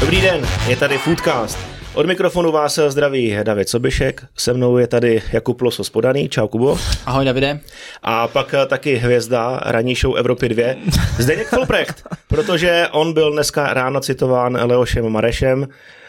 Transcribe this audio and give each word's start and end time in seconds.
Dobrý 0.00 0.20
den, 0.20 0.48
je 0.68 0.76
tady 0.76 0.98
Foodcast. 0.98 1.58
Od 1.94 2.06
mikrofonu 2.06 2.52
vás 2.52 2.78
zdraví 2.88 3.36
David 3.42 3.68
Sobišek, 3.68 4.24
se 4.36 4.52
mnou 4.52 4.78
je 4.78 4.86
tady 4.86 5.22
Jakub 5.32 5.60
Losos 5.60 5.90
podaný, 5.90 6.28
čau 6.28 6.48
Kubo. 6.48 6.78
Ahoj 7.06 7.24
Davide. 7.24 7.60
A 8.02 8.28
pak 8.28 8.54
taky 8.66 8.96
hvězda 8.96 9.60
ranní 9.66 9.94
show 9.94 10.16
Evropy 10.16 10.48
2, 10.48 10.64
Zdeněk 11.18 11.48
Folprecht, 11.48 12.02
protože 12.28 12.88
on 12.90 13.12
byl 13.12 13.32
dneska 13.32 13.74
ráno 13.74 14.00
citován 14.00 14.58
Leošem 14.64 15.08
Marešem, 15.08 15.68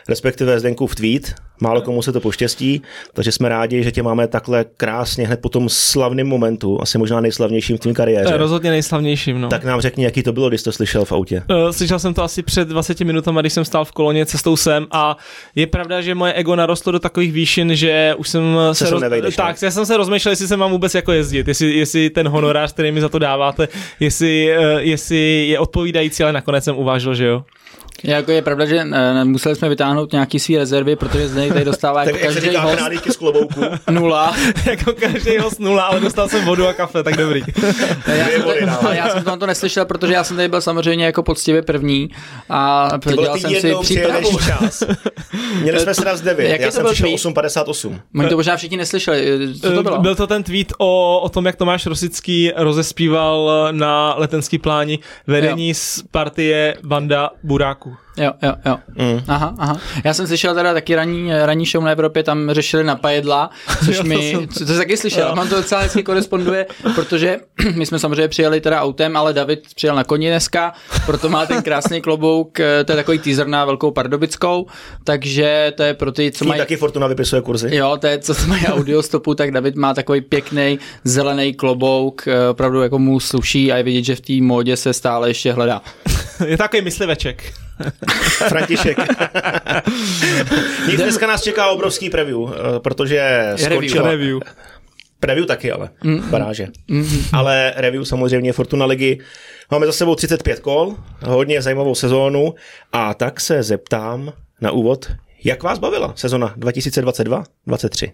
respektive 0.10 0.60
Zdenkův 0.60 0.96
tweet, 0.96 1.36
málo 1.62 1.82
komu 1.82 2.02
se 2.02 2.12
to 2.12 2.20
poštěstí, 2.20 2.82
takže 3.14 3.32
jsme 3.32 3.50
rádi, 3.50 3.84
že 3.84 3.92
tě 3.92 4.04
máme 4.04 4.28
takhle 4.28 4.66
krásně 4.78 5.28
hned 5.28 5.42
po 5.42 5.50
tom 5.50 5.70
slavném 5.70 6.28
momentu, 6.28 6.82
asi 6.82 6.98
možná 6.98 7.22
nejslavnějším 7.22 7.78
v 7.78 7.80
tvým 7.80 7.96
kariéře. 7.96 8.38
Rozhodně 8.38 8.70
nejslavnějším, 8.70 9.42
no. 9.42 9.50
Tak 9.50 9.64
nám 9.64 9.82
řekni, 9.82 10.04
jaký 10.04 10.24
to 10.24 10.34
bylo, 10.34 10.50
když 10.50 10.64
to 10.64 10.72
slyšel 10.72 11.06
v 11.06 11.12
autě. 11.12 11.44
Uh, 11.50 11.72
slyšel 11.72 12.00
jsem 12.00 12.14
to 12.14 12.24
asi 12.24 12.44
před 12.44 12.68
20 12.68 13.02
minutami, 13.02 13.40
když 13.40 13.54
jsem 13.54 13.66
stál 13.66 13.86
v 13.86 13.92
koloně 13.92 14.26
cestou 14.26 14.56
sem 14.56 14.88
a 14.92 15.18
je 15.56 15.68
pravda, 15.68 16.02
že 16.02 16.16
moje 16.16 16.34
ego 16.34 16.56
narostlo 16.56 16.92
do 16.92 17.00
takových 17.00 17.32
výšin, 17.32 17.76
že 17.76 18.16
už 18.18 18.30
jsem 18.30 18.58
se, 18.74 18.86
se 18.86 18.92
roz... 18.92 19.02
nevejdeš, 19.02 19.36
Tak, 19.36 19.62
já 19.62 19.72
jsem 19.72 19.86
se 19.86 19.98
rozmýšlel, 19.98 20.32
jestli 20.32 20.48
se 20.48 20.58
mám 20.58 20.72
vůbec 20.72 20.96
jako 20.96 21.12
jezdit, 21.12 21.48
jestli, 21.48 21.74
jestli 21.74 22.10
ten 22.10 22.28
honorář, 22.28 22.74
který 22.74 22.92
mi 22.92 23.02
za 23.02 23.10
to 23.10 23.20
dáváte, 23.20 23.68
jestli, 24.00 24.58
uh, 24.58 24.64
jestli 24.80 25.48
je 25.48 25.60
odpovídající, 25.60 26.24
ale 26.24 26.34
nakonec 26.34 26.64
jsem 26.64 26.78
uvážil, 26.78 27.16
že 27.16 27.26
jo. 27.26 27.44
Jako 28.04 28.32
je 28.32 28.42
pravda, 28.42 28.66
že 28.66 28.76
uh, 28.76 29.24
museli 29.24 29.56
jsme 29.56 29.70
vytáhnout 29.70 30.12
nějaký 30.12 30.40
svý 30.40 30.58
rezervy, 30.58 30.96
protože 30.96 31.28
z 31.28 31.36
něj 31.36 31.50
tady 31.50 31.66
dostává 31.66 32.04
jako 32.04 32.18
každý 32.20 32.56
host 32.56 33.12
z 33.12 33.18
klobouku. 33.18 33.62
nula. 33.90 34.36
jako 34.66 34.94
každý 34.94 35.38
host 35.38 35.60
nula, 35.60 35.84
ale 35.84 36.00
dostal 36.00 36.30
jsem 36.30 36.46
vodu 36.46 36.68
a 36.68 36.74
kafe, 36.74 37.04
tak 37.04 37.18
dobrý. 37.18 37.44
já, 38.08 38.28
jsem 38.28 38.70
ale 38.82 38.98
já 38.98 39.10
jsem 39.10 39.24
to, 39.24 39.38
to 39.38 39.46
neslyšel, 39.46 39.86
protože 39.86 40.14
já 40.14 40.24
jsem 40.24 40.38
tady 40.38 40.48
byl 40.48 40.62
samozřejmě 40.62 41.06
jako 41.06 41.24
poctivě 41.24 41.62
první 41.62 42.10
a 42.50 42.90
dělal 43.10 43.38
jsem 43.38 43.56
si 43.56 43.74
přípravu. 43.82 44.40
čas. 44.40 44.84
Měli 45.62 45.80
jsme 45.80 45.94
se 45.94 46.18
z 46.18 46.22
9, 46.22 46.62
já 46.62 46.72
jsem 46.72 46.86
přišel 46.86 47.10
8.58. 47.10 48.00
Oni 48.20 48.30
to 48.30 48.36
možná 48.36 48.58
všichni 48.58 48.78
neslyšeli. 48.78 49.40
Co 49.62 49.72
to 49.72 49.84
bylo? 49.84 50.00
Byl 50.02 50.16
to 50.16 50.28
ten 50.28 50.44
tweet 50.44 50.74
o, 50.78 51.20
o 51.20 51.30
tom, 51.30 51.46
jak 51.46 51.56
Tomáš 51.56 51.86
Rosický 51.86 52.52
rozespíval 52.56 53.68
na 53.72 54.14
letenský 54.18 54.58
pláni 54.58 55.00
vedení 55.28 55.68
jo. 55.68 55.76
z 55.78 56.04
partie 56.12 56.78
Banda 56.84 57.30
Buráku. 57.44 57.91
cool. 57.92 58.11
Jo, 58.18 58.32
jo, 58.44 58.54
jo. 58.66 58.78
Mm. 58.96 59.22
Aha, 59.28 59.56
aha. 59.58 59.78
Já 60.04 60.14
jsem 60.14 60.28
slyšel 60.28 60.56
teda 60.56 60.74
taky 60.74 60.96
ranní, 60.96 61.30
ranní 61.44 61.66
show 61.66 61.84
na 61.84 61.92
Evropě, 61.92 62.24
tam 62.24 62.52
řešili 62.52 62.84
napajedla, 62.84 63.50
což 63.86 63.98
jo, 63.98 64.04
mi, 64.04 64.32
to, 64.32 64.48
co, 64.48 64.66
to 64.66 64.78
taky 64.78 64.98
slyšel, 64.98 65.30
jo. 65.30 65.36
mám 65.36 65.50
to 65.50 65.56
docela 65.56 65.82
hezky 65.82 66.04
koresponduje, 66.04 66.66
protože 66.96 67.40
my 67.76 67.86
jsme 67.86 68.00
samozřejmě 68.00 68.28
přijeli 68.28 68.62
teda 68.62 68.82
autem, 68.82 69.18
ale 69.18 69.34
David 69.34 69.60
přijel 69.76 69.96
na 69.96 70.04
koni 70.04 70.28
dneska, 70.28 70.74
proto 71.06 71.30
má 71.30 71.46
ten 71.46 71.62
krásný 71.64 72.02
klobouk, 72.02 72.60
eh, 72.60 72.84
to 72.84 72.92
je 72.92 72.96
takový 72.96 73.20
teaser 73.20 73.48
na 73.48 73.66
velkou 73.66 73.92
pardobickou, 73.92 74.66
takže 75.04 75.74
to 75.78 75.84
je 75.84 75.94
pro 75.94 76.12
ty, 76.12 76.32
co 76.32 76.46
mají... 76.46 76.60
taky 76.60 76.78
Fortuna 76.78 77.08
vypisuje 77.08 77.42
kurzy. 77.42 77.76
Jo, 77.76 77.98
to 78.02 78.08
je, 78.08 78.20
co 78.20 78.34
mají 78.48 78.68
audio 78.68 79.04
stopu, 79.04 79.36
tak 79.36 79.52
David 79.52 79.76
má 79.76 79.94
takový 79.94 80.22
pěkný 80.22 80.80
zelený 81.04 81.54
klobouk, 81.54 82.28
eh, 82.28 82.50
opravdu 82.50 82.82
jako 82.82 83.00
mu 83.00 83.20
sluší 83.20 83.72
a 83.72 83.78
je 83.78 83.84
vidět, 83.84 84.04
že 84.04 84.16
v 84.16 84.22
té 84.22 84.34
módě 84.34 84.78
se 84.78 84.94
stále 84.94 85.30
ještě 85.30 85.54
hledá. 85.54 85.82
je 86.46 86.58
takový 86.58 86.82
mysliveček. 86.82 87.54
František. 88.50 88.98
Dneska 90.96 91.28
nás 91.28 91.44
čeká 91.44 91.70
obrovský 91.70 92.10
preview, 92.10 92.38
eh, 92.38 92.80
protože 92.80 93.52
skončila... 93.56 94.10
Review. 94.10 94.40
Preview 95.20 95.46
taky, 95.46 95.72
ale 95.72 95.90
mm, 96.04 96.30
baráže. 96.30 96.68
Mm, 96.88 97.24
ale 97.34 97.74
review 97.76 98.04
samozřejmě 98.04 98.54
Fortuna 98.54 98.86
ligy. 98.86 99.18
Máme 99.72 99.86
za 99.86 99.92
sebou 99.92 100.16
35 100.16 100.60
kol, 100.60 100.96
hodně 101.26 101.62
zajímavou 101.62 101.96
sezónu 101.96 102.54
a 102.92 103.14
tak 103.14 103.42
se 103.42 103.64
zeptám 103.64 104.34
na 104.62 104.72
úvod, 104.72 105.12
jak 105.44 105.64
vás 105.64 105.80
bavila 105.80 106.14
sezona 106.16 106.56
2022-23? 106.58 108.12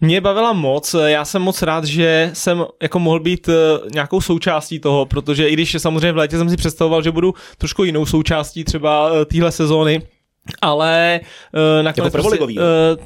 Mě 0.00 0.20
bavila 0.20 0.52
moc, 0.52 0.94
já 1.04 1.24
jsem 1.24 1.42
moc 1.42 1.62
rád, 1.62 1.84
že 1.84 2.30
jsem 2.34 2.64
jako 2.82 2.98
mohl 2.98 3.20
být 3.20 3.48
eh, 3.48 3.52
nějakou 3.92 4.20
součástí 4.20 4.80
toho, 4.80 5.06
protože 5.06 5.48
i 5.48 5.52
když 5.52 5.76
samozřejmě 5.78 6.12
v 6.12 6.16
létě 6.16 6.38
jsem 6.38 6.50
si 6.50 6.56
představoval, 6.56 7.02
že 7.02 7.10
budu 7.10 7.34
trošku 7.58 7.84
jinou 7.84 8.06
součástí 8.06 8.64
třeba 8.64 9.10
eh, 9.12 9.24
téhle 9.24 9.52
sezóny, 9.52 10.02
ale 10.62 11.20
uh, 11.54 11.84
nakonec 11.84 12.14
jako 12.14 12.28
prostě, 12.28 12.44
uh, 12.44 12.54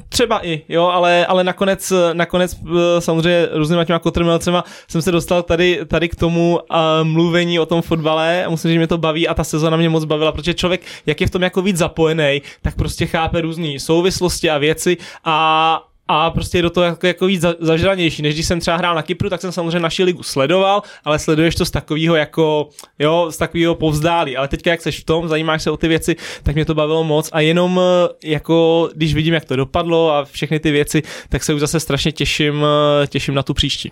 třeba 0.09 0.45
i, 0.45 0.61
jo, 0.69 0.85
ale, 0.85 1.25
ale 1.25 1.43
nakonec, 1.43 1.93
nakonec 2.13 2.53
uh, 2.53 2.77
samozřejmě 2.99 3.47
různýma 3.51 3.85
těma 3.85 3.99
kotrmelcema 3.99 4.63
jsem 4.87 5.01
se 5.01 5.11
dostal 5.11 5.43
tady, 5.43 5.79
tady 5.87 6.09
k 6.09 6.15
tomu 6.15 6.59
uh, 6.71 6.77
mluvení 7.03 7.59
o 7.59 7.65
tom 7.65 7.81
fotbale 7.81 8.45
a 8.45 8.49
musím 8.49 8.69
říct, 8.69 8.73
že 8.73 8.79
mě 8.79 8.87
to 8.87 8.97
baví 8.97 9.27
a 9.27 9.33
ta 9.33 9.43
sezona 9.43 9.77
mě 9.77 9.89
moc 9.89 10.05
bavila, 10.05 10.31
protože 10.31 10.53
člověk, 10.53 10.81
jak 11.05 11.21
je 11.21 11.27
v 11.27 11.31
tom 11.31 11.41
jako 11.41 11.61
víc 11.61 11.77
zapojený, 11.77 12.41
tak 12.61 12.75
prostě 12.75 13.05
chápe 13.05 13.41
různé 13.41 13.79
souvislosti 13.79 14.49
a 14.49 14.57
věci 14.57 14.97
a 15.25 15.79
a 16.07 16.31
prostě 16.31 16.57
je 16.57 16.61
do 16.61 16.69
toho 16.69 16.85
jako, 16.85 17.07
jako 17.07 17.25
víc 17.25 17.45
zažranější. 17.59 18.21
Než 18.21 18.33
když 18.33 18.45
jsem 18.45 18.59
třeba 18.59 18.77
hrál 18.77 18.95
na 18.95 19.01
Kypru, 19.01 19.29
tak 19.29 19.41
jsem 19.41 19.51
samozřejmě 19.51 19.79
naši 19.79 20.03
ligu 20.03 20.23
sledoval, 20.23 20.83
ale 21.03 21.19
sleduješ 21.19 21.55
to 21.55 21.65
z 21.65 21.71
takového 21.71 22.15
jako, 22.15 22.69
jo, 22.99 23.27
z 23.31 23.37
takového 23.37 23.75
povzdálí. 23.75 24.37
Ale 24.37 24.47
teďka, 24.47 24.71
jak 24.71 24.81
seš 24.81 24.99
v 24.99 25.03
tom, 25.03 25.27
zajímáš 25.27 25.63
se 25.63 25.71
o 25.71 25.77
ty 25.77 25.87
věci, 25.87 26.15
tak 26.43 26.55
mě 26.55 26.65
to 26.65 26.75
bavilo 26.75 27.03
moc 27.03 27.29
a 27.31 27.39
jenom 27.39 27.79
eh, 27.79 28.29
jako, 28.29 28.89
když 28.95 29.13
vidím, 29.13 29.33
jak 29.33 29.45
to 29.45 29.55
dopadlo 29.55 30.11
a 30.11 30.25
všechny 30.25 30.59
ty 30.59 30.71
věci, 30.71 31.03
tak 31.29 31.43
se 31.43 31.53
už 31.53 31.59
zase 31.59 31.79
strašně 31.79 32.11
těším, 32.11 32.65
eh, 33.03 33.07
těším 33.07 33.33
na 33.33 33.43
tu 33.43 33.53
příští. 33.53 33.91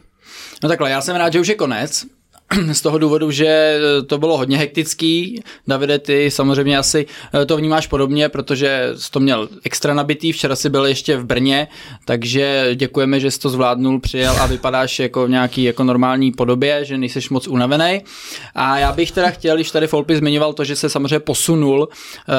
No 0.64 0.70
takhle, 0.70 0.90
já 0.90 1.02
jsem 1.02 1.16
rád, 1.16 1.34
že 1.34 1.40
už 1.40 1.48
je 1.48 1.56
konec, 1.56 2.06
z 2.72 2.82
toho 2.82 2.98
důvodu, 2.98 3.32
že 3.32 3.80
to 4.08 4.18
bylo 4.18 4.38
hodně 4.38 4.58
hektický. 4.58 5.42
Davide, 5.68 6.00
ty 6.00 6.32
samozřejmě 6.32 6.78
asi 6.78 7.06
eh, 7.42 7.46
to 7.46 7.58
vnímáš 7.58 7.88
podobně, 7.88 8.30
protože 8.30 8.92
jsi 8.96 9.12
to 9.12 9.20
měl 9.20 9.50
extra 9.64 9.94
nabitý, 9.94 10.32
včera 10.32 10.56
si 10.56 10.70
byl 10.70 10.86
ještě 10.86 11.18
v 11.18 11.26
Brně, 11.26 11.68
takže 12.06 12.72
děkujeme, 12.76 13.20
že 13.20 13.32
jsi 13.32 13.40
to 13.40 13.50
zvládnul, 13.50 14.00
přijel 14.00 14.36
a 14.40 14.46
vypadáš 14.46 15.00
jako 15.00 15.26
v 15.26 15.30
nějaký 15.30 15.64
jako 15.64 15.84
normální 15.84 16.32
podobě, 16.32 16.86
že 16.86 16.98
nejseš 16.98 17.30
moc 17.30 17.48
unavený. 17.48 18.02
A 18.56 18.78
já 18.78 18.92
bych 18.92 19.12
teda 19.12 19.30
chtěl, 19.30 19.56
když 19.56 19.72
tady 19.72 19.88
Folpy 19.88 20.16
zmiňoval 20.16 20.54
to, 20.54 20.64
že 20.64 20.76
se 20.76 20.90
samozřejmě 20.90 21.20
posunul 21.20 21.90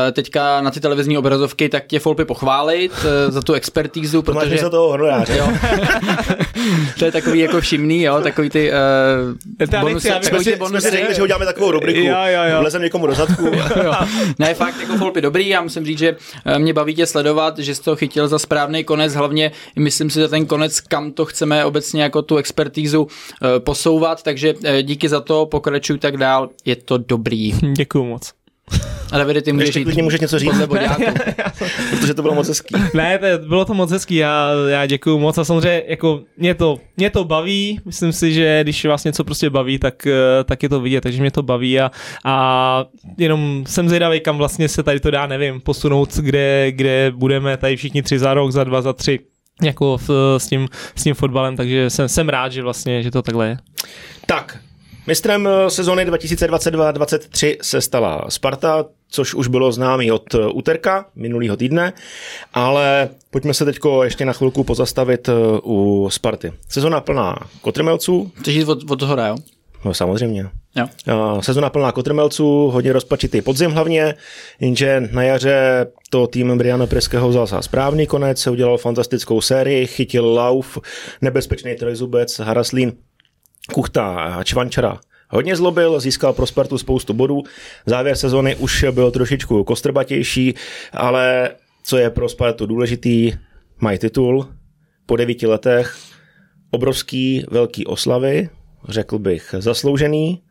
eh, 0.08 0.12
teďka 0.12 0.60
na 0.60 0.70
ty 0.70 0.80
televizní 0.80 1.18
obrazovky, 1.18 1.68
tak 1.68 1.86
tě 1.86 1.98
Folpy 1.98 2.24
pochválit 2.24 2.92
eh, 3.04 3.30
za 3.30 3.42
tu 3.42 3.52
expertízu, 3.52 4.22
to 4.22 4.32
protože... 4.32 4.58
To 4.58 4.70
toho 4.70 4.96
jo. 5.36 5.48
to 6.98 7.04
je 7.04 7.12
takový 7.12 7.38
jako 7.38 7.60
všimný, 7.60 8.02
jo, 8.02 8.20
takový 8.20 8.50
ty 8.50 8.70
uh, 8.70 8.76
jsme, 10.02 10.44
si, 10.44 10.58
jsme 10.66 10.80
si 10.80 10.90
řekli, 10.90 11.14
že 11.14 11.20
ho 11.20 11.26
děláme 11.26 11.44
takovou 11.44 11.70
rubriku, 11.70 12.00
jo, 12.00 12.16
jo, 12.26 12.42
jo. 12.50 12.60
vlezem 12.60 12.82
někomu 12.82 13.06
do 13.06 13.14
zadku. 13.14 13.50
Ne, 14.38 14.54
fakt, 14.54 14.80
jako 14.80 14.96
Folpy 14.96 15.20
dobrý, 15.20 15.48
já 15.48 15.62
musím 15.62 15.84
říct, 15.84 15.98
že 15.98 16.16
eh, 16.46 16.58
mě 16.58 16.72
baví 16.72 16.94
tě 16.94 17.06
sledovat, 17.06 17.58
že 17.58 17.74
jsi 17.74 17.82
to 17.82 17.96
chytil 17.96 18.28
za 18.28 18.38
správný 18.38 18.84
konec, 18.84 19.14
hlavně 19.14 19.52
myslím 19.78 20.10
si, 20.10 20.20
že 20.20 20.28
ten 20.28 20.46
konec, 20.46 20.80
kam 20.80 21.12
to 21.12 21.24
chceme 21.24 21.64
obecně 21.64 22.02
jako 22.02 22.22
tu 22.22 22.36
expertízu 22.36 23.06
eh, 23.42 23.60
posouvat, 23.60 24.22
takže 24.22 24.54
eh, 24.64 24.82
díky 24.82 25.08
za 25.08 25.20
to, 25.20 25.46
pokračuj 25.46 25.98
tak 25.98 26.16
dál, 26.16 26.48
je 26.64 26.76
to 26.76 26.98
dobrý. 26.98 27.52
Děkuju 27.76 28.04
moc. 28.04 28.41
A 29.12 29.18
Davide, 29.18 29.42
ty 29.42 29.52
můžeš 29.52 29.68
Ještě 29.68 29.84
klidně 29.84 30.02
můžeš 30.02 30.20
něco 30.20 30.38
říct, 30.38 30.60
protože 31.90 32.14
to 32.14 32.22
bylo 32.22 32.34
moc 32.34 32.48
hezký. 32.48 32.74
Ne, 32.94 33.18
to, 33.18 33.48
bylo 33.48 33.64
to 33.64 33.74
moc 33.74 33.90
hezký, 33.90 34.16
já, 34.16 34.48
já 34.68 34.86
děkuju 34.86 35.18
moc. 35.18 35.38
A 35.38 35.44
samozřejmě 35.44 35.82
jako 35.86 36.20
mě 36.36 36.54
to, 36.54 36.78
mě 36.96 37.10
to 37.10 37.24
baví, 37.24 37.80
myslím 37.84 38.12
si, 38.12 38.32
že 38.32 38.60
když 38.62 38.84
vás 38.84 39.04
něco 39.04 39.24
prostě 39.24 39.50
baví, 39.50 39.78
tak, 39.78 40.06
eh, 40.06 40.44
tak 40.44 40.62
je 40.62 40.68
to 40.68 40.80
vidět, 40.80 41.00
takže 41.00 41.20
mě 41.20 41.30
to 41.30 41.42
baví. 41.42 41.80
A, 41.80 41.90
a 42.24 42.84
jenom 43.18 43.64
jsem 43.66 43.88
zvědavý, 43.88 44.20
kam 44.20 44.38
vlastně 44.38 44.68
se 44.68 44.82
tady 44.82 45.00
to 45.00 45.10
dá, 45.10 45.26
nevím, 45.26 45.60
posunout, 45.60 46.16
kde, 46.16 46.72
kde 46.72 47.12
budeme 47.16 47.56
tady 47.56 47.76
všichni 47.76 48.02
tři 48.02 48.18
za 48.18 48.34
rok, 48.34 48.52
za 48.52 48.64
dva, 48.64 48.82
za 48.82 48.92
tři 48.92 49.18
jako 49.62 49.96
v, 49.96 50.10
s, 50.38 50.48
tím, 50.48 50.68
s 50.96 51.02
tím 51.02 51.14
fotbalem, 51.14 51.56
takže 51.56 51.90
jsem, 51.90 52.08
jsem 52.08 52.28
rád, 52.28 52.52
že 52.52 52.62
vlastně, 52.62 53.02
že 53.02 53.10
to 53.10 53.22
takhle 53.22 53.48
je. 53.48 53.56
Tak, 54.26 54.58
Mistrem 55.06 55.48
eh, 55.48 55.70
sezóny 55.70 56.04
2022-2023 56.04 57.56
se 57.62 57.80
stala 57.80 58.24
Sparta, 58.28 58.84
což 59.08 59.34
už 59.34 59.48
bylo 59.48 59.72
známý 59.72 60.12
od 60.12 60.34
eh, 60.34 60.38
úterka 60.46 61.06
minulého 61.14 61.56
týdne, 61.56 61.92
ale 62.54 63.08
pojďme 63.30 63.54
se 63.54 63.64
teď 63.64 63.78
ještě 64.02 64.24
na 64.24 64.32
chvilku 64.32 64.64
pozastavit 64.64 65.28
eh, 65.28 65.32
u 65.62 66.08
Sparty. 66.10 66.52
Sezona 66.68 67.00
plná 67.00 67.36
kotrmelců. 67.60 68.32
Chceš 68.40 68.64
od, 68.64 68.90
od 68.90 68.98
toho 68.98 69.16
jo? 69.20 69.36
No 69.84 69.94
samozřejmě. 69.94 70.44
Jo. 70.76 70.86
Sezona 71.40 71.70
plná 71.70 71.92
kotrmelců, 71.92 72.70
hodně 72.70 72.92
rozpačitý 72.92 73.42
podzim 73.42 73.70
hlavně, 73.70 74.14
jenže 74.60 75.08
na 75.12 75.22
jaře 75.22 75.86
to 76.10 76.26
tým 76.26 76.58
Briana 76.58 76.86
Preského 76.86 77.28
vzal 77.28 77.46
za 77.46 77.62
správný 77.62 78.06
konec, 78.06 78.46
udělal 78.46 78.78
fantastickou 78.78 79.40
sérii, 79.40 79.86
chytil 79.86 80.34
lauf, 80.34 80.78
nebezpečný 81.20 81.74
trojzubec, 81.74 82.38
Haraslín 82.38 82.92
Kuchta 83.72 84.40
Čvančara 84.44 85.00
hodně 85.32 85.56
zlobil, 85.56 86.00
získal 86.00 86.32
pro 86.32 86.46
Spartu 86.46 86.78
spoustu 86.78 87.12
bodů. 87.12 87.42
Závěr 87.86 88.16
sezony 88.16 88.56
už 88.56 88.84
byl 88.90 89.10
trošičku 89.10 89.64
kostrbatější, 89.64 90.54
ale 90.92 91.50
co 91.84 91.96
je 91.96 92.10
pro 92.10 92.28
Spartu 92.28 92.66
důležitý, 92.66 93.32
mají 93.80 93.98
titul 93.98 94.48
po 95.06 95.16
devíti 95.16 95.46
letech, 95.46 95.96
obrovský 96.70 97.44
velký 97.50 97.86
oslavy, 97.86 98.48
řekl 98.88 99.18
bych 99.18 99.54
zasloužený. 99.58 100.42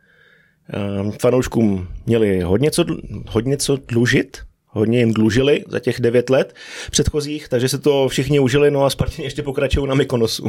Ehm, 0.72 1.12
fanouškům 1.12 1.88
měli 2.06 2.40
hodně 2.40 2.70
co, 2.70 2.84
hodně 3.28 3.56
co 3.56 3.76
dlužit, 3.88 4.38
hodně 4.72 4.98
jim 4.98 5.12
dlužili 5.12 5.64
za 5.68 5.80
těch 5.80 6.00
devět 6.00 6.30
let 6.30 6.54
předchozích, 6.90 7.48
takže 7.48 7.68
se 7.68 7.78
to 7.78 8.08
všichni 8.08 8.40
užili, 8.40 8.70
no 8.70 8.84
a 8.84 8.90
Spartani 8.90 9.26
ještě 9.26 9.42
pokračují 9.42 9.88
na 9.88 9.94
Mykonosu. 9.94 10.48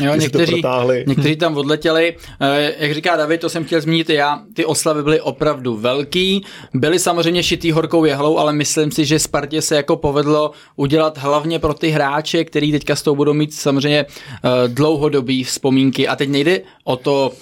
Jo, 0.00 0.14
někteří, 0.18 0.62
někteří 1.06 1.36
tam 1.36 1.56
odletěli. 1.56 2.16
Eh, 2.40 2.74
jak 2.78 2.94
říká 2.94 3.16
David, 3.16 3.40
to 3.40 3.48
jsem 3.48 3.64
chtěl 3.64 3.80
zmínit 3.80 4.10
já, 4.10 4.42
ty 4.54 4.64
oslavy 4.64 5.02
byly 5.02 5.20
opravdu 5.20 5.76
velký, 5.76 6.44
byly 6.74 6.98
samozřejmě 6.98 7.42
šitý 7.42 7.72
horkou 7.72 8.04
jehlou, 8.04 8.38
ale 8.38 8.52
myslím 8.52 8.90
si, 8.90 9.04
že 9.04 9.18
Spartě 9.18 9.62
se 9.62 9.76
jako 9.76 9.96
povedlo 9.96 10.50
udělat 10.76 11.18
hlavně 11.18 11.58
pro 11.58 11.74
ty 11.74 11.88
hráče, 11.88 12.44
který 12.44 12.72
teďka 12.72 12.96
s 12.96 13.02
tou 13.02 13.16
budou 13.16 13.32
mít 13.32 13.54
samozřejmě 13.54 14.06
eh, 14.06 14.68
dlouhodobý 14.68 15.44
vzpomínky. 15.44 16.08
A 16.08 16.16
teď 16.16 16.28
nejde 16.28 16.60
o 16.84 16.96
to, 16.96 17.32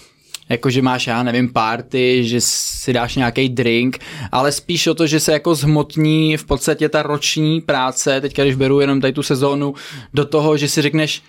jako 0.49 0.71
že 0.71 0.83
máš, 0.83 1.07
já 1.07 1.23
nevím, 1.23 1.53
party, 1.53 2.25
že 2.25 2.41
si 2.41 2.93
dáš 2.93 3.17
nějaký 3.17 3.49
drink, 3.49 3.99
ale 4.33 4.53
spíš 4.53 4.87
o 4.87 4.95
to, 4.95 5.07
že 5.07 5.21
se 5.21 5.33
jako 5.33 5.55
zhmotní 5.55 6.37
v 6.37 6.45
podstatě 6.45 6.89
ta 6.89 7.03
roční 7.03 7.61
práce, 7.61 8.21
teďka 8.21 8.43
když 8.43 8.55
beru 8.55 8.81
jenom 8.81 9.01
tady 9.01 9.13
tu 9.13 9.23
sezónu, 9.23 9.75
do 10.15 10.25
toho, 10.25 10.57
že 10.57 10.69
si 10.69 10.83
řekneš, 10.83 11.23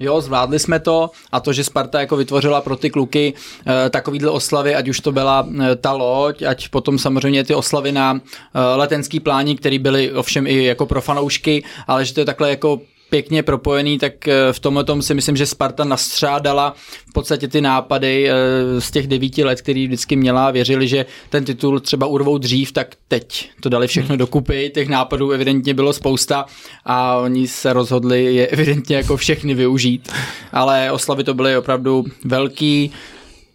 jo, 0.00 0.20
zvládli 0.20 0.58
jsme 0.58 0.80
to 0.80 1.10
a 1.32 1.40
to, 1.40 1.52
že 1.52 1.64
Sparta 1.64 2.00
jako 2.00 2.16
vytvořila 2.16 2.60
pro 2.60 2.76
ty 2.76 2.90
kluky 2.90 3.34
e, 3.66 3.90
takovýhle 3.90 4.30
oslavy, 4.30 4.74
ať 4.74 4.88
už 4.88 5.00
to 5.00 5.12
byla 5.12 5.48
e, 5.60 5.76
ta 5.76 5.92
loď, 5.92 6.42
ať 6.42 6.68
potom 6.68 6.98
samozřejmě 6.98 7.44
ty 7.44 7.54
oslavy 7.54 7.92
na 7.92 8.20
e, 8.54 8.76
letenský 8.76 9.20
pláni, 9.20 9.56
které 9.56 9.78
byly 9.78 10.12
ovšem 10.12 10.46
i 10.46 10.64
jako 10.64 10.86
pro 10.86 11.00
fanoušky, 11.00 11.64
ale 11.86 12.04
že 12.04 12.14
to 12.14 12.20
je 12.20 12.26
takhle 12.26 12.50
jako 12.50 12.80
pěkně 13.12 13.42
propojený, 13.42 13.98
tak 13.98 14.28
eh, 14.28 14.52
v 14.52 14.60
tomhle 14.60 14.84
tom 14.84 15.02
si 15.02 15.14
myslím, 15.14 15.36
že 15.36 15.46
Sparta 15.46 15.84
nastřádala 15.84 16.74
v 17.08 17.12
podstatě 17.12 17.48
ty 17.48 17.60
nápady 17.60 18.30
eh, 18.30 18.34
z 18.80 18.90
těch 18.90 19.06
devíti 19.06 19.44
let, 19.44 19.60
který 19.60 19.86
vždycky 19.86 20.16
měla. 20.16 20.50
Věřili, 20.50 20.88
že 20.88 21.06
ten 21.28 21.44
titul 21.44 21.80
třeba 21.80 22.06
urvou 22.06 22.38
dřív, 22.38 22.72
tak 22.72 22.96
teď 23.08 23.50
to 23.60 23.68
dali 23.68 23.86
všechno 23.86 24.16
dokupy, 24.16 24.70
těch 24.74 24.88
nápadů 24.88 25.30
evidentně 25.30 25.74
bylo 25.74 25.92
spousta 25.92 26.46
a 26.84 27.16
oni 27.16 27.48
se 27.48 27.72
rozhodli 27.72 28.34
je 28.34 28.46
evidentně 28.46 28.96
jako 28.96 29.16
všechny 29.16 29.54
využít, 29.54 30.12
ale 30.52 30.92
oslavy 30.92 31.24
to 31.24 31.34
byly 31.34 31.56
opravdu 31.56 32.04
velký, 32.24 32.92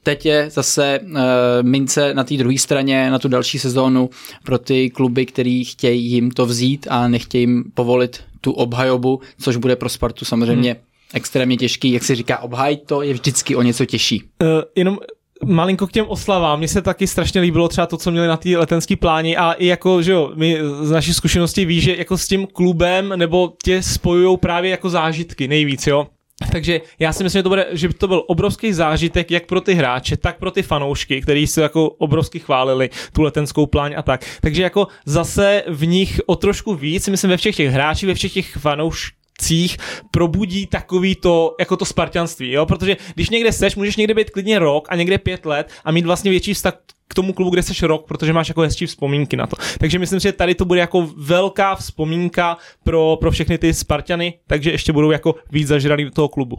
teď 0.08 0.26
je 0.26 0.50
zase 0.50 1.00
uh, 1.04 1.18
mince 1.62 2.14
na 2.14 2.24
té 2.24 2.38
druhé 2.38 2.58
straně, 2.58 3.12
na 3.12 3.20
tu 3.20 3.28
další 3.28 3.60
sezónu 3.60 4.10
pro 4.44 4.58
ty 4.58 4.90
kluby, 4.90 5.26
který 5.26 5.64
chtějí 5.64 6.12
jim 6.12 6.32
to 6.32 6.46
vzít 6.46 6.88
a 6.90 7.08
nechtějí 7.08 7.42
jim 7.42 7.64
povolit 7.74 8.24
tu 8.42 8.52
obhajobu, 8.52 9.22
což 9.40 9.56
bude 9.56 9.76
pro 9.76 9.90
Spartu 9.90 10.26
samozřejmě 10.26 10.72
hmm. 10.72 10.82
extrémně 11.14 11.58
těžký. 11.58 11.92
Jak 11.92 12.04
se 12.04 12.16
říká, 12.16 12.38
obhaj 12.38 12.78
to 12.78 13.02
je 13.02 13.14
vždycky 13.14 13.56
o 13.56 13.62
něco 13.62 13.86
těžší. 13.86 14.24
Uh, 14.42 14.48
jenom 14.76 15.00
malinko 15.46 15.88
k 15.88 15.92
těm 15.92 16.06
oslavám. 16.08 16.60
Mně 16.60 16.68
se 16.68 16.82
taky 16.82 17.08
strašně 17.08 17.42
líbilo 17.42 17.68
třeba 17.68 17.88
to, 17.88 17.98
co 17.98 18.12
měli 18.12 18.28
na 18.28 18.38
té 18.38 18.58
letenské 18.58 18.96
pláni 18.96 19.38
a 19.38 19.52
i 19.52 19.66
jako, 19.66 20.02
že 20.02 20.12
jo, 20.12 20.32
my 20.36 20.58
z 20.82 20.92
naší 20.92 21.14
zkušenosti 21.14 21.66
ví, 21.66 21.82
že 21.82 21.96
jako 21.96 22.18
s 22.18 22.28
tím 22.28 22.48
klubem 22.48 23.14
nebo 23.16 23.54
tě 23.64 23.84
spojují 23.84 24.38
právě 24.38 24.72
jako 24.72 24.90
zážitky 24.90 25.48
nejvíc, 25.48 25.88
jo. 25.88 26.08
Takže 26.52 26.82
já 27.00 27.14
si 27.14 27.24
myslím, 27.24 27.40
že 27.40 27.44
to, 27.44 27.50
bude, 27.50 27.68
že 27.72 27.94
to 27.94 28.08
byl 28.08 28.24
obrovský 28.28 28.74
zážitek 28.74 29.32
jak 29.32 29.46
pro 29.46 29.62
ty 29.62 29.74
hráče, 29.74 30.18
tak 30.18 30.40
pro 30.40 30.52
ty 30.52 30.64
fanoušky, 30.64 31.22
kteří 31.22 31.48
se 31.48 31.62
jako 31.62 31.90
obrovsky 31.90 32.40
chválili 32.40 32.90
tu 33.12 33.22
letenskou 33.22 33.66
pláň 33.66 33.94
a 33.98 34.02
tak. 34.02 34.26
Takže 34.42 34.64
jako 34.64 34.88
zase 35.06 35.64
v 35.68 35.86
nich 35.86 36.22
o 36.26 36.36
trošku 36.36 36.76
víc, 36.76 37.08
myslím 37.08 37.30
ve 37.30 37.38
všech 37.38 37.56
těch 37.56 37.72
hráčích, 37.72 38.08
ve 38.08 38.14
všech 38.14 38.34
těch 38.34 38.58
fanoušcích 38.58 39.78
probudí 40.12 40.68
takový 40.68 41.16
to, 41.16 41.56
jako 41.60 41.78
to 41.78 41.86
spartianství, 41.86 42.52
jo, 42.52 42.66
protože 42.66 42.98
když 43.16 43.30
někde 43.30 43.52
seš, 43.52 43.76
můžeš 43.76 43.96
někde 43.96 44.14
být 44.14 44.30
klidně 44.30 44.60
rok 44.60 44.88
a 44.90 44.96
někde 44.96 45.18
pět 45.18 45.46
let 45.46 45.72
a 45.86 45.92
mít 45.92 46.06
vlastně 46.06 46.32
větší 46.32 46.54
vztah 46.54 46.74
k 47.08 47.14
tomu 47.14 47.34
klubu, 47.34 47.52
kde 47.52 47.64
jsi 47.64 47.88
rok, 47.88 48.08
protože 48.08 48.34
máš 48.34 48.48
jako 48.48 48.62
hezčí 48.62 48.86
vzpomínky 48.86 49.38
na 49.38 49.48
to. 49.48 49.56
Takže 49.80 50.00
myslím, 50.00 50.20
že 50.20 50.32
tady 50.32 50.56
to 50.56 50.66
bude 50.66 50.80
jako 50.80 51.10
velká 51.18 51.76
vzpomínka 51.76 52.58
pro, 52.84 53.18
pro 53.20 53.32
všechny 53.32 53.58
ty 53.58 53.74
Spartany, 53.74 54.40
takže 54.48 54.72
ještě 54.72 54.94
budou 54.94 55.12
jako 55.12 55.36
víc 55.52 55.68
zažralí 55.68 56.04
do 56.04 56.12
toho 56.12 56.28
klubu. 56.28 56.58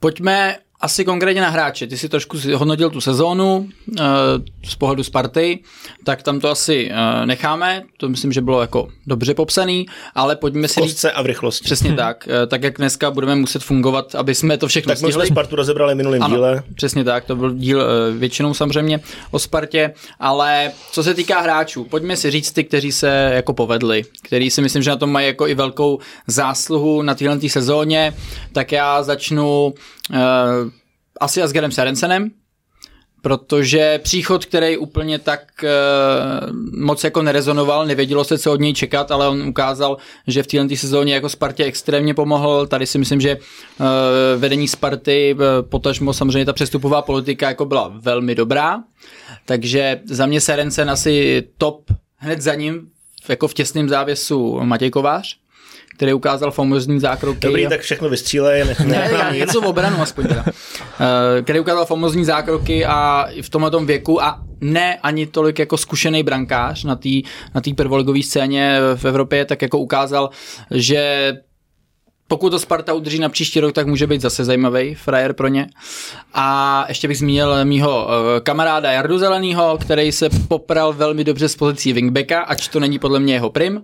Pojďme 0.00 0.56
asi 0.80 1.04
konkrétně 1.04 1.42
na 1.42 1.48
hráče. 1.48 1.86
Ty 1.86 1.98
si 1.98 2.08
trošku 2.08 2.38
hodnotil 2.54 2.90
tu 2.90 3.00
sezónu 3.00 3.56
uh, 3.58 3.96
z 4.64 4.74
pohledu 4.74 5.02
Sparty, 5.02 5.58
tak 6.04 6.22
tam 6.22 6.40
to 6.40 6.50
asi 6.50 6.90
uh, 6.90 7.26
necháme. 7.26 7.82
To 7.96 8.08
myslím, 8.08 8.32
že 8.32 8.40
bylo 8.40 8.60
jako 8.60 8.88
dobře 9.06 9.34
popsaný, 9.34 9.86
ale 10.14 10.36
pojďme 10.36 10.68
si 10.68 10.80
říct... 10.80 11.04
a 11.14 11.22
v 11.22 11.26
rychlosti. 11.26 11.64
Přesně 11.64 11.92
tak. 11.92 12.28
Uh, 12.28 12.48
tak 12.48 12.62
jak 12.62 12.78
dneska 12.78 13.10
budeme 13.10 13.34
muset 13.34 13.62
fungovat, 13.62 14.14
aby 14.14 14.34
jsme 14.34 14.58
to 14.58 14.68
všechno 14.68 14.90
tak 14.90 14.98
stihli. 14.98 15.12
Tak 15.12 15.26
jsme 15.26 15.34
Spartu 15.34 15.56
rozebrali 15.56 15.94
minulým 15.94 16.22
ano, 16.22 16.36
díle. 16.36 16.62
Přesně 16.74 17.04
tak, 17.04 17.24
to 17.24 17.36
byl 17.36 17.54
díl 17.54 17.82
většinou 18.18 18.54
samozřejmě 18.54 19.00
o 19.30 19.38
Spartě, 19.38 19.94
ale 20.20 20.72
co 20.92 21.02
se 21.02 21.14
týká 21.14 21.40
hráčů, 21.40 21.84
pojďme 21.84 22.16
si 22.16 22.30
říct 22.30 22.52
ty, 22.52 22.64
kteří 22.64 22.92
se 22.92 23.30
jako 23.34 23.54
povedli, 23.54 24.04
který 24.22 24.50
si 24.50 24.62
myslím, 24.62 24.82
že 24.82 24.90
na 24.90 24.96
tom 24.96 25.12
mají 25.12 25.26
jako 25.26 25.46
i 25.46 25.54
velkou 25.54 25.98
zásluhu 26.26 27.02
na 27.02 27.14
téhle 27.14 27.48
sezóně, 27.48 28.14
tak 28.52 28.72
já 28.72 29.02
začnu 29.02 29.74
asi 31.20 31.42
Asgerem 31.42 31.72
Serensenem, 31.72 32.30
protože 33.22 34.00
příchod, 34.02 34.44
který 34.44 34.76
úplně 34.76 35.18
tak 35.18 35.40
uh, 35.62 36.56
moc 36.80 37.04
jako 37.04 37.22
nerezonoval, 37.22 37.86
nevědělo 37.86 38.24
se, 38.24 38.38
co 38.38 38.52
od 38.52 38.60
něj 38.60 38.74
čekat, 38.74 39.10
ale 39.10 39.28
on 39.28 39.42
ukázal, 39.42 39.96
že 40.26 40.42
v 40.42 40.46
této 40.46 40.76
sezóně 40.76 41.14
jako 41.14 41.28
Spartě 41.28 41.64
extrémně 41.64 42.14
pomohl. 42.14 42.66
Tady 42.66 42.86
si 42.86 42.98
myslím, 42.98 43.20
že 43.20 43.36
uh, 43.36 43.86
vedení 44.36 44.68
Sparty, 44.68 45.34
uh, 45.34 45.68
potažmo 45.68 46.12
samozřejmě 46.12 46.44
ta 46.44 46.52
přestupová 46.52 47.02
politika 47.02 47.48
jako 47.48 47.64
byla 47.64 47.92
velmi 47.94 48.34
dobrá, 48.34 48.78
takže 49.44 50.00
za 50.04 50.26
mě 50.26 50.40
Serencen 50.40 50.90
asi 50.90 51.42
top 51.58 51.90
hned 52.16 52.40
za 52.40 52.54
ním 52.54 52.88
jako 53.28 53.48
v 53.48 53.54
těsném 53.54 53.88
závěsu 53.88 54.60
Matěj 54.64 54.90
Kovář 54.90 55.36
který 55.98 56.12
ukázal 56.12 56.50
famozní 56.50 57.00
zákroky. 57.00 57.46
Dobrý, 57.46 57.66
tak 57.68 57.80
všechno 57.80 58.08
vystřílej. 58.08 58.64
Ne, 58.84 59.10
ne 59.12 59.38
něco 59.38 59.60
v 59.60 59.66
obranu 59.66 60.02
aspoň 60.02 60.26
teda. 60.26 60.44
Eh, 61.00 61.42
který 61.42 61.60
ukázal 61.60 61.86
famozní 61.86 62.24
zákroky 62.24 62.86
a 62.86 63.28
v 63.42 63.50
tomhle 63.50 63.70
tom 63.70 63.86
věku 63.86 64.22
a 64.22 64.42
ne 64.60 64.98
ani 65.02 65.26
tolik 65.26 65.58
jako 65.58 65.76
zkušený 65.76 66.22
brankář 66.22 66.84
na 66.84 66.96
té 66.96 67.08
na 67.54 67.60
tý 67.60 67.74
prvoligové 67.74 68.22
scéně 68.22 68.78
v 68.96 69.04
Evropě, 69.04 69.44
tak 69.44 69.62
jako 69.62 69.78
ukázal, 69.78 70.30
že 70.70 71.32
pokud 72.28 72.50
to 72.50 72.58
Sparta 72.58 72.94
udrží 72.94 73.18
na 73.18 73.28
příští 73.28 73.60
rok, 73.60 73.72
tak 73.72 73.86
může 73.86 74.06
být 74.06 74.20
zase 74.20 74.44
zajímavý 74.44 74.94
frajer 74.94 75.32
pro 75.32 75.48
ně. 75.48 75.66
A 76.34 76.84
ještě 76.88 77.08
bych 77.08 77.18
zmínil 77.18 77.64
mýho 77.64 78.08
eh, 78.08 78.40
kamaráda 78.40 78.92
Jardu 78.92 79.18
Zelenýho, 79.18 79.78
který 79.80 80.12
se 80.12 80.28
popral 80.48 80.92
velmi 80.92 81.24
dobře 81.24 81.48
z 81.48 81.56
pozicí 81.56 81.92
wingbacka, 81.92 82.40
ač 82.40 82.68
to 82.68 82.80
není 82.80 82.98
podle 82.98 83.20
mě 83.20 83.34
jeho 83.34 83.50
prim. 83.50 83.82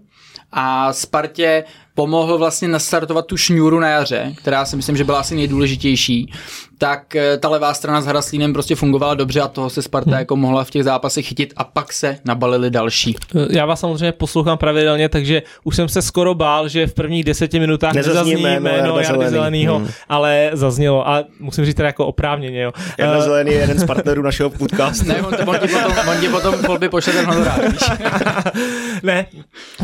A 0.53 0.93
Spartě 0.93 1.65
pomohl 1.95 2.39
vlastně 2.39 2.69
nastartovat 2.69 3.27
tu 3.27 3.37
šňůru 3.37 3.81
na 3.81 3.89
jaře, 3.89 4.35
která 4.37 4.65
si 4.65 4.77
myslím, 4.77 4.97
že 4.97 5.05
byla 5.05 5.21
asi 5.21 5.35
nejdůležitější, 5.35 6.33
tak 6.79 7.17
eh, 7.17 7.39
ta 7.39 7.49
levá 7.49 7.75
strana 7.75 8.01
s 8.01 8.07
Hraslínem 8.07 8.53
prostě 8.53 8.75
fungovala 8.75 9.15
dobře 9.15 9.41
a 9.41 9.49
toho 9.49 9.71
se 9.71 9.83
Sparta 9.83 10.11
hmm. 10.11 10.19
jako 10.19 10.37
mohla 10.37 10.65
v 10.65 10.71
těch 10.71 10.85
zápasech 10.85 11.27
chytit 11.27 11.55
a 11.57 11.65
pak 11.65 11.93
se 11.93 12.19
nabalili 12.25 12.71
další. 12.71 13.17
Eh, 13.37 13.47
já 13.51 13.67
vás 13.67 13.81
samozřejmě 13.81 14.13
poslouchám 14.13 14.59
pravidelně, 14.59 15.09
takže 15.09 15.43
už 15.65 15.77
jsem 15.77 15.89
se 15.89 16.03
skoro 16.03 16.35
bál, 16.35 16.69
že 16.69 16.87
v 16.87 16.95
prvních 16.95 17.25
deseti 17.25 17.61
minutách 17.61 17.95
nezazní 17.95 18.43
jméno 18.43 19.01
Jardy 19.01 19.29
Zelenýho, 19.29 19.79
hmm. 19.79 19.89
ale 20.09 20.51
zaznělo 20.53 21.09
a 21.09 21.25
musím 21.41 21.65
říct 21.65 21.77
teda 21.77 21.87
jako 21.87 22.07
oprávněně. 22.07 22.63
Jo. 22.63 22.73
Jarda 22.99 23.19
uh, 23.19 23.25
Zelený 23.25 23.53
je 23.53 23.59
jeden 23.59 23.79
z 23.79 23.85
partnerů 23.85 24.23
našeho 24.23 24.51
podcastu. 24.51 25.05
ne, 25.09 25.23
on, 25.23 25.35
on, 25.47 25.59
ti 25.59 25.69
potom, 25.69 25.93
on 26.09 26.21
ti 26.21 26.29
potom 26.29 26.55
volby 26.55 26.89
pošle 26.89 27.13
ten 27.13 27.27
honorár, 27.27 27.61
Ne, 29.03 29.27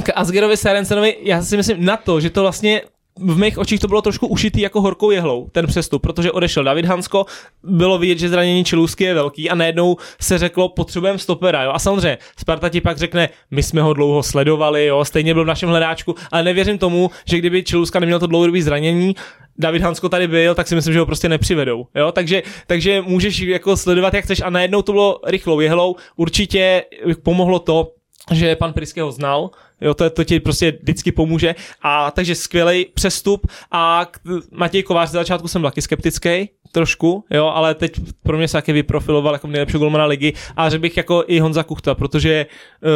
k 0.03 0.13
Asgerovi 0.15 0.57
Serensenovi, 0.57 1.17
já 1.23 1.43
si 1.43 1.57
myslím 1.57 1.85
na 1.85 1.97
to, 1.97 2.21
že 2.21 2.31
to 2.31 2.43
vlastně 2.43 2.83
v 3.21 3.39
mých 3.39 3.59
očích 3.59 3.81
to 3.81 3.89
bylo 3.89 4.03
trošku 4.03 4.27
ušitý 4.27 4.61
jako 4.61 4.81
horkou 4.81 5.11
jehlou, 5.11 5.49
ten 5.53 5.67
přestup, 5.67 6.03
protože 6.03 6.33
odešel 6.33 6.65
David 6.65 6.85
Hansko, 6.85 7.27
bylo 7.63 7.99
vidět, 7.99 8.19
že 8.19 8.29
zranění 8.29 8.65
Čelůsky 8.65 9.05
je 9.05 9.15
velký 9.15 9.51
a 9.51 9.55
najednou 9.55 9.97
se 10.21 10.39
řeklo, 10.39 10.69
potřebujeme 10.69 11.19
stopera, 11.19 11.63
jo. 11.63 11.71
A 11.75 11.79
samozřejmě, 11.79 12.19
Sparta 12.39 12.69
ti 12.69 12.81
pak 12.81 12.99
řekne, 12.99 13.29
my 13.51 13.63
jsme 13.63 13.83
ho 13.83 13.95
dlouho 13.95 14.23
sledovali, 14.23 14.87
jo, 14.87 15.05
stejně 15.05 15.35
byl 15.35 15.45
v 15.45 15.47
našem 15.47 15.69
hledáčku, 15.69 16.15
ale 16.33 16.43
nevěřím 16.43 16.79
tomu, 16.79 17.11
že 17.25 17.39
kdyby 17.39 17.63
Čelůska 17.63 18.01
neměl 18.01 18.19
to 18.19 18.27
dlouhodobé 18.27 18.63
zranění, 18.63 19.15
David 19.59 19.83
Hansko 19.83 20.09
tady 20.09 20.29
byl, 20.29 20.55
tak 20.55 20.69
si 20.69 20.75
myslím, 20.75 20.93
že 20.95 21.01
ho 21.01 21.07
prostě 21.07 21.29
nepřivedou. 21.29 21.87
Jo? 21.95 22.13
Takže, 22.13 22.43
takže 22.67 23.03
můžeš 23.03 23.41
jako 23.41 23.77
sledovat, 23.77 24.15
jak 24.15 24.25
chceš 24.25 24.41
a 24.41 24.51
najednou 24.51 24.83
to 24.83 24.93
bylo 24.93 25.21
rychlou 25.27 25.61
jehlou. 25.61 25.97
Určitě 26.17 26.83
pomohlo 27.23 27.59
to, 27.59 27.93
že 28.31 28.57
pan 28.57 28.73
Priske 28.73 29.03
ho 29.03 29.13
znal, 29.13 29.51
jo, 29.81 29.95
to, 29.95 30.11
to 30.11 30.25
ti 30.25 30.41
prostě 30.41 30.79
vždycky 30.83 31.13
pomůže. 31.13 31.55
A 31.83 32.11
takže 32.11 32.35
skvělý 32.35 32.87
přestup. 32.95 33.47
A 33.71 34.07
Matěj 34.51 34.83
Kovář 34.83 35.09
z 35.09 35.13
začátku 35.13 35.49
jsem 35.49 35.63
taky 35.63 35.83
skeptický, 35.83 36.49
trošku, 36.73 37.25
jo, 37.31 37.47
ale 37.47 37.75
teď 37.75 38.01
pro 38.23 38.37
mě 38.37 38.49
se 38.49 38.53
taky 38.53 38.73
vyprofiloval 38.73 39.33
jako 39.33 39.47
nejlepší 39.47 39.79
golmana 39.79 40.05
ligy. 40.05 40.33
A 40.57 40.71
řekl 40.71 40.83
bych 40.83 40.97
jako 40.97 41.25
i 41.27 41.41
Honza 41.41 41.63
Kuchta, 41.63 41.95
protože 41.95 42.47
uh, 42.83 42.91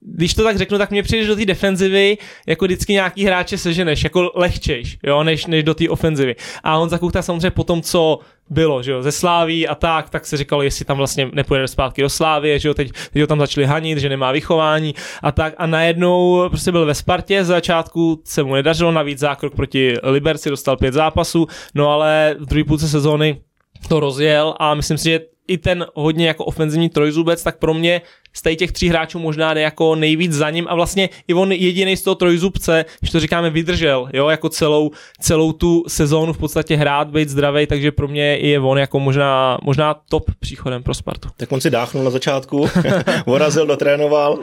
když 0.00 0.34
to 0.34 0.42
tak 0.42 0.58
řeknu, 0.58 0.78
tak 0.78 0.90
mě 0.90 1.02
přijdeš 1.02 1.26
do 1.26 1.36
té 1.36 1.44
defenzivy 1.46 2.18
jako 2.46 2.64
vždycky 2.64 2.92
nějaký 2.92 3.24
hráče 3.24 3.58
seženeš, 3.58 4.04
jako 4.04 4.32
lehčejš, 4.34 4.98
jo, 5.02 5.22
než, 5.22 5.46
než 5.46 5.64
do 5.64 5.74
té 5.74 5.88
ofenzivy. 5.88 6.36
A 6.64 6.78
on 6.78 6.88
zakuchta 6.88 7.22
samozřejmě 7.22 7.50
po 7.50 7.64
tom, 7.64 7.82
co 7.82 8.18
bylo, 8.50 8.82
že 8.82 8.92
jo, 8.92 9.02
ze 9.02 9.12
Sláví 9.12 9.68
a 9.68 9.74
tak, 9.74 10.10
tak 10.10 10.26
se 10.26 10.36
říkalo, 10.36 10.62
jestli 10.62 10.84
tam 10.84 10.96
vlastně 10.96 11.30
nepůjde 11.32 11.68
zpátky 11.68 12.02
do 12.02 12.08
Slávy, 12.08 12.58
že 12.58 12.68
jo, 12.68 12.74
teď, 12.74 12.90
teď 13.12 13.20
ho 13.20 13.26
tam 13.26 13.38
začali 13.38 13.66
hanit, 13.66 13.98
že 13.98 14.08
nemá 14.08 14.32
vychování 14.32 14.94
a 15.22 15.32
tak 15.32 15.54
a 15.56 15.66
najednou 15.66 16.48
prostě 16.48 16.72
byl 16.72 16.86
ve 16.86 16.94
Spartě, 16.94 17.44
z 17.44 17.46
začátku 17.46 18.22
se 18.24 18.42
mu 18.42 18.54
nedařilo, 18.54 18.92
navíc 18.92 19.18
zákrok 19.18 19.54
proti 19.54 19.94
Liberci, 20.02 20.50
dostal 20.50 20.76
pět 20.76 20.94
zápasů, 20.94 21.46
no 21.74 21.90
ale 21.90 22.36
v 22.38 22.46
druhé 22.46 22.64
půlce 22.64 22.88
sezóny 22.88 23.40
to 23.88 24.00
rozjel 24.00 24.54
a 24.58 24.74
myslím 24.74 24.98
si, 24.98 25.04
že 25.04 25.20
i 25.48 25.58
ten 25.58 25.86
hodně 25.94 26.28
jako 26.28 26.44
ofenzivní 26.44 26.88
trojzubec, 26.88 27.42
tak 27.42 27.58
pro 27.58 27.74
mě 27.74 28.00
z 28.38 28.56
těch 28.56 28.72
tří 28.72 28.88
hráčů 28.88 29.18
možná 29.18 29.54
jde 29.54 29.60
jako 29.60 29.94
nejvíc 29.94 30.32
za 30.32 30.50
ním 30.50 30.66
a 30.68 30.74
vlastně 30.74 31.08
i 31.28 31.34
on 31.34 31.52
jediný 31.52 31.96
z 31.96 32.02
toho 32.02 32.14
trojzubce, 32.14 32.84
když 33.00 33.10
to 33.10 33.20
říkáme, 33.20 33.50
vydržel, 33.50 34.08
jo, 34.12 34.28
jako 34.28 34.48
celou, 34.48 34.90
celou 35.20 35.52
tu 35.52 35.84
sezónu 35.88 36.32
v 36.32 36.38
podstatě 36.38 36.76
hrát, 36.76 37.08
být 37.08 37.28
zdravý, 37.28 37.66
takže 37.66 37.92
pro 37.92 38.08
mě 38.08 38.22
je 38.22 38.60
on 38.60 38.78
jako 38.78 39.00
možná, 39.00 39.58
možná 39.62 39.94
top 40.08 40.30
příchodem 40.40 40.82
pro 40.82 40.94
Spartu. 40.94 41.28
Tak 41.36 41.52
on 41.52 41.60
si 41.60 41.70
dáchnul 41.70 42.04
na 42.04 42.10
začátku, 42.10 42.68
vorazil, 43.26 43.66
dotrénoval, 43.66 44.38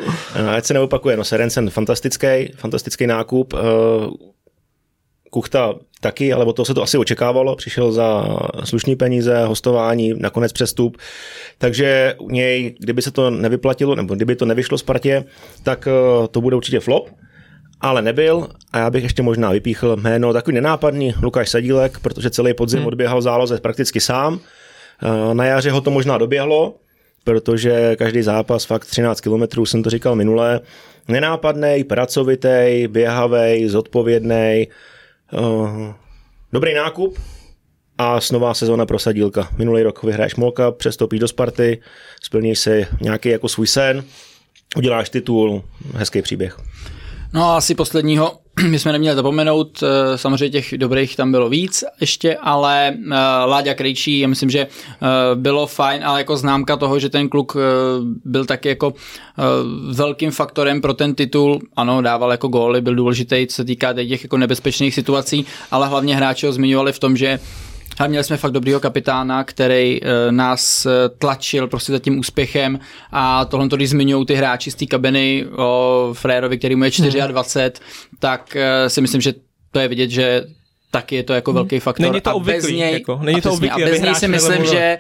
ať 0.55 0.65
se 0.65 0.73
neopakuje, 0.73 1.17
no 1.17 1.23
Serencen 1.23 1.69
fantastický, 1.69 2.51
fantastický 2.55 3.07
nákup, 3.07 3.53
eh, 3.53 3.57
Kuchta 5.35 5.75
taky, 5.99 6.33
ale 6.33 6.45
od 6.45 6.55
toho 6.55 6.65
se 6.65 6.73
to 6.73 6.83
asi 6.83 6.97
očekávalo, 6.97 7.55
přišel 7.55 7.91
za 7.91 8.37
slušný 8.63 8.95
peníze, 8.95 9.45
hostování, 9.45 10.13
nakonec 10.17 10.51
přestup, 10.53 10.97
takže 11.57 12.15
u 12.19 12.29
něj, 12.29 12.75
kdyby 12.79 13.01
se 13.01 13.11
to 13.11 13.29
nevyplatilo, 13.29 13.95
nebo 13.95 14.15
kdyby 14.15 14.35
to 14.35 14.45
nevyšlo 14.45 14.77
Spartě, 14.77 15.23
tak 15.63 15.87
eh, 15.87 16.27
to 16.27 16.41
bude 16.41 16.55
určitě 16.55 16.79
flop, 16.79 17.09
ale 17.81 18.01
nebyl 18.01 18.47
a 18.73 18.77
já 18.77 18.89
bych 18.89 19.03
ještě 19.03 19.21
možná 19.21 19.51
vypíchl 19.51 19.95
jméno 19.95 20.33
takový 20.33 20.55
nenápadný 20.55 21.13
Lukáš 21.21 21.49
Sadílek, 21.49 21.99
protože 21.99 22.29
celý 22.29 22.53
podzim 22.53 22.79
hmm. 22.79 22.87
odběhal 22.87 23.21
záloze 23.21 23.59
prakticky 23.59 23.99
sám. 23.99 24.39
Eh, 24.39 25.33
na 25.35 25.45
jaře 25.45 25.71
ho 25.71 25.81
to 25.81 25.91
možná 25.91 26.17
doběhlo, 26.17 26.75
protože 27.23 27.95
každý 27.95 28.21
zápas 28.21 28.65
fakt 28.65 28.85
13 28.85 29.21
km, 29.21 29.65
jsem 29.65 29.83
to 29.83 29.89
říkal 29.89 30.15
minule, 30.15 30.59
nenápadný, 31.07 31.83
pracovitý, 31.83 32.87
běhavý, 32.87 33.67
zodpovědný, 33.67 34.67
Uh, 35.39 35.93
dobrý 36.53 36.73
nákup 36.73 37.19
a 37.97 38.19
nová 38.31 38.53
sezóna 38.53 38.85
pro 38.85 38.99
Sadílka. 38.99 39.49
Minulý 39.57 39.83
rok 39.83 40.03
vyhraješ 40.03 40.35
Molka, 40.35 40.71
přestoupíš 40.71 41.19
do 41.19 41.27
Sparty, 41.27 41.81
splníš 42.23 42.59
si 42.59 42.87
nějaký 43.01 43.29
jako 43.29 43.49
svůj 43.49 43.67
sen, 43.67 44.03
uděláš 44.77 45.09
titul, 45.09 45.63
hezký 45.95 46.21
příběh. 46.21 46.57
No 47.33 47.49
a 47.49 47.57
asi 47.57 47.75
posledního 47.75 48.39
my 48.69 48.79
jsme 48.79 48.91
neměli 48.91 49.15
zapomenout, 49.15 49.83
eh, 49.83 50.17
samozřejmě 50.17 50.49
těch 50.49 50.77
dobrých 50.77 51.15
tam 51.15 51.31
bylo 51.31 51.49
víc 51.49 51.83
ještě, 52.01 52.35
ale 52.35 52.87
eh, 52.87 53.15
Láďa 53.45 53.73
Krejčí, 53.73 54.19
já 54.19 54.27
myslím, 54.27 54.49
že 54.49 54.59
eh, 54.59 55.07
bylo 55.35 55.67
fajn, 55.67 56.05
ale 56.05 56.19
jako 56.19 56.37
známka 56.37 56.77
toho, 56.77 56.99
že 56.99 57.09
ten 57.09 57.29
kluk 57.29 57.57
byl 58.25 58.45
taky 58.45 58.69
jako 58.69 58.93
velkým 59.91 60.31
faktorem 60.31 60.81
pro 60.81 60.93
ten 60.93 61.15
titul, 61.15 61.61
ano, 61.75 62.01
dával 62.01 62.31
jako 62.31 62.47
góly, 62.47 62.81
byl 62.81 62.95
důležitý, 62.95 63.47
co 63.47 63.55
se 63.55 63.65
týká 63.65 63.93
těch 63.93 64.23
jako 64.23 64.37
nebezpečných 64.37 64.93
situací, 64.93 65.45
ale 65.71 65.87
hlavně 65.87 66.15
hráči 66.15 66.45
ho 66.45 66.51
zmiňovali 66.51 66.93
v 66.93 66.99
tom, 66.99 67.17
že 67.17 67.39
a 67.99 68.07
měli 68.07 68.23
jsme 68.23 68.37
fakt 68.37 68.51
dobrýho 68.51 68.79
kapitána, 68.79 69.43
který 69.43 70.01
uh, 70.01 70.07
nás 70.29 70.87
tlačil 71.17 71.67
prostě 71.67 71.91
za 71.91 71.99
tím 71.99 72.19
úspěchem 72.19 72.79
a 73.11 73.45
tohle 73.45 73.69
to, 73.69 73.75
když 73.75 73.89
zmiňují 73.89 74.25
ty 74.25 74.35
hráči 74.35 74.71
z 74.71 74.75
té 74.75 74.85
kabiny 74.85 75.45
o 75.57 76.09
Frérovi, 76.13 76.57
který 76.57 76.75
mu 76.75 76.83
je 76.83 76.91
24, 76.91 77.19
hmm. 77.21 77.71
tak 78.19 78.55
uh, 78.55 78.87
si 78.87 79.01
myslím, 79.01 79.21
že 79.21 79.33
to 79.71 79.79
je 79.79 79.87
vidět, 79.87 80.09
že 80.09 80.43
taky 80.91 81.15
je 81.15 81.23
to 81.23 81.33
jako 81.33 81.51
hmm. 81.51 81.55
velký 81.55 81.79
faktor. 81.79 82.05
Není 82.05 82.21
to 82.21 82.35
obvyklý, 82.35 82.57
a 82.57 82.61
bez 82.61 82.71
něj, 82.71 82.93
jako, 82.93 83.19
není 83.23 83.41
to 83.41 83.53
obvyklý, 83.53 83.83
a 83.83 83.89
bez 83.89 84.01
něj 84.01 84.15
si 84.15 84.27
myslím, 84.27 84.65
že, 84.65 84.97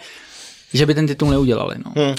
že 0.73 0.85
by 0.85 0.93
ten 0.93 1.07
titul 1.07 1.29
neudělali. 1.29 1.75
No. 1.85 2.03
Hmm. 2.03 2.15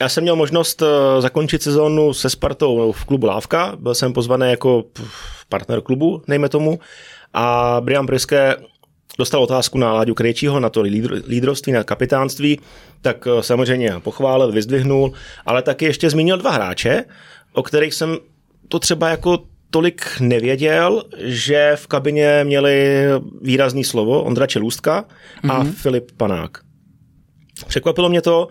Já 0.00 0.08
jsem 0.08 0.22
měl 0.22 0.36
možnost 0.36 0.82
zakončit 1.18 1.62
sezónu 1.62 2.14
se 2.14 2.30
Spartou 2.30 2.92
v 2.92 3.04
klubu 3.04 3.26
Lávka, 3.26 3.76
byl 3.80 3.94
jsem 3.94 4.12
pozvaný 4.12 4.50
jako 4.50 4.84
partner 5.48 5.80
klubu, 5.80 6.22
nejme 6.26 6.48
tomu, 6.48 6.80
a 7.34 7.76
Brian 7.80 8.06
Priske 8.06 8.56
dostal 9.18 9.42
otázku 9.42 9.78
na 9.78 9.92
Láďu 9.92 10.14
Krejčího, 10.14 10.60
na 10.60 10.70
to 10.70 10.82
lídrovství, 11.28 11.72
na 11.72 11.84
kapitánství, 11.84 12.60
tak 13.02 13.26
eh, 13.26 13.42
samozřejmě 13.42 13.92
pochválil, 13.98 14.52
vyzdvihnul, 14.52 15.12
ale 15.46 15.62
taky 15.62 15.84
ještě 15.84 16.10
zmínil 16.10 16.38
dva 16.38 16.50
hráče, 16.50 17.04
o 17.52 17.62
kterých 17.62 17.94
jsem 17.94 18.18
to 18.68 18.78
třeba 18.78 19.08
jako 19.08 19.38
tolik 19.70 20.20
nevěděl, 20.20 21.04
že 21.18 21.72
v 21.74 21.86
kabině 21.86 22.40
měli 22.44 23.04
výrazný 23.42 23.84
slovo 23.84 24.22
Ondra 24.22 24.46
Čelůstka 24.46 25.04
a 25.48 25.64
mm-hmm. 25.64 25.72
Filip 25.72 26.12
Panák. 26.16 26.58
Překvapilo 27.66 28.08
mě 28.08 28.22
to, 28.22 28.48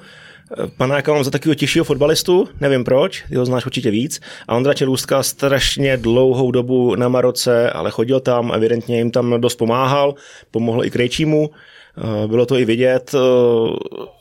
Panáka 0.77 1.13
mám 1.13 1.23
za 1.23 1.31
takového 1.31 1.55
těžšího 1.55 1.85
fotbalistu, 1.85 2.49
nevím 2.61 2.83
proč, 2.83 3.23
ty 3.29 3.35
ho 3.35 3.45
znáš 3.45 3.65
určitě 3.65 3.91
víc. 3.91 4.19
A 4.47 4.55
Ondra 4.55 4.73
Čelůstka 4.73 5.23
strašně 5.23 5.97
dlouhou 5.97 6.51
dobu 6.51 6.95
na 6.95 7.09
Maroce, 7.09 7.69
ale 7.69 7.91
chodil 7.91 8.19
tam, 8.19 8.51
evidentně 8.55 8.97
jim 8.97 9.11
tam 9.11 9.41
dost 9.41 9.55
pomáhal, 9.55 10.15
pomohl 10.51 10.85
i 10.85 10.91
Krejčímu. 10.91 11.49
Eh, 11.97 12.27
bylo 12.27 12.45
to 12.45 12.57
i 12.57 12.65
vidět, 12.65 13.15
eh, 13.15 13.19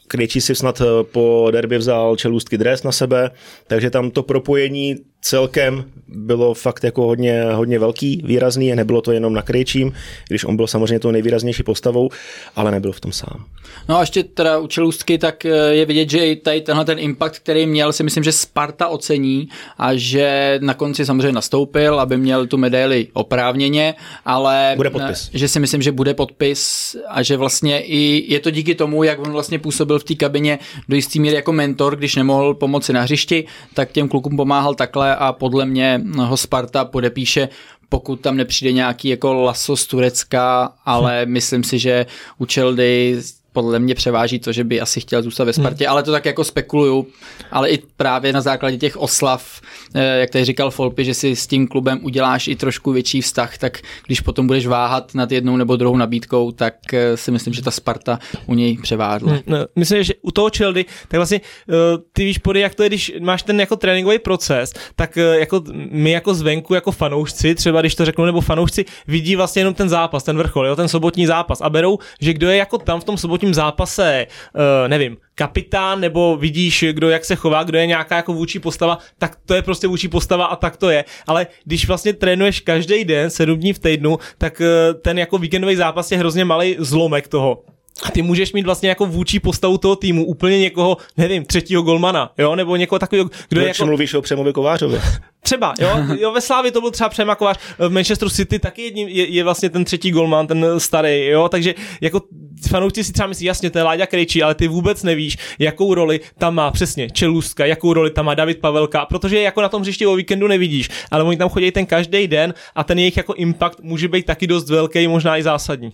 Krejčí 0.06 0.40
si 0.40 0.54
snad 0.54 0.82
po 1.12 1.48
derby 1.50 1.78
vzal 1.78 2.16
čelůstky 2.16 2.58
dres 2.58 2.82
na 2.82 2.92
sebe, 2.92 3.30
takže 3.66 3.90
tam 3.90 4.10
to 4.10 4.22
propojení 4.22 4.96
celkem 5.20 5.84
bylo 6.08 6.54
fakt 6.54 6.84
jako 6.84 7.06
hodně, 7.06 7.44
hodně 7.52 7.78
velký, 7.78 8.22
výrazný, 8.24 8.74
nebylo 8.74 9.00
to 9.00 9.12
jenom 9.12 9.32
na 9.32 9.42
Krejčím, 9.42 9.92
když 10.28 10.44
on 10.44 10.56
byl 10.56 10.66
samozřejmě 10.66 11.00
tou 11.00 11.10
nejvýraznější 11.10 11.62
postavou, 11.62 12.10
ale 12.56 12.70
nebyl 12.70 12.92
v 12.92 13.00
tom 13.00 13.12
sám. 13.12 13.44
No 13.88 13.96
a 13.96 14.00
ještě 14.00 14.22
teda 14.22 14.58
u 14.58 14.66
Čelůstky, 14.66 15.18
tak 15.18 15.44
eh, 15.44 15.50
je 15.50 15.86
vidět, 15.86 16.10
že 16.10 16.26
i 16.26 16.36
tady 16.36 16.60
tenhle 16.60 16.84
ten 16.84 16.98
impact, 16.98 17.38
který 17.38 17.66
měl, 17.66 17.92
si 17.92 18.02
myslím, 18.02 18.24
že 18.24 18.32
Sparta 18.32 18.88
ocení 18.88 19.48
a 19.78 19.90
že 19.94 20.58
na 20.62 20.74
konci 20.74 21.06
samozřejmě 21.06 21.32
nastoupil, 21.32 22.00
aby 22.00 22.16
měl 22.16 22.46
tu 22.46 22.56
medaili 22.56 23.08
oprávněně, 23.12 23.94
ale 24.24 24.72
bude 24.76 24.90
podpis. 24.90 25.30
že 25.34 25.48
si 25.48 25.60
myslím, 25.60 25.82
že 25.82 25.92
bude 25.92 26.14
podpis 26.14 26.96
a 27.08 27.22
že 27.22 27.36
vlastně 27.36 27.80
i 27.80 28.24
je 28.32 28.40
to 28.40 28.50
díky 28.50 28.74
tomu, 28.74 29.02
jak 29.02 29.18
on 29.18 29.32
vlastně 29.32 29.58
působil 29.58 29.98
v 29.98 30.04
té 30.04 30.14
kabině 30.14 30.58
do 30.88 30.96
jistý 30.96 31.20
míry 31.20 31.36
jako 31.36 31.52
mentor, 31.52 31.96
když 31.96 32.16
nemohl 32.16 32.54
pomoci 32.54 32.92
na 32.92 33.02
hřišti, 33.02 33.44
tak 33.74 33.92
těm 33.92 34.08
klukům 34.08 34.36
pomáhal 34.36 34.74
takhle 34.74 35.16
a 35.18 35.32
podle 35.32 35.66
mě 35.66 36.00
ho 36.18 36.36
Sparta 36.36 36.84
podepíše 36.84 37.48
pokud 37.88 38.20
tam 38.20 38.36
nepřijde 38.36 38.72
nějaký 38.72 39.08
jako 39.08 39.34
laso 39.34 39.76
z 39.76 39.86
Turecka, 39.86 40.72
ale 40.84 41.26
hm. 41.26 41.32
myslím 41.32 41.64
si, 41.64 41.78
že 41.78 42.06
u 42.38 42.46
Chelsea 42.52 43.22
podle 43.62 43.78
mě 43.78 43.94
převáží 43.94 44.38
to, 44.38 44.52
že 44.52 44.64
by 44.64 44.80
asi 44.80 45.00
chtěl 45.00 45.22
zůstat 45.22 45.44
ve 45.44 45.52
Spartě, 45.52 45.84
hmm. 45.84 45.92
ale 45.92 46.02
to 46.02 46.12
tak 46.12 46.24
jako 46.24 46.44
spekuluju, 46.44 47.06
ale 47.50 47.70
i 47.70 47.78
právě 47.96 48.32
na 48.32 48.40
základě 48.40 48.76
těch 48.76 48.96
oslav, 48.96 49.60
eh, 49.94 50.18
jak 50.18 50.30
tady 50.30 50.44
říkal 50.44 50.70
Folpy, 50.70 51.04
že 51.04 51.14
si 51.14 51.36
s 51.36 51.46
tím 51.46 51.68
klubem 51.68 51.98
uděláš 52.02 52.48
i 52.48 52.56
trošku 52.56 52.92
větší 52.92 53.20
vztah, 53.20 53.58
tak 53.58 53.78
když 54.06 54.20
potom 54.20 54.46
budeš 54.46 54.66
váhat 54.66 55.14
nad 55.14 55.32
jednou 55.32 55.56
nebo 55.56 55.76
druhou 55.76 55.96
nabídkou, 55.96 56.52
tak 56.52 56.94
eh, 56.94 57.16
si 57.16 57.30
myslím, 57.30 57.54
že 57.54 57.62
ta 57.62 57.70
Sparta 57.70 58.18
u 58.46 58.54
něj 58.54 58.78
převádla. 58.82 59.32
Hmm, 59.32 59.40
no, 59.46 59.58
myslím, 59.76 60.02
že 60.02 60.14
u 60.22 60.30
toho 60.30 60.50
Chelsea, 60.56 60.84
tak 61.08 61.18
vlastně 61.18 61.40
eh, 61.40 61.74
ty 62.12 62.24
víš, 62.24 62.38
pody, 62.38 62.60
jak 62.60 62.74
to 62.74 62.82
je, 62.82 62.88
když 62.88 63.12
máš 63.20 63.42
ten 63.42 63.60
jako 63.60 63.76
tréninkový 63.76 64.18
proces, 64.18 64.72
tak 64.96 65.16
jako 65.16 65.62
my 65.90 66.10
jako 66.10 66.34
zvenku, 66.34 66.74
jako 66.74 66.92
fanoušci, 66.92 67.54
třeba 67.54 67.80
když 67.80 67.94
to 67.94 68.04
řeknu, 68.04 68.24
nebo 68.24 68.40
fanoušci, 68.40 68.84
vidí 69.06 69.36
vlastně 69.36 69.60
jenom 69.60 69.74
ten 69.74 69.88
zápas, 69.88 70.22
ten 70.22 70.36
vrchol, 70.38 70.66
jo, 70.66 70.76
ten 70.76 70.88
sobotní 70.88 71.26
zápas 71.26 71.60
a 71.60 71.70
berou, 71.70 71.98
že 72.20 72.32
kdo 72.32 72.50
je 72.50 72.56
jako 72.56 72.78
tam 72.78 73.00
v 73.00 73.04
tom 73.04 73.16
sobotním 73.16 73.47
nějakým 73.48 73.54
zápase, 73.54 74.26
uh, 74.54 74.88
nevím, 74.88 75.16
kapitán, 75.34 76.00
nebo 76.00 76.36
vidíš, 76.36 76.84
kdo 76.92 77.10
jak 77.10 77.24
se 77.24 77.36
chová, 77.36 77.64
kdo 77.64 77.78
je 77.78 77.86
nějaká 77.86 78.16
jako 78.16 78.32
vůči 78.32 78.58
postava, 78.58 78.98
tak 79.18 79.36
to 79.46 79.54
je 79.54 79.62
prostě 79.62 79.86
vůči 79.86 80.08
postava 80.08 80.46
a 80.46 80.56
tak 80.56 80.76
to 80.76 80.90
je. 80.90 81.04
Ale 81.26 81.46
když 81.64 81.86
vlastně 81.86 82.12
trénuješ 82.12 82.60
každý 82.60 83.04
den, 83.04 83.30
sedm 83.30 83.58
dní 83.58 83.72
v 83.72 83.78
týdnu, 83.78 84.18
tak 84.38 84.60
uh, 84.60 85.00
ten 85.00 85.18
jako 85.18 85.38
víkendový 85.38 85.76
zápas 85.76 86.12
je 86.12 86.18
hrozně 86.18 86.44
malý 86.44 86.76
zlomek 86.78 87.28
toho. 87.28 87.64
A 88.02 88.10
ty 88.10 88.22
můžeš 88.22 88.52
mít 88.52 88.66
vlastně 88.66 88.88
jako 88.88 89.06
vůči 89.06 89.40
postavu 89.40 89.78
toho 89.78 89.96
týmu 89.96 90.26
úplně 90.26 90.58
někoho, 90.58 90.96
nevím, 91.16 91.44
třetího 91.44 91.82
golmana, 91.82 92.32
jo, 92.38 92.56
nebo 92.56 92.76
někoho 92.76 92.98
takového, 92.98 93.30
kdo 93.48 93.60
je 93.60 93.68
jako... 93.68 93.86
mluvíš 93.86 94.14
o 94.14 94.22
Přemovi 94.22 94.52
Kovářovi. 94.52 95.00
Třeba, 95.40 95.74
jo, 95.80 95.90
jo, 96.18 96.32
ve 96.32 96.40
Slávi 96.40 96.70
to 96.70 96.80
byl 96.80 96.90
třeba 96.90 97.08
Přema 97.08 97.34
Kovář, 97.34 97.58
v 97.78 97.90
Manchesteru 97.90 98.30
City 98.30 98.58
taky 98.58 98.82
jedním, 98.82 99.08
je, 99.08 99.26
je, 99.26 99.44
vlastně 99.44 99.70
ten 99.70 99.84
třetí 99.84 100.10
golman, 100.10 100.46
ten 100.46 100.66
starý, 100.78 101.26
jo, 101.26 101.48
takže 101.48 101.74
jako 102.00 102.20
fanoušci 102.68 103.04
si 103.04 103.12
třeba 103.12 103.26
myslí, 103.26 103.46
jasně, 103.46 103.70
to 103.70 103.78
je 103.78 103.82
Láďa 103.82 104.06
Krejčí, 104.06 104.42
ale 104.42 104.54
ty 104.54 104.68
vůbec 104.68 105.02
nevíš, 105.02 105.36
jakou 105.58 105.94
roli 105.94 106.20
tam 106.38 106.54
má 106.54 106.70
přesně 106.70 107.10
Čelůstka, 107.10 107.66
jakou 107.66 107.92
roli 107.92 108.10
tam 108.10 108.26
má 108.26 108.34
David 108.34 108.58
Pavelka, 108.60 109.06
protože 109.06 109.40
jako 109.40 109.62
na 109.62 109.68
tom 109.68 109.82
hřišti 109.82 110.06
o 110.06 110.14
víkendu 110.14 110.48
nevidíš, 110.48 110.88
ale 111.10 111.22
oni 111.22 111.36
tam 111.36 111.48
chodí 111.48 111.70
ten 111.70 111.86
každý 111.86 112.28
den 112.28 112.54
a 112.74 112.84
ten 112.84 112.98
jejich 112.98 113.16
jako 113.16 113.34
impact 113.34 113.80
může 113.82 114.08
být 114.08 114.26
taky 114.26 114.46
dost 114.46 114.70
velký, 114.70 115.08
možná 115.08 115.38
i 115.38 115.42
zásadní. 115.42 115.92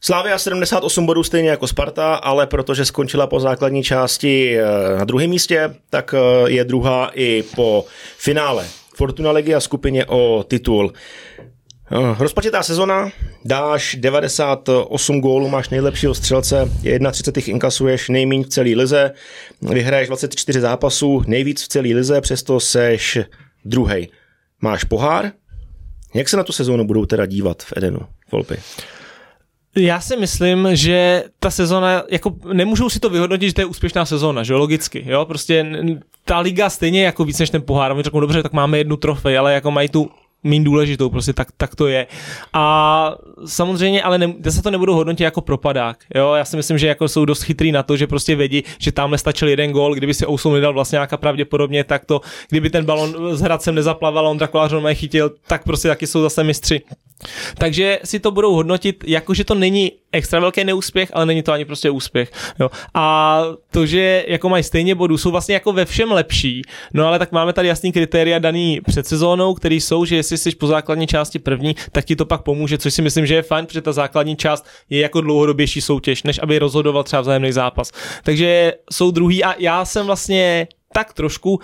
Slávia 0.00 0.38
78 0.38 1.06
bodů 1.06 1.22
stejně 1.22 1.50
jako 1.50 1.66
Sparta, 1.66 2.14
ale 2.14 2.46
protože 2.46 2.84
skončila 2.84 3.26
po 3.26 3.40
základní 3.40 3.82
části 3.82 4.58
eh, 4.58 4.64
na 4.98 5.04
druhém 5.04 5.30
místě, 5.30 5.74
tak 5.90 6.14
eh, 6.14 6.50
je 6.50 6.64
druhá 6.64 7.10
i 7.14 7.44
po 7.54 7.84
finále. 8.18 8.66
Fortuna 8.96 9.30
Legy 9.30 9.54
a 9.54 9.60
skupině 9.60 10.06
o 10.06 10.44
titul. 10.48 10.92
Eh, 11.92 12.16
rozpočetá 12.18 12.62
sezona, 12.62 13.10
dáš 13.44 13.96
98 14.00 15.20
gólů, 15.20 15.48
máš 15.48 15.68
nejlepšího 15.68 16.14
střelce, 16.14 16.70
31 17.12 17.50
inkasuješ 17.50 18.08
nejméně 18.08 18.44
v 18.44 18.48
celé 18.48 18.70
lize, 18.70 19.12
vyhraješ 19.62 20.08
24 20.08 20.60
zápasů, 20.60 21.22
nejvíc 21.26 21.62
v 21.62 21.68
celé 21.68 21.88
lize, 21.88 22.20
přesto 22.20 22.60
seš 22.60 23.18
druhý. 23.64 24.08
Máš 24.60 24.84
pohár? 24.84 25.32
Jak 26.14 26.28
se 26.28 26.36
na 26.36 26.42
tu 26.42 26.52
sezónu 26.52 26.84
budou 26.84 27.06
teda 27.06 27.26
dívat 27.26 27.62
v 27.62 27.72
Edenu, 27.76 28.00
Volpy? 28.32 28.56
Já 29.76 30.00
si 30.00 30.16
myslím, 30.16 30.68
že 30.72 31.24
ta 31.40 31.50
sezona, 31.50 32.02
jako 32.10 32.34
nemůžou 32.52 32.90
si 32.90 33.00
to 33.00 33.10
vyhodnotit, 33.10 33.48
že 33.48 33.54
to 33.54 33.60
je 33.60 33.64
úspěšná 33.64 34.04
sezóna, 34.04 34.42
že 34.42 34.54
logicky, 34.54 35.04
jo, 35.06 35.24
prostě 35.24 35.66
ta 36.24 36.38
liga 36.38 36.70
stejně 36.70 37.04
jako 37.04 37.24
víc 37.24 37.38
než 37.38 37.50
ten 37.50 37.62
pohár, 37.62 37.92
oni 37.92 38.02
řeknou, 38.02 38.20
dobře, 38.20 38.42
tak 38.42 38.52
máme 38.52 38.78
jednu 38.78 38.96
trofej, 38.96 39.38
ale 39.38 39.54
jako 39.54 39.70
mají 39.70 39.88
tu 39.88 40.10
méně 40.46 40.64
důležitou, 40.64 41.10
prostě 41.10 41.32
tak, 41.32 41.48
tak 41.56 41.74
to 41.74 41.86
je. 41.86 42.06
A 42.52 43.14
samozřejmě, 43.46 44.02
ale 44.02 44.18
ne, 44.18 44.34
se 44.48 44.62
to 44.62 44.70
nebudu 44.70 44.94
hodnotit 44.94 45.24
jako 45.24 45.40
propadák. 45.40 46.04
Jo? 46.14 46.34
Já 46.34 46.44
si 46.44 46.56
myslím, 46.56 46.78
že 46.78 46.86
jako 46.86 47.08
jsou 47.08 47.24
dost 47.24 47.42
chytrý 47.42 47.72
na 47.72 47.82
to, 47.82 47.96
že 47.96 48.06
prostě 48.06 48.36
vědí, 48.36 48.62
že 48.78 48.92
tamhle 48.92 49.18
stačil 49.18 49.48
jeden 49.48 49.72
gol, 49.72 49.94
kdyby 49.94 50.14
si 50.14 50.26
Ousu 50.28 50.52
nedal 50.52 50.72
vlastně 50.72 50.96
nějaká 50.96 51.16
pravděpodobně, 51.16 51.84
tak 51.84 52.04
to, 52.04 52.20
kdyby 52.48 52.70
ten 52.70 52.84
balon 52.84 53.36
s 53.36 53.40
Hradcem 53.40 53.74
nezaplaval, 53.74 54.28
on 54.28 54.38
Drakulář 54.38 54.72
chytil, 54.92 55.32
tak 55.46 55.64
prostě 55.64 55.88
taky 55.88 56.06
jsou 56.06 56.22
zase 56.22 56.44
mistři. 56.44 56.82
Takže 57.58 57.98
si 58.04 58.20
to 58.20 58.30
budou 58.30 58.54
hodnotit, 58.54 59.04
jako 59.06 59.34
že 59.34 59.44
to 59.44 59.54
není 59.54 59.92
extra 60.12 60.40
velký 60.40 60.64
neúspěch, 60.64 61.10
ale 61.12 61.26
není 61.26 61.42
to 61.42 61.52
ani 61.52 61.64
prostě 61.64 61.90
úspěch. 61.90 62.30
Jo. 62.60 62.70
A 62.94 63.42
to, 63.70 63.86
že 63.86 64.24
jako 64.28 64.48
mají 64.48 64.64
stejně 64.64 64.94
bodů, 64.94 65.18
jsou 65.18 65.30
vlastně 65.30 65.54
jako 65.54 65.72
ve 65.72 65.84
všem 65.84 66.12
lepší, 66.12 66.62
no 66.94 67.06
ale 67.06 67.18
tak 67.18 67.32
máme 67.32 67.52
tady 67.52 67.68
jasný 67.68 67.92
kritéria 67.92 68.38
daný 68.38 68.80
před 68.86 69.06
sezónou, 69.06 69.54
který 69.54 69.80
jsou, 69.80 70.04
že 70.04 70.16
jestli 70.16 70.38
jsi 70.38 70.50
po 70.54 70.66
základní 70.66 71.06
části 71.06 71.38
první, 71.38 71.76
tak 71.92 72.04
ti 72.04 72.16
to 72.16 72.24
pak 72.26 72.42
pomůže, 72.42 72.78
což 72.78 72.94
si 72.94 73.02
myslím, 73.02 73.26
že 73.26 73.34
je 73.34 73.42
fajn, 73.42 73.66
protože 73.66 73.82
ta 73.82 73.92
základní 73.92 74.36
část 74.36 74.66
je 74.90 75.00
jako 75.00 75.20
dlouhodobější 75.20 75.80
soutěž, 75.80 76.22
než 76.22 76.40
aby 76.42 76.58
rozhodoval 76.58 77.04
třeba 77.04 77.22
vzájemný 77.22 77.52
zápas. 77.52 77.92
Takže 78.22 78.72
jsou 78.92 79.10
druhý 79.10 79.44
a 79.44 79.54
já 79.58 79.84
jsem 79.84 80.06
vlastně 80.06 80.68
tak 80.96 81.12
trošku, 81.12 81.60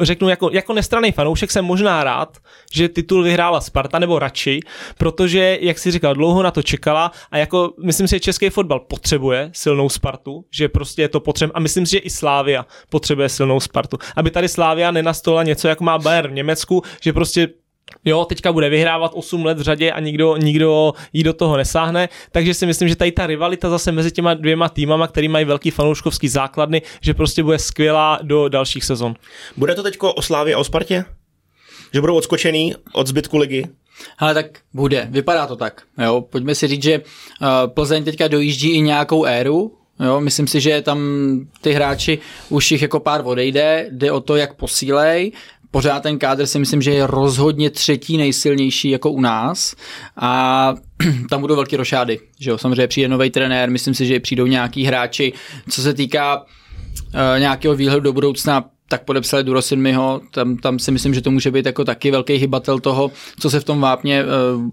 řeknu 0.00 0.28
jako, 0.28 0.50
jako 0.52 0.72
nestraný 0.72 1.12
fanoušek 1.12 1.50
jsem 1.50 1.64
možná 1.64 2.04
rád, 2.04 2.38
že 2.72 2.88
titul 2.88 3.22
vyhrála 3.22 3.60
Sparta, 3.60 3.98
nebo 3.98 4.18
radši, 4.18 4.60
protože, 4.98 5.58
jak 5.60 5.78
si 5.78 5.90
říkal, 5.90 6.14
dlouho 6.14 6.42
na 6.42 6.50
to 6.50 6.62
čekala 6.62 7.12
a 7.30 7.38
jako 7.38 7.74
myslím 7.84 8.08
si, 8.08 8.16
že 8.16 8.20
český 8.20 8.50
fotbal 8.50 8.80
potřebuje 8.80 9.50
silnou 9.54 9.88
Spartu, 9.88 10.44
že 10.50 10.68
prostě 10.68 11.02
je 11.02 11.08
to 11.08 11.20
potřeba 11.20 11.52
a 11.54 11.60
myslím 11.60 11.86
si, 11.86 11.90
že 11.90 11.98
i 11.98 12.10
Slávia 12.10 12.66
potřebuje 12.90 13.28
silnou 13.28 13.60
Spartu. 13.60 13.98
Aby 14.16 14.30
tady 14.30 14.48
Slávia 14.48 14.90
nenastola 14.90 15.42
něco, 15.42 15.68
jako 15.68 15.84
má 15.84 15.98
Bayern 15.98 16.30
v 16.30 16.34
Německu, 16.34 16.82
že 17.00 17.12
prostě 17.12 17.48
jo, 18.04 18.24
teďka 18.24 18.52
bude 18.52 18.68
vyhrávat 18.68 19.12
8 19.14 19.44
let 19.44 19.58
v 19.58 19.62
řadě 19.62 19.92
a 19.92 20.00
nikdo, 20.00 20.36
nikdo 20.36 20.92
jí 21.12 21.22
do 21.22 21.32
toho 21.32 21.56
nesáhne, 21.56 22.08
takže 22.30 22.54
si 22.54 22.66
myslím, 22.66 22.88
že 22.88 22.96
tady 22.96 23.12
ta 23.12 23.26
rivalita 23.26 23.70
zase 23.70 23.92
mezi 23.92 24.10
těma 24.10 24.34
dvěma 24.34 24.68
týmama, 24.68 25.08
který 25.08 25.28
mají 25.28 25.44
velký 25.44 25.70
fanouškovský 25.70 26.28
základny, 26.28 26.82
že 27.00 27.14
prostě 27.14 27.42
bude 27.42 27.58
skvělá 27.58 28.18
do 28.22 28.48
dalších 28.48 28.84
sezon. 28.84 29.14
Bude 29.56 29.74
to 29.74 29.82
teďko 29.82 30.12
o 30.12 30.22
Slávě 30.22 30.54
a 30.54 30.58
o 30.58 30.64
Spartě? 30.64 31.04
Že 31.94 32.00
budou 32.00 32.16
odskočený 32.16 32.74
od 32.92 33.06
zbytku 33.06 33.38
ligy? 33.38 33.68
Ale 34.18 34.34
tak 34.34 34.46
bude, 34.72 35.06
vypadá 35.10 35.46
to 35.46 35.56
tak. 35.56 35.82
Jo, 35.98 36.20
pojďme 36.30 36.54
si 36.54 36.66
říct, 36.66 36.82
že 36.82 36.98
uh, 36.98 37.46
Plzeň 37.66 38.04
teďka 38.04 38.28
dojíždí 38.28 38.70
i 38.70 38.80
nějakou 38.80 39.24
éru, 39.24 39.72
Jo, 40.00 40.20
myslím 40.20 40.46
si, 40.46 40.60
že 40.60 40.82
tam 40.82 41.00
ty 41.60 41.72
hráči 41.72 42.18
už 42.48 42.72
jich 42.72 42.82
jako 42.82 43.00
pár 43.00 43.20
odejde, 43.24 43.86
jde 43.90 44.12
o 44.12 44.20
to, 44.20 44.36
jak 44.36 44.54
posílej 44.54 45.32
pořád 45.72 46.02
ten 46.02 46.18
kádr 46.18 46.46
si 46.46 46.58
myslím, 46.58 46.82
že 46.82 46.90
je 46.90 47.06
rozhodně 47.06 47.70
třetí 47.70 48.16
nejsilnější 48.16 48.90
jako 48.90 49.10
u 49.10 49.20
nás. 49.20 49.74
A 50.16 50.74
tam 51.30 51.40
budou 51.40 51.56
velký 51.56 51.76
rošády, 51.76 52.20
že 52.40 52.50
jo, 52.50 52.58
samozřejmě 52.58 52.86
přijde 52.86 53.08
nový 53.08 53.30
trenér, 53.30 53.70
myslím 53.70 53.94
si, 53.94 54.06
že 54.06 54.20
přijdou 54.20 54.46
nějaký 54.46 54.84
hráči, 54.84 55.32
co 55.68 55.82
se 55.82 55.94
týká 55.94 56.40
uh, 56.40 56.44
nějakého 57.38 57.74
výhledu 57.74 58.00
do 58.00 58.12
budoucna, 58.12 58.64
tak 58.88 59.04
podepsali 59.04 59.44
Durosinmiho, 59.44 60.20
tam, 60.30 60.56
tam 60.56 60.78
si 60.78 60.90
myslím, 60.90 61.14
že 61.14 61.20
to 61.20 61.30
může 61.30 61.50
být 61.50 61.66
jako 61.66 61.84
taky 61.84 62.10
velký 62.10 62.34
hybatel 62.34 62.78
toho, 62.78 63.10
co 63.40 63.50
se 63.50 63.60
v 63.60 63.64
tom 63.64 63.80
vápně 63.80 64.24
uh, 64.24 64.28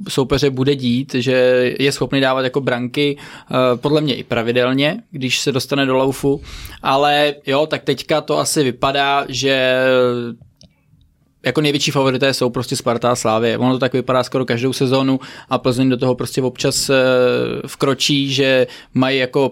soupeře 0.09 0.49
bude 0.49 0.75
dít, 0.75 1.15
že 1.15 1.33
je 1.79 1.91
schopný 1.91 2.21
dávat 2.21 2.41
jako 2.41 2.61
branky, 2.61 3.17
uh, 3.17 3.57
podle 3.79 4.01
mě 4.01 4.15
i 4.15 4.23
pravidelně, 4.23 5.03
když 5.11 5.39
se 5.39 5.51
dostane 5.51 5.85
do 5.85 5.95
laufu, 5.95 6.41
ale 6.81 7.35
jo, 7.47 7.65
tak 7.65 7.83
teďka 7.83 8.21
to 8.21 8.37
asi 8.37 8.63
vypadá, 8.63 9.25
že 9.29 9.75
jako 11.45 11.61
největší 11.61 11.91
favorité 11.91 12.33
jsou 12.33 12.49
prostě 12.49 12.75
Sparta 12.75 13.11
a 13.11 13.15
Slávě. 13.15 13.57
Ono 13.57 13.73
to 13.73 13.79
tak 13.79 13.93
vypadá 13.93 14.23
skoro 14.23 14.45
každou 14.45 14.73
sezónu 14.73 15.19
a 15.49 15.57
Plzeň 15.57 15.89
do 15.89 15.97
toho 15.97 16.15
prostě 16.15 16.41
občas 16.41 16.89
uh, 16.89 16.95
vkročí, 17.67 18.33
že 18.33 18.67
mají 18.93 19.19
jako 19.19 19.51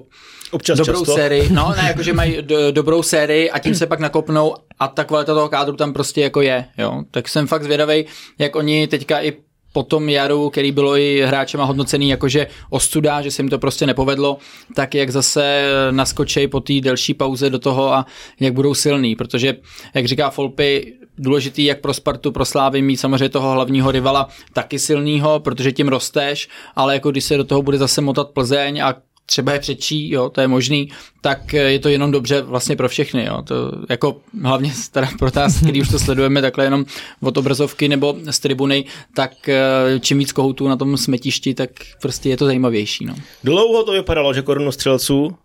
Občas 0.51 0.77
dobrou 0.77 0.99
často. 0.99 1.15
sérii, 1.15 1.49
no 1.49 1.73
ne, 1.77 1.83
jako 1.87 2.03
že 2.03 2.13
mají 2.13 2.37
do, 2.41 2.71
dobrou 2.71 3.03
sérii 3.03 3.51
a 3.51 3.59
tím 3.59 3.75
se 3.75 3.85
pak 3.85 3.99
nakopnou 3.99 4.55
a 4.79 4.87
ta 4.87 5.03
kvalita 5.03 5.33
toho 5.33 5.49
kádru 5.49 5.75
tam 5.75 5.93
prostě 5.93 6.21
jako 6.21 6.41
je, 6.41 6.65
jo. 6.77 7.03
Tak 7.11 7.27
jsem 7.29 7.47
fakt 7.47 7.63
zvědavý, 7.63 8.05
jak 8.39 8.55
oni 8.55 8.87
teďka 8.87 9.21
i 9.21 9.33
po 9.73 9.83
tom 9.83 10.09
jaru, 10.09 10.49
který 10.49 10.71
bylo 10.71 10.97
i 10.97 11.21
hráčema 11.21 11.63
hodnocený 11.63 12.09
jakože 12.09 12.47
ostuda, 12.69 13.21
že 13.21 13.31
se 13.31 13.41
jim 13.41 13.49
to 13.49 13.59
prostě 13.59 13.85
nepovedlo, 13.85 14.37
tak 14.75 14.95
jak 14.95 15.09
zase 15.09 15.65
naskočej 15.91 16.47
po 16.47 16.59
té 16.59 16.73
delší 16.81 17.13
pauze 17.13 17.49
do 17.49 17.59
toho 17.59 17.93
a 17.93 18.05
jak 18.39 18.53
budou 18.53 18.73
silný, 18.73 19.15
protože 19.15 19.55
jak 19.93 20.05
říká 20.05 20.29
Folpy, 20.29 20.93
důležitý 21.17 21.65
jak 21.65 21.81
pro 21.81 21.93
Spartu, 21.93 22.31
pro 22.31 22.45
Slávy 22.45 22.81
mít 22.81 22.97
samozřejmě 22.97 23.29
toho 23.29 23.51
hlavního 23.51 23.91
rivala 23.91 24.27
taky 24.53 24.79
silného, 24.79 25.39
protože 25.39 25.71
tím 25.71 25.87
rosteš, 25.87 26.49
ale 26.75 26.93
jako 26.93 27.11
když 27.11 27.23
se 27.23 27.37
do 27.37 27.43
toho 27.43 27.61
bude 27.61 27.77
zase 27.77 28.01
motat 28.01 28.29
Plzeň 28.29 28.83
a 28.83 28.95
třeba 29.29 29.53
je 29.53 29.59
přečí, 29.59 30.11
jo, 30.11 30.29
to 30.29 30.41
je 30.41 30.47
možný, 30.47 30.89
tak 31.21 31.53
je 31.53 31.79
to 31.79 31.89
jenom 31.89 32.11
dobře 32.11 32.41
vlastně 32.41 32.75
pro 32.75 32.89
všechny, 32.89 33.25
jo. 33.25 33.41
To 33.41 33.71
jako 33.89 34.17
hlavně 34.43 34.73
teda 34.91 35.07
pro 35.19 35.29
nás, 35.35 35.57
který 35.61 35.81
už 35.81 35.89
to 35.89 35.99
sledujeme 35.99 36.41
takhle 36.41 36.63
jenom 36.63 36.85
od 37.21 37.37
obrazovky 37.37 37.87
nebo 37.89 38.15
z 38.29 38.39
tribuny, 38.39 38.85
tak 39.15 39.49
eh, 39.49 39.99
čím 39.99 40.17
víc 40.19 40.31
kohoutů 40.31 40.67
na 40.67 40.75
tom 40.75 40.97
smetišti, 40.97 41.53
tak 41.53 41.69
prostě 42.01 42.29
je 42.29 42.37
to 42.37 42.45
zajímavější, 42.45 43.05
no. 43.05 43.15
Dlouho 43.43 43.83
to 43.83 43.91
vypadalo, 43.91 44.33
že 44.33 44.41
korunu 44.41 44.71
střelců 44.71 45.35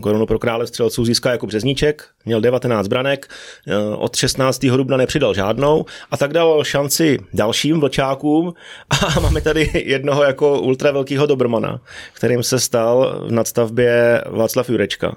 korunu 0.00 0.26
pro 0.26 0.38
krále 0.38 0.66
střelců 0.66 1.04
získá 1.04 1.30
jako 1.30 1.46
Březníček, 1.46 2.08
měl 2.24 2.40
19 2.40 2.88
branek, 2.88 3.28
eh, 3.68 3.76
od 3.96 4.16
16. 4.16 4.76
dubna 4.76 4.96
nepřidal 4.96 5.34
žádnou 5.34 5.84
a 6.10 6.16
tak 6.16 6.32
dal 6.32 6.64
šanci 6.64 7.18
dalším 7.34 7.80
vlčákům 7.80 8.54
a 9.16 9.20
máme 9.20 9.40
tady 9.40 9.70
jednoho 9.74 10.22
jako 10.22 10.60
ultra 10.60 10.90
velkého 10.90 11.26
Dobrmana, 11.26 11.80
kterým 12.12 12.42
se 12.42 12.60
stal 12.60 13.22
v 13.26 13.32
nadstavbě 13.32 14.24
Václav 14.30 14.70
Jurečka. 14.70 15.16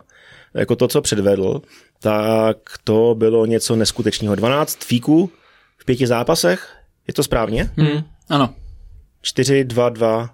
Jako 0.54 0.76
to, 0.76 0.88
co 0.88 1.02
předvedl, 1.02 1.62
tak 2.00 2.58
to 2.84 3.16
bylo 3.18 3.46
něco 3.46 3.76
neskutečného. 3.76 4.36
12 4.36 4.84
fíků 4.84 5.30
v 5.78 5.86
pěti 5.86 6.08
zápasech, 6.08 6.70
je 7.08 7.14
to 7.14 7.24
správně? 7.24 7.70
Hmm, 7.78 8.04
ano. 8.30 8.54
4, 9.22 9.64
2, 9.64 9.90
2, 9.90 10.30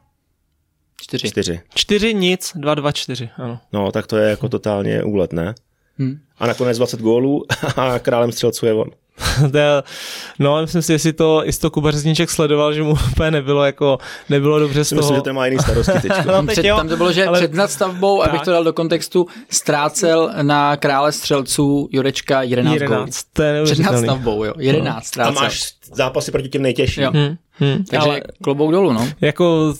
Čtyři. 1.02 1.28
Čtyři. 1.28 1.62
Čtyři 1.76 2.14
nic, 2.14 2.52
dva, 2.56 2.76
dva, 2.76 2.92
čtyři, 2.92 3.30
ano. 3.38 3.60
No, 3.74 3.92
tak 3.92 4.08
to 4.08 4.18
je 4.18 4.30
jako 4.30 4.50
totálně 4.50 5.04
úlet, 5.04 5.34
ne? 5.34 5.56
Hmm. 5.98 6.20
A 6.40 6.48
nakonec 6.48 6.78
20 6.78 7.00
gólů 7.00 7.46
a 7.76 8.00
králem 8.00 8.32
střelců 8.32 8.66
je 8.66 8.74
on. 8.74 8.90
no, 10.40 10.62
myslím 10.62 10.82
si, 10.82 10.92
jestli 10.92 11.14
to, 11.14 11.42
jestli 11.46 11.62
to 11.62 11.72
Kuba 11.72 11.92
Řezníček 11.92 12.30
sledoval, 12.30 12.74
že 12.74 12.84
mu 12.84 12.96
úplně 13.12 13.32
nebylo 13.32 13.66
jako, 13.66 13.98
nebylo 14.30 14.60
dobře 14.60 14.84
z 14.84 14.90
toho. 14.90 15.02
Myslím, 15.02 15.16
že 15.16 15.22
to 15.22 15.34
má 15.34 15.46
jiný 15.46 15.60
starosti 15.60 15.92
teď. 15.92 16.12
no, 16.26 16.42
teď 16.42 16.52
před, 16.52 16.66
jo, 16.66 16.78
tam 16.78 16.90
to 16.90 16.98
bylo, 16.98 17.12
že 17.12 17.26
ale... 17.26 17.40
před 17.40 17.54
nadstavbou, 17.54 18.22
tak. 18.22 18.30
abych 18.30 18.42
to 18.42 18.52
dal 18.52 18.64
do 18.64 18.74
kontextu, 18.74 19.28
ztrácel 19.50 20.32
na 20.42 20.78
krále 20.78 21.12
střelců 21.12 21.90
Jurečka 21.92 22.42
11, 22.42 22.74
11 22.74 23.24
to 23.34 23.44
je 23.44 23.64
Před 23.64 23.80
nadstavbou, 23.80 24.44
jo, 24.44 24.54
11 24.58 24.96
no. 24.96 25.02
ztrácel. 25.02 25.38
A 25.38 25.42
máš 25.44 25.74
zápasy 25.94 26.32
proti 26.32 26.50
těm 26.50 26.62
nejtěžším. 26.62 27.04
Jo. 27.04 27.12
Hmm. 27.14 27.36
Hmm, 27.60 27.84
Takže 27.84 27.98
ale 28.08 28.22
klobouk 28.43 28.72
dolů, 28.72 28.93
no. 28.93 29.08
Jako, 29.22 29.74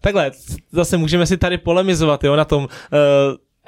takhle, 0.00 0.30
zase 0.72 0.96
můžeme 0.96 1.26
si 1.26 1.36
tady 1.36 1.58
polemizovat, 1.58 2.24
jo, 2.24 2.36
na 2.36 2.44
tom, 2.44 2.62
uh, 2.62 2.68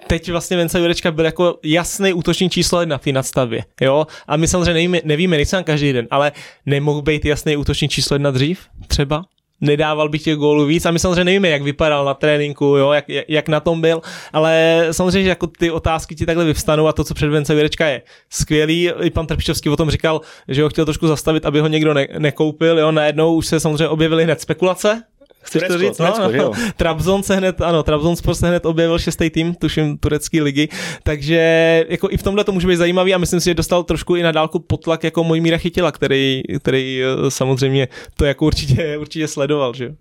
teď 0.07 0.31
vlastně 0.31 0.57
Vence 0.57 0.79
Jurečka 0.79 1.13
byl 1.13 1.25
jako 1.25 1.59
jasný 1.65 2.13
útočník 2.13 2.53
číslo 2.53 2.81
jedna 2.81 2.99
v 2.99 3.03
té 3.03 3.13
nadstavě, 3.13 3.65
jo? 3.81 4.07
A 4.29 4.37
my 4.37 4.49
samozřejmě 4.49 4.73
nevíme, 4.73 5.01
nevíme 5.05 5.37
nejsem 5.37 5.65
každý 5.65 5.93
den, 5.93 6.07
ale 6.11 6.33
nemohl 6.67 7.03
být 7.03 7.25
jasný 7.25 7.57
útočník 7.57 7.91
číslo 7.91 8.15
jedna 8.15 8.31
dřív? 8.31 8.61
Třeba? 8.87 9.25
Nedával 9.61 10.09
bych 10.09 10.23
těch 10.23 10.37
gólů 10.37 10.67
víc. 10.67 10.87
A 10.87 10.91
my 10.91 10.99
samozřejmě 10.99 11.25
nevíme, 11.25 11.49
jak 11.49 11.63
vypadal 11.63 12.05
na 12.05 12.15
tréninku, 12.15 12.65
jo, 12.65 12.93
jak, 12.93 13.05
jak 13.29 13.49
na 13.49 13.61
tom 13.61 13.81
byl, 13.81 14.03
ale 14.33 14.87
samozřejmě, 14.91 15.23
že 15.23 15.29
jako 15.29 15.47
ty 15.47 15.71
otázky 15.71 16.15
ti 16.15 16.27
takhle 16.27 16.45
vyvstanou 16.45 16.87
a 16.87 16.93
to, 16.93 17.05
co 17.05 17.15
před 17.15 17.29
Vence 17.29 17.55
Věrečka 17.55 17.87
je 17.87 18.03
skvělý. 18.31 18.91
I 19.03 19.11
pan 19.11 19.27
Trpišovský 19.27 19.71
o 19.71 19.77
tom 19.77 19.91
říkal, 19.91 20.21
že 20.49 20.63
ho 20.63 20.69
chtěl 20.69 20.85
trošku 20.85 21.07
zastavit, 21.07 21.47
aby 21.47 21.61
ho 21.61 21.67
někdo 21.67 21.95
ne, 21.95 22.07
nekoupil, 22.19 22.79
jo, 22.79 22.93
najednou 22.93 23.35
už 23.35 23.47
se 23.47 23.61
samozřejmě 23.61 23.89
objevily 23.89 24.25
hned 24.25 24.41
spekulace, 24.41 25.03
Chceš 25.45 25.63
Turecko, 25.63 25.75
to 25.75 25.79
říct? 25.79 25.97
Turecko, 25.97 26.23
no, 26.23 26.33
že 26.33 26.39
jo? 26.39 26.53
Trabzon 26.77 27.23
se 27.23 27.37
hned, 27.37 27.61
ano, 27.61 27.83
Trabzon 27.83 28.17
Sport 28.17 28.39
se 28.39 28.49
hned 28.49 28.67
objevil 28.67 28.99
šestý 28.99 29.31
tým, 29.31 29.55
tuším 29.55 29.99
turecký 29.99 30.41
ligy, 30.41 30.69
takže 31.03 31.85
jako 31.89 32.09
i 32.11 32.17
v 32.17 32.23
tomhle 32.23 32.45
to 32.45 32.53
může 32.53 32.67
být 32.69 32.77
zajímavý 32.77 33.15
a 33.15 33.19
myslím 33.19 33.41
si, 33.41 33.51
že 33.51 33.55
dostal 33.55 33.85
trošku 33.85 34.17
i 34.17 34.23
na 34.23 34.33
dálku 34.33 34.59
potlak 34.59 35.05
jako 35.05 35.25
můj 35.25 35.41
míra 35.41 35.59
chytila, 35.59 35.93
který, 35.93 36.43
který 36.63 37.03
eh, 37.03 37.31
samozřejmě 37.31 37.89
to 38.17 38.25
jako 38.25 38.47
určitě, 38.47 38.99
určitě 39.01 39.29
sledoval, 39.29 39.75
že. 39.75 39.95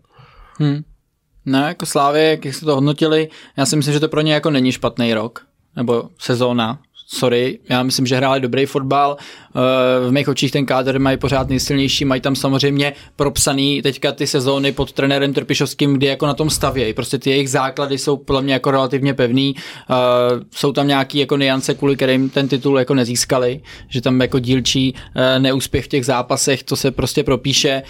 Hmm. 0.60 0.84
Ne, 1.46 1.60
jako 1.68 1.86
Slávě, 1.86 2.24
jak 2.24 2.46
jste 2.46 2.66
to 2.66 2.76
hodnotili, 2.76 3.30
já 3.58 3.66
si 3.66 3.76
myslím, 3.76 3.94
že 3.94 4.00
to 4.00 4.08
pro 4.08 4.22
ně 4.22 4.34
jako 4.34 4.50
není 4.50 4.72
špatný 4.72 5.14
rok, 5.14 5.46
nebo 5.76 6.10
sezóna, 6.20 6.80
sorry, 7.14 7.60
já 7.70 7.84
myslím, 7.84 8.06
že 8.06 8.16
hráli 8.16 8.40
dobrý 8.40 8.66
fotbal, 8.66 9.18
v 10.08 10.12
mých 10.12 10.28
očích 10.28 10.52
ten 10.52 10.66
kádr 10.66 11.00
mají 11.00 11.18
pořád 11.18 11.50
nejsilnější, 11.50 12.06
mají 12.06 12.22
tam 12.22 12.36
samozřejmě 12.36 12.94
propsaný 13.16 13.82
teďka 13.82 14.12
ty 14.12 14.28
sezóny 14.28 14.72
pod 14.72 14.92
trenérem 14.92 15.34
Trpišovským, 15.34 15.94
kdy 15.94 16.08
jako 16.08 16.28
na 16.28 16.34
tom 16.34 16.50
stavějí, 16.50 16.94
prostě 16.94 17.18
ty 17.18 17.30
jejich 17.30 17.50
základy 17.50 17.98
jsou 17.98 18.18
podle 18.18 18.42
mě 18.42 18.54
jako 18.54 18.72
relativně 18.72 19.14
pevný, 19.14 19.56
jsou 20.52 20.72
tam 20.72 20.88
nějaký 20.88 21.18
jako 21.18 21.38
niance, 21.38 21.74
kvůli 21.74 21.96
kterým 21.96 22.30
ten 22.30 22.48
titul 22.48 22.80
jako 22.80 22.94
nezískali, 22.94 23.62
že 23.90 24.02
tam 24.02 24.22
jako 24.22 24.40
dílčí 24.40 24.96
neúspěch 25.40 25.86
v 25.86 25.88
těch 25.88 26.06
zápasech, 26.06 26.64
to 26.64 26.76
se 26.76 26.92
prostě 26.92 27.24
propíše, 27.24 27.84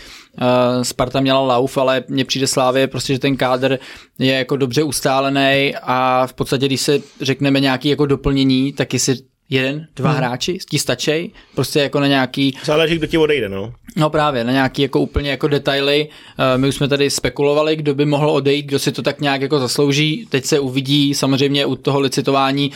Sparta 0.81 1.19
měla 1.19 1.41
lauf, 1.41 1.77
ale 1.77 2.03
mně 2.07 2.25
přijde 2.25 2.47
Slávě 2.47 2.87
prostě, 2.87 3.13
že 3.13 3.19
ten 3.19 3.37
kádr 3.37 3.79
je 4.19 4.33
jako 4.33 4.57
dobře 4.57 4.83
ustálený 4.83 5.73
a 5.81 6.27
v 6.27 6.33
podstatě, 6.33 6.65
když 6.65 6.81
se 6.81 6.99
řekneme 7.21 7.59
nějaký 7.59 7.89
jako 7.89 8.05
doplnění, 8.05 8.73
tak 8.73 8.93
jestli 8.93 9.15
jeden, 9.53 9.87
dva 9.95 10.09
hmm. 10.09 10.17
hráči, 10.17 10.57
ti 10.69 10.79
stačí, 10.79 11.33
prostě 11.55 11.79
jako 11.79 11.99
na 11.99 12.07
nějaký... 12.07 12.57
Záleží, 12.63 12.95
kdo 12.95 13.07
ti 13.07 13.17
odejde, 13.17 13.49
no. 13.49 13.73
No 13.95 14.09
právě, 14.09 14.43
na 14.43 14.51
nějaký 14.51 14.81
jako 14.81 14.99
úplně 14.99 15.29
jako 15.29 15.47
detaily. 15.47 16.07
Eh, 16.37 16.57
my 16.57 16.67
už 16.67 16.75
jsme 16.75 16.87
tady 16.87 17.09
spekulovali, 17.09 17.75
kdo 17.75 17.95
by 17.95 18.05
mohl 18.05 18.29
odejít, 18.29 18.65
kdo 18.65 18.79
si 18.79 18.91
to 18.91 19.01
tak 19.01 19.21
nějak 19.21 19.41
jako 19.41 19.59
zaslouží. 19.59 20.27
Teď 20.29 20.45
se 20.45 20.59
uvidí 20.59 21.13
samozřejmě 21.13 21.65
u 21.65 21.75
toho 21.75 21.99
licitování, 21.99 22.71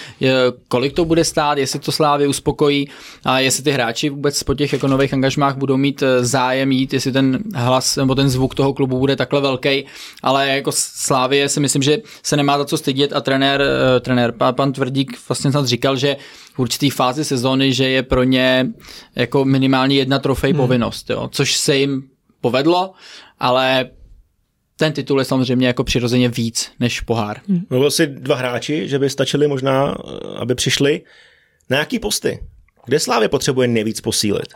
kolik 0.67 0.93
to 0.93 1.05
bude 1.05 1.23
stát, 1.23 1.57
jestli 1.57 1.79
to 1.79 1.91
Slávy 1.91 2.27
uspokojí 2.27 2.89
a 3.25 3.39
jestli 3.39 3.63
ty 3.63 3.71
hráči 3.71 4.09
vůbec 4.09 4.43
po 4.43 4.53
těch 4.53 4.73
jako 4.73 4.87
nových 4.87 5.13
angažmách 5.13 5.57
budou 5.57 5.77
mít 5.77 6.03
eh, 6.03 6.25
zájem 6.25 6.71
jít, 6.71 6.93
jestli 6.93 7.11
ten 7.11 7.39
hlas 7.55 7.95
nebo 7.95 8.15
ten 8.15 8.29
zvuk 8.29 8.55
toho 8.55 8.73
klubu 8.73 8.99
bude 8.99 9.15
takhle 9.15 9.41
velký. 9.41 9.85
Ale 10.23 10.49
jako 10.49 10.71
Slávě 10.73 11.49
si 11.49 11.59
myslím, 11.59 11.81
že 11.81 11.97
se 12.23 12.37
nemá 12.37 12.57
za 12.57 12.65
co 12.65 12.77
stydět 12.77 13.13
a 13.13 13.21
trenér, 13.21 13.61
eh, 13.61 13.99
trenér 13.99 14.33
pan 14.51 14.71
Tvrdík 14.71 15.17
vlastně 15.29 15.51
snad 15.51 15.65
říkal, 15.65 15.95
že 15.95 16.17
v 16.57 16.59
určitý 16.59 16.89
fázi 16.89 17.25
sezóny, 17.25 17.73
že 17.73 17.89
je 17.89 18.03
pro 18.03 18.23
ně 18.23 18.67
jako 19.15 19.45
minimálně 19.45 19.95
jedna 19.95 20.19
trofej 20.19 20.51
hmm. 20.51 20.57
povinnost, 20.57 21.09
jo, 21.09 21.29
což 21.31 21.55
se 21.55 21.77
jim 21.77 22.03
povedlo, 22.41 22.93
ale 23.39 23.89
ten 24.77 24.93
titul 24.93 25.19
je 25.19 25.25
samozřejmě 25.25 25.67
jako 25.67 25.83
přirozeně 25.83 26.29
víc 26.29 26.71
než 26.79 27.01
pohár. 27.01 27.41
Hmm. 27.47 27.61
Mluvil 27.69 27.91
si 27.91 28.07
dva 28.07 28.35
hráči, 28.35 28.87
že 28.87 28.99
by 28.99 29.09
stačili 29.09 29.47
možná, 29.47 29.95
aby 30.37 30.55
přišli. 30.55 31.01
Na 31.69 31.77
jaký 31.77 31.99
posty? 31.99 32.39
Kde 32.85 32.99
Slávě 32.99 33.29
potřebuje 33.29 33.67
nejvíc 33.67 34.01
posílit? 34.01 34.47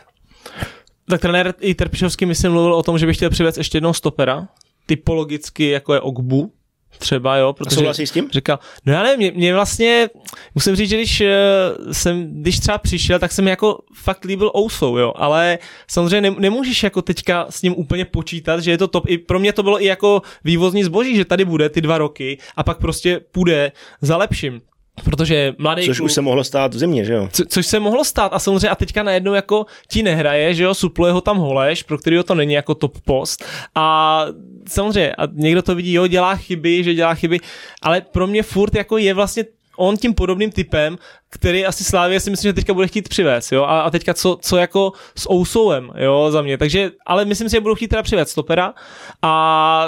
Tak 1.08 1.20
trenér 1.20 1.54
i 1.60 1.74
Trpišovský 1.74 2.26
myslím 2.26 2.52
mluvil 2.52 2.74
o 2.74 2.82
tom, 2.82 2.98
že 2.98 3.06
by 3.06 3.14
chtěl 3.14 3.30
přivést 3.30 3.58
ještě 3.58 3.76
jednoho 3.76 3.94
stopera, 3.94 4.48
typologicky 4.86 5.68
jako 5.68 5.94
je 5.94 6.00
Ogbu, 6.00 6.52
třeba, 6.98 7.36
jo, 7.36 7.52
protože 7.52 7.76
souhlasí 7.76 8.06
s 8.06 8.10
tím? 8.10 8.28
Říkal, 8.32 8.58
no 8.86 8.92
já 8.92 9.02
nevím, 9.02 9.18
mě, 9.18 9.32
mě, 9.38 9.54
vlastně, 9.54 10.08
musím 10.54 10.76
říct, 10.76 10.90
že 10.90 10.96
když 10.96 11.20
uh, 11.20 11.92
jsem, 11.92 12.42
když 12.42 12.58
třeba 12.58 12.78
přišel, 12.78 13.18
tak 13.18 13.32
jsem 13.32 13.48
jako 13.48 13.78
fakt 13.94 14.24
líbil 14.24 14.52
Ousou, 14.56 14.96
jo, 14.96 15.12
ale 15.16 15.58
samozřejmě 15.88 16.30
ne, 16.30 16.36
nemůžeš 16.38 16.82
jako 16.82 17.02
teďka 17.02 17.46
s 17.50 17.62
ním 17.62 17.74
úplně 17.76 18.04
počítat, 18.04 18.60
že 18.60 18.70
je 18.70 18.78
to 18.78 18.88
top, 18.88 19.04
i 19.08 19.18
pro 19.18 19.38
mě 19.38 19.52
to 19.52 19.62
bylo 19.62 19.82
i 19.82 19.86
jako 19.86 20.22
vývozní 20.44 20.84
zboží, 20.84 21.16
že 21.16 21.24
tady 21.24 21.44
bude 21.44 21.68
ty 21.68 21.80
dva 21.80 21.98
roky 21.98 22.38
a 22.56 22.62
pak 22.62 22.78
prostě 22.78 23.20
půjde 23.32 23.72
za 24.00 24.16
lepším. 24.16 24.60
Protože 25.04 25.54
mladý 25.58 25.86
Což 25.86 25.96
klub, 25.96 26.04
už 26.04 26.12
se 26.12 26.20
mohlo 26.20 26.44
stát 26.44 26.74
v 26.74 26.78
zimě, 26.78 27.04
že 27.04 27.12
jo? 27.12 27.28
Co, 27.32 27.44
což 27.48 27.66
se 27.66 27.80
mohlo 27.80 28.04
stát. 28.04 28.32
A 28.34 28.38
samozřejmě 28.38 28.68
a 28.68 28.74
teďka 28.74 29.02
najednou 29.02 29.34
jako 29.34 29.66
ti 29.88 30.02
nehraje, 30.02 30.54
že 30.54 30.62
jo, 30.62 30.74
supluje 30.74 31.12
ho 31.12 31.20
tam 31.20 31.38
Holeš, 31.38 31.82
pro 31.82 31.98
kterého 31.98 32.22
to 32.22 32.34
není 32.34 32.52
jako 32.52 32.74
top 32.74 33.00
post. 33.00 33.44
A 33.74 34.26
samozřejmě 34.68 35.14
a 35.14 35.22
někdo 35.32 35.62
to 35.62 35.74
vidí, 35.74 35.92
jo, 35.92 36.06
dělá 36.06 36.36
chyby, 36.36 36.84
že 36.84 36.94
dělá 36.94 37.14
chyby, 37.14 37.40
ale 37.82 38.00
pro 38.00 38.26
mě 38.26 38.42
furt 38.42 38.74
jako 38.74 38.98
je 38.98 39.14
vlastně 39.14 39.44
on 39.76 39.96
tím 39.96 40.14
podobným 40.14 40.50
typem, 40.50 40.98
který 41.30 41.66
asi 41.66 41.84
Slávě 41.84 42.20
si 42.20 42.30
myslím, 42.30 42.48
že 42.48 42.52
teďka 42.52 42.74
bude 42.74 42.86
chtít 42.86 43.08
přivést, 43.08 43.52
jo, 43.52 43.62
a, 43.62 43.80
a 43.80 43.90
teďka 43.90 44.14
co, 44.14 44.38
co 44.42 44.56
jako 44.56 44.92
s 45.16 45.30
Ousouem, 45.30 45.90
jo, 45.96 46.30
za 46.30 46.42
mě, 46.42 46.58
takže, 46.58 46.90
ale 47.06 47.24
myslím 47.24 47.48
si, 47.48 47.56
že 47.56 47.60
budou 47.60 47.74
chtít 47.74 47.88
teda 47.88 48.02
přivést 48.02 48.30
stopera. 48.30 48.74
A 49.22 49.86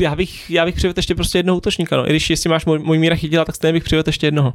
já 0.00 0.16
bych, 0.16 0.50
já 0.50 0.64
bych 0.64 0.74
přivedl 0.74 0.98
ještě 0.98 1.14
prostě 1.14 1.38
jednoho 1.38 1.56
útočníka, 1.56 1.96
no, 1.96 2.06
i 2.06 2.10
když 2.10 2.30
jestli 2.30 2.50
máš 2.50 2.64
můj, 2.64 2.78
můj 2.78 2.98
míra 2.98 3.16
chytila, 3.16 3.44
tak 3.44 3.54
stejně 3.56 3.72
bych 3.72 3.84
přivedl 3.84 4.08
ještě 4.08 4.26
jednoho. 4.26 4.52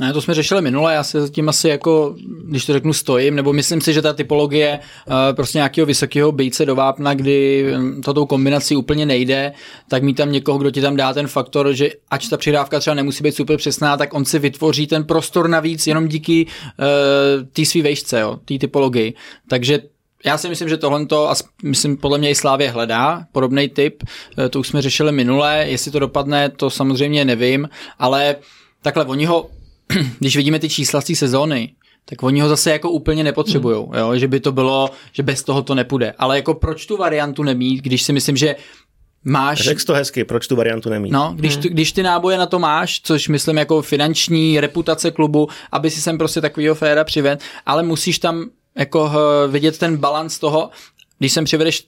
Ne, 0.00 0.12
to 0.12 0.20
jsme 0.20 0.34
řešili 0.34 0.62
minule, 0.62 0.94
já 0.94 1.04
se 1.04 1.20
zatím 1.20 1.48
asi 1.48 1.68
jako, 1.68 2.14
když 2.44 2.66
to 2.66 2.72
řeknu, 2.72 2.92
stojím, 2.92 3.34
nebo 3.34 3.52
myslím 3.52 3.80
si, 3.80 3.92
že 3.92 4.02
ta 4.02 4.12
typologie 4.12 4.78
uh, 5.06 5.14
prostě 5.32 5.58
nějakého 5.58 5.86
vysokého 5.86 6.32
bejce 6.32 6.66
do 6.66 6.74
vápna, 6.74 7.14
kdy 7.14 7.66
hm, 7.76 8.00
to 8.02 8.14
tou 8.14 8.26
kombinací 8.26 8.76
úplně 8.76 9.06
nejde, 9.06 9.52
tak 9.88 10.02
mít 10.02 10.14
tam 10.14 10.32
někoho, 10.32 10.58
kdo 10.58 10.70
ti 10.70 10.80
tam 10.80 10.96
dá 10.96 11.12
ten 11.12 11.26
faktor, 11.26 11.72
že 11.72 11.90
ač 12.10 12.28
ta 12.28 12.36
přidávka 12.36 12.80
třeba 12.80 12.94
nemusí 12.94 13.22
být 13.24 13.34
super 13.34 13.56
přesná, 13.56 13.96
tak 13.96 14.14
on 14.14 14.24
si 14.24 14.38
vytvoří 14.38 14.86
ten 14.86 15.04
prostor 15.04 15.48
navíc 15.48 15.86
jenom 15.86 16.08
díky 16.08 16.46
uh, 16.46 17.46
té 17.52 17.64
své 17.64 17.82
vejšce, 17.82 18.22
té 18.44 18.58
typologii. 18.58 19.14
Takže 19.48 19.80
já 20.24 20.38
si 20.38 20.48
myslím, 20.48 20.68
že 20.68 20.76
tohle 20.76 21.06
to, 21.06 21.30
a 21.30 21.34
myslím, 21.62 21.96
podle 21.96 22.18
mě 22.18 22.30
i 22.30 22.34
Slávě 22.34 22.70
hledá 22.70 23.24
podobný 23.32 23.68
typ, 23.68 24.02
eh, 24.38 24.48
to 24.48 24.60
už 24.60 24.68
jsme 24.68 24.82
řešili 24.82 25.12
minule, 25.12 25.64
jestli 25.68 25.90
to 25.90 25.98
dopadne, 25.98 26.48
to 26.48 26.70
samozřejmě 26.70 27.24
nevím, 27.24 27.68
ale 27.98 28.36
takhle 28.82 29.04
oni 29.04 29.24
ho 29.24 29.50
když 30.18 30.36
vidíme 30.36 30.58
ty 30.58 30.68
čísla 30.68 31.00
z 31.00 31.04
té 31.04 31.14
sezóny, 31.14 31.72
tak 32.04 32.22
oni 32.22 32.40
ho 32.40 32.48
zase 32.48 32.70
jako 32.70 32.90
úplně 32.90 33.24
nepotřebují, 33.24 33.76
hmm. 33.76 33.94
jo? 33.94 34.16
že 34.16 34.28
by 34.28 34.40
to 34.40 34.52
bylo, 34.52 34.90
že 35.12 35.22
bez 35.22 35.42
toho 35.42 35.62
to 35.62 35.74
nepůjde. 35.74 36.14
Ale 36.18 36.36
jako 36.36 36.54
proč 36.54 36.86
tu 36.86 36.96
variantu 36.96 37.42
nemít, 37.42 37.84
když 37.84 38.02
si 38.02 38.12
myslím, 38.12 38.36
že 38.36 38.56
máš... 39.24 39.60
Řekl 39.60 39.84
to 39.86 39.94
hezky, 39.94 40.24
proč 40.24 40.46
tu 40.46 40.56
variantu 40.56 40.90
nemít. 40.90 41.12
No, 41.12 41.32
když, 41.36 41.52
hmm. 41.52 41.62
tu, 41.62 41.68
když 41.68 41.92
ty 41.92 42.02
náboje 42.02 42.38
na 42.38 42.46
to 42.46 42.58
máš, 42.58 43.00
což 43.00 43.28
myslím 43.28 43.58
jako 43.58 43.82
finanční 43.82 44.60
reputace 44.60 45.10
klubu, 45.10 45.48
aby 45.72 45.90
si 45.90 46.00
sem 46.00 46.18
prostě 46.18 46.40
takovýho 46.40 46.74
féra 46.74 47.04
přived, 47.04 47.40
ale 47.66 47.82
musíš 47.82 48.18
tam 48.18 48.44
jako 48.78 49.10
eh, 49.12 49.48
vidět 49.48 49.78
ten 49.78 49.96
balans 49.96 50.38
toho, 50.38 50.70
když 51.18 51.32
sem 51.32 51.44
přivedeš 51.44 51.86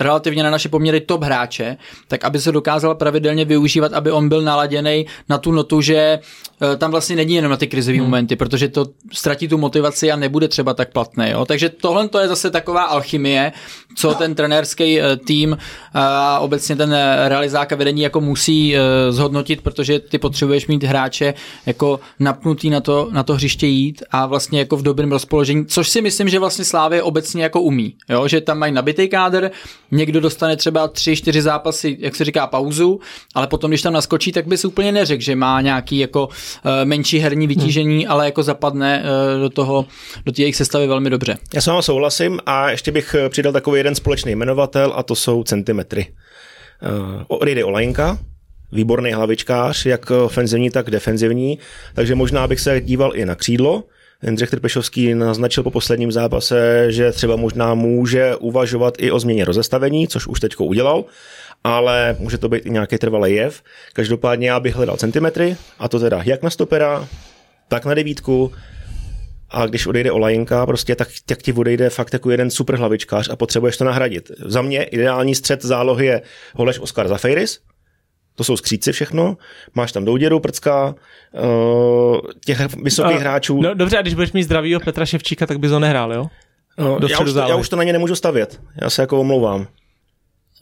relativně 0.00 0.42
na 0.42 0.50
naše 0.50 0.68
poměry 0.68 1.00
top 1.00 1.22
hráče, 1.22 1.76
tak 2.08 2.24
aby 2.24 2.40
se 2.40 2.52
dokázal 2.52 2.94
pravidelně 2.94 3.44
využívat, 3.44 3.92
aby 3.92 4.10
on 4.10 4.28
byl 4.28 4.42
naladěný 4.42 5.06
na 5.28 5.38
tu 5.38 5.52
notu, 5.52 5.80
že 5.80 5.96
e, 5.96 6.76
tam 6.76 6.90
vlastně 6.90 7.16
není 7.16 7.34
jenom 7.34 7.50
na 7.50 7.56
ty 7.56 7.66
krizové 7.66 7.96
hmm. 7.96 8.04
momenty, 8.04 8.36
protože 8.36 8.68
to 8.68 8.86
ztratí 9.12 9.48
tu 9.48 9.58
motivaci 9.58 10.12
a 10.12 10.16
nebude 10.16 10.48
třeba 10.48 10.74
tak 10.74 10.92
platné. 10.92 11.30
Jo? 11.30 11.44
Takže 11.44 11.68
tohle 11.68 12.08
to 12.08 12.18
je 12.18 12.28
zase 12.28 12.50
taková 12.50 12.82
alchymie, 12.82 13.52
co 13.96 14.14
ten 14.14 14.34
trenérský 14.34 15.00
e, 15.00 15.16
tým 15.16 15.58
a 15.94 16.38
obecně 16.38 16.76
ten 16.76 16.96
realizák 17.26 17.72
a 17.72 17.76
vedení 17.76 18.02
jako 18.02 18.20
musí 18.20 18.74
zhodnotit, 19.10 19.60
protože 19.60 19.98
ty 19.98 20.18
potřebuješ 20.18 20.66
mít 20.66 20.84
hráče 20.84 21.34
jako 21.66 22.00
napnutý 22.20 22.70
na 22.70 22.80
to, 22.80 23.08
na 23.12 23.22
to 23.22 23.34
hřiště 23.34 23.66
jít 23.66 24.02
a 24.10 24.26
vlastně 24.26 24.58
jako 24.58 24.76
v 24.76 24.82
dobrém 24.82 25.12
rozpoložení, 25.12 25.66
což 25.66 25.88
si 25.88 26.02
myslím, 26.02 26.28
že 26.28 26.38
vlastně 26.38 26.64
Slávě 26.64 27.02
obecně 27.02 27.42
jako 27.42 27.60
umí, 27.60 27.94
jo? 28.08 28.28
že 28.28 28.40
tam 28.40 28.58
mají 28.58 28.72
nabitý 28.72 29.08
kádr, 29.08 29.50
někdo 29.90 30.20
dostane 30.20 30.56
třeba 30.56 30.88
tři, 30.88 31.16
čtyři 31.16 31.42
zápasy, 31.42 31.96
jak 32.00 32.16
se 32.16 32.24
říká, 32.24 32.46
pauzu, 32.46 33.00
ale 33.34 33.46
potom, 33.46 33.70
když 33.70 33.82
tam 33.82 33.92
naskočí, 33.92 34.32
tak 34.32 34.46
bys 34.46 34.64
úplně 34.64 34.92
neřekl, 34.92 35.22
že 35.22 35.36
má 35.36 35.60
nějaký 35.60 35.98
jako 35.98 36.26
uh, 36.26 36.32
menší 36.84 37.18
herní 37.18 37.46
vytížení, 37.46 38.02
hmm. 38.04 38.12
ale 38.12 38.24
jako 38.24 38.42
zapadne 38.42 39.02
uh, 39.02 39.40
do 39.40 39.50
toho, 39.50 39.86
do 40.24 40.32
té 40.32 40.42
jejich 40.42 40.56
sestavy 40.56 40.86
velmi 40.86 41.10
dobře. 41.10 41.38
Já 41.54 41.60
s 41.60 41.66
vámi 41.66 41.82
souhlasím 41.82 42.40
a 42.46 42.70
ještě 42.70 42.92
bych 42.92 43.14
eh, 43.14 43.28
přidal 43.28 43.52
takový 43.52 43.78
jeden 43.78 43.94
společný 43.94 44.32
jmenovatel 44.32 44.92
a 44.96 45.02
to 45.02 45.14
jsou 45.14 45.44
centimetry. 45.44 46.06
Uh, 46.82 47.22
odejde 47.28 47.64
Olajnka, 47.64 48.18
výborný 48.72 49.12
hlavičkář, 49.12 49.86
jak 49.86 50.10
ofenzivní, 50.10 50.70
tak 50.70 50.90
defenzivní, 50.90 51.58
takže 51.94 52.14
možná 52.14 52.48
bych 52.48 52.60
se 52.60 52.80
díval 52.80 53.16
i 53.16 53.24
na 53.24 53.34
křídlo, 53.34 53.84
Jindřich 54.22 54.50
Trpešovský 54.50 55.14
naznačil 55.14 55.62
po 55.62 55.70
posledním 55.70 56.12
zápase, 56.12 56.86
že 56.92 57.12
třeba 57.12 57.36
možná 57.36 57.74
může 57.74 58.36
uvažovat 58.36 58.94
i 58.98 59.10
o 59.10 59.20
změně 59.20 59.44
rozestavení, 59.44 60.08
což 60.08 60.26
už 60.26 60.40
teď 60.40 60.52
udělal, 60.58 61.04
ale 61.64 62.16
může 62.18 62.38
to 62.38 62.48
být 62.48 62.66
i 62.66 62.70
nějaký 62.70 62.98
trvalý 62.98 63.34
jev. 63.34 63.62
Každopádně 63.92 64.50
já 64.50 64.60
bych 64.60 64.74
hledal 64.74 64.96
centimetry, 64.96 65.56
a 65.78 65.88
to 65.88 66.00
teda 66.00 66.22
jak 66.24 66.42
na 66.42 66.50
stopera, 66.50 67.08
tak 67.68 67.84
na 67.84 67.94
devítku, 67.94 68.52
a 69.50 69.66
když 69.66 69.86
odejde 69.86 70.12
Olajinka, 70.12 70.66
prostě 70.66 70.94
tak, 70.96 71.08
tak 71.26 71.38
ti 71.38 71.52
odejde 71.52 71.90
fakt 71.90 72.12
jako 72.12 72.30
jeden 72.30 72.50
super 72.50 72.76
hlavičkář 72.76 73.28
a 73.28 73.36
potřebuješ 73.36 73.76
to 73.76 73.84
nahradit. 73.84 74.30
Za 74.44 74.62
mě 74.62 74.82
ideální 74.82 75.34
střed 75.34 75.62
zálohy 75.62 76.06
je 76.06 76.22
Holeš 76.54 76.78
Oskar 76.78 77.08
Zafeiris, 77.08 77.60
to 78.40 78.44
jsou 78.44 78.56
skříci 78.56 78.92
všechno, 78.92 79.36
máš 79.74 79.92
tam 79.92 80.04
Douděru, 80.04 80.40
Prcka, 80.40 80.94
uh, 81.42 82.20
těch 82.44 82.74
vysokých 82.82 83.16
uh, 83.16 83.20
hráčů. 83.20 83.62
No 83.62 83.74
dobře, 83.74 83.98
a 83.98 84.02
když 84.02 84.14
budeš 84.14 84.32
mít 84.32 84.42
zdravýho 84.42 84.80
Petra 84.80 85.06
Ševčíka, 85.06 85.46
tak 85.46 85.58
bys 85.58 85.70
ho 85.70 85.78
nehrál, 85.78 86.12
jo? 86.12 86.26
Uh, 86.78 87.10
já, 87.10 87.20
už 87.20 87.32
to, 87.32 87.38
já 87.38 87.56
už 87.56 87.68
to 87.68 87.76
na 87.76 87.82
ně 87.84 87.92
nemůžu 87.92 88.14
stavět, 88.14 88.60
já 88.82 88.90
se 88.90 89.02
jako 89.02 89.20
omlouvám. 89.20 89.66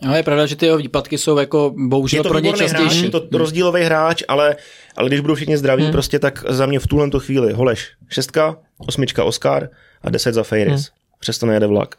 No, 0.02 0.16
je 0.16 0.22
pravda, 0.22 0.46
že 0.46 0.56
ty 0.56 0.66
jeho 0.66 0.78
výpadky 0.78 1.18
jsou 1.18 1.38
jako 1.38 1.74
bohužel 1.76 2.18
je 2.18 2.22
to 2.22 2.28
pro 2.28 2.38
ně 2.38 2.52
častější. 2.52 3.00
hráč, 3.00 3.02
je 3.02 3.10
to 3.10 3.38
rozdílový 3.38 3.82
hráč, 3.82 4.22
ale, 4.28 4.56
ale 4.96 5.08
když 5.08 5.20
budou 5.20 5.34
všichni 5.34 5.56
zdraví, 5.56 5.82
Hmm. 5.82 5.92
prostě 5.92 6.18
tak 6.18 6.44
za 6.48 6.66
mě 6.66 6.78
v 6.78 6.86
tuhle 6.86 7.10
tu 7.10 7.18
chvíli 7.20 7.52
Holeš 7.52 7.90
šestka, 8.08 8.56
osmička 8.78 9.24
Oscar 9.24 9.68
a 10.02 10.10
deset 10.10 10.34
za 10.34 10.42
Fejris. 10.42 10.72
Hmm. 10.80 11.18
Přesto 11.20 11.46
nejede 11.46 11.66
vlak. 11.66 11.94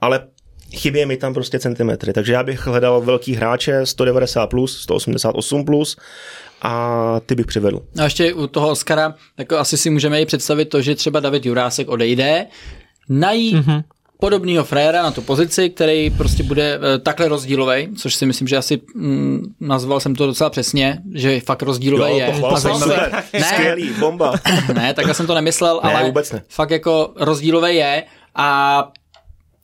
Ale 0.00 0.26
chybí 0.74 1.06
mi 1.06 1.16
tam 1.16 1.34
prostě 1.34 1.58
centimetry, 1.58 2.12
takže 2.12 2.32
já 2.32 2.42
bych 2.42 2.66
hledal 2.66 3.00
velký 3.00 3.34
hráče 3.34 3.86
190 3.86 4.46
plus, 4.46 4.80
188 4.82 5.64
plus 5.64 5.96
a 6.62 7.20
ty 7.26 7.34
bych 7.34 7.46
přivedl. 7.46 7.80
A 8.00 8.04
ještě 8.04 8.34
u 8.34 8.46
toho 8.46 8.68
Oscara, 8.70 9.14
tak 9.36 9.52
asi 9.52 9.76
si 9.78 9.90
můžeme 9.90 10.20
i 10.20 10.26
představit 10.26 10.64
to, 10.64 10.82
že 10.82 10.94
třeba 10.94 11.20
David 11.20 11.46
Jurásek 11.46 11.88
odejde, 11.88 12.46
najít 13.08 13.54
Mhm. 13.54 13.62
mm-hmm. 13.70 13.82
podobného 14.20 14.64
fréra 14.64 15.02
na 15.02 15.10
tu 15.10 15.22
pozici, 15.22 15.70
který 15.70 16.10
prostě 16.10 16.42
bude 16.42 16.78
e, 16.94 16.98
takhle 16.98 17.28
rozdílový, 17.28 17.88
což 17.96 18.14
si 18.14 18.26
myslím, 18.26 18.48
že 18.48 18.56
asi 18.56 18.80
mm, 18.94 19.54
nazval 19.60 20.00
jsem 20.00 20.14
to 20.14 20.26
docela 20.26 20.50
přesně, 20.50 20.98
že 21.14 21.40
fakt 21.40 21.62
rozdílový 21.62 22.16
je. 22.16 22.34
jsem 22.34 22.56
zajímavý. 22.56 22.92
se. 22.92 23.38
Ne. 23.38 23.44
Skvělý, 23.44 23.90
bomba. 23.98 24.34
ne, 24.74 24.94
takhle 24.94 25.14
jsem 25.14 25.26
to 25.26 25.34
nemyslel, 25.34 25.80
Ne, 25.84 25.90
ale 25.94 26.04
vůbec 26.06 26.32
ne. 26.32 26.42
fakt 26.48 26.70
jako 26.70 27.12
rozdílový 27.16 27.76
je 27.76 28.04
a 28.34 28.88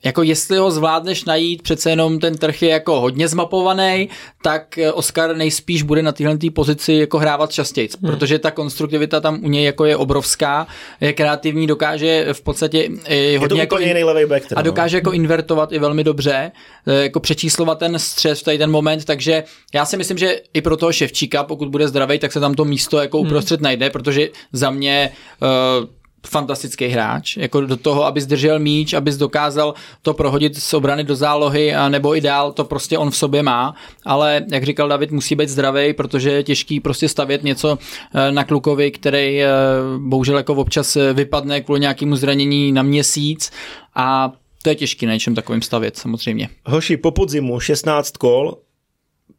jako 0.03 0.23
jestli 0.23 0.57
ho 0.57 0.71
zvládneš 0.71 1.25
najít, 1.25 1.61
přece 1.61 1.89
jenom 1.89 2.19
ten 2.19 2.37
trh 2.37 2.61
je 2.61 2.69
jako 2.69 2.99
hodně 2.99 3.27
zmapovaný, 3.27 4.09
tak 4.43 4.77
eh, 4.77 4.91
Oscar 4.91 5.35
nejspíš 5.35 5.83
bude 5.83 6.01
na 6.01 6.11
téhle 6.11 6.37
pozici 6.53 6.93
jako 6.93 7.19
hrávat 7.19 7.51
častěji, 7.51 7.89
hmm. 8.01 8.11
protože 8.11 8.39
ta 8.39 8.51
konstruktivita 8.51 9.19
tam 9.19 9.39
u 9.43 9.49
něj 9.49 9.63
jako 9.63 9.85
je 9.85 9.97
obrovská, 9.97 10.67
je 11.01 11.13
kreativní, 11.13 11.67
dokáže 11.67 12.27
v 12.33 12.41
podstatě 12.41 12.89
eh, 13.05 13.15
Je 13.15 13.39
to 13.39 13.43
hodně 13.43 13.59
jako 13.59 13.75
úplně 13.75 13.87
jiný 13.87 14.25
back. 14.25 14.47
teda, 14.47 14.59
a 14.59 14.61
dokáže 14.61 14.97
jako 14.97 15.11
invertovat 15.11 15.71
i 15.71 15.79
velmi 15.79 16.03
dobře, 16.03 16.51
eh, 16.87 17.03
jako 17.03 17.19
přečíslovat 17.19 17.79
ten 17.79 17.99
střed 17.99 18.37
v 18.37 18.43
tady 18.43 18.57
ten 18.57 18.71
moment, 18.71 19.05
takže 19.05 19.43
já 19.73 19.85
si 19.85 19.97
myslím, 19.97 20.17
že 20.17 20.41
i 20.53 20.61
pro 20.61 20.77
toho 20.77 20.91
Ševčíka, 20.91 21.43
pokud 21.43 21.69
bude 21.69 21.87
zdravý, 21.87 22.19
tak 22.19 22.31
se 22.31 22.39
tam 22.39 22.53
to 22.53 22.65
místo 22.65 22.97
jako 22.97 23.17
uprostřed 23.17 23.61
najde, 23.61 23.89
protože 23.89 24.29
za 24.53 24.69
mě 24.69 25.11
uh, 25.41 25.87
fantastický 26.27 26.87
hráč, 26.87 27.37
jako 27.37 27.61
do 27.61 27.77
toho, 27.77 28.05
aby 28.05 28.21
zdržel 28.21 28.59
míč, 28.59 28.93
aby 28.93 29.11
dokázal 29.11 29.73
to 30.01 30.13
prohodit 30.13 30.57
z 30.57 30.73
obrany 30.73 31.03
do 31.03 31.15
zálohy 31.15 31.75
a 31.75 31.89
nebo 31.89 32.15
i 32.15 32.21
dál, 32.21 32.51
to 32.51 32.63
prostě 32.63 32.97
on 32.97 33.11
v 33.11 33.17
sobě 33.17 33.43
má, 33.43 33.75
ale 34.05 34.45
jak 34.51 34.63
říkal 34.63 34.87
David, 34.87 35.11
musí 35.11 35.35
být 35.35 35.49
zdravý, 35.49 35.93
protože 35.93 36.31
je 36.31 36.43
těžký 36.43 36.79
prostě 36.79 37.09
stavět 37.09 37.43
něco 37.43 37.77
eh, 38.15 38.31
na 38.31 38.43
klukovi, 38.43 38.91
který 38.91 39.43
eh, 39.43 39.49
bohužel 39.97 40.37
jako 40.37 40.53
občas 40.53 40.95
eh, 40.95 41.13
vypadne 41.13 41.61
kvůli 41.61 41.79
nějakému 41.79 42.15
zranění 42.15 42.71
na 42.71 42.83
měsíc 42.83 43.51
a 43.95 44.31
to 44.63 44.69
je 44.69 44.75
těžký 44.75 45.05
na 45.05 45.13
něčem 45.13 45.35
takovým 45.35 45.61
stavět 45.61 45.97
samozřejmě. 45.97 46.49
Hoši, 46.65 46.97
po 46.97 47.11
podzimu 47.11 47.59
16 47.59 48.17
kol, 48.17 48.57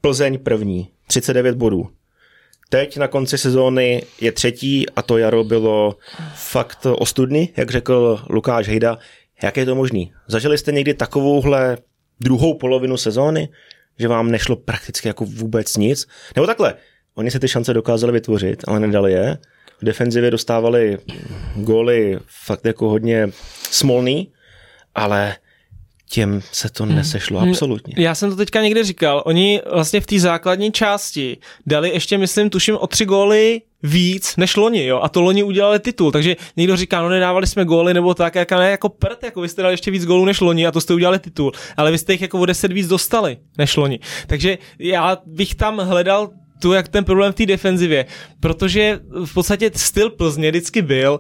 Plzeň 0.01 0.39
první, 0.39 0.89
39 1.07 1.57
bodů. 1.57 1.89
Teď 2.69 2.97
na 2.97 3.09
konci 3.09 3.39
sezóny 3.39 4.03
je 4.21 4.33
třetí 4.33 4.91
a 4.91 5.03
to 5.03 5.19
jaro 5.19 5.45
bylo 5.45 5.97
fakt 6.35 6.87
ostudný, 6.87 7.53
jak 7.57 7.71
řekl 7.71 8.21
Lukáš 8.29 8.69
Hejda. 8.69 8.99
Jak 9.43 9.57
je 9.57 9.67
to 9.67 9.75
možný? 9.75 10.13
Zažili 10.27 10.59
jste 10.59 10.73
někdy 10.73 10.95
takovouhle 10.95 11.79
druhou 12.21 12.55
polovinu 12.55 12.97
sezóny, 12.97 13.49
že 13.99 14.09
vám 14.09 14.31
nešlo 14.31 14.57
prakticky 14.57 15.09
jako 15.09 15.25
vůbec 15.25 15.77
nic? 15.77 16.07
Nebo 16.37 16.47
takhle, 16.47 16.75
oni 17.15 17.31
se 17.31 17.41
ty 17.41 17.49
šance 17.49 17.75
dokázali 17.75 18.13
vytvořit, 18.13 18.65
ale 18.67 18.81
nedali 18.81 19.13
je. 19.13 19.39
V 19.81 19.85
defenzivě 19.85 20.31
dostávali 20.31 20.99
góly 21.57 22.19
fakt 22.27 22.65
jako 22.65 22.89
hodně 22.89 23.29
smolný, 23.71 24.33
ale 24.95 25.37
těm 26.09 26.41
se 26.53 26.69
to 26.69 26.87
nesešlo 26.87 27.41
absolutně. 27.41 27.95
Já 27.99 28.15
jsem 28.15 28.31
to 28.31 28.37
teďka 28.37 28.63
někde 28.63 28.85
říkal, 28.85 29.23
oni 29.27 29.61
vlastně 29.73 30.01
v 30.01 30.07
té 30.07 30.19
základní 30.19 30.73
části 30.73 31.37
dali 31.67 31.91
ještě, 31.91 32.19
myslím, 32.19 32.51
tuším 32.51 32.77
o 32.77 32.87
tři 32.87 33.05
góly 33.05 33.63
víc 33.83 34.37
než 34.37 34.57
loni, 34.57 34.87
jo, 34.87 35.01
a 35.03 35.09
to 35.09 35.21
loni 35.21 35.43
udělali 35.43 35.79
titul, 35.79 36.13
takže 36.13 36.37
někdo 36.57 36.77
říká, 36.77 37.03
no 37.03 37.09
nedávali 37.09 37.47
jsme 37.47 37.65
góly 37.65 37.95
nebo 37.95 38.15
tak, 38.15 38.35
jak 38.35 38.53
ne, 38.53 38.71
jako 38.71 38.89
prd, 38.89 39.23
jako 39.23 39.41
vy 39.41 39.49
jste 39.49 39.63
dali 39.63 39.75
ještě 39.75 39.91
víc 39.91 40.05
gólů 40.05 40.25
než 40.25 40.41
loni 40.41 40.67
a 40.67 40.73
to 40.73 40.81
jste 40.81 40.95
udělali 40.95 41.19
titul, 41.19 41.53
ale 41.77 41.91
vy 41.91 41.99
jste 41.99 42.13
jich 42.13 42.23
jako 42.23 42.39
o 42.39 42.47
10 42.47 42.73
víc 42.73 42.89
dostali 42.89 43.37
než 43.59 43.77
loni, 43.77 44.01
takže 44.27 44.59
já 44.79 45.19
bych 45.27 45.55
tam 45.55 45.79
hledal 45.79 46.31
tu, 46.61 46.73
jak 46.73 46.89
ten 46.89 47.05
problém 47.05 47.33
v 47.33 47.37
té 47.37 47.47
defenzivě, 47.47 48.07
protože 48.41 49.01
v 49.25 49.35
podstatě 49.35 49.71
styl 49.75 50.11
Plzně 50.11 50.51
vždycky 50.51 50.83
byl, 50.83 51.19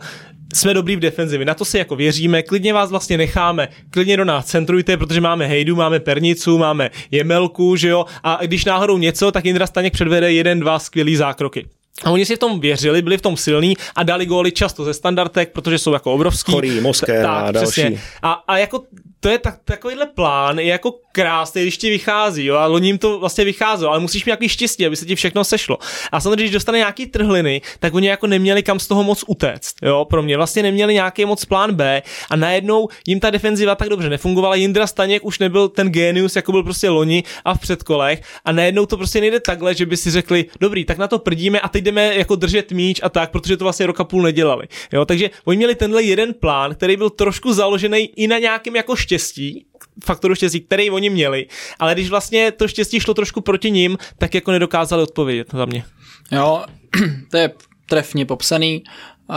jsme 0.54 0.74
dobrý 0.74 0.96
v 0.96 1.00
defenzivě, 1.00 1.46
na 1.46 1.54
to 1.54 1.64
si 1.64 1.78
jako 1.78 1.96
věříme, 1.96 2.42
klidně 2.42 2.72
vás 2.72 2.90
vlastně 2.90 3.16
necháme, 3.16 3.68
klidně 3.90 4.16
do 4.16 4.24
nás 4.24 4.46
centrujte, 4.46 4.96
protože 4.96 5.20
máme 5.20 5.46
Hejdu, 5.46 5.76
máme 5.76 6.00
Pernicu, 6.00 6.58
máme 6.58 6.90
Jemelku, 7.10 7.76
že 7.76 7.88
jo, 7.88 8.04
a 8.22 8.38
když 8.42 8.64
náhodou 8.64 8.98
něco, 8.98 9.32
tak 9.32 9.44
Indra 9.44 9.66
Staněk 9.66 9.92
předvede 9.92 10.32
jeden, 10.32 10.60
dva 10.60 10.78
skvělý 10.78 11.16
zákroky. 11.16 11.66
A 12.04 12.10
oni 12.10 12.26
si 12.26 12.36
v 12.36 12.38
tom 12.38 12.60
věřili, 12.60 13.02
byli 13.02 13.18
v 13.18 13.22
tom 13.22 13.36
silní 13.36 13.76
a 13.96 14.02
dali 14.02 14.26
góly 14.26 14.52
často 14.52 14.84
ze 14.84 14.94
standardek, 14.94 15.52
protože 15.52 15.78
jsou 15.78 15.92
jako 15.92 16.14
obrovský. 16.14 16.52
Chorý, 16.52 16.80
Moskera 16.80 17.32
a 17.32 17.50
další. 17.50 17.70
přesně. 17.70 18.00
A, 18.22 18.32
a 18.32 18.58
jako 18.58 18.82
to 19.20 19.28
je 19.28 19.38
tak, 19.38 19.58
takovýhle 19.64 20.06
plán, 20.06 20.58
je 20.58 20.66
jako 20.66 20.94
krásný, 21.12 21.62
když 21.62 21.78
ti 21.78 21.90
vychází, 21.90 22.44
jo, 22.44 22.56
a 22.56 22.66
loním 22.66 22.98
to 22.98 23.18
vlastně 23.18 23.44
vycházelo, 23.44 23.90
ale 23.90 24.00
musíš 24.00 24.24
mít 24.24 24.30
nějaký 24.30 24.48
štěstí, 24.48 24.86
aby 24.86 24.96
se 24.96 25.06
ti 25.06 25.14
všechno 25.14 25.44
sešlo. 25.44 25.78
A 26.12 26.20
samozřejmě, 26.20 26.42
když 26.42 26.50
dostane 26.50 26.78
nějaký 26.78 27.06
trhliny, 27.06 27.62
tak 27.78 27.94
oni 27.94 28.08
jako 28.08 28.26
neměli 28.26 28.62
kam 28.62 28.78
z 28.78 28.86
toho 28.86 29.04
moc 29.04 29.24
utéct, 29.26 29.74
jo, 29.82 30.06
pro 30.10 30.22
mě 30.22 30.36
vlastně 30.36 30.62
neměli 30.62 30.94
nějaký 30.94 31.24
moc 31.24 31.44
plán 31.44 31.74
B 31.74 32.02
a 32.30 32.36
najednou 32.36 32.88
jim 33.06 33.20
ta 33.20 33.30
defenziva 33.30 33.74
tak 33.74 33.88
dobře 33.88 34.08
nefungovala, 34.08 34.54
Jindra 34.54 34.86
Staněk 34.86 35.24
už 35.24 35.38
nebyl 35.38 35.68
ten 35.68 35.88
genius, 35.88 36.36
jako 36.36 36.52
byl 36.52 36.62
prostě 36.62 36.88
loni 36.88 37.24
a 37.44 37.54
v 37.54 37.60
předkolech 37.60 38.22
a 38.44 38.52
najednou 38.52 38.86
to 38.86 38.96
prostě 38.96 39.20
nejde 39.20 39.40
takhle, 39.40 39.74
že 39.74 39.86
by 39.86 39.96
si 39.96 40.10
řekli, 40.10 40.44
dobrý, 40.60 40.84
tak 40.84 40.98
na 40.98 41.08
to 41.08 41.18
prdíme 41.18 41.60
a 41.60 41.68
teď 41.68 41.84
jdeme 41.84 42.14
jako 42.14 42.36
držet 42.36 42.72
míč 42.72 43.00
a 43.02 43.08
tak, 43.08 43.30
protože 43.30 43.56
to 43.56 43.64
vlastně 43.64 43.86
roka 43.86 44.04
půl 44.04 44.22
nedělali. 44.22 44.66
Jo, 44.92 45.04
takže 45.04 45.30
oni 45.44 45.56
měli 45.56 45.74
tenhle 45.74 46.02
jeden 46.02 46.34
plán, 46.34 46.74
který 46.74 46.96
byl 46.96 47.10
trošku 47.10 47.52
založený 47.52 47.98
i 48.16 48.26
na 48.26 48.38
nějakém 48.38 48.76
jako 48.76 48.96
štěstí, 49.08 49.66
faktoru 50.04 50.34
štěstí, 50.34 50.60
který 50.60 50.90
oni 50.90 51.10
měli, 51.10 51.46
ale 51.78 51.94
když 51.94 52.10
vlastně 52.10 52.52
to 52.52 52.68
štěstí 52.68 53.00
šlo 53.00 53.14
trošku 53.14 53.40
proti 53.40 53.70
ním, 53.70 53.98
tak 54.18 54.34
jako 54.34 54.52
nedokázali 54.52 55.02
odpovědět 55.02 55.46
za 55.52 55.64
mě. 55.64 55.84
Jo, 56.32 56.64
to 57.30 57.36
je 57.36 57.50
trefně 57.88 58.26
popsaný. 58.26 58.82
Uh, 59.30 59.34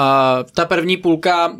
ta 0.56 0.66
první 0.66 0.98
půlka 0.98 1.48
uh, 1.48 1.58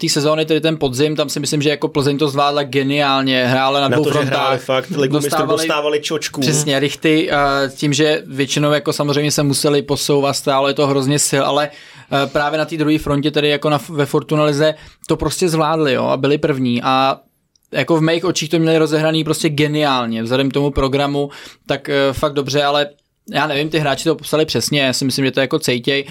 té 0.00 0.08
sezóny, 0.08 0.44
tedy 0.44 0.60
ten 0.60 0.76
podzim, 0.78 1.16
tam 1.16 1.28
si 1.28 1.40
myslím, 1.40 1.62
že 1.62 1.70
jako 1.70 1.88
Plzeň 1.88 2.18
to 2.18 2.28
zvládla 2.28 2.62
geniálně, 2.62 3.46
hrála 3.46 3.80
na, 3.80 3.88
Na 3.88 3.96
dvou 3.96 4.04
to, 4.04 4.10
že 4.10 4.14
frontách. 4.14 4.38
hráli 4.38 4.58
fakt, 4.58 4.90
ligu 4.90 5.20
mistrů 5.20 5.46
dostávali 5.46 6.00
čočku. 6.00 6.40
Přesně, 6.40 6.78
rychty, 6.78 7.30
uh, 7.30 7.70
tím, 7.74 7.92
že 7.92 8.22
většinou 8.26 8.72
jako 8.72 8.92
samozřejmě 8.92 9.30
se 9.30 9.42
museli 9.42 9.82
posouvat, 9.82 10.36
stálo 10.36 10.68
je 10.68 10.74
to 10.74 10.86
hrozně 10.86 11.18
sil, 11.28 11.42
ale 11.44 11.70
uh, 11.70 12.30
právě 12.30 12.58
na 12.58 12.64
té 12.64 12.76
druhé 12.76 12.98
frontě, 12.98 13.30
tedy 13.30 13.48
jako 13.48 13.70
na, 13.70 13.80
ve 13.88 14.06
Fortuna 14.06 14.44
Lize, 14.44 14.74
to 15.06 15.16
prostě 15.16 15.48
zvládli, 15.48 15.92
jo, 15.92 16.04
a 16.04 16.16
byli 16.16 16.38
první 16.38 16.82
a 16.82 17.20
jako 17.72 17.96
v 17.96 18.02
mých 18.02 18.24
očích 18.24 18.50
to 18.50 18.58
měli 18.58 18.78
rozehraný 18.78 19.24
prostě 19.24 19.48
geniálně, 19.48 20.22
vzhledem 20.22 20.50
k 20.50 20.52
tomu 20.52 20.70
programu, 20.70 21.30
tak 21.66 21.88
uh, 21.88 22.12
fakt 22.12 22.32
dobře, 22.32 22.64
ale 22.64 22.86
já 23.30 23.46
nevím, 23.46 23.68
ty 23.68 23.78
hráči 23.78 24.04
to 24.04 24.14
popsali 24.14 24.46
přesně, 24.46 24.80
já 24.80 24.92
si 24.92 25.04
myslím, 25.04 25.24
že 25.24 25.30
to 25.30 25.40
jako 25.40 25.58
cejtěj, 25.58 26.04
uh, 26.04 26.10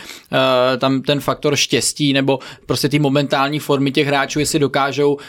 tam 0.79 1.01
ten 1.01 1.19
faktor 1.19 1.55
štěstí 1.55 2.13
nebo 2.13 2.39
prostě 2.65 2.89
ty 2.89 2.99
momentální 2.99 3.59
formy 3.59 3.91
těch 3.91 4.07
hráčů, 4.07 4.39
jestli 4.39 4.59
dokážou 4.59 5.13
uh, 5.13 5.21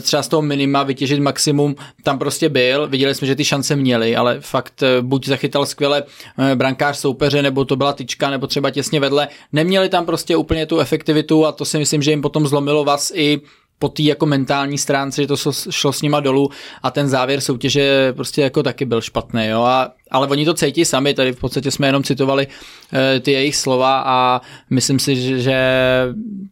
třeba 0.00 0.22
z 0.22 0.28
toho 0.28 0.42
minima 0.42 0.82
vytěžit 0.82 1.20
maximum, 1.20 1.76
tam 2.02 2.18
prostě 2.18 2.48
byl, 2.48 2.88
viděli 2.88 3.14
jsme, 3.14 3.26
že 3.26 3.36
ty 3.36 3.44
šance 3.44 3.76
měli, 3.76 4.16
ale 4.16 4.36
fakt 4.40 4.82
uh, 4.82 5.06
buď 5.06 5.26
zachytal 5.26 5.66
skvěle 5.66 6.02
uh, 6.02 6.54
brankář 6.54 6.98
soupeře, 6.98 7.42
nebo 7.42 7.64
to 7.64 7.76
byla 7.76 7.92
tyčka, 7.92 8.30
nebo 8.30 8.46
třeba 8.46 8.70
těsně 8.70 9.00
vedle, 9.00 9.28
neměli 9.52 9.88
tam 9.88 10.06
prostě 10.06 10.36
úplně 10.36 10.66
tu 10.66 10.78
efektivitu 10.78 11.46
a 11.46 11.52
to 11.52 11.64
si 11.64 11.78
myslím, 11.78 12.02
že 12.02 12.10
jim 12.10 12.22
potom 12.22 12.46
zlomilo 12.46 12.84
vás 12.84 13.12
i 13.14 13.40
po 13.84 13.88
té 13.88 14.02
jako 14.02 14.26
mentální 14.26 14.78
stránce, 14.78 15.22
že 15.22 15.28
to 15.28 15.36
šlo 15.70 15.92
s 15.92 16.02
nima 16.02 16.20
dolů 16.20 16.50
a 16.82 16.90
ten 16.90 17.08
závěr 17.08 17.40
soutěže 17.40 18.12
prostě 18.12 18.42
jako 18.42 18.62
taky 18.62 18.84
byl 18.84 19.00
špatný, 19.00 19.46
jo, 19.46 19.62
a, 19.62 19.92
ale 20.14 20.26
oni 20.26 20.44
to 20.44 20.54
cítí 20.54 20.84
sami, 20.84 21.14
tady 21.14 21.32
v 21.32 21.40
podstatě 21.40 21.70
jsme 21.70 21.88
jenom 21.88 22.02
citovali 22.02 22.46
uh, 22.46 22.98
ty 23.20 23.32
jejich 23.32 23.56
slova 23.56 24.02
a 24.06 24.40
myslím 24.70 24.98
si, 24.98 25.16
že, 25.16 25.38
že 25.38 25.56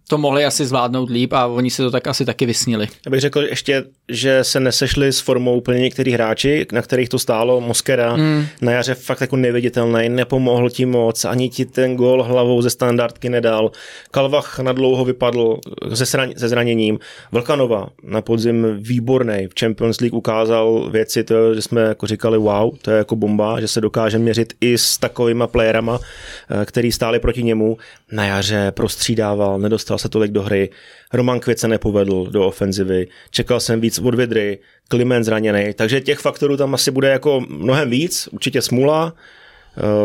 to 0.09 0.18
mohli 0.18 0.44
asi 0.44 0.66
zvládnout 0.66 1.11
líp 1.11 1.33
a 1.33 1.46
oni 1.46 1.70
se 1.70 1.83
to 1.83 1.90
tak 1.90 2.07
asi 2.07 2.25
taky 2.25 2.46
vysnili. 2.46 2.88
Já 3.07 3.11
bych 3.11 3.20
řekl 3.20 3.40
ještě, 3.40 3.85
že 4.09 4.44
se 4.44 4.61
nesešli 4.61 5.12
s 5.12 5.20
formou 5.20 5.57
úplně 5.57 5.81
některý 5.81 6.12
hráči, 6.12 6.66
na 6.72 6.83
kterých 6.83 7.09
to 7.09 7.18
stálo. 7.18 7.61
Moskera 7.61 8.16
mm. 8.16 8.46
na 8.61 8.72
jaře 8.72 8.94
fakt 8.94 9.20
jako 9.20 9.37
neviditelný, 9.37 10.09
nepomohl 10.09 10.70
ti 10.70 10.87
moc, 10.87 11.25
ani 11.25 11.48
ti 11.48 11.64
ten 11.64 11.96
gol 11.96 12.22
hlavou 12.22 12.62
ze 12.62 12.70
standardky 12.70 13.29
nedal. 13.29 13.70
Kalvach 14.11 14.59
na 14.59 14.72
dlouho 14.72 15.05
vypadl 15.05 15.57
se, 15.94 16.05
zran- 16.05 16.33
se 16.37 16.48
zraněním. 16.48 16.98
Vlkanova 17.33 17.88
na 18.03 18.22
podzim 18.22 18.66
výborný, 18.79 19.46
v 19.46 19.61
Champions 19.61 20.01
League 20.01 20.14
ukázal 20.14 20.90
věci, 20.90 21.25
to, 21.25 21.55
že 21.55 21.62
jsme 21.62 21.81
jako 21.81 22.07
říkali 22.07 22.38
wow, 22.38 22.77
to 22.83 22.90
je 22.90 22.96
jako 22.96 23.16
bomba. 23.16 23.52
Že 23.61 23.69
se 23.69 23.81
dokáže 23.81 24.19
měřit 24.19 24.53
i 24.61 24.79
s 24.79 24.99
takovýma 24.99 25.47
playerama, 25.47 25.99
eh, 26.01 26.65
který 26.65 26.93
stáli 26.93 27.21
proti 27.21 27.43
němu. 27.43 27.77
Na 28.12 28.25
jaře 28.25 28.73
prostřídával, 28.77 29.59
nedostal 29.59 29.99
se 29.99 30.09
tolik 30.09 30.33
do 30.33 30.43
hry. 30.43 30.71
Roman 31.12 31.41
Květ 31.41 31.59
se 31.59 31.69
nepovedl 31.69 32.27
do 32.27 32.47
ofenzivy, 32.47 33.09
čekal 33.31 33.61
jsem 33.61 33.81
víc 33.81 33.99
od 33.99 34.15
Vidry, 34.15 34.59
Kliment 34.88 35.25
zraněný, 35.25 35.75
takže 35.75 36.01
těch 36.01 36.19
faktorů 36.19 36.57
tam 36.57 36.75
asi 36.75 36.91
bude 36.91 37.09
jako 37.09 37.41
mnohem 37.49 37.91
víc, 37.91 38.29
určitě 38.33 38.62
smula, 38.62 39.15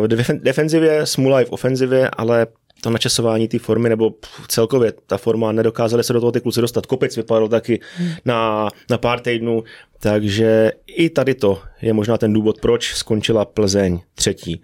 v 0.02 0.08
defenzivě, 0.34 1.06
smula 1.06 1.42
i 1.42 1.46
v 1.46 1.52
ofenzivě, 1.52 2.10
ale 2.10 2.48
to 2.82 2.90
načasování 2.90 3.48
té 3.48 3.60
formy, 3.60 3.90
nebo 3.90 4.14
celkově 4.48 4.94
ta 5.08 5.18
forma, 5.18 5.52
nedokázali 5.52 6.04
se 6.04 6.14
do 6.14 6.20
toho 6.20 6.32
ty 6.32 6.42
kluci 6.42 6.62
dostat. 6.62 6.86
Kopec 6.86 7.18
vypadal 7.18 7.48
taky 7.48 7.80
hmm. 7.98 8.12
na, 8.26 8.70
na 8.90 8.98
pár 8.98 9.20
týdnů, 9.20 9.64
takže 10.00 10.72
i 10.88 11.10
tady 11.10 11.36
to 11.36 11.62
je 11.82 11.94
možná 11.94 12.18
ten 12.18 12.34
důvod, 12.34 12.62
proč 12.62 12.94
skončila 12.94 13.46
Plzeň 13.46 14.00
třetí. 14.16 14.62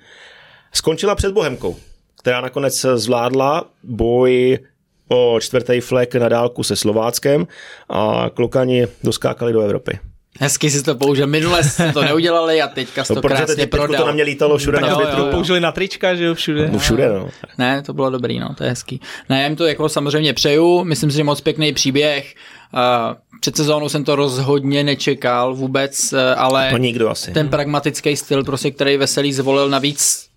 Skončila 0.74 1.16
před 1.16 1.32
Bohemkou, 1.32 1.76
která 2.20 2.42
nakonec 2.42 2.86
zvládla 2.96 3.66
boj 3.84 4.60
o 5.08 5.40
čtvrtý 5.42 5.80
flek 5.80 6.16
na 6.16 6.30
dálku 6.30 6.64
se 6.64 6.76
Slováckem 6.76 7.48
a 7.90 8.30
klukani 8.34 8.88
doskákali 9.04 9.54
do 9.54 9.62
Evropy. 9.62 10.00
Hezky 10.40 10.70
si 10.70 10.84
to 10.84 10.96
použil. 10.96 11.28
Minule 11.28 11.64
jste 11.64 11.92
to 11.92 12.04
neudělali 12.04 12.62
a 12.62 12.68
teďka 12.68 13.04
jste 13.04 13.14
no, 13.14 13.22
to 13.22 13.28
krásně 13.28 13.56
teď, 13.56 13.70
prodal. 13.70 14.02
to 14.02 14.08
na 14.08 14.14
mě 14.14 14.24
lítalo 14.24 14.58
všude 14.58 14.80
tak 14.80 14.90
na 14.90 14.96
Twitteru. 14.96 15.32
Použili 15.32 15.60
na 15.60 15.72
trička, 15.72 16.16
že 16.16 16.24
jo, 16.24 16.34
všude. 16.34 16.70
No 16.72 16.80
všude, 16.80 17.10
no. 17.10 17.30
Ne, 17.58 17.82
to 17.82 17.94
bylo 17.94 18.10
dobrý, 18.10 18.40
no, 18.40 18.56
to 18.58 18.64
je 18.64 18.70
hezký. 18.70 19.02
Ne, 19.30 19.42
já 19.42 19.48
jim 19.48 19.56
to 19.56 19.66
jako 19.66 19.90
samozřejmě 19.90 20.34
přeju, 20.34 20.84
myslím 20.84 21.12
si, 21.12 21.18
že 21.18 21.24
moc 21.24 21.42
pěkný 21.42 21.74
příběh. 21.74 22.36
Uh, 22.74 23.16
před 23.40 23.58
sezónou 23.58 23.90
jsem 23.90 24.04
to 24.04 24.16
rozhodně 24.16 24.84
nečekal 24.84 25.56
vůbec, 25.56 26.14
eh, 26.14 26.36
ale 26.36 26.70
to 26.72 26.78
nikdo 26.78 27.10
asi. 27.10 27.32
ten 27.32 27.50
pragmatický 27.50 28.16
styl, 28.16 28.44
prostě, 28.44 28.72
který 28.72 28.98
Veselý 28.98 29.34
zvolil, 29.34 29.70
navíc 29.70 30.30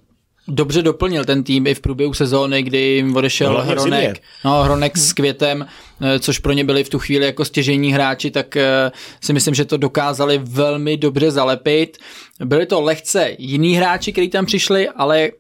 dobře 0.49 0.83
doplnil 0.83 1.25
ten 1.25 1.45
tým 1.45 1.67
i 1.67 1.75
v 1.75 1.81
průběhu 1.81 2.15
sezóny, 2.15 2.63
kdy 2.63 2.79
jim 2.79 3.17
odešel 3.17 3.53
no, 3.53 3.63
Hronek, 3.63 4.23
no, 4.45 4.63
Hronek 4.63 4.99
s 4.99 5.13
Květem, 5.13 5.67
eh, 6.01 6.19
což 6.19 6.39
pro 6.39 6.53
ně 6.53 6.65
byli 6.65 6.85
v 6.85 6.89
tu 6.89 6.99
chvíli 6.99 7.27
jako 7.27 7.45
stěžení 7.45 7.93
hráči, 7.93 8.31
tak 8.31 8.57
eh, 8.57 8.93
si 9.21 9.33
myslím, 9.33 9.55
že 9.55 9.65
to 9.65 9.77
dokázali 9.77 10.41
velmi 10.43 10.97
dobře 10.97 11.31
zalepit. 11.31 11.99
Byli 12.45 12.67
to 12.67 12.81
lehce 12.81 13.35
jiní 13.39 13.77
hráči, 13.77 14.13
kteří 14.13 14.29
tam 14.29 14.47
přišli, 14.47 14.89
ale 14.89 15.31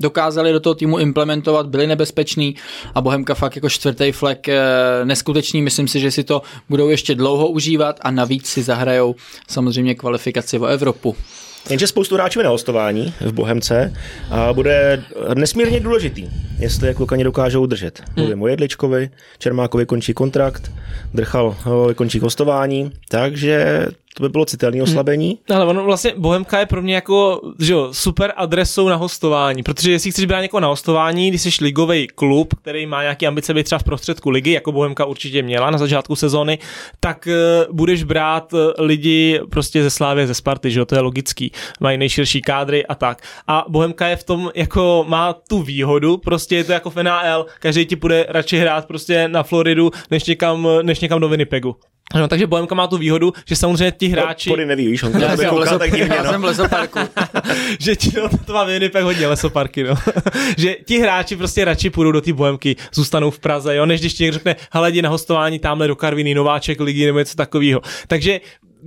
dokázali 0.00 0.52
do 0.52 0.60
toho 0.60 0.74
týmu 0.74 0.98
implementovat, 0.98 1.66
byli 1.66 1.86
nebezpeční 1.86 2.54
a 2.94 3.00
Bohemka 3.00 3.34
fakt 3.34 3.56
jako 3.56 3.68
čtvrtý 3.68 4.12
flek 4.12 4.48
eh, 4.48 4.60
neskutečný, 5.04 5.62
myslím 5.62 5.88
si, 5.88 6.00
že 6.00 6.10
si 6.10 6.24
to 6.24 6.42
budou 6.68 6.88
ještě 6.88 7.14
dlouho 7.14 7.48
užívat 7.48 8.00
a 8.02 8.10
navíc 8.10 8.46
si 8.46 8.62
zahrajou 8.62 9.14
samozřejmě 9.48 9.94
kvalifikaci 9.94 10.58
o 10.58 10.66
Evropu. 10.66 11.16
Jenže 11.70 11.86
spoustu 11.86 12.14
hráčů 12.14 12.42
na 12.42 12.50
hostování 12.50 13.14
v 13.20 13.32
Bohemce 13.32 13.92
a 14.30 14.52
bude 14.52 15.04
nesmírně 15.34 15.80
důležitý, 15.80 16.28
jestli 16.58 16.88
je 16.88 16.94
klukani 16.94 17.24
dokážou 17.24 17.62
udržet. 17.62 18.00
Hmm. 18.00 18.14
Mluvím 18.16 18.42
o 18.42 18.46
Jedličkovi, 18.46 19.10
Čermákovi 19.38 19.86
končí 19.86 20.14
kontrakt, 20.14 20.72
Drchal 21.14 21.56
končí 21.94 22.20
hostování, 22.20 22.92
takže 23.08 23.86
to 24.16 24.22
by 24.22 24.28
bylo 24.28 24.44
citelné 24.44 24.82
oslabení. 24.82 25.38
Hmm. 25.48 25.56
Ale 25.56 25.66
ono 25.70 25.84
vlastně 25.84 26.12
Bohemka 26.16 26.58
je 26.58 26.66
pro 26.66 26.82
mě 26.82 26.94
jako 26.94 27.40
že 27.58 27.72
jo, 27.72 27.88
super 27.92 28.32
adresou 28.36 28.88
na 28.88 28.96
hostování, 28.96 29.62
protože 29.62 29.92
jestli 29.92 30.10
chceš 30.10 30.24
brát 30.24 30.40
někoho 30.40 30.60
na 30.60 30.68
hostování, 30.68 31.30
když 31.30 31.42
jsi 31.42 31.64
ligový 31.64 32.06
klub, 32.06 32.54
který 32.54 32.86
má 32.86 33.02
nějaké 33.02 33.26
ambice 33.26 33.54
být 33.54 33.64
třeba 33.64 33.78
v 33.78 33.84
prostředku 33.84 34.30
ligy, 34.30 34.52
jako 34.52 34.72
Bohemka 34.72 35.04
určitě 35.04 35.42
měla 35.42 35.70
na 35.70 35.78
začátku 35.78 36.16
sezóny, 36.16 36.58
tak 37.00 37.28
uh, 37.28 37.76
budeš 37.76 38.02
brát 38.02 38.52
uh, 38.52 38.60
lidi 38.78 39.40
prostě 39.50 39.82
ze 39.82 39.90
Slávy, 39.90 40.26
ze 40.26 40.34
Sparty, 40.34 40.70
že 40.70 40.78
jo, 40.78 40.84
to 40.84 40.94
je 40.94 41.00
logický, 41.00 41.52
mají 41.80 41.98
nejširší 41.98 42.42
kádry 42.42 42.86
a 42.86 42.94
tak. 42.94 43.22
A 43.46 43.64
Bohemka 43.68 44.08
je 44.08 44.16
v 44.16 44.24
tom 44.24 44.50
jako 44.54 45.04
má 45.08 45.32
tu 45.32 45.62
výhodu, 45.62 46.16
prostě 46.16 46.56
je 46.56 46.64
to 46.64 46.72
jako 46.72 46.90
v 46.90 47.02
NAL, 47.02 47.46
každý 47.60 47.86
ti 47.86 47.96
bude 47.96 48.26
radši 48.28 48.58
hrát 48.58 48.86
prostě 48.86 49.28
na 49.28 49.42
Floridu, 49.42 49.90
než 50.10 50.24
někam, 50.24 50.68
než 50.82 51.00
někam 51.00 51.20
do 51.20 51.28
Winnipegu. 51.28 51.76
No, 52.14 52.28
takže 52.28 52.46
Bohemka 52.46 52.74
má 52.74 52.86
tu 52.86 52.96
výhodu, 52.96 53.32
že 53.46 53.56
samozřejmě 53.56 53.90
ti 53.90 54.08
hráči... 54.08 54.50
No, 54.50 54.56
neví, 54.56 54.86
víš, 54.86 55.02
on 55.02 55.12
to 55.12 55.18
já, 55.18 55.50
kouká, 55.50 55.78
tak 55.78 55.90
divně, 55.90 56.08
no. 56.08 56.14
já 56.14 56.30
jsem 56.30 56.40
v 56.40 56.44
lesoparku. 56.44 56.98
že 57.80 57.96
ti, 57.96 58.10
no, 58.16 58.28
to 58.44 58.52
má 58.52 58.64
Winnipeg 58.64 59.02
hodně 59.02 59.26
lesoparky, 59.26 59.84
no. 59.84 59.94
že 60.56 60.76
ti 60.84 60.98
hráči 60.98 61.36
prostě 61.36 61.64
radši 61.64 61.90
půjdou 61.90 62.12
do 62.12 62.20
té 62.20 62.32
Bohemky, 62.32 62.76
zůstanou 62.94 63.30
v 63.30 63.38
Praze, 63.38 63.76
jo, 63.76 63.86
než 63.86 64.00
když 64.00 64.14
ti 64.14 64.22
někdo 64.22 64.34
řekne, 64.34 64.56
hele, 64.70 64.90
jdi 64.90 65.02
na 65.02 65.08
hostování 65.08 65.58
tamhle 65.58 65.88
do 65.88 65.96
Karviny, 65.96 66.34
nováček 66.34 66.80
ligy 66.80 67.06
nebo 67.06 67.18
něco 67.18 67.36
takového. 67.36 67.80
Takže 68.06 68.40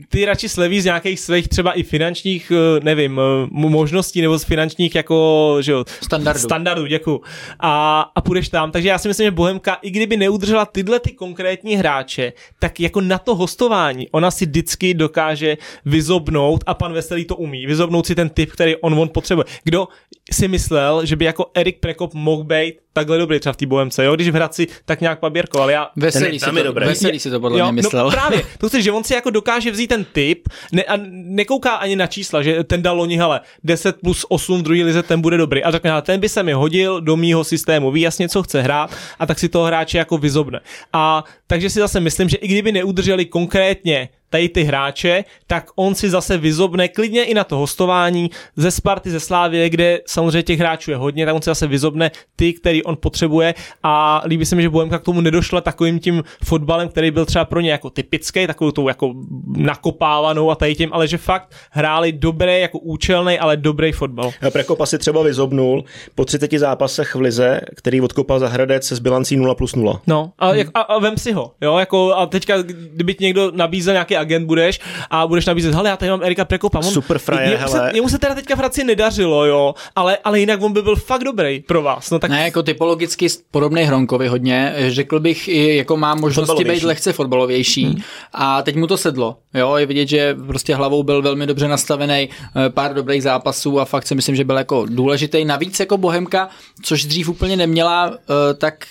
ty 0.09 0.25
radši 0.25 0.49
sleví 0.49 0.81
z 0.81 0.85
nějakých 0.85 1.19
svých 1.19 1.47
třeba 1.47 1.71
i 1.71 1.83
finančních, 1.83 2.51
eh, 2.51 2.79
nevím, 2.83 3.19
eh, 3.19 3.47
možností 3.51 4.21
nebo 4.21 4.39
z 4.39 4.43
finančních 4.43 4.95
jako, 4.95 5.57
že 5.61 5.71
jo, 5.71 5.85
standardů. 6.03 6.39
standardů, 6.39 6.85
děkuji. 6.85 7.21
A, 7.59 8.01
a 8.15 8.21
půjdeš 8.21 8.49
tam. 8.49 8.71
Takže 8.71 8.89
já 8.89 8.97
si 8.97 9.07
myslím, 9.07 9.25
že 9.25 9.31
Bohemka, 9.31 9.73
i 9.73 9.91
kdyby 9.91 10.17
neudržela 10.17 10.65
tyhle 10.65 10.99
ty 10.99 11.11
konkrétní 11.11 11.75
hráče, 11.75 12.33
tak 12.59 12.79
jako 12.79 13.01
na 13.01 13.17
to 13.17 13.35
hostování, 13.35 14.09
ona 14.11 14.31
si 14.31 14.45
vždycky 14.45 14.93
dokáže 14.93 15.57
vyzobnout 15.85 16.63
a 16.65 16.73
pan 16.73 16.93
Veselý 16.93 17.25
to 17.25 17.35
umí, 17.35 17.65
vyzobnout 17.65 18.05
si 18.05 18.15
ten 18.15 18.29
typ, 18.29 18.51
který 18.51 18.75
on, 18.75 18.99
on 18.99 19.09
potřebuje. 19.09 19.45
Kdo 19.63 19.87
si 20.31 20.47
myslel, 20.47 21.05
že 21.05 21.15
by 21.15 21.25
jako 21.25 21.45
Erik 21.53 21.79
Prekop 21.79 22.13
mohl 22.13 22.43
být 22.43 22.73
takhle 22.99 23.17
dobrý 23.17 23.39
třeba 23.39 23.53
v 23.53 23.57
té 23.57 23.65
Bohemce, 23.65 24.05
jo? 24.05 24.15
Když 24.15 24.29
v 24.29 24.33
Hradci 24.33 24.67
tak 24.85 25.01
nějak 25.01 25.19
paběrko, 25.19 25.61
ale 25.61 25.73
já... 25.73 25.89
Veselý, 25.95 26.39
si 26.39 26.45
to, 26.45 26.63
dobrý. 26.63 26.85
veselý 26.85 27.19
si 27.19 27.29
to 27.29 27.39
podle 27.39 27.59
jo, 27.59 27.65
mě 27.65 27.71
no 27.71 27.75
myslel. 27.75 28.05
No 28.05 28.11
právě, 28.11 28.43
to 28.57 28.69
chci, 28.69 28.81
že 28.81 28.91
on 28.91 29.03
si 29.03 29.13
jako 29.13 29.29
dokáže 29.29 29.71
vzít 29.71 29.87
ten 29.87 30.05
typ 30.05 30.49
ne, 30.71 30.83
a 30.83 30.93
nekouká 31.11 31.75
ani 31.75 31.95
na 31.95 32.07
čísla, 32.07 32.41
že 32.41 32.63
ten 32.63 32.81
dal 32.81 32.97
loni, 32.97 33.17
hele, 33.17 33.41
10 33.63 33.95
plus 34.01 34.25
8 34.29 34.59
v 34.59 34.63
druhý 34.63 34.83
lize, 34.83 35.03
ten 35.03 35.21
bude 35.21 35.37
dobrý. 35.37 35.63
A 35.63 35.71
řekne, 35.71 36.01
ten 36.01 36.19
by 36.19 36.29
se 36.29 36.43
mi 36.43 36.53
hodil 36.53 37.01
do 37.01 37.17
mýho 37.17 37.43
systému, 37.43 37.91
ví 37.91 38.01
jasně, 38.01 38.29
co 38.29 38.43
chce 38.43 38.61
hrát 38.61 38.95
a 39.19 39.25
tak 39.25 39.39
si 39.39 39.49
toho 39.49 39.65
hráče 39.65 39.97
jako 39.97 40.17
vyzobne. 40.17 40.59
A 40.93 41.23
takže 41.47 41.69
si 41.69 41.79
zase 41.79 41.99
myslím, 41.99 42.29
že 42.29 42.37
i 42.37 42.47
kdyby 42.47 42.71
neudrželi 42.71 43.25
konkrétně 43.25 44.09
tady 44.29 44.49
ty 44.49 44.63
hráče, 44.63 45.23
tak 45.47 45.65
on 45.75 45.95
si 45.95 46.09
zase 46.09 46.37
vyzobne 46.37 46.87
klidně 46.87 47.23
i 47.23 47.33
na 47.33 47.43
to 47.43 47.57
hostování 47.57 48.31
ze 48.55 48.71
Sparty, 48.71 49.11
ze 49.11 49.19
Slávě, 49.19 49.69
kde 49.69 49.99
samozřejmě 50.07 50.43
těch 50.43 50.59
hráčů 50.59 50.91
je 50.91 50.97
hodně, 50.97 51.25
tak 51.25 51.35
on 51.35 51.41
si 51.41 51.49
zase 51.49 51.67
vyzobne 51.67 52.11
ty, 52.35 52.53
který 52.53 52.83
on 52.83 52.97
potřebuje 52.97 53.53
a 53.83 54.23
líbí 54.25 54.45
se 54.45 54.55
mi, 54.55 54.61
že 54.61 54.69
Bohemka 54.69 54.99
k 54.99 55.03
tomu 55.03 55.21
nedošla 55.21 55.61
takovým 55.61 55.99
tím 55.99 56.23
fotbalem, 56.43 56.89
který 56.89 57.11
byl 57.11 57.25
třeba 57.25 57.45
pro 57.45 57.59
ně 57.59 57.71
jako 57.71 57.89
typický, 57.89 58.47
takovou 58.47 58.71
tou 58.71 58.87
jako 58.87 59.13
nakopávanou 59.47 60.51
a 60.51 60.55
tady 60.55 60.75
tím, 60.75 60.89
ale 60.93 61.07
že 61.07 61.17
fakt 61.17 61.53
hráli 61.71 62.11
dobrý, 62.11 62.61
jako 62.61 62.79
účelný, 62.79 63.39
ale 63.39 63.57
dobrý 63.57 63.91
fotbal. 63.91 64.31
Prekopa 64.51 64.85
si 64.85 64.97
třeba 64.97 65.23
vyzobnul 65.23 65.83
po 66.15 66.25
30 66.25 66.53
zápasech 66.53 67.15
v 67.15 67.21
Lize, 67.21 67.61
který 67.75 68.01
odkopal 68.01 68.39
za 68.39 68.47
Hradec 68.47 68.87
se 68.87 68.95
s 68.95 68.99
bilancí 68.99 69.37
0 69.37 69.55
plus 69.55 69.75
0. 69.75 70.01
No 70.07 70.31
a, 70.39 70.47
hmm. 70.47 70.57
jak, 70.57 70.67
a, 70.73 70.79
a 70.81 70.99
vem 70.99 71.17
si 71.17 71.31
ho, 71.31 71.51
jo, 71.61 71.77
jako 71.77 72.13
a 72.13 72.25
teďka, 72.25 72.61
kdyby 72.61 73.13
ti 73.13 73.23
někdo 73.23 73.51
nabízel 73.51 73.93
nějaký 73.93 74.17
agent 74.19 74.47
budeš 74.47 74.79
a 75.09 75.27
budeš 75.27 75.45
nabízet, 75.45 75.73
hele, 75.73 75.89
já 75.89 75.97
tady 75.97 76.11
mám 76.11 76.23
Erika 76.23 76.45
Prekopa. 76.45 76.77
On, 76.77 76.83
Super 76.83 77.19
fraje, 77.19 77.51
jemu, 77.51 77.67
se, 77.67 77.91
jemu 77.93 78.09
se 78.09 78.17
teda 78.17 78.35
teďka 78.35 78.55
v 78.55 78.57
Hradci 78.57 78.83
nedařilo, 78.83 79.45
jo, 79.45 79.73
ale, 79.95 80.17
ale 80.23 80.39
jinak 80.39 80.61
on 80.61 80.73
by 80.73 80.81
byl 80.81 80.95
fakt 80.95 81.23
dobrý 81.23 81.59
pro 81.59 81.81
vás. 81.81 82.11
No, 82.11 82.19
tak... 82.19 82.31
Ne, 82.31 82.43
jako 82.43 82.63
typologicky 82.63 83.27
podobný 83.51 83.83
Hronkovi 83.83 84.27
hodně, 84.27 84.75
řekl 84.87 85.19
bych, 85.19 85.47
i 85.47 85.75
jako 85.75 85.97
má 85.97 86.15
možnosti 86.15 86.63
být 86.63 86.83
lehce 86.83 87.13
fotbalovější 87.13 87.85
hmm. 87.85 88.01
a 88.33 88.61
teď 88.61 88.75
mu 88.75 88.87
to 88.87 88.97
sedlo, 88.97 89.37
jo, 89.53 89.75
je 89.75 89.85
vidět, 89.85 90.07
že 90.07 90.35
prostě 90.47 90.75
hlavou 90.75 91.03
byl 91.03 91.21
velmi 91.21 91.47
dobře 91.47 91.67
nastavený, 91.67 92.29
eh, 92.55 92.69
pár 92.69 92.93
dobrých 92.93 93.23
zápasů 93.23 93.79
a 93.79 93.85
fakt 93.85 94.07
si 94.07 94.15
myslím, 94.15 94.35
že 94.35 94.43
byl 94.43 94.57
jako 94.57 94.85
důležitý. 94.89 95.45
Navíc 95.45 95.79
jako 95.79 95.97
Bohemka, 95.97 96.49
což 96.83 97.05
dřív 97.05 97.29
úplně 97.29 97.57
neměla, 97.57 98.13
eh, 98.13 98.53
tak 98.53 98.85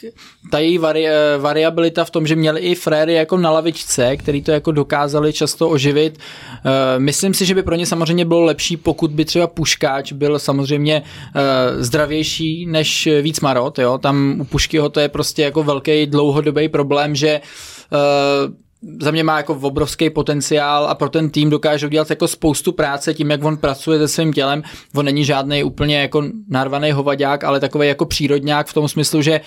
ta 0.50 0.58
její 0.58 0.78
vari, 0.78 1.06
variabilita 1.38 2.04
v 2.04 2.10
tom, 2.10 2.26
že 2.26 2.36
měli 2.36 2.60
i 2.60 2.74
fréry 2.74 3.14
jako 3.14 3.36
na 3.36 3.50
lavičce, 3.50 4.16
který 4.16 4.42
to 4.42 4.50
jako 4.50 4.72
dokázali 4.72 5.17
dokázali 5.18 5.32
často 5.32 5.68
oživit. 5.68 6.18
Eh, 6.18 6.98
myslím 6.98 7.34
si, 7.34 7.46
že 7.46 7.54
by 7.54 7.62
pro 7.62 7.74
ně 7.74 7.86
samozřejmě 7.86 8.24
bylo 8.24 8.44
lepší, 8.44 8.76
pokud 8.76 9.10
by 9.10 9.24
třeba 9.24 9.46
Puškáč 9.46 10.12
byl 10.12 10.38
samozřejmě 10.38 11.02
eh, 11.02 11.84
zdravější 11.84 12.66
než 12.66 13.08
víc 13.22 13.40
Marot. 13.40 13.78
Jo? 13.78 13.98
Tam 13.98 14.36
u 14.40 14.44
Puškyho 14.44 14.88
to 14.88 15.00
je 15.00 15.08
prostě 15.08 15.42
jako 15.42 15.62
velký 15.62 16.06
dlouhodobý 16.06 16.68
problém, 16.68 17.14
že 17.14 17.28
eh, 17.28 18.68
za 19.02 19.10
mě 19.10 19.24
má 19.24 19.36
jako 19.36 19.54
obrovský 19.54 20.10
potenciál 20.10 20.86
a 20.86 20.94
pro 20.94 21.08
ten 21.08 21.30
tým 21.30 21.50
dokáže 21.50 21.86
udělat 21.86 22.10
jako 22.10 22.28
spoustu 22.28 22.72
práce 22.72 23.14
tím, 23.14 23.30
jak 23.30 23.44
on 23.44 23.56
pracuje 23.56 23.98
se 23.98 24.08
svým 24.08 24.32
tělem. 24.32 24.62
On 24.94 25.04
není 25.04 25.24
žádný 25.24 25.64
úplně 25.64 25.98
jako 25.98 26.22
narvaný 26.48 26.92
hovadák, 26.92 27.44
ale 27.44 27.60
takový 27.60 27.88
jako 27.88 28.06
přírodňák 28.06 28.66
v 28.66 28.74
tom 28.74 28.88
smyslu, 28.88 29.22
že 29.22 29.40
uh, 29.40 29.46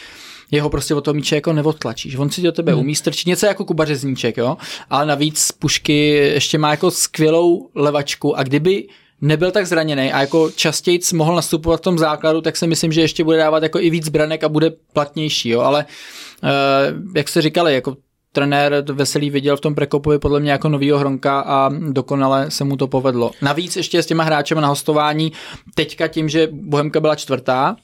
jeho 0.52 0.70
prostě 0.70 0.96
od 0.96 1.02
toho 1.02 1.16
míče 1.16 1.36
jako 1.36 1.54
neodtlačíš. 1.54 2.16
On 2.16 2.30
si 2.30 2.42
do 2.42 2.52
tebe 2.52 2.72
hmm. 2.72 2.82
umí 2.82 2.96
strčit 2.96 3.28
něco 3.28 3.46
jako 3.46 3.66
Kuba 3.66 3.86
Řezníček, 3.86 4.38
jo? 4.38 4.58
ale 4.90 5.06
navíc 5.06 5.52
Pušky 5.52 6.08
ještě 6.10 6.58
má 6.58 6.72
jako 6.72 6.92
skvělou 6.92 7.70
levačku 7.76 8.38
a 8.38 8.44
kdyby 8.44 8.88
nebyl 9.22 9.52
tak 9.52 9.68
zraněný 9.68 10.12
a 10.12 10.22
jako 10.22 10.52
častěji 10.52 11.00
mohl 11.14 11.36
nastupovat 11.36 11.78
v 11.78 11.84
tom 11.84 11.98
základu, 11.98 12.42
tak 12.42 12.58
si 12.58 12.68
myslím, 12.68 12.92
že 12.92 13.02
ještě 13.02 13.24
bude 13.24 13.38
dávat 13.38 13.64
jako 13.64 13.80
i 13.80 13.90
víc 13.90 14.10
branek 14.10 14.44
a 14.44 14.50
bude 14.50 14.72
platnější, 14.94 15.50
jo? 15.50 15.62
ale 15.62 15.86
uh, 16.44 16.50
jak 17.16 17.30
jste 17.30 17.42
říkali, 17.42 17.74
jako 17.74 17.98
trenér 18.32 18.84
Veselý 18.92 19.30
viděl 19.30 19.58
v 19.58 19.62
tom 19.62 19.76
Prekopovi 19.76 20.20
podle 20.20 20.40
mě 20.40 20.52
jako 20.52 20.70
novýho 20.70 21.00
Hronka 21.00 21.40
a 21.40 21.70
dokonale 21.90 22.52
se 22.52 22.64
mu 22.64 22.78
to 22.78 22.88
povedlo. 22.88 23.32
Navíc 23.42 23.76
ještě 23.76 24.04
s 24.04 24.06
těma 24.06 24.24
hráčem 24.24 24.62
na 24.62 24.68
hostování, 24.68 25.32
teďka 25.76 26.08
tím, 26.08 26.30
že 26.30 26.48
Bohemka 26.52 27.00
byla 27.00 27.16
čtvrtá, 27.16 27.76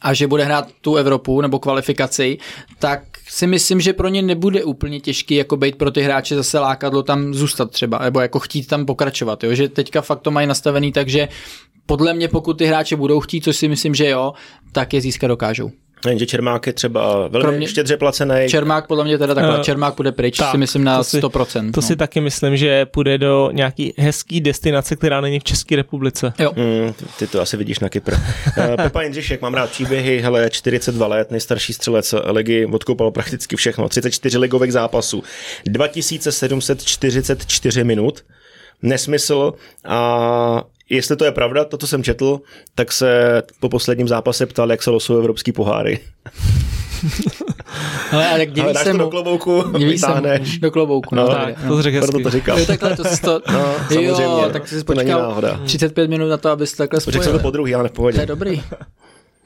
a 0.00 0.14
že 0.14 0.26
bude 0.26 0.44
hrát 0.44 0.68
tu 0.80 0.96
Evropu 0.96 1.40
nebo 1.40 1.58
kvalifikaci, 1.58 2.38
tak 2.78 3.02
si 3.28 3.46
myslím, 3.46 3.80
že 3.80 3.92
pro 3.92 4.08
ně 4.08 4.22
nebude 4.22 4.64
úplně 4.64 5.00
těžký 5.00 5.34
jako 5.34 5.56
být 5.56 5.76
pro 5.76 5.90
ty 5.90 6.02
hráče 6.02 6.36
zase 6.36 6.58
lákadlo 6.58 7.02
tam 7.02 7.34
zůstat 7.34 7.70
třeba, 7.70 7.98
nebo 7.98 8.20
jako 8.20 8.38
chtít 8.38 8.66
tam 8.66 8.86
pokračovat, 8.86 9.44
jo? 9.44 9.54
že 9.54 9.68
teďka 9.68 10.00
fakt 10.00 10.20
to 10.20 10.30
mají 10.30 10.46
nastavený, 10.46 10.92
takže 10.92 11.28
podle 11.86 12.14
mě 12.14 12.28
pokud 12.28 12.58
ty 12.58 12.66
hráče 12.66 12.96
budou 12.96 13.20
chtít, 13.20 13.44
což 13.44 13.56
si 13.56 13.68
myslím, 13.68 13.94
že 13.94 14.08
jo, 14.08 14.32
tak 14.72 14.94
je 14.94 15.00
získat 15.00 15.26
dokážou. 15.26 15.70
Jenže 16.08 16.26
Čermák 16.26 16.66
je 16.66 16.72
třeba 16.72 17.28
velmi 17.28 17.48
Kromě, 17.48 17.68
štědře 17.68 17.96
placený. 17.96 18.48
Čermák 18.48 18.86
podle 18.86 19.04
mě 19.04 19.18
teda 19.18 19.34
takhle, 19.34 19.56
uh, 19.56 19.62
Čermák 19.62 19.94
půjde 19.94 20.12
pryč, 20.12 20.36
tak, 20.36 20.50
si 20.50 20.58
myslím 20.58 20.84
na 20.84 20.98
to 20.98 21.04
si, 21.04 21.20
100%. 21.20 21.72
To 21.72 21.80
no. 21.80 21.86
si 21.86 21.96
taky 21.96 22.20
myslím, 22.20 22.56
že 22.56 22.86
půjde 22.86 23.18
do 23.18 23.50
nějaký 23.52 23.94
hezký 23.98 24.40
destinace, 24.40 24.96
která 24.96 25.20
není 25.20 25.40
v 25.40 25.44
České 25.44 25.76
republice. 25.76 26.32
Jo. 26.38 26.52
Mm, 26.56 26.92
ty 27.18 27.26
to 27.26 27.40
asi 27.40 27.56
vidíš 27.56 27.78
na 27.78 27.88
Kypr. 27.88 28.12
uh, 28.12 28.18
Pepa 28.76 29.02
Jindřišek, 29.02 29.42
mám 29.42 29.54
rád 29.54 29.70
příběhy, 29.70 30.20
hele, 30.20 30.50
42 30.50 31.06
let, 31.06 31.30
nejstarší 31.30 31.72
střelec 31.72 32.14
ligy, 32.24 32.66
odkoupal 32.66 33.10
prakticky 33.10 33.56
všechno, 33.56 33.88
34 33.88 34.38
ligových 34.38 34.72
zápasů, 34.72 35.22
2744 35.66 37.84
minut, 37.84 38.24
nesmysl 38.82 39.54
a 39.84 40.64
jestli 40.90 41.16
to 41.16 41.24
je 41.24 41.32
pravda, 41.32 41.64
to, 41.64 41.78
co 41.78 41.86
jsem 41.86 42.04
četl, 42.04 42.40
tak 42.74 42.92
se 42.92 43.42
po 43.60 43.68
posledním 43.68 44.08
zápase 44.08 44.46
ptal, 44.46 44.70
jak 44.70 44.82
se 44.82 44.90
losují 44.90 45.18
evropský 45.18 45.52
poháry. 45.52 46.00
Ale, 48.12 48.28
ale 48.28 48.46
diví 48.46 48.60
ale 48.60 48.74
se 48.74 48.92
mu, 48.92 48.98
do 48.98 49.10
klobouku, 49.10 49.78
diví 49.78 49.98
se 49.98 50.06
mu, 50.14 50.22
do 50.60 50.70
klobouku. 50.70 51.14
No, 51.14 51.22
no 51.22 51.28
tak, 51.28 51.64
no. 51.64 51.76
to 51.76 51.82
řekl 51.82 52.00
Proto 52.00 52.20
to 52.20 52.30
říkal. 52.30 52.58
Jo, 52.58 52.66
takhle, 52.66 52.96
to, 52.96 53.02
to, 53.22 53.42
no, 53.52 53.74
samozřejmě, 53.88 54.22
jo, 54.22 54.48
tak 54.52 54.68
jsi 54.68 54.84
počkal 54.84 55.42
35 55.64 56.10
minut 56.10 56.28
na 56.28 56.36
to, 56.36 56.50
abys 56.50 56.72
takhle 56.72 57.00
spojil. 57.00 57.12
Řekl 57.12 57.24
jsem 57.24 57.32
to 57.32 57.38
po 57.38 57.50
druhý, 57.50 57.74
ale 57.74 57.88
v 57.88 57.92
pohodě. 57.92 58.14
To 58.14 58.20
je 58.20 58.26
dobrý. 58.26 58.62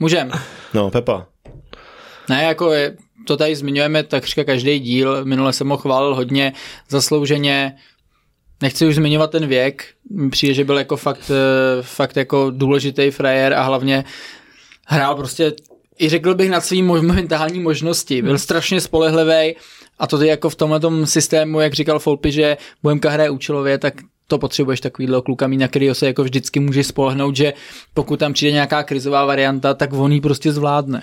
Můžem. 0.01 0.30
No, 0.74 0.91
Pepa. 0.91 1.26
Ne, 2.28 2.45
jako 2.45 2.72
je, 2.72 2.97
to 3.26 3.37
tady 3.37 3.57
zmiňujeme 3.57 4.03
takřka 4.03 4.45
každý 4.45 4.78
díl. 4.78 5.24
Minule 5.24 5.53
jsem 5.53 5.68
ho 5.68 5.76
chválil 5.76 6.14
hodně 6.14 6.53
zaslouženě 6.89 7.76
Nechci 8.63 8.87
už 8.87 8.95
zmiňovat 8.95 9.31
ten 9.31 9.47
věk, 9.47 9.85
přijde, 10.31 10.55
že 10.55 10.65
byl 10.65 10.79
jako 10.79 10.97
fakt, 10.97 11.31
eh, 11.31 11.83
fakt 11.83 12.17
jako 12.17 12.51
důležitý 12.51 13.11
frajer 13.11 13.55
a 13.55 13.63
hlavně 13.63 14.05
hrál 14.87 15.15
prostě 15.15 15.53
i 15.99 16.09
řekl 16.09 16.35
bych 16.35 16.51
nad 16.51 16.65
svým 16.65 16.87
momentální 16.87 17.61
možnosti. 17.61 18.23
Byl 18.23 18.39
strašně 18.39 18.81
spolehlivý 18.81 19.57
a 19.99 20.07
to 20.07 20.23
je 20.23 20.31
jako 20.31 20.51
v 20.51 20.55
tomhle 20.55 20.81
systému, 21.05 21.61
jak 21.61 21.75
říkal 21.75 21.99
Folpy, 21.99 22.33
že 22.33 22.57
Bohemka 22.83 23.11
hraje 23.11 23.31
účelově, 23.31 23.79
tak 23.79 23.95
to 24.27 24.39
potřebuješ 24.39 24.81
takovýhle 24.81 25.23
kluka 25.23 25.47
mít, 25.47 25.57
na 25.57 25.69
kterého 25.69 25.95
se 25.95 26.07
jako 26.07 26.25
vždycky 26.25 26.61
můžeš 26.61 26.87
spolehnout, 26.87 27.37
že 27.37 27.53
pokud 27.95 28.19
tam 28.19 28.33
přijde 28.33 28.53
nějaká 28.53 28.83
krizová 28.83 29.25
varianta, 29.25 29.75
tak 29.75 29.93
on 29.93 30.13
ji 30.13 30.21
prostě 30.21 30.53
zvládne 30.53 31.03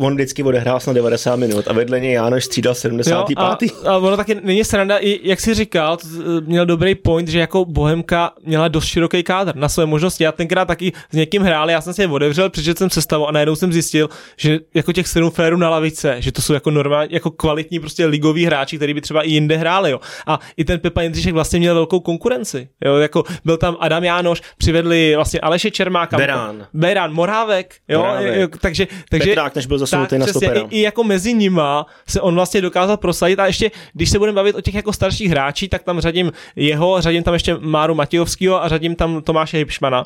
on 0.00 0.14
vždycky 0.14 0.42
odehrál 0.42 0.80
na 0.86 0.92
90 0.92 1.36
minut 1.36 1.68
a 1.68 1.72
vedle 1.72 2.00
něj 2.00 2.12
Jánoš 2.12 2.44
střídal 2.44 2.74
75. 2.74 3.38
Jo, 3.38 3.76
a, 3.84 3.90
a 3.90 3.98
ono 3.98 4.16
taky 4.16 4.34
není 4.42 4.64
sranda, 4.64 4.98
i 4.98 5.20
jak 5.22 5.40
jsi 5.40 5.54
říkal, 5.54 5.98
měl 6.40 6.66
dobrý 6.66 6.94
point, 6.94 7.28
že 7.28 7.38
jako 7.38 7.64
Bohemka 7.64 8.32
měla 8.44 8.68
dost 8.68 8.84
široký 8.84 9.22
kádr 9.22 9.56
na 9.56 9.68
své 9.68 9.86
možnosti. 9.86 10.24
Já 10.24 10.32
tenkrát 10.32 10.64
taky 10.64 10.92
s 11.10 11.16
někým 11.16 11.42
hrál, 11.42 11.70
já 11.70 11.80
jsem 11.80 11.92
si 11.92 12.02
je 12.02 12.08
otevřel, 12.08 12.50
přečetl 12.50 12.78
jsem 12.78 12.90
sestavu 12.90 13.28
a 13.28 13.32
najednou 13.32 13.56
jsem 13.56 13.72
zjistil, 13.72 14.08
že 14.36 14.58
jako 14.74 14.92
těch 14.92 15.08
sedm 15.08 15.30
frérů 15.30 15.56
na 15.56 15.70
lavice, 15.70 16.16
že 16.18 16.32
to 16.32 16.42
jsou 16.42 16.52
jako 16.52 16.70
normální, 16.70 17.12
jako 17.14 17.30
kvalitní 17.30 17.80
prostě 17.80 18.06
ligoví 18.06 18.46
hráči, 18.46 18.76
kteří 18.76 18.94
by 18.94 19.00
třeba 19.00 19.22
i 19.22 19.30
jinde 19.30 19.56
hráli. 19.56 19.90
Jo. 19.90 20.00
A 20.26 20.40
i 20.56 20.64
ten 20.64 20.80
Pepa 20.80 21.02
Jindřišek 21.02 21.34
vlastně 21.34 21.58
měl 21.58 21.74
velkou 21.74 22.00
konkurenci. 22.00 22.68
Jo. 22.84 22.96
Jako 22.96 23.24
byl 23.44 23.56
tam 23.56 23.76
Adam 23.80 24.04
Jánoš, 24.04 24.42
přivedli 24.58 25.12
vlastně 25.16 25.40
Aleše 25.40 25.70
Čermáka. 25.70 26.16
Berán. 26.16 26.66
Berán, 26.74 27.12
Morávek. 27.12 27.74
Jo. 27.88 27.98
Morávek. 27.98 28.40
Jo, 28.40 28.48
takže, 28.60 28.86
takže, 29.10 29.28
Petrák, 29.28 29.54
než 29.54 29.66
byl 29.66 29.78
zasunutý 29.90 30.18
na 30.18 30.26
přesně, 30.26 30.48
i, 30.48 30.78
i, 30.78 30.80
jako 30.80 31.04
mezi 31.04 31.34
nima 31.34 31.86
se 32.08 32.20
on 32.20 32.34
vlastně 32.34 32.60
dokázal 32.60 32.96
prosadit 32.96 33.38
a 33.38 33.46
ještě, 33.46 33.70
když 33.92 34.10
se 34.10 34.18
budeme 34.18 34.36
bavit 34.36 34.56
o 34.56 34.60
těch 34.60 34.74
jako 34.74 34.92
starších 34.92 35.30
hráčích, 35.30 35.70
tak 35.70 35.82
tam 35.82 36.00
řadím 36.00 36.32
jeho, 36.56 37.00
řadím 37.00 37.22
tam 37.22 37.34
ještě 37.34 37.56
Máru 37.60 37.94
Matějovského 37.94 38.64
a 38.64 38.68
řadím 38.68 38.94
tam 38.94 39.22
Tomáše 39.22 39.56
Hipšmana 39.56 40.04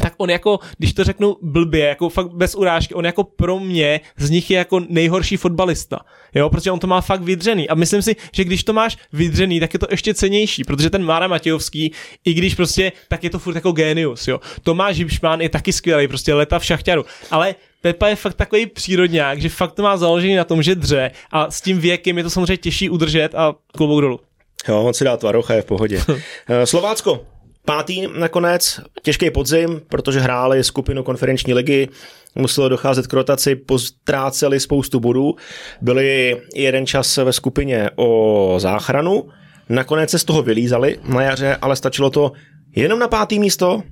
tak 0.00 0.14
on 0.16 0.30
jako, 0.30 0.58
když 0.78 0.92
to 0.92 1.04
řeknu 1.04 1.36
blbě, 1.42 1.86
jako 1.86 2.08
fakt 2.08 2.30
bez 2.32 2.54
urážky, 2.54 2.94
on 2.94 3.06
jako 3.06 3.24
pro 3.24 3.60
mě 3.60 4.00
z 4.16 4.30
nich 4.30 4.50
je 4.50 4.58
jako 4.58 4.80
nejhorší 4.88 5.36
fotbalista, 5.36 5.98
jo, 6.34 6.50
protože 6.50 6.70
on 6.70 6.78
to 6.78 6.86
má 6.86 7.00
fakt 7.00 7.22
vydřený. 7.22 7.68
A 7.68 7.74
myslím 7.74 8.02
si, 8.02 8.16
že 8.32 8.44
když 8.44 8.64
to 8.64 8.72
máš 8.72 8.96
vydřený, 9.12 9.60
tak 9.60 9.74
je 9.74 9.78
to 9.78 9.86
ještě 9.90 10.14
cenější, 10.14 10.64
protože 10.64 10.90
ten 10.90 11.04
Mára 11.04 11.28
Matějovský, 11.28 11.92
i 12.24 12.34
když 12.34 12.54
prostě, 12.54 12.92
tak 13.08 13.24
je 13.24 13.30
to 13.30 13.38
furt 13.38 13.54
jako 13.54 13.72
genius, 13.72 14.28
jo. 14.28 14.40
Tomáš 14.62 14.96
Hipšman 14.96 15.40
je 15.40 15.48
taky 15.48 15.72
skvělý, 15.72 16.08
prostě 16.08 16.34
leta 16.34 16.58
v 16.58 16.64
šachťaru, 16.64 17.04
ale 17.30 17.54
Pepa 17.82 18.08
je 18.08 18.16
fakt 18.16 18.34
takový 18.34 18.66
přírodňák, 18.66 19.40
že 19.40 19.48
fakt 19.48 19.72
to 19.72 19.82
má 19.82 19.96
založený 19.96 20.34
na 20.34 20.44
tom, 20.44 20.62
že 20.62 20.74
dře 20.74 21.10
a 21.30 21.50
s 21.50 21.60
tím 21.60 21.80
věkem 21.80 22.18
je 22.18 22.24
to 22.24 22.30
samozřejmě 22.30 22.56
těžší 22.56 22.90
udržet 22.90 23.34
a 23.34 23.54
klobouk 23.76 24.00
dolů. 24.00 24.20
Jo, 24.68 24.82
on 24.82 24.94
si 24.94 25.04
dá 25.04 25.16
tvarocha, 25.16 25.54
je 25.54 25.62
v 25.62 25.64
pohodě. 25.64 26.02
Eh, 26.48 26.66
Slovácko, 26.66 27.26
pátý 27.64 28.06
nakonec, 28.18 28.80
těžký 29.02 29.30
podzim, 29.30 29.80
protože 29.88 30.20
hráli 30.20 30.64
skupinu 30.64 31.02
konferenční 31.02 31.54
ligy, 31.54 31.88
muselo 32.34 32.68
docházet 32.68 33.06
k 33.06 33.12
rotaci, 33.12 33.54
poztráceli 33.54 34.60
spoustu 34.60 35.00
bodů, 35.00 35.36
byli 35.80 36.36
jeden 36.54 36.86
čas 36.86 37.16
ve 37.16 37.32
skupině 37.32 37.90
o 37.96 38.54
záchranu, 38.58 39.28
nakonec 39.68 40.10
se 40.10 40.18
z 40.18 40.24
toho 40.24 40.42
vylízali 40.42 40.98
na 41.04 41.22
jaře, 41.22 41.56
ale 41.62 41.76
stačilo 41.76 42.10
to 42.10 42.32
jenom 42.76 42.98
na 42.98 43.08
pátý 43.08 43.38
místo, 43.38 43.82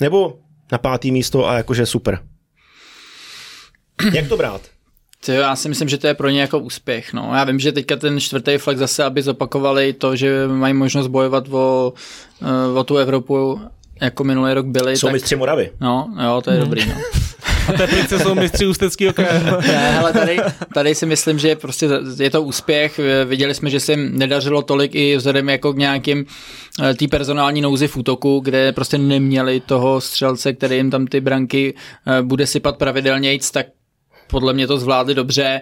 nebo 0.00 0.38
na 0.72 0.78
pátý 0.78 1.12
místo 1.12 1.48
a 1.48 1.56
jakože 1.56 1.86
super. 1.86 2.29
Jak 4.12 4.28
to 4.28 4.36
brát? 4.36 4.60
To 5.26 5.32
já 5.32 5.56
si 5.56 5.68
myslím, 5.68 5.88
že 5.88 5.98
to 5.98 6.06
je 6.06 6.14
pro 6.14 6.28
ně 6.28 6.40
jako 6.40 6.58
úspěch. 6.58 7.12
No. 7.12 7.30
Já 7.34 7.44
vím, 7.44 7.58
že 7.58 7.72
teďka 7.72 7.96
ten 7.96 8.20
čtvrtý 8.20 8.58
flex 8.58 8.78
zase, 8.78 9.04
aby 9.04 9.22
zopakovali 9.22 9.92
to, 9.92 10.16
že 10.16 10.48
mají 10.48 10.74
možnost 10.74 11.06
bojovat 11.06 11.44
o, 11.50 11.92
eh, 12.42 12.78
o 12.78 12.84
tu 12.84 12.96
Evropu, 12.96 13.60
jako 14.00 14.24
minulý 14.24 14.54
rok 14.54 14.66
byli. 14.66 14.96
Jsou 14.96 15.06
tak... 15.06 15.12
mistři 15.12 15.36
Moravy. 15.36 15.70
No, 15.80 16.14
jo, 16.24 16.40
to 16.44 16.50
je 16.50 16.56
hmm. 16.56 16.64
dobrý. 16.64 16.86
No. 16.86 16.94
A 17.68 17.72
Teplice 17.72 18.18
jsou 18.18 18.34
mistři 18.34 18.66
Ústeckého 18.66 19.12
kraje. 19.12 19.42
ne, 19.66 19.98
ale 19.98 20.12
tady, 20.12 20.40
tady 20.74 20.94
si 20.94 21.06
myslím, 21.06 21.38
že 21.38 21.56
prostě 21.56 21.88
je 22.18 22.30
to 22.30 22.42
úspěch. 22.42 23.00
Viděli 23.24 23.54
jsme, 23.54 23.70
že 23.70 23.80
se 23.80 23.92
jim 23.92 24.18
nedařilo 24.18 24.62
tolik 24.62 24.94
i 24.94 25.16
vzhledem 25.16 25.48
jako 25.48 25.72
k 25.72 25.76
nějakým 25.76 26.26
eh, 26.82 26.94
tý 26.94 27.08
personální 27.08 27.60
nouzi 27.60 27.88
v 27.88 27.96
útoku, 27.96 28.40
kde 28.44 28.72
prostě 28.72 28.98
neměli 28.98 29.60
toho 29.60 30.00
střelce, 30.00 30.52
který 30.52 30.76
jim 30.76 30.90
tam 30.90 31.06
ty 31.06 31.20
branky 31.20 31.74
eh, 32.06 32.22
bude 32.22 32.46
sypat 32.46 32.76
pravidelně, 32.76 33.38
tak 33.52 33.66
podle 34.30 34.52
mě 34.52 34.66
to 34.66 34.78
zvládli 34.78 35.14
dobře. 35.14 35.60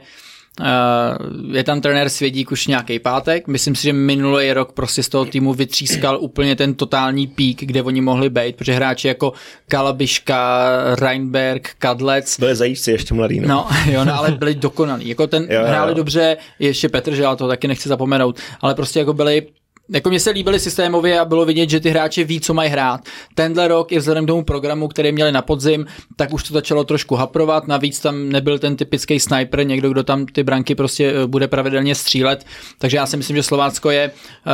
Uh, 0.61 1.57
je 1.57 1.64
tam 1.64 1.81
trenér 1.81 2.09
Svědík 2.09 2.53
už 2.53 2.66
nějaký 2.66 2.99
pátek. 2.99 3.49
Myslím 3.49 3.75
si, 3.75 3.83
že 3.83 3.93
minulý 3.93 4.53
rok 4.53 4.73
prostě 4.73 5.03
z 5.03 5.09
toho 5.09 5.25
týmu 5.25 5.55
vytřískal 5.55 6.19
úplně 6.21 6.57
ten 6.57 6.75
totální 6.75 7.27
pík, 7.27 7.64
kde 7.64 7.83
oni 7.83 8.01
mohli 8.01 8.31
být, 8.31 8.57
protože 8.57 8.75
hráči 8.75 9.09
jako 9.09 9.33
Kalabiška, 9.69 10.69
Reinberg, 11.01 11.71
Kadlec. 11.79 12.39
Byli 12.39 12.57
zajíčci 12.57 12.91
ještě 12.91 13.14
mladý. 13.14 13.41
No, 13.41 13.47
no 13.47 13.69
jo, 13.93 14.05
no, 14.05 14.19
ale 14.19 14.31
byli 14.31 14.55
dokonalí. 14.55 15.09
Jako 15.09 15.27
ten 15.27 15.47
jo, 15.51 15.61
hráli 15.66 15.91
jo. 15.91 15.95
dobře, 15.97 16.37
ještě 16.59 16.89
Petr, 16.89 17.14
že 17.14 17.23
já 17.23 17.37
to 17.37 17.49
taky 17.49 17.69
nechci 17.69 17.89
zapomenout, 17.89 18.41
ale 18.61 18.75
prostě 18.75 18.99
jako 18.99 19.12
byli 19.12 19.47
jako 19.91 20.09
mě 20.09 20.20
se 20.20 20.30
líbily 20.30 20.61
systémově 20.61 21.20
a 21.20 21.24
bylo 21.24 21.45
vidět, 21.45 21.70
že 21.70 21.80
ty 21.80 21.91
hráči 21.91 22.24
ví, 22.24 22.41
co 22.41 22.55
mají 22.55 22.70
hrát. 22.70 23.01
Tenhle 23.34 23.68
rok 23.68 23.93
i 23.93 23.99
vzhledem 23.99 24.24
k 24.24 24.26
tomu 24.26 24.45
programu, 24.45 24.89
který 24.89 25.12
měli 25.12 25.32
na 25.32 25.43
podzim, 25.43 25.86
tak 26.16 26.32
už 26.32 26.43
to 26.43 26.55
začalo 26.55 26.84
trošku 26.84 27.14
haprovat, 27.14 27.68
navíc 27.68 28.01
tam 28.01 28.28
nebyl 28.28 28.59
ten 28.59 28.76
typický 28.76 29.20
sniper, 29.20 29.66
někdo, 29.66 29.91
kdo 29.91 30.03
tam 30.03 30.26
ty 30.26 30.43
branky 30.43 30.74
prostě 30.74 31.12
eh, 31.12 31.26
bude 31.26 31.49
pravidelně 31.49 31.95
střílet, 31.95 32.47
takže 32.78 32.97
já 32.97 33.07
si 33.07 33.16
myslím, 33.16 33.36
že 33.36 33.43
Slovácko 33.43 33.91
je 33.91 34.11
uh, 34.11 34.53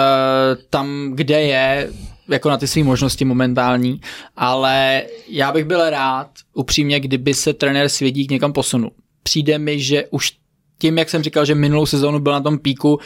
tam, 0.70 1.10
kde 1.14 1.42
je, 1.42 1.90
jako 2.28 2.50
na 2.50 2.56
ty 2.56 2.66
své 2.66 2.82
možnosti 2.82 3.24
momentální, 3.24 4.00
ale 4.36 5.02
já 5.28 5.52
bych 5.52 5.64
byl 5.64 5.90
rád, 5.90 6.30
upřímně, 6.54 7.00
kdyby 7.00 7.34
se 7.34 7.52
trenér 7.52 7.88
Svědík 7.88 8.30
někam 8.30 8.52
posunul. 8.52 8.90
Přijde 9.22 9.58
mi, 9.58 9.80
že 9.80 10.04
už 10.10 10.32
tím, 10.78 10.98
jak 10.98 11.10
jsem 11.10 11.22
říkal, 11.22 11.44
že 11.44 11.54
minulou 11.54 11.86
sezónu 11.86 12.18
byl 12.18 12.32
na 12.32 12.40
tom 12.40 12.58
píku, 12.58 13.00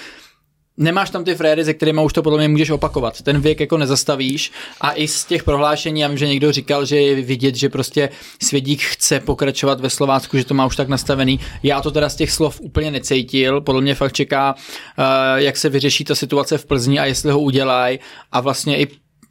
nemáš 0.79 1.11
tam 1.11 1.25
ty 1.25 1.35
fréry, 1.35 1.65
se 1.65 1.75
kterými 1.75 2.01
už 2.05 2.13
to 2.13 2.23
podle 2.23 2.39
mě 2.39 2.49
můžeš 2.49 2.71
opakovat. 2.71 3.23
Ten 3.23 3.41
věk 3.41 3.61
jako 3.61 3.79
nezastavíš 3.79 4.53
a 4.81 4.93
i 4.93 5.09
z 5.09 5.25
těch 5.25 5.45
prohlášení, 5.45 6.01
já 6.01 6.09
vím, 6.09 6.19
že 6.19 6.27
někdo 6.27 6.53
říkal, 6.53 6.85
že 6.85 6.97
je 6.97 7.15
vidět, 7.15 7.55
že 7.55 7.69
prostě 7.69 8.09
Svědík 8.43 8.83
chce 8.83 9.21
pokračovat 9.21 9.81
ve 9.81 9.91
Slovácku, 9.91 10.39
že 10.39 10.45
to 10.45 10.55
má 10.55 10.67
už 10.67 10.77
tak 10.77 10.89
nastavený. 10.89 11.41
Já 11.63 11.81
to 11.81 11.91
teda 11.91 12.09
z 12.09 12.17
těch 12.17 12.31
slov 12.31 12.61
úplně 12.61 12.91
necítil, 12.91 13.61
podle 13.61 13.81
mě 13.81 13.95
fakt 13.95 14.13
čeká, 14.13 14.55
uh, 14.55 15.05
jak 15.37 15.57
se 15.57 15.69
vyřeší 15.69 16.05
ta 16.05 16.15
situace 16.15 16.59
v 16.59 16.67
Plzni 16.67 16.99
a 16.99 17.05
jestli 17.05 17.33
ho 17.33 17.41
udělají 17.41 17.99
a 18.33 18.41
vlastně 18.41 18.79
i 18.79 18.89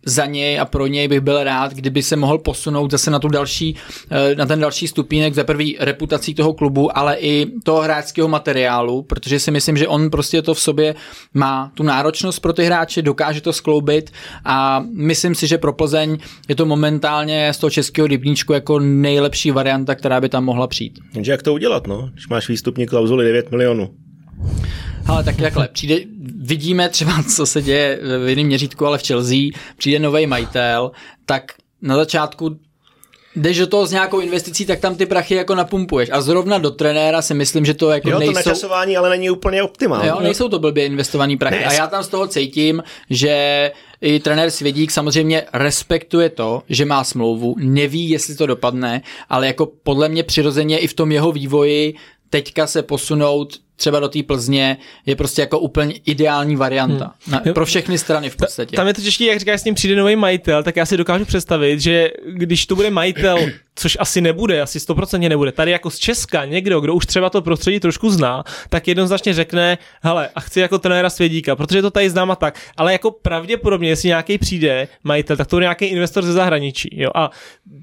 za 0.08 0.26
něj 0.26 0.60
a 0.60 0.66
pro 0.66 0.88
něj 0.88 1.08
bych 1.08 1.20
byl 1.20 1.44
rád, 1.44 1.74
kdyby 1.74 2.04
se 2.04 2.16
mohl 2.16 2.38
posunout 2.38 2.92
zase 2.92 3.12
na 3.12 3.20
tu 3.20 3.28
další, 3.28 3.76
eh, 4.12 4.36
na 4.36 4.46
ten 4.46 4.60
další 4.60 4.88
stupínek 4.88 5.34
za 5.34 5.44
prvý 5.44 5.78
reputací 5.80 6.36
toho 6.36 6.54
klubu, 6.54 6.98
ale 6.98 7.16
i 7.16 7.48
toho 7.64 7.82
hráčského 7.82 8.28
materiálu, 8.28 9.02
protože 9.02 9.40
si 9.40 9.52
myslím, 9.52 9.78
že 9.78 9.88
on 9.88 10.10
prostě 10.10 10.42
to 10.42 10.54
v 10.54 10.60
sobě 10.60 10.96
má 11.34 11.72
tu 11.74 11.84
náročnost 11.84 12.40
pro 12.40 12.54
ty 12.54 12.64
hráče, 12.64 13.02
dokáže 13.02 13.42
to 13.42 13.54
skloubit 13.54 14.12
a 14.46 14.84
myslím 14.94 15.36
si, 15.36 15.48
že 15.48 15.58
pro 15.58 15.74
Plzeň 15.74 16.18
je 16.48 16.56
to 16.56 16.66
momentálně 16.66 17.54
z 17.54 17.58
toho 17.58 17.70
českého 17.70 18.08
rybníčku 18.08 18.54
jako 18.54 18.80
nejlepší 18.80 19.52
varianta, 19.52 19.96
která 19.96 20.22
by 20.22 20.30
tam 20.30 20.46
mohla 20.46 20.68
přijít. 20.68 21.00
Jenže 21.14 21.32
jak 21.32 21.44
to 21.44 21.54
udělat, 21.54 21.88
no? 21.88 22.10
Když 22.14 22.28
máš 22.28 22.50
výstupní 22.50 22.88
klauzuli 22.88 23.26
9 23.26 23.52
milionů. 23.52 23.90
Ale 25.08 25.24
tak 25.24 25.36
takhle, 25.36 25.68
přijde, 25.68 26.00
vidíme 26.42 26.90
třeba, 26.90 27.24
co 27.36 27.46
se 27.46 27.62
děje 27.62 28.00
v 28.26 28.30
jiném 28.30 28.46
měřítku, 28.46 28.86
ale 28.86 28.98
v 28.98 29.08
Chelsea, 29.08 29.38
přijde 29.78 30.00
nový 30.00 30.28
majitel, 30.28 30.92
tak 31.26 31.54
na 31.82 31.96
začátku 31.96 32.58
jdeš 33.36 33.58
do 33.58 33.68
toho 33.68 33.86
s 33.86 33.92
nějakou 33.92 34.20
investicí, 34.20 34.66
tak 34.66 34.80
tam 34.80 34.96
ty 34.96 35.06
prachy 35.06 35.36
jako 35.36 35.56
napumpuješ. 35.56 36.10
A 36.12 36.22
zrovna 36.22 36.58
do 36.58 36.72
trenéra 36.72 37.22
si 37.22 37.34
myslím, 37.34 37.66
že 37.66 37.74
to 37.74 37.90
jako 37.90 38.10
jo, 38.10 38.20
nejsou... 38.20 38.34
to 38.34 38.40
načasování 38.40 38.98
ale 38.98 39.10
není 39.10 39.30
úplně 39.30 39.64
optimální. 39.64 40.08
Jo, 40.08 40.20
nejsou 40.20 40.50
to 40.50 40.60
blbě 40.60 40.86
investovaný 40.86 41.38
prachy. 41.38 41.60
Ne. 41.60 41.66
A 41.66 41.74
já 41.74 41.88
tam 41.88 42.04
z 42.04 42.08
toho 42.08 42.28
cítím, 42.28 42.84
že 43.10 43.72
i 44.02 44.20
trenér 44.20 44.52
Svědík 44.52 44.92
samozřejmě 44.92 45.44
respektuje 45.54 46.30
to, 46.30 46.64
že 46.70 46.86
má 46.86 47.04
smlouvu, 47.04 47.56
neví, 47.60 48.10
jestli 48.10 48.36
to 48.36 48.46
dopadne, 48.46 49.02
ale 49.30 49.48
jako 49.48 49.72
podle 49.84 50.10
mě 50.10 50.24
přirozeně 50.24 50.78
i 50.78 50.88
v 50.88 50.94
tom 50.94 51.12
jeho 51.12 51.32
vývoji 51.32 51.96
teďka 52.30 52.68
se 52.68 52.84
posunout 52.84 53.54
třeba 53.78 54.00
do 54.00 54.10
té 54.10 54.24
Plzně 54.24 54.78
je 55.06 55.16
prostě 55.16 55.42
jako 55.42 55.60
úplně 55.60 55.94
ideální 56.06 56.56
varianta. 56.56 57.14
Hmm. 57.26 57.40
Na, 57.46 57.54
pro 57.54 57.66
všechny 57.66 57.98
strany 57.98 58.30
v 58.30 58.36
podstatě. 58.36 58.76
Tam 58.76 58.88
je 58.88 58.94
to 58.94 59.02
těžké, 59.02 59.24
jak 59.24 59.40
říkáš, 59.40 59.62
s 59.62 59.64
tím 59.64 59.76
přijde 59.76 59.96
nový 59.96 60.16
majitel, 60.16 60.64
tak 60.64 60.76
já 60.76 60.86
si 60.86 60.98
dokážu 60.98 61.26
představit, 61.26 61.80
že 61.80 62.12
když 62.34 62.66
to 62.66 62.76
bude 62.76 62.90
majitel, 62.90 63.38
což 63.76 63.98
asi 64.00 64.22
nebude, 64.22 64.62
asi 64.62 64.80
stoprocentně 64.80 65.30
nebude, 65.30 65.52
tady 65.52 65.72
jako 65.72 65.90
z 65.90 65.98
Česka 65.98 66.46
někdo, 66.46 66.82
kdo 66.82 66.94
už 66.94 67.06
třeba 67.06 67.30
to 67.30 67.42
prostředí 67.42 67.80
trošku 67.80 68.10
zná, 68.10 68.44
tak 68.70 68.88
jednoznačně 68.88 69.34
řekne, 69.34 69.78
hele, 70.02 70.30
a 70.36 70.40
chci 70.40 70.60
jako 70.60 70.80
trenéra 70.80 71.10
Svědíka, 71.10 71.56
protože 71.56 71.82
to 71.82 71.92
tady 71.92 72.10
znám 72.10 72.32
a 72.32 72.36
tak. 72.36 72.60
Ale 72.78 72.92
jako 72.92 73.12
pravděpodobně, 73.12 73.90
jestli 73.90 74.08
nějaký 74.08 74.38
přijde 74.38 74.88
majitel, 75.04 75.38
tak 75.38 75.48
to 75.48 75.56
bude 75.56 75.64
nějaký 75.64 75.86
investor 75.86 76.24
ze 76.24 76.34
zahraničí. 76.34 76.90
Jo? 76.92 77.10
A 77.16 77.32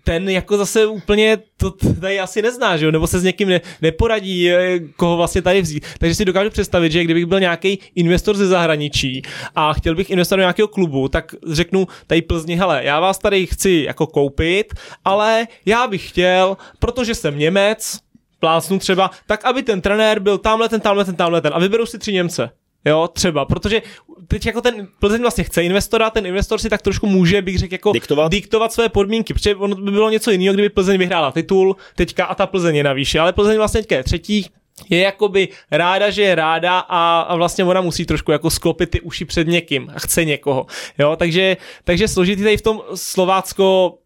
ten 0.04 0.28
jako 0.28 0.56
zase 0.56 0.86
úplně 0.86 1.38
to 1.56 1.70
tady 2.00 2.20
asi 2.20 2.42
nezná, 2.42 2.76
že 2.76 2.84
jo? 2.84 2.90
nebo 2.90 3.06
se 3.06 3.18
s 3.18 3.22
někým 3.22 3.48
ne, 3.48 3.60
neporadí, 3.82 4.50
koho 4.96 5.16
vlastně 5.16 5.42
tady 5.42 5.62
vzít. 5.62 5.83
Takže 5.98 6.14
si 6.14 6.24
dokážu 6.24 6.50
představit, 6.50 6.92
že 6.92 7.04
kdybych 7.04 7.26
byl 7.26 7.40
nějaký 7.40 7.78
investor 7.94 8.36
ze 8.36 8.46
zahraničí 8.46 9.22
a 9.54 9.72
chtěl 9.72 9.94
bych 9.94 10.10
investovat 10.10 10.36
do 10.36 10.42
nějakého 10.42 10.68
klubu, 10.68 11.08
tak 11.08 11.34
řeknu 11.48 11.86
tady 12.06 12.22
Plzni, 12.22 12.56
hele, 12.56 12.84
já 12.84 13.00
vás 13.00 13.18
tady 13.18 13.46
chci 13.46 13.84
jako 13.86 14.06
koupit, 14.06 14.74
ale 15.04 15.46
já 15.66 15.86
bych 15.86 16.08
chtěl, 16.08 16.56
protože 16.78 17.14
jsem 17.14 17.38
Němec, 17.38 17.98
plásnu 18.40 18.78
třeba, 18.78 19.10
tak 19.26 19.44
aby 19.44 19.62
ten 19.62 19.80
trenér 19.80 20.20
byl 20.20 20.38
tamhle 20.38 20.68
ten, 20.68 20.80
tamhle 20.80 21.04
ten, 21.04 21.16
tamhle 21.16 21.40
ten 21.40 21.52
a 21.54 21.58
vyberu 21.58 21.86
si 21.86 21.98
tři 21.98 22.12
Němce. 22.12 22.50
Jo, 22.84 23.08
třeba, 23.12 23.44
protože 23.44 23.82
teď 24.28 24.46
jako 24.46 24.60
ten 24.60 24.88
Plzeň 25.00 25.20
vlastně 25.20 25.44
chce 25.44 25.62
investora, 25.62 26.10
ten 26.10 26.26
investor 26.26 26.58
si 26.58 26.68
tak 26.70 26.82
trošku 26.82 27.06
může, 27.06 27.42
bych 27.42 27.58
řekl, 27.58 27.74
jako 27.74 27.92
diktovat, 27.92 28.32
diktovat 28.32 28.72
své 28.72 28.88
podmínky, 28.88 29.34
protože 29.34 29.56
ono 29.56 29.76
by 29.76 29.90
bylo 29.90 30.10
něco 30.10 30.30
jiného, 30.30 30.54
kdyby 30.54 30.68
Plzeň 30.68 30.98
vyhrála 30.98 31.32
titul 31.32 31.76
teďka 31.96 32.24
a 32.24 32.34
ta 32.34 32.46
Plzeň 32.46 32.76
je 32.76 32.84
na 32.84 32.92
výši, 32.92 33.18
ale 33.18 33.32
Plzeň 33.32 33.56
vlastně 33.56 33.80
teďka 33.80 33.96
je 33.96 34.04
třetí, 34.04 34.46
je 34.90 34.98
jakoby 34.98 35.48
ráda, 35.70 36.10
že 36.10 36.22
je 36.22 36.34
ráda 36.34 36.78
a, 36.78 37.20
a 37.20 37.36
vlastně 37.36 37.64
ona 37.64 37.80
musí 37.80 38.06
trošku 38.06 38.32
jako 38.32 38.50
sklopit 38.50 38.90
ty 38.90 39.00
uši 39.00 39.24
před 39.24 39.48
někým 39.48 39.90
a 39.94 39.98
chce 39.98 40.24
někoho. 40.24 40.66
Jo, 40.98 41.16
takže, 41.16 41.56
takže 41.84 42.08
složitý 42.08 42.42
tady 42.42 42.56
v 42.56 42.62
tom 42.62 42.82
Slovácko 42.94 43.98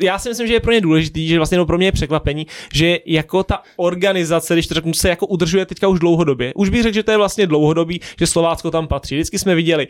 já 0.00 0.18
si 0.18 0.28
myslím, 0.28 0.46
že 0.46 0.54
je 0.54 0.60
pro 0.60 0.72
ně 0.72 0.80
důležitý, 0.80 1.28
že 1.28 1.36
vlastně 1.36 1.58
no 1.58 1.66
pro 1.66 1.78
mě 1.78 1.86
je 1.86 1.92
překvapení, 1.92 2.46
že 2.72 2.98
jako 3.06 3.42
ta 3.42 3.62
organizace, 3.76 4.54
když 4.54 4.66
to 4.66 4.74
řeknu, 4.74 4.94
se 4.94 5.08
jako 5.08 5.26
udržuje 5.26 5.66
teďka 5.66 5.88
už 5.88 5.98
dlouhodobě. 5.98 6.52
Už 6.54 6.68
bych 6.68 6.82
řekl, 6.82 6.94
že 6.94 7.02
to 7.02 7.10
je 7.10 7.16
vlastně 7.16 7.46
dlouhodobý, 7.46 8.00
že 8.18 8.26
Slovácko 8.26 8.70
tam 8.70 8.86
patří. 8.86 9.14
Vždycky 9.14 9.38
jsme 9.38 9.54
viděli 9.54 9.88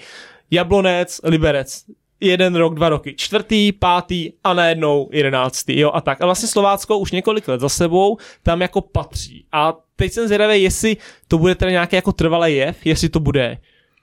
Jablonec, 0.50 1.20
Liberec, 1.24 1.84
jeden 2.20 2.56
rok, 2.56 2.74
dva 2.74 2.88
roky, 2.88 3.14
čtvrtý, 3.16 3.72
pátý 3.72 4.32
a 4.44 4.54
najednou 4.54 5.08
jedenáctý, 5.12 5.80
jo 5.80 5.90
a 5.94 6.00
tak. 6.00 6.20
A 6.20 6.24
vlastně 6.24 6.48
Slovácko 6.48 6.98
už 6.98 7.12
několik 7.12 7.48
let 7.48 7.60
za 7.60 7.68
sebou 7.68 8.16
tam 8.42 8.62
jako 8.62 8.80
patří. 8.80 9.44
A 9.52 9.74
teď 9.96 10.12
jsem 10.12 10.26
zvědavý, 10.26 10.62
jestli 10.62 10.96
to 11.28 11.38
bude 11.38 11.54
teda 11.54 11.70
nějaký 11.70 11.96
jako 11.96 12.12
trvalý 12.12 12.56
jev, 12.56 12.86
jestli 12.86 13.08
to 13.08 13.20
bude 13.20 13.58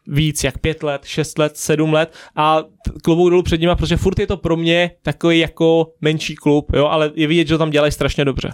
víc 0.07 0.43
jak 0.43 0.57
pět 0.57 0.84
let, 0.84 1.05
šest 1.05 1.38
let, 1.38 1.57
sedm 1.57 1.93
let 1.93 2.14
a 2.36 2.64
klobouk 3.03 3.30
dolů 3.30 3.43
před 3.43 3.61
nima, 3.61 3.76
protože 3.76 3.97
furt 3.97 4.20
je 4.20 4.28
to 4.28 4.38
pro 4.38 4.55
mě 4.55 4.91
takový 5.01 5.39
jako 5.39 5.93
menší 6.01 6.36
klub, 6.36 6.72
jo, 6.74 6.86
ale 6.86 7.11
je 7.16 7.28
vidět, 7.28 7.47
že 7.47 7.53
to 7.53 7.57
tam 7.57 7.70
dělají 7.70 7.91
strašně 7.91 8.26
dobře. 8.26 8.53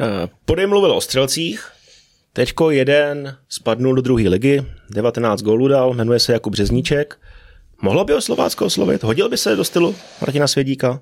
Eh, 0.00 0.28
Podej 0.44 0.66
mluvil 0.66 0.92
o 0.92 1.00
střelcích, 1.00 1.70
Teďko 2.36 2.70
jeden 2.70 3.36
spadnul 3.48 3.94
do 3.94 4.02
druhé 4.02 4.28
ligy, 4.28 4.62
19 4.90 5.42
gólů 5.42 5.68
dal, 5.68 5.94
jmenuje 5.94 6.18
se 6.18 6.32
Jakub 6.32 6.52
Březníček. 6.52 7.18
Mohlo 7.82 8.04
by 8.04 8.12
ho 8.12 8.20
Slovácko 8.20 8.66
oslovit? 8.66 9.02
Hodil 9.02 9.28
by 9.28 9.36
se 9.36 9.56
do 9.56 9.64
stylu 9.64 9.94
Martina 10.20 10.46
Svědíka? 10.48 11.00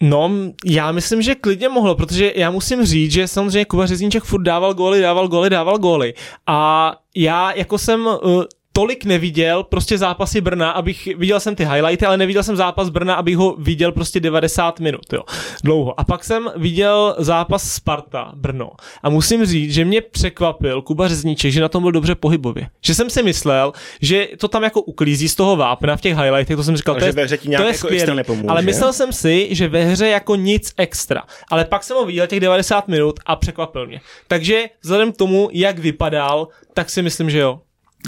No, 0.00 0.30
já 0.64 0.92
myslím, 0.92 1.22
že 1.22 1.34
klidně 1.34 1.68
mohlo, 1.68 1.94
protože 1.94 2.32
já 2.36 2.50
musím 2.50 2.84
říct, 2.84 3.12
že 3.12 3.28
samozřejmě 3.28 3.64
Kuba 3.64 3.86
Řezníček 3.86 4.24
furt 4.24 4.42
dával 4.42 4.74
góly, 4.74 5.00
dával 5.00 5.28
góly, 5.28 5.50
dával 5.50 5.78
góly. 5.78 6.14
A 6.46 6.92
já 7.14 7.52
jako 7.52 7.78
jsem 7.78 8.06
uh, 8.06 8.44
tolik 8.76 9.04
neviděl 9.04 9.62
prostě 9.62 9.98
zápasy 9.98 10.40
Brna, 10.40 10.70
abych 10.70 11.08
viděl 11.16 11.40
jsem 11.40 11.54
ty 11.54 11.64
highlighty, 11.64 12.06
ale 12.06 12.16
neviděl 12.16 12.42
jsem 12.42 12.56
zápas 12.56 12.88
Brna, 12.88 13.14
abych 13.14 13.36
ho 13.36 13.56
viděl 13.58 13.92
prostě 13.92 14.20
90 14.20 14.80
minut, 14.80 15.12
jo, 15.12 15.22
dlouho. 15.64 16.00
A 16.00 16.04
pak 16.04 16.24
jsem 16.24 16.50
viděl 16.56 17.16
zápas 17.18 17.70
Sparta 17.72 18.32
Brno 18.34 18.70
a 19.02 19.10
musím 19.10 19.46
říct, 19.46 19.72
že 19.72 19.84
mě 19.84 20.00
překvapil 20.00 20.82
Kuba 20.82 21.08
Řezníček, 21.08 21.52
že 21.52 21.60
na 21.60 21.68
tom 21.68 21.82
byl 21.82 21.92
dobře 21.92 22.14
pohybově. 22.14 22.68
Že 22.84 22.94
jsem 22.94 23.10
si 23.10 23.22
myslel, 23.22 23.72
že 24.00 24.28
to 24.38 24.48
tam 24.48 24.62
jako 24.62 24.82
uklízí 24.82 25.28
z 25.28 25.34
toho 25.34 25.56
vápna 25.56 25.96
v 25.96 26.00
těch 26.00 26.16
highlightech, 26.16 26.56
to 26.56 26.64
jsem 26.64 26.76
říkal, 26.76 26.94
to 26.94 27.00
že 27.00 27.06
je, 27.06 27.12
ve 27.12 27.24
hře 27.24 27.38
ti 27.38 27.48
nějak 27.48 27.62
to 27.62 27.68
je 27.68 27.74
jako 27.74 27.88
extra 27.88 28.14
nepomůže. 28.14 28.48
Ale 28.48 28.62
myslel 28.62 28.92
jsem 28.92 29.12
si, 29.12 29.48
že 29.50 29.68
ve 29.68 29.84
hře 29.84 30.08
jako 30.08 30.36
nic 30.36 30.74
extra. 30.76 31.22
Ale 31.50 31.64
pak 31.64 31.84
jsem 31.84 31.96
ho 31.96 32.04
viděl 32.04 32.26
těch 32.26 32.40
90 32.40 32.88
minut 32.88 33.20
a 33.26 33.36
překvapil 33.36 33.86
mě. 33.86 34.00
Takže 34.28 34.64
vzhledem 34.82 35.12
k 35.12 35.16
tomu, 35.16 35.48
jak 35.52 35.78
vypadal, 35.78 36.48
tak 36.74 36.90
si 36.90 37.02
myslím, 37.02 37.30
že 37.30 37.38
jo. 37.38 37.60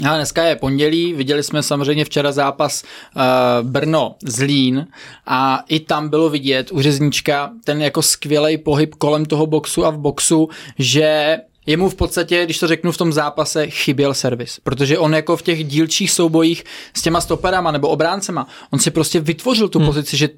A 0.05 0.15
dneska 0.15 0.43
je 0.43 0.55
pondělí, 0.55 1.13
viděli 1.13 1.43
jsme 1.43 1.63
samozřejmě 1.63 2.05
včera 2.05 2.31
zápas 2.31 2.83
uh, 2.83 3.21
Brno 3.69 4.15
Zlín 4.25 4.87
a 5.25 5.63
i 5.67 5.79
tam 5.79 6.09
bylo 6.09 6.29
vidět 6.29 6.71
u 6.71 6.81
Řeznička 6.81 7.51
ten 7.63 7.81
jako 7.81 8.01
skvělý 8.01 8.57
pohyb 8.57 8.95
kolem 8.95 9.25
toho 9.25 9.45
boxu 9.47 9.85
a 9.85 9.89
v 9.89 9.97
boxu, 9.97 10.49
že 10.79 11.37
Jemu 11.65 11.89
v 11.89 11.95
podstatě, 11.95 12.45
když 12.45 12.59
to 12.59 12.67
řeknu 12.67 12.91
v 12.91 12.97
tom 12.97 13.13
zápase, 13.13 13.69
chyběl 13.69 14.13
servis, 14.13 14.59
protože 14.63 14.97
on 14.97 15.15
jako 15.15 15.37
v 15.37 15.41
těch 15.41 15.63
dílčích 15.63 16.11
soubojích 16.11 16.63
s 16.93 17.01
těma 17.01 17.21
stoperama 17.21 17.71
nebo 17.71 17.87
obráncema, 17.87 18.47
on 18.71 18.79
si 18.79 18.91
prostě 18.91 19.19
vytvořil 19.19 19.69
tu 19.69 19.79
hmm. 19.79 19.87
pozici, 19.87 20.17
že 20.17 20.29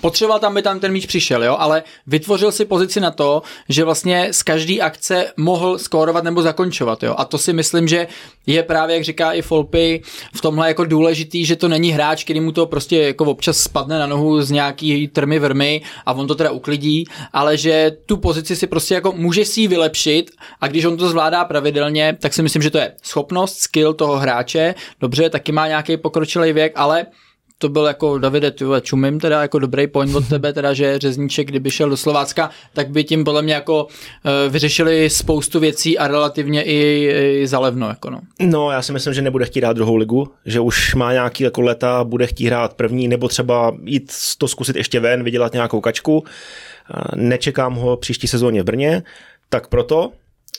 potřeboval 0.00 0.38
tam, 0.38 0.54
by 0.54 0.62
tam 0.62 0.80
ten 0.80 0.92
míč 0.92 1.06
přišel, 1.06 1.44
jo, 1.44 1.56
ale 1.58 1.82
vytvořil 2.06 2.52
si 2.52 2.64
pozici 2.64 3.00
na 3.00 3.10
to, 3.10 3.42
že 3.68 3.84
vlastně 3.84 4.28
z 4.32 4.42
každé 4.42 4.78
akce 4.78 5.32
mohl 5.36 5.78
skórovat 5.78 6.24
nebo 6.24 6.42
zakončovat, 6.42 7.02
jo, 7.02 7.14
a 7.18 7.24
to 7.24 7.38
si 7.38 7.52
myslím, 7.52 7.88
že 7.88 8.06
je 8.46 8.62
právě, 8.62 8.96
jak 8.96 9.04
říká 9.04 9.32
i 9.32 9.42
Folpy, 9.42 10.02
v 10.34 10.40
tomhle 10.40 10.68
jako 10.68 10.84
důležitý, 10.84 11.44
že 11.44 11.56
to 11.56 11.68
není 11.68 11.90
hráč, 11.90 12.24
který 12.24 12.40
mu 12.40 12.52
to 12.52 12.66
prostě 12.66 13.02
jako 13.02 13.24
občas 13.24 13.58
spadne 13.58 13.98
na 13.98 14.06
nohu 14.06 14.42
z 14.42 14.50
nějaký 14.50 15.08
trmy 15.08 15.38
vrmy 15.38 15.82
a 16.06 16.12
on 16.12 16.26
to 16.26 16.34
teda 16.34 16.50
uklidí, 16.50 17.04
ale 17.32 17.56
že 17.56 17.96
tu 18.06 18.16
pozici 18.16 18.56
si 18.56 18.66
prostě 18.66 18.94
jako 18.94 19.12
může 19.12 19.44
si 19.44 19.60
ji 19.60 19.68
vylepšit 19.68 20.30
a 20.60 20.68
když 20.68 20.84
on 20.84 20.96
to 20.96 21.08
zvládá 21.08 21.44
pravidelně, 21.44 22.16
tak 22.20 22.34
si 22.34 22.42
myslím, 22.42 22.62
že 22.62 22.70
to 22.70 22.78
je 22.78 22.92
schopnost, 23.02 23.58
skill 23.58 23.94
toho 23.94 24.16
hráče, 24.16 24.74
dobře, 25.00 25.30
taky 25.30 25.52
má 25.52 25.68
nějaký 25.68 25.96
pokročilý 25.96 26.52
věk, 26.52 26.72
ale 26.76 27.06
to 27.60 27.68
byl 27.68 27.84
jako 27.84 28.18
Davide, 28.18 28.50
ty 28.50 28.64
čumím 28.82 29.20
teda 29.20 29.42
jako 29.42 29.58
dobrý 29.58 29.86
point 29.86 30.14
od 30.14 30.28
tebe, 30.28 30.52
teda, 30.52 30.72
že 30.72 30.98
Řezníček, 30.98 31.48
kdyby 31.48 31.70
šel 31.70 31.90
do 31.90 31.96
Slovácka, 31.96 32.50
tak 32.72 32.90
by 32.90 33.04
tím 33.04 33.24
podle 33.24 33.42
mě 33.42 33.54
jako 33.54 33.84
uh, 33.84 33.90
vyřešili 34.52 35.10
spoustu 35.10 35.60
věcí 35.60 35.98
a 35.98 36.08
relativně 36.08 36.62
i, 36.62 37.08
i 37.40 37.46
zalevno. 37.46 37.88
Jako 37.88 38.10
no. 38.10 38.20
No, 38.40 38.70
já 38.70 38.82
si 38.82 38.92
myslím, 38.92 39.14
že 39.14 39.22
nebude 39.22 39.44
chtít 39.44 39.60
hrát 39.60 39.72
druhou 39.72 39.96
ligu, 39.96 40.28
že 40.46 40.60
už 40.60 40.94
má 40.94 41.12
nějaký 41.12 41.44
jako 41.44 41.60
leta, 41.60 42.04
bude 42.04 42.26
chtít 42.26 42.46
hrát 42.46 42.74
první, 42.74 43.08
nebo 43.08 43.28
třeba 43.28 43.76
jít 43.84 44.12
to 44.38 44.48
zkusit 44.48 44.76
ještě 44.76 45.00
ven, 45.00 45.24
vydělat 45.24 45.52
nějakou 45.52 45.80
kačku. 45.80 46.24
Nečekám 47.16 47.74
ho 47.74 47.96
příští 47.96 48.28
sezóně 48.28 48.62
v 48.62 48.64
Brně, 48.64 49.02
tak 49.48 49.68
proto 49.68 50.12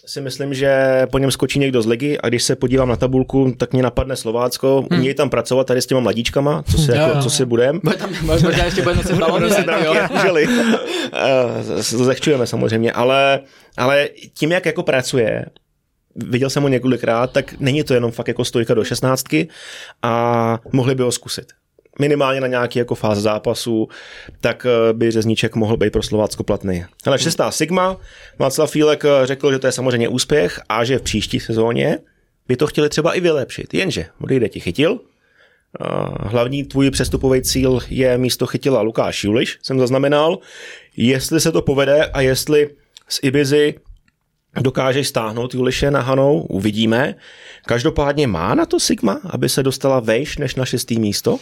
si 0.05 0.21
myslím, 0.21 0.53
že 0.53 1.01
po 1.11 1.17
něm 1.17 1.31
skočí 1.31 1.59
někdo 1.59 1.81
z 1.81 1.85
ligy 1.85 2.17
a 2.23 2.29
když 2.29 2.43
se 2.43 2.55
podívám 2.55 2.89
na 2.89 2.95
tabulku, 2.95 3.53
tak 3.57 3.73
mě 3.73 3.83
napadne 3.83 4.15
Slovácko, 4.15 4.77
hmm. 4.77 4.99
umějí 4.99 5.15
tam 5.15 5.29
pracovat 5.29 5.67
tady 5.67 5.81
s 5.81 5.85
těma 5.85 6.01
mladíčkama, 6.01 6.63
co 6.71 6.77
si, 6.77 6.91
Jo, 6.95 6.97
jako, 6.97 7.17
jo, 7.17 7.23
co 7.23 7.29
si 7.29 7.45
budem. 7.45 7.79
Bude 7.83 7.95
tam, 7.95 8.09
možná 8.21 8.65
ještě 8.65 8.81
bude 8.81 8.95
nosit. 8.95 9.15
Eh, 11.13 11.83
to 11.97 12.03
zechčujeme 12.05 12.47
samozřejmě, 12.47 12.91
ale, 12.91 13.39
ale 13.77 14.09
tím, 14.33 14.51
jak 14.51 14.65
jako 14.65 14.83
pracuje, 14.83 15.45
viděl 16.15 16.49
jsem 16.49 16.63
ho 16.63 16.69
několikrát, 16.69 17.31
tak 17.31 17.59
není 17.59 17.83
to 17.83 17.93
jenom 17.93 18.11
fakt 18.11 18.27
jako 18.27 18.45
stojka 18.45 18.73
do 18.73 18.83
šestnáctky 18.83 19.47
a 20.01 20.59
mohli 20.71 20.95
by 20.95 21.03
ho 21.03 21.11
zkusit. 21.11 21.45
Minimálně 22.01 22.41
na 22.41 22.47
nějaký 22.47 22.79
jako 22.79 22.95
fáze 22.95 23.21
zápasu, 23.21 23.87
tak 24.41 24.65
eh, 24.65 24.93
by 24.93 25.11
Řezníček 25.11 25.55
mohl 25.55 25.77
být 25.77 25.93
pro 25.93 26.03
Slovácko 26.03 26.43
platný. 26.43 26.85
Ale 27.05 27.19
šestá 27.19 27.51
Sigma, 27.51 27.97
Václav 28.39 28.71
Fílek 28.71 29.05
eh, 29.05 29.25
řekl, 29.27 29.51
že 29.51 29.59
to 29.59 29.67
je 29.67 29.71
samozřejmě 29.71 30.07
úspěch 30.07 30.61
a 30.69 30.83
že 30.83 30.97
v 30.97 31.01
příští 31.01 31.39
sezóně 31.39 31.97
by 32.47 32.55
to 32.55 32.67
chtěli 32.67 32.89
třeba 32.89 33.13
i 33.13 33.21
vylepšit. 33.21 33.73
Jenže 33.73 34.05
odejde 34.21 34.49
ti 34.49 34.59
chytil, 34.59 34.99
eh, 34.99 35.85
Hlavní 36.19 36.63
tvůj 36.63 36.91
přestupový 36.91 37.41
cíl 37.41 37.79
je 37.89 38.17
místo 38.17 38.47
chytila 38.47 38.81
Lukáš 38.81 39.23
Juliš, 39.23 39.59
jsem 39.61 39.79
zaznamenal. 39.79 40.39
Jestli 40.97 41.39
se 41.39 41.51
to 41.51 41.61
povede 41.61 42.05
a 42.05 42.21
jestli 42.21 42.69
z 43.07 43.19
Ibizy 43.23 43.75
dokážeš 44.59 45.07
stáhnout 45.07 45.53
Juliše 45.53 45.91
na 45.91 46.01
Hanou, 46.01 46.41
uvidíme. 46.41 47.15
Každopádně 47.65 48.27
má 48.27 48.55
na 48.55 48.65
to 48.65 48.79
Sigma, 48.79 49.19
aby 49.29 49.49
se 49.49 49.63
dostala 49.63 49.99
vejš 49.99 50.37
než 50.37 50.55
na 50.55 50.65
šestý 50.65 50.99
místo? 50.99 51.39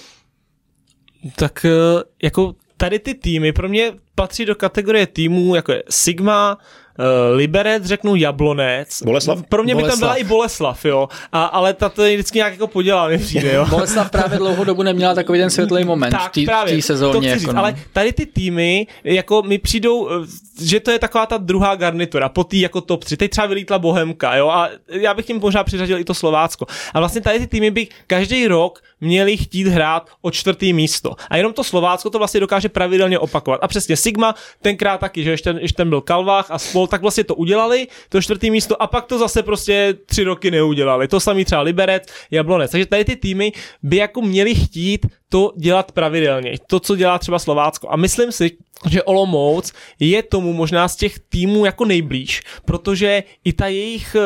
Tak 1.35 1.65
eh, 1.65 2.03
jako 2.23 2.55
tady 2.77 2.99
ty 2.99 3.13
týmy 3.13 3.53
pro 3.53 3.69
mě 3.69 3.91
patří 4.15 4.45
do 4.45 4.55
kategorie 4.55 5.07
týmů, 5.07 5.55
jako 5.55 5.71
je 5.71 5.83
Sigma, 5.89 6.57
uh, 6.99 7.35
Liberec, 7.35 7.85
řeknu 7.85 8.15
Jablonec. 8.15 9.03
Boleslav? 9.03 9.43
Pro 9.49 9.63
mě 9.63 9.75
Boleslav. 9.75 9.95
by 9.95 9.99
tam 9.99 9.99
byla 9.99 10.15
i 10.15 10.23
Boleslav, 10.23 10.85
jo. 10.85 11.07
A, 11.31 11.45
ale 11.45 11.73
ta 11.73 11.89
to 11.89 12.03
je 12.03 12.15
vždycky 12.15 12.37
nějak 12.37 12.53
jako 12.53 12.67
podělá, 12.67 13.07
mi 13.07 13.17
přijde, 13.17 13.53
jo. 13.53 13.65
Boleslav 13.65 14.11
právě 14.11 14.37
dlouhou 14.37 14.63
dobu 14.63 14.83
neměla 14.83 15.15
takový 15.15 15.39
ten 15.39 15.49
světlý 15.49 15.83
moment 15.83 16.11
tak, 16.11 16.37
v 16.37 16.45
právě, 16.45 16.75
té 16.75 16.81
sezóně. 16.81 17.13
to 17.13 17.19
chci 17.19 17.27
jako 17.27 17.39
říct, 17.39 17.53
no. 17.53 17.59
Ale 17.59 17.75
tady 17.93 18.13
ty 18.13 18.25
týmy, 18.25 18.87
jako 19.03 19.41
mi 19.41 19.57
přijdou, 19.57 20.09
eh, 20.09 20.27
že 20.61 20.79
to 20.79 20.91
je 20.91 20.99
taková 20.99 21.25
ta 21.25 21.37
druhá 21.37 21.75
garnitura, 21.75 22.29
po 22.29 22.43
té 22.43 22.57
jako 22.57 22.81
top 22.81 23.03
3. 23.03 23.17
Teď 23.17 23.31
třeba 23.31 23.47
vylítla 23.47 23.79
Bohemka, 23.79 24.35
jo, 24.35 24.49
a 24.49 24.69
já 24.87 25.13
bych 25.13 25.25
tím 25.25 25.39
možná 25.39 25.63
přiřadil 25.63 25.99
i 25.99 26.03
to 26.03 26.13
Slovácko. 26.13 26.65
A 26.93 26.99
vlastně 26.99 27.21
tady 27.21 27.39
ty 27.39 27.47
týmy 27.47 27.71
by 27.71 27.87
každý 28.07 28.47
rok 28.47 28.79
měli 29.01 29.37
chtít 29.37 29.67
hrát 29.67 30.09
o 30.21 30.31
čtvrtý 30.31 30.73
místo. 30.73 31.15
A 31.29 31.37
jenom 31.37 31.53
to 31.53 31.63
Slovácko 31.63 32.09
to 32.09 32.17
vlastně 32.17 32.39
dokáže 32.39 32.69
pravidelně 32.69 33.19
opakovat. 33.19 33.59
A 33.63 33.67
přesně 33.67 33.97
Sigma 33.97 34.35
tenkrát 34.61 34.97
taky, 34.97 35.23
že 35.23 35.31
ještě, 35.31 35.55
ještě 35.59 35.77
ten 35.77 35.89
byl 35.89 36.01
Kalvách 36.01 36.51
a 36.51 36.59
spol, 36.59 36.87
tak 36.87 37.01
vlastně 37.01 37.23
to 37.23 37.35
udělali, 37.35 37.87
to 38.09 38.21
čtvrtý 38.21 38.51
místo, 38.51 38.81
a 38.81 38.87
pak 38.87 39.05
to 39.05 39.19
zase 39.19 39.43
prostě 39.43 39.95
tři 40.05 40.23
roky 40.23 40.51
neudělali. 40.51 41.07
To 41.07 41.19
samý 41.19 41.45
třeba 41.45 41.61
Liberec, 41.61 42.03
Jablonec. 42.31 42.71
Takže 42.71 42.85
tady 42.85 43.05
ty 43.05 43.15
týmy 43.15 43.51
by 43.83 43.95
jako 43.97 44.21
měli 44.21 44.55
chtít 44.55 45.05
to 45.29 45.51
dělat 45.57 45.91
pravidelně. 45.91 46.53
To, 46.67 46.79
co 46.79 46.95
dělá 46.95 47.19
třeba 47.19 47.39
Slovácko. 47.39 47.87
A 47.91 47.95
myslím 47.95 48.31
si, 48.31 48.51
že 48.89 49.03
Olomouc 49.03 49.73
je 49.99 50.23
tomu 50.23 50.53
možná 50.53 50.87
z 50.87 50.95
těch 50.95 51.19
týmů 51.19 51.65
jako 51.65 51.85
nejblíž, 51.85 52.41
protože 52.65 53.23
i 53.45 53.53
ta 53.53 53.67
jejich 53.67 54.15
eh, 54.15 54.19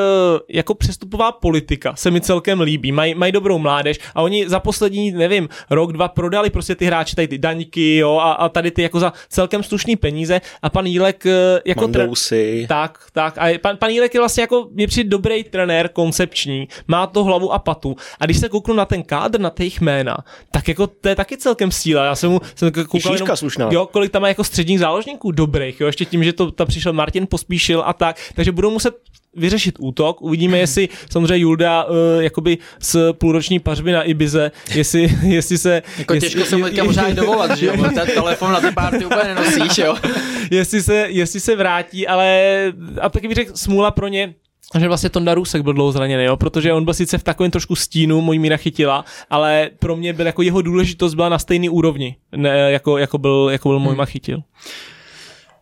jako 0.50 0.74
přestupová 0.76 1.32
politika 1.32 1.96
se 1.96 2.12
mi 2.12 2.22
celkem 2.22 2.62
líbí. 2.62 2.92
Mají 2.92 3.16
maj 3.16 3.32
dobrou 3.32 3.58
mládež 3.60 4.00
a 4.16 4.22
oni 4.22 4.50
za 4.50 4.60
poslední, 4.60 5.12
nevím, 5.12 5.50
rok, 5.70 5.94
dva 5.94 6.08
prodali 6.08 6.50
prostě 6.50 6.76
ty 6.76 6.86
hráči, 6.86 7.16
tady 7.16 7.28
ty 7.28 7.38
daňky, 7.38 7.96
jo, 7.98 8.18
a, 8.18 8.32
a 8.34 8.50
tady 8.50 8.72
ty 8.72 8.82
jako 8.82 9.00
za 9.00 9.14
celkem 9.30 9.64
slušný 9.64 9.96
peníze 9.96 10.42
a 10.62 10.70
pan 10.70 10.86
Jílek 10.86 11.26
eh, 11.26 11.62
jako 11.66 11.86
tre- 11.88 11.98
Mandousy. 12.00 12.66
tak, 12.70 12.98
tak. 13.14 13.34
A 13.38 13.48
je- 13.48 13.60
pan, 13.60 13.78
pan 13.78 13.90
Jílek 13.90 14.14
je 14.14 14.20
vlastně 14.20 14.42
jako, 14.42 14.68
mě 14.72 14.88
přijde 14.88 15.10
dobrý 15.10 15.44
trenér, 15.44 15.90
koncepční, 15.90 16.68
má 16.88 17.08
to 17.08 17.24
hlavu 17.24 17.54
a 17.54 17.60
patu. 17.60 17.96
A 18.20 18.26
když 18.26 18.38
se 18.38 18.50
kouknu 18.50 18.74
na 18.74 18.86
ten 18.86 19.04
kádr, 19.04 19.40
na 19.40 19.50
těch 19.50 19.82
jména, 19.82 20.18
tak 20.52 20.68
jako 20.68 20.88
to 21.02 21.10
je 21.10 21.16
taky 21.16 21.38
celkem 21.38 21.72
síla. 21.72 22.06
Já 22.06 22.16
jsem 22.16 22.32
mu 22.32 22.42
jsem 22.56 22.72
koukal 22.72 23.12
šířka 23.12 23.36
slušná. 23.36 23.70
jo, 23.72 23.86
kolik 23.86 24.12
tam 24.12 24.22
má 24.22 24.28
jako 24.28 24.44
středních 24.44 24.80
záložníků 24.80 25.32
dobrých, 25.32 25.82
jo, 25.82 25.88
ještě 25.88 26.06
tím, 26.06 26.24
že 26.24 26.34
to 26.34 26.52
tam 26.52 26.68
přišel 26.68 26.94
Martin 26.94 27.28
Pospíšil 27.28 27.84
a 27.86 27.94
tak, 27.94 28.20
takže 28.36 28.52
budou 28.52 28.72
muset 28.72 28.96
vyřešit 29.36 29.76
útok. 29.80 30.22
Uvidíme, 30.22 30.58
jestli 30.64 30.90
samozřejmě 31.10 31.38
Julda 31.38 31.84
uh, 31.84 31.96
jakoby 32.20 32.58
z 32.80 33.14
půlroční 33.14 33.60
pařby 33.60 33.92
na 33.92 34.04
Ibize, 34.04 34.52
jestli, 34.76 35.18
jestli 35.24 35.58
se... 35.58 35.82
Jako 35.98 36.14
jestli, 36.14 36.30
těžko 36.30 36.46
se 36.50 36.58
mu 36.58 36.64
teďka 36.64 36.84
možná 36.84 37.08
i 37.08 37.14
dovolat, 37.24 37.58
že 37.58 37.66
jo? 37.66 37.74
Ten 37.84 38.08
telefon 38.08 38.52
na 38.52 38.62
ty 38.62 38.72
párty 38.72 39.06
úplně 39.06 39.24
nenosíš, 39.24 39.78
jo? 39.78 39.96
jestli, 40.52 40.84
se, 40.84 40.96
jestli 41.10 41.40
se 41.40 41.56
vrátí, 41.56 42.08
ale 42.08 42.54
a 43.02 43.10
taky 43.10 43.28
bych 43.28 43.36
řekl 43.36 43.52
smůla 43.56 43.92
pro 43.92 44.08
ně, 44.08 44.34
že 44.80 44.88
vlastně 44.88 45.10
Tonda 45.10 45.34
Rusek 45.34 45.62
byl 45.62 45.74
dlouho 45.74 45.92
zraněný, 45.92 46.24
jo? 46.24 46.38
protože 46.38 46.74
on 46.74 46.86
byl 46.86 46.94
sice 46.94 47.18
v 47.18 47.24
takovém 47.24 47.52
trošku 47.52 47.76
stínu, 47.76 48.22
můj 48.22 48.40
míra 48.40 48.58
chytila, 48.58 49.06
ale 49.30 49.70
pro 49.80 49.96
mě 49.96 50.14
byl 50.14 50.26
jako 50.26 50.42
jeho 50.42 50.62
důležitost 50.62 51.14
byla 51.14 51.30
na 51.30 51.40
stejný 51.40 51.70
úrovni, 51.70 52.16
ne, 52.36 52.72
jako, 52.72 52.98
jako 52.98 53.18
byl, 53.18 53.50
jako 53.52 53.70
byl 53.70 53.80
můj 53.80 53.96
chytil. 54.06 54.44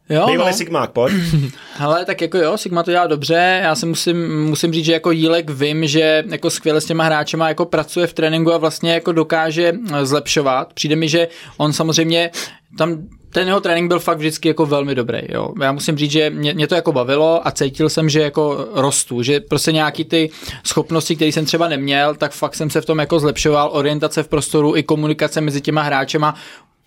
Jo, 0.10 0.26
Bývalý 0.28 0.52
no. 0.52 0.58
Sigmák, 0.58 0.92
pojď. 0.92 1.14
Hele, 1.76 2.06
tak 2.06 2.22
jako 2.22 2.38
jo, 2.38 2.58
Sigma 2.58 2.84
to 2.84 2.92
dělá 2.92 3.08
dobře, 3.08 3.60
já 3.64 3.76
si 3.76 3.86
musím, 3.86 4.46
musím 4.46 4.74
říct, 4.74 4.86
že 4.86 4.94
jako 4.94 5.12
Jílek 5.12 5.50
vím, 5.50 5.88
že 5.88 6.24
jako 6.28 6.50
skvěle 6.50 6.82
s 6.82 6.86
těma 6.86 7.04
hráčema 7.04 7.48
jako 7.48 7.66
pracuje 7.66 8.08
v 8.08 8.14
tréninku 8.14 8.54
a 8.54 8.58
vlastně 8.58 8.94
jako 8.94 9.12
dokáže 9.12 9.74
eh, 9.94 10.06
zlepšovat. 10.06 10.74
Přijde 10.74 10.96
mi, 10.96 11.10
že 11.10 11.28
on 11.58 11.74
samozřejmě 11.74 12.32
tam 12.78 12.98
ten 13.34 13.48
jeho 13.48 13.62
trénink 13.62 13.88
byl 13.88 14.00
fakt 14.00 14.18
vždycky 14.18 14.48
jako 14.48 14.66
velmi 14.66 14.96
dobrý. 14.96 15.20
Jo. 15.30 15.54
Já 15.62 15.72
musím 15.72 15.98
říct, 15.98 16.12
že 16.12 16.30
mě, 16.30 16.54
mě, 16.54 16.68
to 16.68 16.76
jako 16.76 16.92
bavilo 16.92 17.48
a 17.48 17.52
cítil 17.52 17.90
jsem, 17.90 18.10
že 18.10 18.22
jako 18.22 18.68
rostu, 18.74 19.24
že 19.24 19.40
prostě 19.40 19.72
nějaký 19.72 20.06
ty 20.06 20.30
schopnosti, 20.64 21.16
které 21.16 21.32
jsem 21.32 21.46
třeba 21.46 21.68
neměl, 21.68 22.16
tak 22.16 22.32
fakt 22.32 22.56
jsem 22.56 22.70
se 22.70 22.82
v 22.82 22.86
tom 22.86 23.00
jako 23.00 23.20
zlepšoval, 23.20 23.70
orientace 23.74 24.24
v 24.24 24.28
prostoru 24.28 24.76
i 24.76 24.84
komunikace 24.84 25.42
mezi 25.42 25.62
těma 25.62 25.82
hráčema. 25.82 26.36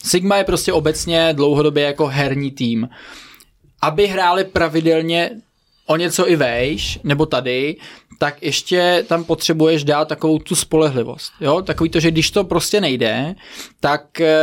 Sigma 0.04 0.36
je 0.36 0.44
prostě 0.44 0.72
obecně 0.72 1.28
dlouhodobě 1.32 1.84
jako 1.84 2.06
herní 2.06 2.50
tým. 2.50 2.88
Aby 3.82 4.06
hráli 4.06 4.44
pravidelně 4.44 5.30
o 5.86 5.96
něco 5.96 6.30
i 6.30 6.36
vejš, 6.36 6.98
nebo 7.04 7.26
tady, 7.26 7.76
tak 8.18 8.42
ještě 8.42 9.04
tam 9.08 9.24
potřebuješ 9.24 9.84
dát 9.84 10.08
takovou 10.08 10.38
tu 10.38 10.54
spolehlivost. 10.54 11.32
Jo? 11.40 11.62
Takový 11.62 11.90
to, 11.90 12.00
že 12.00 12.10
když 12.10 12.30
to 12.30 12.44
prostě 12.44 12.80
nejde, 12.80 13.34
tak 13.80 14.20
e, 14.20 14.34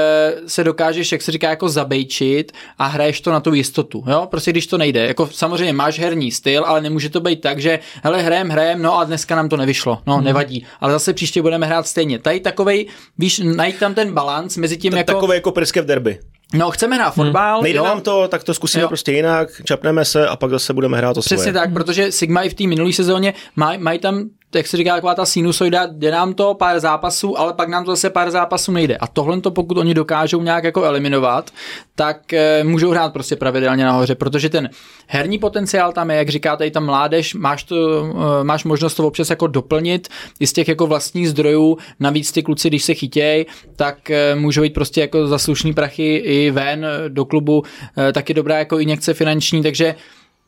se 0.48 0.64
dokážeš, 0.64 1.12
jak 1.12 1.22
se 1.22 1.32
říká, 1.32 1.50
jako 1.50 1.70
zabejčit 1.70 2.52
a 2.78 2.88
hraješ 2.88 3.22
to 3.22 3.32
na 3.32 3.40
tu 3.40 3.54
jistotu. 3.54 4.04
Jo? 4.08 4.28
Prostě 4.32 4.52
když 4.52 4.68
to 4.68 4.78
nejde. 4.78 5.08
Jako 5.08 5.28
samozřejmě 5.28 5.74
máš 5.74 6.00
herní 6.00 6.32
styl, 6.32 6.64
ale 6.66 6.82
nemůže 6.82 7.10
to 7.10 7.20
být 7.20 7.42
tak, 7.42 7.60
že 7.60 7.80
hele, 8.04 8.22
hrajem, 8.22 8.50
hrajem, 8.50 8.82
no 8.82 8.98
a 8.98 9.04
dneska 9.04 9.36
nám 9.36 9.50
to 9.50 9.58
nevyšlo. 9.58 10.02
No, 10.08 10.16
hmm. 10.16 10.24
nevadí. 10.26 10.66
Ale 10.80 10.92
zase 10.92 11.14
příště 11.14 11.42
budeme 11.42 11.66
hrát 11.68 11.88
stejně. 11.88 12.20
Tady 12.20 12.40
takovej, 12.40 12.88
víš, 13.18 13.42
najít 13.44 13.80
tam 13.80 13.94
ten 13.94 14.14
balans 14.14 14.58
mezi 14.58 14.78
tím, 14.78 14.94
jako, 14.94 15.14
Takový 15.14 15.34
jako 15.34 15.52
pryskev 15.52 15.86
derby. 15.86 16.20
No 16.54 16.72
chceme 16.72 16.96
hrát 16.96 17.12
fotbal, 17.12 17.62
Nejde 17.62 17.78
jo? 17.78 17.86
nám 17.86 18.02
to, 18.02 18.28
tak 18.28 18.44
to 18.44 18.54
zkusíme 18.54 18.82
Jo. 18.82 18.88
prostě 18.88 19.12
jinak, 19.12 19.50
čapneme 19.64 20.06
se 20.06 20.28
a 20.28 20.36
pak 20.36 20.52
zase 20.52 20.74
budeme 20.74 20.98
hrát 20.98 21.14
to 21.14 21.20
Přesně 21.20 21.38
svoje. 21.38 21.54
tak, 21.54 21.74
protože 21.74 22.12
Sigma 22.12 22.42
i 22.42 22.50
v 22.50 22.54
té 22.54 22.68
minulé 22.68 22.94
sezóně 22.94 23.34
mají 23.56 23.78
maj 23.80 24.00
tam 24.00 24.30
jak 24.56 24.68
se 24.68 24.78
říká, 24.78 24.96
taková 24.96 25.16
ta 25.16 25.26
sinusoida, 25.26 25.88
jde 25.92 26.12
nám 26.12 26.34
to 26.34 26.54
pár 26.54 26.80
zápasů, 26.80 27.40
ale 27.40 27.54
pak 27.54 27.70
nám 27.70 27.86
to 27.86 27.92
zase 27.92 28.10
pár 28.10 28.32
zápasů 28.32 28.72
nejde. 28.72 28.98
A 28.98 29.08
tohle 29.08 29.42
to, 29.42 29.52
pokud 29.52 29.78
oni 29.78 29.94
dokážou 29.94 30.42
nějak 30.42 30.64
jako 30.64 30.84
eliminovat, 30.84 31.52
tak 31.96 32.34
e, 32.34 32.64
můžou 32.64 32.92
hrát 32.92 33.14
prostě 33.14 33.36
pravidelně 33.36 33.86
nahoře, 33.86 34.16
protože 34.16 34.50
ten 34.50 34.70
herní 35.08 35.40
potenciál 35.40 35.94
tam 35.94 36.12
je, 36.12 36.18
jak 36.18 36.30
říkáte, 36.30 36.68
i 36.68 36.72
ta 36.72 36.80
mládež, 36.80 37.34
máš, 37.34 37.64
to, 37.64 38.06
e, 38.42 38.44
máš 38.44 38.64
možnost 38.64 38.96
to 38.96 39.08
občas 39.08 39.30
jako 39.30 39.48
doplnit 39.48 40.08
i 40.40 40.48
z 40.48 40.54
těch 40.54 40.68
jako 40.68 40.88
vlastních 40.88 41.30
zdrojů, 41.30 41.78
navíc 42.00 42.32
ty 42.32 42.44
kluci, 42.44 42.68
když 42.68 42.84
se 42.84 42.94
chytějí, 42.94 43.46
tak 43.76 44.10
e, 44.10 44.36
můžou 44.36 44.64
jít 44.64 44.74
prostě 44.74 45.02
jako 45.02 45.28
za 45.28 45.38
slušný 45.38 45.74
prachy 45.74 46.16
i 46.16 46.52
ven 46.52 46.88
do 47.08 47.26
klubu, 47.26 47.64
e, 48.10 48.14
taky 48.14 48.34
dobrá 48.34 48.58
jako 48.58 48.80
injekce 48.80 49.14
finanční, 49.14 49.64
takže 49.64 49.96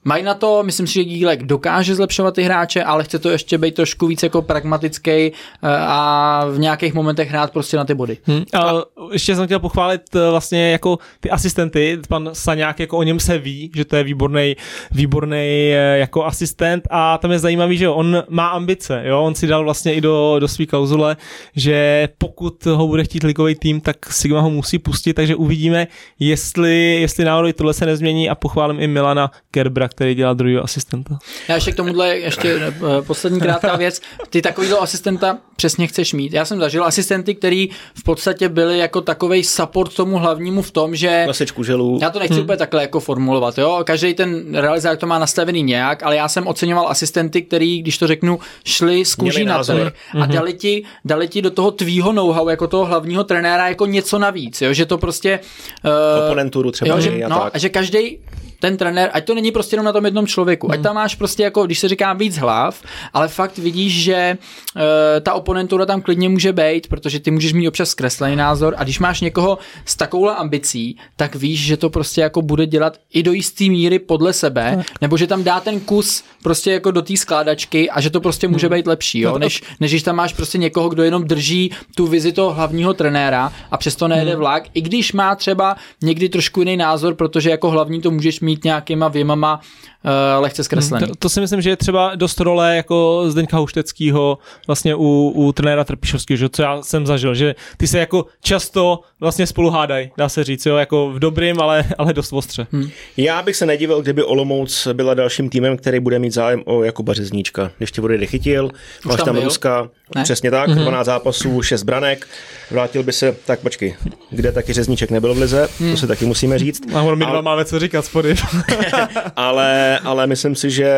Mají 0.05 0.23
na 0.23 0.33
to, 0.33 0.63
myslím 0.63 0.87
si, 0.87 0.93
že 0.93 1.03
Dílek 1.03 1.43
dokáže 1.43 1.95
zlepšovat 1.95 2.35
ty 2.35 2.43
hráče, 2.43 2.83
ale 2.83 3.03
chce 3.03 3.19
to 3.19 3.29
ještě 3.29 3.57
být 3.57 3.75
trošku 3.75 4.07
víc 4.07 4.23
jako 4.23 4.41
pragmatický 4.41 5.11
eh, 5.11 5.31
a 5.77 6.45
v 6.51 6.59
nějakých 6.59 6.93
momentech 6.93 7.29
hrát 7.29 7.51
prostě 7.51 7.77
na 7.77 7.85
ty 7.85 7.93
body. 7.93 8.17
Hmm. 8.23 8.43
A 8.53 8.73
ještě 9.11 9.35
jsem 9.35 9.45
chtěl 9.45 9.59
pochválit 9.59 10.01
eh, 10.15 10.29
vlastně 10.29 10.71
jako 10.71 10.97
ty 11.19 11.29
asistenty, 11.29 11.99
pan 12.09 12.29
Saňák, 12.33 12.79
jako 12.79 12.97
o 12.97 13.03
něm 13.03 13.19
se 13.19 13.37
ví, 13.37 13.71
že 13.75 13.85
to 13.85 13.95
je 13.95 14.03
výborný, 14.03 14.55
výborný 14.91 15.69
jako 15.95 16.25
asistent 16.25 16.87
a 16.89 17.17
tam 17.17 17.31
je 17.31 17.39
zajímavý, 17.39 17.77
že 17.77 17.89
on 17.89 18.23
má 18.29 18.47
ambice, 18.47 19.01
jo, 19.05 19.21
on 19.23 19.35
si 19.35 19.47
dal 19.47 19.63
vlastně 19.63 19.93
i 19.93 20.01
do, 20.01 20.35
do 20.39 20.47
své 20.47 20.65
klauzule, 20.65 21.17
že 21.55 22.09
pokud 22.17 22.65
ho 22.65 22.87
bude 22.87 23.03
chtít 23.03 23.23
ligový 23.23 23.55
tým, 23.55 23.81
tak 23.81 24.13
Sigma 24.13 24.41
ho 24.41 24.49
musí 24.49 24.79
pustit, 24.79 25.13
takže 25.13 25.35
uvidíme, 25.35 25.87
jestli, 26.19 27.01
jestli 27.01 27.25
náhodou 27.25 27.47
i 27.47 27.53
tohle 27.53 27.73
se 27.73 27.85
nezmění 27.85 28.29
a 28.29 28.35
pochválím 28.35 28.79
i 28.79 28.87
Milana 28.87 29.31
Kerbra, 29.51 29.87
který 29.95 30.15
dělá 30.15 30.33
druhého 30.33 30.63
asistenta. 30.63 31.17
Já 31.47 31.55
ještě 31.55 31.71
k 31.71 31.75
tomuhle 31.75 32.17
ještě 32.17 32.59
eh, 32.67 32.71
poslední 33.01 33.39
krátká 33.39 33.75
věc. 33.77 34.01
Ty 34.29 34.41
takovýhle 34.41 34.77
asistenta 34.77 35.37
přesně 35.55 35.87
chceš 35.87 36.13
mít. 36.13 36.33
Já 36.33 36.45
jsem 36.45 36.59
zažil 36.59 36.83
asistenty, 36.83 37.35
který 37.35 37.69
v 37.99 38.03
podstatě 38.03 38.49
byli 38.49 38.77
jako 38.77 39.01
takový 39.01 39.43
support 39.43 39.95
tomu 39.95 40.17
hlavnímu 40.17 40.61
v 40.61 40.71
tom, 40.71 40.95
že 40.95 41.23
Nosičku 41.27 41.63
želů. 41.63 41.99
Já 42.01 42.09
to 42.09 42.19
nechci 42.19 42.33
hmm. 42.33 42.43
úplně 42.43 42.57
takhle 42.57 42.81
jako 42.81 42.99
formulovat, 42.99 43.57
jo. 43.57 43.79
Každý 43.83 44.13
ten 44.13 44.55
realizátor 44.55 44.97
to 44.97 45.07
má 45.07 45.19
nastavený 45.19 45.63
nějak, 45.63 46.03
ale 46.03 46.15
já 46.15 46.27
jsem 46.27 46.47
oceňoval 46.47 46.87
asistenty, 46.89 47.41
který, 47.41 47.81
když 47.81 47.97
to 47.97 48.07
řeknu, 48.07 48.39
šli 48.65 49.05
z 49.05 49.15
kůží 49.15 49.45
na 49.45 49.63
trh 49.63 49.93
a 50.19 50.25
dali 50.25 50.53
ti, 50.53 50.83
dali 51.05 51.27
ti 51.27 51.41
do 51.41 51.51
toho 51.51 51.71
tvýho 51.71 52.11
know-how, 52.11 52.49
jako 52.49 52.67
toho 52.67 52.85
hlavního 52.85 53.23
trenéra, 53.23 53.69
jako 53.69 53.85
něco 53.85 54.19
navíc, 54.19 54.61
jo. 54.61 54.73
Že 54.73 54.85
to 54.85 54.97
prostě... 54.97 55.39
Uh, 55.85 56.25
Oponenturu 56.25 56.71
třeba 56.71 56.95
jo, 56.95 57.01
že, 57.01 57.23
a 57.23 57.27
no, 57.27 57.55
a 57.55 57.57
že 57.57 57.69
každý 57.69 58.19
ten 58.63 58.77
trenér, 58.77 59.09
ať 59.13 59.25
to 59.25 59.35
není 59.35 59.51
prostě 59.51 59.73
jenom 59.73 59.85
na 59.85 59.91
tom 59.91 60.05
jednom 60.05 60.27
člověku, 60.27 60.71
ať 60.71 60.81
tam 60.81 60.95
máš 60.95 61.15
prostě 61.15 61.43
jako, 61.43 61.65
když 61.65 61.79
se 61.79 61.87
říká 61.87 62.13
víc 62.13 62.37
hlav, 62.37 62.83
ale 63.13 63.27
fakt 63.27 63.57
vidíš, 63.57 64.03
že 64.03 64.37
uh, 64.75 64.81
ta 65.21 65.33
oponentura 65.33 65.85
tam 65.85 66.01
klidně 66.01 66.29
může 66.29 66.53
být, 66.53 66.87
protože 66.87 67.19
ty 67.19 67.31
můžeš 67.31 67.53
mít 67.53 67.67
občas 67.67 67.89
zkreslený 67.89 68.35
názor. 68.35 68.75
A 68.77 68.83
když 68.83 68.99
máš 68.99 69.21
někoho 69.21 69.57
s 69.85 69.95
takovouhle 69.95 70.35
ambicí, 70.35 70.97
tak 71.15 71.35
víš, 71.35 71.65
že 71.65 71.77
to 71.77 71.89
prostě 71.89 72.21
jako 72.21 72.41
bude 72.41 72.65
dělat 72.65 72.97
i 73.13 73.23
do 73.23 73.31
jisté 73.31 73.63
míry 73.63 73.99
podle 73.99 74.33
sebe, 74.33 74.73
tak. 74.75 75.01
nebo 75.01 75.17
že 75.17 75.27
tam 75.27 75.43
dá 75.43 75.59
ten 75.59 75.79
kus 75.79 76.23
prostě 76.43 76.71
jako 76.71 76.91
do 76.91 77.01
té 77.01 77.17
skládačky 77.17 77.89
a 77.89 78.01
že 78.01 78.09
to 78.09 78.21
prostě 78.21 78.47
může 78.47 78.69
být 78.69 78.87
lepší, 78.87 79.19
jo? 79.19 79.37
Než, 79.37 79.61
než 79.79 79.91
když 79.91 80.03
tam 80.03 80.15
máš 80.15 80.33
prostě 80.33 80.57
někoho, 80.57 80.89
kdo 80.89 81.03
jenom 81.03 81.23
drží 81.23 81.71
tu 81.95 82.07
vizi 82.07 82.31
toho 82.31 82.53
hlavního 82.53 82.93
trenéra 82.93 83.53
a 83.71 83.77
přesto 83.77 84.07
nejede 84.07 84.35
vlak, 84.35 84.63
i 84.73 84.81
když 84.81 85.13
má 85.13 85.35
třeba 85.35 85.75
někdy 86.01 86.29
trošku 86.29 86.59
jiný 86.59 86.77
názor, 86.77 87.15
protože 87.15 87.49
jako 87.49 87.69
hlavní 87.69 88.01
to 88.01 88.11
můžeš 88.11 88.39
mít 88.39 88.52
nějakýma 88.63 89.07
věmama 89.07 89.59
uh, 90.03 90.41
lehce 90.41 90.63
zkreslený. 90.63 91.07
To, 91.07 91.15
to, 91.15 91.29
si 91.29 91.41
myslím, 91.41 91.61
že 91.61 91.69
je 91.69 91.77
třeba 91.77 92.15
dost 92.15 92.39
role 92.39 92.75
jako 92.75 93.23
Zdeňka 93.27 93.57
Houšteckýho 93.57 94.37
vlastně 94.67 94.95
u, 94.95 95.31
u 95.35 95.51
trenéra 95.51 95.83
Trpišovského, 95.83 96.37
že 96.37 96.49
co 96.49 96.61
já 96.61 96.81
jsem 96.81 97.05
zažil, 97.05 97.35
že 97.35 97.55
ty 97.77 97.87
se 97.87 97.99
jako 97.99 98.25
často 98.41 98.99
vlastně 99.19 99.47
spolu 99.47 99.69
hádají, 99.69 100.11
dá 100.17 100.29
se 100.29 100.43
říct, 100.43 100.65
jo, 100.65 100.75
jako 100.75 101.09
v 101.09 101.19
dobrým, 101.19 101.61
ale, 101.61 101.85
ale 101.97 102.13
dost 102.13 102.33
ostře. 102.33 102.67
Hmm. 102.71 102.89
Já 103.17 103.41
bych 103.41 103.55
se 103.55 103.65
nedivil, 103.65 104.01
kdyby 104.01 104.23
Olomouc 104.23 104.87
byla 104.93 105.13
dalším 105.13 105.49
týmem, 105.49 105.77
který 105.77 105.99
bude 105.99 106.19
mít 106.19 106.33
zájem 106.33 106.61
o 106.65 106.83
Jakuba 106.83 107.13
Řezníčka. 107.13 107.71
Ještě 107.79 108.01
bude 108.01 108.25
chytil, 108.25 108.69
máš 109.05 109.17
tam, 109.17 109.25
tam 109.25 109.43
Ruska, 109.43 109.89
ne? 110.15 110.23
přesně 110.23 110.51
tak, 110.51 110.69
mm-hmm. 110.69 110.81
12 110.81 111.05
zápasů, 111.05 111.61
6 111.61 111.83
branek, 111.83 112.27
vrátil 112.71 113.03
by 113.03 113.13
se, 113.13 113.35
tak 113.45 113.59
počkej, 113.59 113.95
kde 114.29 114.51
taky 114.51 114.73
Řezníček 114.73 115.11
nebyl 115.11 115.33
v 115.33 115.37
lize, 115.37 115.69
hmm. 115.79 115.91
to 115.91 115.97
si 115.97 116.07
taky 116.07 116.25
musíme 116.25 116.59
říct. 116.59 116.81
A 116.93 117.15
my 117.15 117.25
dva 117.25 117.41
máme 117.41 117.65
co 117.65 117.79
říkat, 117.79 118.05
spody. 118.05 118.35
ale, 119.35 119.99
ale 120.03 120.27
myslím 120.27 120.55
si, 120.55 120.71
že 120.71 120.93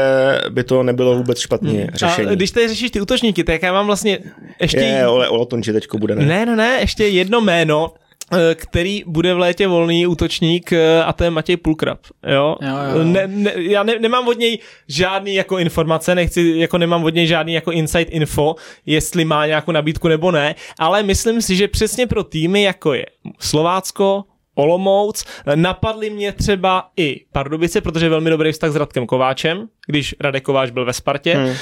by 0.49 0.63
to 0.63 0.83
nebylo 0.83 1.17
vůbec 1.17 1.39
špatné 1.39 1.71
hmm. 1.71 1.87
řešení. 1.93 2.27
A 2.27 2.35
když 2.35 2.51
tady 2.51 2.67
řešíš 2.67 2.91
ty 2.91 3.01
útočníky, 3.01 3.43
tak 3.43 3.63
já 3.63 3.73
mám 3.73 3.85
vlastně 3.85 4.19
ještě... 4.61 4.77
Je, 4.77 5.07
Ole, 5.07 5.29
Olatonči 5.29 5.73
teďko 5.73 5.97
bude, 5.97 6.15
ne? 6.15 6.25
Ne, 6.25 6.45
ne, 6.45 6.55
ne, 6.55 6.77
ještě 6.79 7.07
jedno 7.07 7.41
jméno, 7.41 7.93
Eh, 8.33 8.55
který 8.55 9.03
bude 9.07 9.33
v 9.33 9.39
létě 9.39 9.67
volný 9.67 10.07
útočník 10.07 10.73
eh, 10.73 11.03
a 11.03 11.13
to 11.13 11.23
je 11.23 11.29
Matěj 11.29 11.57
Pulkrab. 11.57 11.99
Jo? 12.27 12.55
Jo, 12.61 12.67
jo, 12.67 12.97
jo. 12.97 13.03
Ne, 13.03 13.27
ne, 13.27 13.53
já 13.55 13.83
ne, 13.83 13.99
nemám 13.99 14.27
od 14.27 14.37
něj 14.37 14.59
žádný 14.87 15.35
jako 15.35 15.57
informace, 15.57 16.15
nechci, 16.15 16.53
jako 16.55 16.77
nemám 16.77 17.03
od 17.03 17.13
něj 17.13 17.27
žádný 17.27 17.53
jako 17.53 17.71
inside 17.71 18.11
info, 18.11 18.55
jestli 18.85 19.25
má 19.25 19.45
nějakou 19.45 19.71
nabídku 19.71 20.07
nebo 20.07 20.31
ne, 20.31 20.55
ale 20.79 21.03
myslím 21.03 21.41
si, 21.41 21.55
že 21.55 21.67
přesně 21.67 22.07
pro 22.07 22.23
týmy 22.23 22.63
jako 22.63 22.93
je 22.93 23.05
Slovácko, 23.39 24.23
Olomouc. 24.55 25.25
Napadly 25.55 26.09
mě 26.09 26.31
třeba 26.31 26.89
i 26.97 27.25
Pardubice, 27.31 27.81
protože 27.81 28.05
je 28.05 28.09
velmi 28.09 28.29
dobrý 28.29 28.51
vztah 28.51 28.71
s 28.71 28.75
Radkem 28.75 29.05
Kováčem, 29.05 29.67
když 29.87 30.15
Radek 30.19 30.43
Kováč 30.43 30.69
byl 30.69 30.85
ve 30.85 30.93
Spartě. 30.93 31.33
Hmm. 31.33 31.53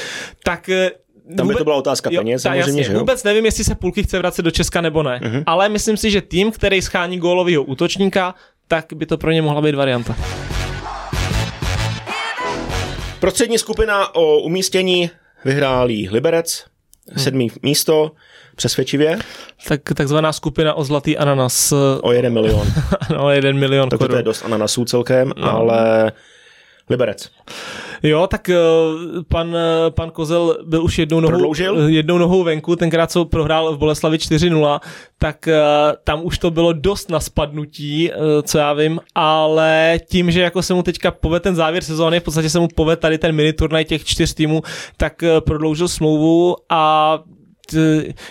Tak 0.44 0.70
eh, 0.70 0.92
tam 1.38 1.48
by 1.48 1.56
to 1.56 1.64
byla 1.64 1.76
otázka 1.76 2.10
peněz, 2.10 2.42
jo, 2.42 2.44
samozřejmě, 2.44 2.60
jasně, 2.60 2.84
že 2.84 2.94
jo? 2.94 3.00
Vůbec 3.00 3.24
nevím, 3.24 3.46
jestli 3.46 3.64
se 3.64 3.76
půlky 3.76 4.04
chce 4.04 4.18
vracet 4.18 4.42
do 4.42 4.52
Česka 4.52 4.82
nebo 4.82 5.04
ne, 5.04 5.20
uh-huh. 5.24 5.44
ale 5.46 5.70
myslím 5.70 5.98
si, 5.98 6.12
že 6.12 6.22
tým, 6.22 6.52
který 6.52 6.82
schání 6.82 7.20
gólového 7.20 7.64
útočníka, 7.64 8.36
tak 8.68 8.86
by 8.96 9.06
to 9.06 9.18
pro 9.18 9.32
ně 9.32 9.42
mohla 9.42 9.62
být 9.62 9.76
varianta. 9.76 10.16
Prostřední 13.20 13.58
skupina 13.58 14.16
o 14.16 14.40
umístění 14.40 15.10
vyhrálý 15.46 16.10
Liberec, 16.10 16.66
hmm. 17.10 17.24
sedmý 17.24 17.52
místo, 17.62 18.12
přesvědčivě. 18.56 19.20
Tak 19.68 19.82
takzvaná 19.96 20.34
skupina 20.34 20.74
o 20.74 20.84
zlatý 20.84 21.18
ananas. 21.18 21.74
O 22.02 22.12
jeden 22.12 22.34
milion. 22.34 22.68
o 23.18 23.30
jeden 23.30 23.60
milion 23.60 23.90
Tak 23.90 24.00
to 24.00 24.16
je 24.16 24.24
dost 24.24 24.46
ananasů 24.46 24.86
celkem, 24.86 25.34
no. 25.38 25.52
ale 25.52 26.12
Liberec. 26.90 27.30
Jo, 28.04 28.28
tak 28.28 28.50
eh, 28.50 28.58
pan, 29.28 29.56
eh, 29.56 29.92
pan 29.92 30.12
Kozel 30.12 30.58
byl 30.66 30.84
už 30.84 31.00
jednou 31.00 31.20
nohou, 31.20 31.54
eh, 31.60 31.92
jednou 31.92 32.18
nohou 32.18 32.44
venku, 32.44 32.76
tenkrát 32.76 33.12
co 33.12 33.26
prohrál 33.26 33.76
v 33.76 33.78
Boleslavi 33.78 34.18
4-0, 34.18 34.80
tak 35.18 35.50
tam 36.04 36.26
už 36.26 36.38
to 36.38 36.52
bylo 36.52 36.74
dost 36.74 37.10
na 37.10 37.20
spadnutí, 37.20 38.12
co 38.44 38.58
já 38.58 38.74
vím, 38.74 39.00
ale 39.16 40.00
tím, 40.10 40.32
že 40.32 40.42
jako 40.42 40.62
se 40.62 40.74
mu 40.74 40.84
teďka 40.84 41.12
povede 41.12 41.40
ten 41.40 41.56
závěr 41.56 41.84
sezóny, 41.84 42.20
v 42.20 42.24
podstatě 42.24 42.50
se 42.50 42.60
mu 42.60 42.68
povede 42.76 42.96
tady 42.96 43.18
ten 43.18 43.36
mini 43.36 43.54
turnaj 43.54 43.86
těch 43.86 44.06
čtyř 44.06 44.34
týmů, 44.34 44.62
tak 44.98 45.24
prodloužil 45.46 45.88
smlouvu 45.88 46.56
a 46.70 47.20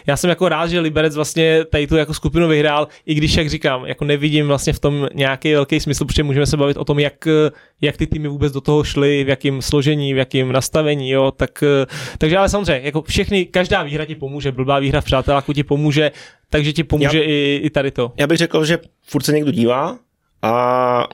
já 0.06 0.16
jsem 0.16 0.30
jako 0.30 0.48
rád, 0.48 0.66
že 0.66 0.80
Liberec 0.80 1.14
vlastně 1.14 1.64
tady 1.64 1.86
tu 1.86 1.96
jako 1.96 2.14
skupinu 2.14 2.48
vyhrál, 2.48 2.88
i 3.06 3.14
když, 3.14 3.36
jak 3.36 3.50
říkám, 3.50 3.86
jako 3.86 4.04
nevidím 4.04 4.46
vlastně 4.46 4.72
v 4.72 4.78
tom 4.78 5.08
nějaký 5.14 5.52
velký 5.52 5.80
smysl, 5.80 6.04
protože 6.04 6.22
můžeme 6.22 6.46
se 6.46 6.56
bavit 6.56 6.76
o 6.76 6.84
tom, 6.84 6.98
jak, 6.98 7.28
jak 7.80 7.96
ty 7.96 8.06
týmy 8.06 8.28
vůbec 8.28 8.52
do 8.52 8.60
toho 8.60 8.84
šly, 8.84 9.24
v 9.24 9.28
jakém 9.28 9.62
složení, 9.62 10.14
v 10.14 10.16
jakém 10.16 10.52
nastavení, 10.52 11.10
jo, 11.10 11.30
tak, 11.30 11.64
takže 12.18 12.38
ale 12.38 12.48
samozřejmě, 12.48 12.80
jako 12.86 13.02
všechny, 13.02 13.44
každá 13.44 13.82
výhra 13.82 14.04
ti 14.04 14.14
pomůže, 14.14 14.52
blbá 14.52 14.78
výhra 14.78 15.00
v 15.00 15.04
přáteláku 15.04 15.52
ti 15.52 15.62
pomůže, 15.62 16.10
takže 16.50 16.72
ti 16.72 16.84
pomůže 16.84 17.18
já, 17.18 17.24
i, 17.24 17.60
i 17.62 17.70
tady 17.70 17.90
to. 17.90 18.12
Já 18.16 18.26
bych 18.26 18.38
řekl, 18.38 18.64
že 18.64 18.78
furt 19.02 19.22
se 19.22 19.32
někdo 19.32 19.50
dívá 19.50 19.98
a 20.42 21.06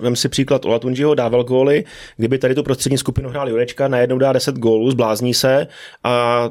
vem 0.00 0.16
si 0.16 0.28
příklad 0.28 0.64
Ola 0.64 0.78
Tunžiho, 0.78 1.14
dával 1.14 1.44
góly, 1.44 1.84
kdyby 2.16 2.38
tady 2.38 2.54
tu 2.54 2.62
prostřední 2.62 2.98
skupinu 2.98 3.28
hrál 3.28 3.48
Jurečka, 3.48 3.88
najednou 3.88 4.18
dá 4.18 4.32
10 4.32 4.56
gólů, 4.56 4.90
zblázní 4.90 5.34
se 5.34 5.66
a 6.04 6.44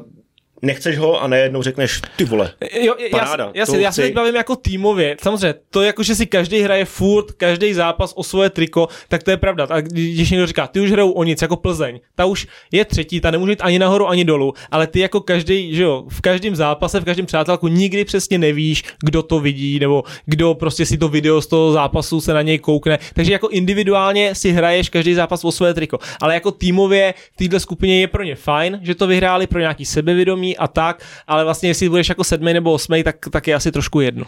nechceš 0.62 0.98
ho 0.98 1.22
a 1.22 1.26
nejednou 1.26 1.62
řekneš, 1.62 2.00
ty 2.16 2.24
vole, 2.24 2.52
jo, 2.80 2.94
paráda. 3.10 3.50
Já, 3.54 3.64
já, 3.72 3.78
já 3.78 3.92
se 3.92 4.02
teď 4.02 4.14
bavím 4.14 4.34
jako 4.34 4.56
týmově. 4.56 5.16
Samozřejmě, 5.22 5.54
to 5.70 5.82
jako, 5.82 6.02
že 6.02 6.14
si 6.14 6.26
každý 6.26 6.60
hraje 6.60 6.84
furt, 6.84 7.32
každý 7.32 7.74
zápas 7.74 8.12
o 8.16 8.22
svoje 8.22 8.50
triko, 8.50 8.88
tak 9.08 9.22
to 9.22 9.30
je 9.30 9.36
pravda. 9.36 9.66
A 9.70 9.80
když 9.80 10.30
někdo 10.30 10.46
říká, 10.46 10.66
ty 10.66 10.80
už 10.80 10.90
hrajou 10.90 11.10
o 11.10 11.24
nic, 11.24 11.42
jako 11.42 11.56
Plzeň, 11.56 12.00
ta 12.14 12.24
už 12.24 12.46
je 12.72 12.84
třetí, 12.84 13.20
ta 13.20 13.30
nemůže 13.30 13.52
jít 13.52 13.60
ani 13.62 13.78
nahoru, 13.78 14.08
ani 14.08 14.24
dolů, 14.24 14.52
ale 14.70 14.86
ty 14.86 15.00
jako 15.00 15.20
každý, 15.20 15.74
že 15.74 15.82
jo, 15.82 16.04
v 16.08 16.20
každém 16.20 16.56
zápase, 16.56 17.00
v 17.00 17.04
každém 17.04 17.26
přátelku 17.26 17.68
nikdy 17.68 18.04
přesně 18.04 18.38
nevíš, 18.38 18.84
kdo 19.04 19.22
to 19.22 19.40
vidí, 19.40 19.78
nebo 19.78 20.04
kdo 20.26 20.54
prostě 20.54 20.86
si 20.86 20.98
to 20.98 21.08
video 21.08 21.42
z 21.42 21.46
toho 21.46 21.72
zápasu 21.72 22.20
se 22.20 22.34
na 22.34 22.42
něj 22.42 22.58
koukne. 22.58 22.98
Takže 23.14 23.32
jako 23.32 23.48
individuálně 23.48 24.34
si 24.34 24.52
hraješ 24.52 24.88
každý 24.88 25.14
zápas 25.14 25.44
o 25.44 25.52
svoje 25.52 25.74
triko. 25.74 25.98
Ale 26.20 26.34
jako 26.34 26.50
týmově 26.50 27.14
v 27.32 27.36
této 27.36 27.60
skupině 27.60 28.00
je 28.00 28.06
pro 28.06 28.22
ně 28.22 28.34
fajn, 28.34 28.80
že 28.82 28.94
to 28.94 29.06
vyhráli 29.06 29.46
pro 29.46 29.60
nějaký 29.60 29.84
sebevědomí, 29.84 30.47
a 30.56 30.68
tak, 30.68 31.02
ale 31.26 31.44
vlastně 31.44 31.68
jestli 31.68 31.88
budeš 31.88 32.08
jako 32.08 32.24
sedmý 32.24 32.52
nebo 32.52 32.72
osmý, 32.72 33.04
tak, 33.04 33.16
tak 33.30 33.46
je 33.46 33.54
asi 33.54 33.72
trošku 33.72 34.00
jedno. 34.00 34.24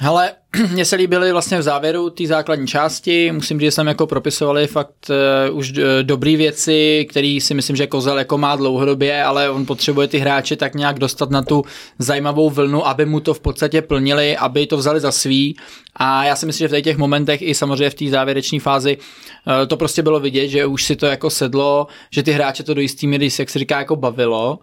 Hele, 0.00 0.34
mně 0.72 0.84
se 0.84 0.96
líbily 0.96 1.32
vlastně 1.32 1.58
v 1.58 1.62
závěru 1.62 2.10
té 2.10 2.26
základní 2.26 2.66
části, 2.66 3.32
musím 3.32 3.60
říct, 3.60 3.66
že 3.66 3.70
jsem 3.70 3.86
jako 3.86 4.06
propisovali 4.06 4.66
fakt 4.66 5.10
uh, 5.50 5.58
už 5.58 5.70
uh, 5.70 5.84
dobré 6.02 6.36
věci, 6.36 7.06
které 7.10 7.38
si 7.40 7.54
myslím, 7.54 7.76
že 7.76 7.86
Kozel 7.86 8.18
jako 8.18 8.38
má 8.38 8.56
dlouhodobě, 8.56 9.24
ale 9.24 9.50
on 9.50 9.66
potřebuje 9.66 10.08
ty 10.08 10.18
hráče 10.18 10.56
tak 10.56 10.74
nějak 10.74 10.98
dostat 10.98 11.30
na 11.30 11.42
tu 11.42 11.64
zajímavou 11.98 12.50
vlnu, 12.50 12.86
aby 12.86 13.06
mu 13.06 13.20
to 13.20 13.34
v 13.34 13.40
podstatě 13.40 13.82
plnili, 13.82 14.36
aby 14.36 14.66
to 14.66 14.76
vzali 14.76 15.00
za 15.00 15.12
svý. 15.12 15.56
A 15.96 16.24
já 16.24 16.36
si 16.36 16.46
myslím, 16.46 16.68
že 16.68 16.78
v 16.78 16.82
těch 16.82 16.96
momentech 16.96 17.42
i 17.42 17.54
samozřejmě 17.54 17.90
v 17.90 17.94
té 17.94 18.08
závěrečné 18.08 18.60
fázi 18.60 18.96
uh, 18.96 19.66
to 19.66 19.76
prostě 19.76 20.02
bylo 20.02 20.20
vidět, 20.20 20.48
že 20.48 20.66
už 20.66 20.84
si 20.84 20.96
to 20.96 21.06
jako 21.06 21.30
sedlo, 21.30 21.86
že 22.10 22.22
ty 22.22 22.32
hráče 22.32 22.62
to 22.62 22.74
do 22.74 22.80
jistý 22.80 23.06
míry, 23.06 23.28
jak 23.38 23.50
se 23.50 23.58
říká, 23.58 23.78
jako 23.78 23.96
bavilo. 23.96 24.58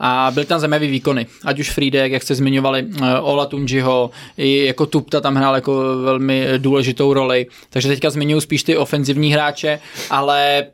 A 0.00 0.30
byly 0.34 0.46
tam 0.46 0.60
zajímavé 0.60 0.86
výkony, 0.86 1.26
ať 1.44 1.60
už 1.60 1.70
Friedek, 1.70 2.12
jak 2.12 2.22
jste 2.22 2.34
zmiňovali, 2.34 2.82
uh, 2.82 3.06
Ola 3.22 3.46
Tunjiho, 3.46 4.10
i 4.36 4.66
jako 4.66 4.86
Tupta 4.86 5.23
tam 5.24 5.34
hrál 5.34 5.54
jako 5.54 5.96
velmi 6.02 6.48
důležitou 6.58 7.12
roli. 7.12 7.46
Takže 7.70 7.88
teďka 7.88 8.10
zmiňuji 8.10 8.40
spíš 8.40 8.62
ty 8.62 8.76
ofenzivní 8.76 9.32
hráče, 9.32 9.80
ale 10.10 10.66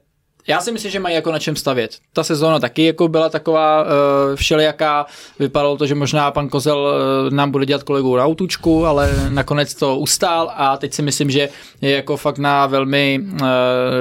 já 0.49 0.61
si 0.61 0.73
myslím, 0.73 0.91
že 0.91 1.01
mají 1.01 1.15
jako 1.15 1.33
na 1.33 1.39
čem 1.39 1.57
stavět. 1.57 1.99
Ta 2.13 2.25
sezóna 2.25 2.59
taky 2.59 2.85
jako 2.85 3.09
byla 3.09 3.29
taková 3.29 3.83
uh, 3.83 3.89
všelijaká. 4.35 5.07
Vypadalo 5.39 5.77
to, 5.77 5.87
že 5.87 5.95
možná 5.95 6.31
pan 6.31 6.49
Kozel 6.49 6.79
uh, 6.79 7.35
nám 7.35 7.51
bude 7.51 7.67
dělat 7.67 7.83
kolegu 7.83 8.17
na 8.17 8.25
autučku, 8.25 8.87
ale 8.87 9.11
nakonec 9.29 9.75
to 9.75 9.97
ustál 9.97 10.51
a 10.55 10.77
teď 10.77 10.95
si 10.95 11.03
myslím, 11.03 11.31
že 11.31 11.49
je 11.81 11.91
jako 11.91 12.17
fakt 12.17 12.39
na 12.39 12.67
velmi 12.67 13.21
uh, 13.23 13.39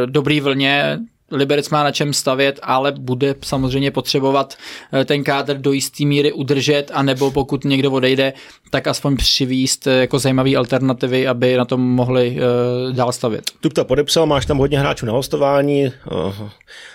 dobrý 0.06 0.41
vlně 0.41 1.00
Liberec 1.32 1.70
má 1.70 1.84
na 1.84 1.92
čem 1.92 2.14
stavět, 2.14 2.60
ale 2.64 2.92
bude 2.92 3.36
samozřejmě 3.44 3.92
potřebovat 3.92 4.56
eh, 4.94 5.06
ten 5.06 5.24
kádr 5.24 5.58
do 5.58 5.72
jisté 5.72 6.06
míry 6.06 6.34
udržet, 6.34 6.92
anebo 6.94 7.32
pokud 7.32 7.64
někdo 7.64 7.92
odejde, 7.92 8.34
tak 8.70 8.88
aspoň 8.88 9.16
přivíst 9.16 9.88
eh, 9.88 9.92
jako 9.92 10.20
zajímavé 10.20 10.56
alternativy, 10.56 11.28
aby 11.28 11.58
na 11.58 11.66
tom 11.66 11.82
mohli 11.82 12.38
uh, 12.38 12.96
dál 12.96 13.12
stavět. 13.12 13.44
to 13.74 13.86
podepsal, 13.86 14.26
máš 14.26 14.46
tam 14.46 14.58
hodně 14.58 14.80
hráčů 14.80 15.06
na 15.06 15.14
hostování, 15.14 15.92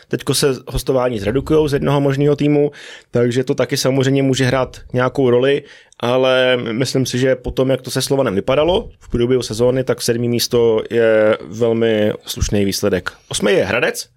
teďko 0.08 0.34
se 0.34 0.54
hostování 0.68 1.18
zredukují 1.18 1.68
z 1.68 1.72
jednoho 1.72 2.00
možného 2.00 2.36
týmu, 2.36 2.70
takže 3.10 3.44
to 3.44 3.54
taky 3.54 3.76
samozřejmě 3.76 4.22
může 4.22 4.44
hrát 4.44 4.80
nějakou 4.92 5.30
roli, 5.30 5.62
ale 6.00 6.56
myslím 6.56 7.06
si, 7.06 7.18
že 7.18 7.36
potom, 7.36 7.70
jak 7.70 7.82
to 7.82 7.90
se 7.90 8.02
Slovanem 8.02 8.34
vypadalo 8.34 8.90
v 8.98 9.08
průběhu 9.08 9.42
sezóny, 9.42 9.84
tak 9.84 10.02
sedmý 10.02 10.28
místo 10.28 10.82
je 10.90 11.38
velmi 11.48 12.12
slušný 12.26 12.64
výsledek. 12.64 13.12
Osmý 13.28 13.52
je 13.52 13.64
Hradec, 13.64 14.08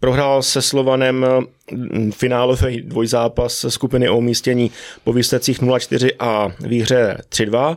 Prohrál 0.00 0.42
se 0.42 0.62
Slovanem 0.62 1.26
mm, 1.72 2.12
finálový 2.12 2.82
dvojzápas 2.82 3.66
skupiny 3.68 4.08
o 4.08 4.18
umístění 4.18 4.70
po 5.04 5.12
výsledcích 5.12 5.62
0-4 5.62 6.10
a 6.18 6.48
výhře 6.60 7.18
3-2. 7.28 7.76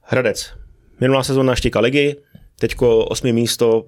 Hradec. 0.00 0.52
Minulá 1.00 1.22
sezóna 1.22 1.54
štika 1.54 1.80
ligy, 1.80 2.16
teďko 2.60 3.04
osmi 3.04 3.32
místo, 3.32 3.84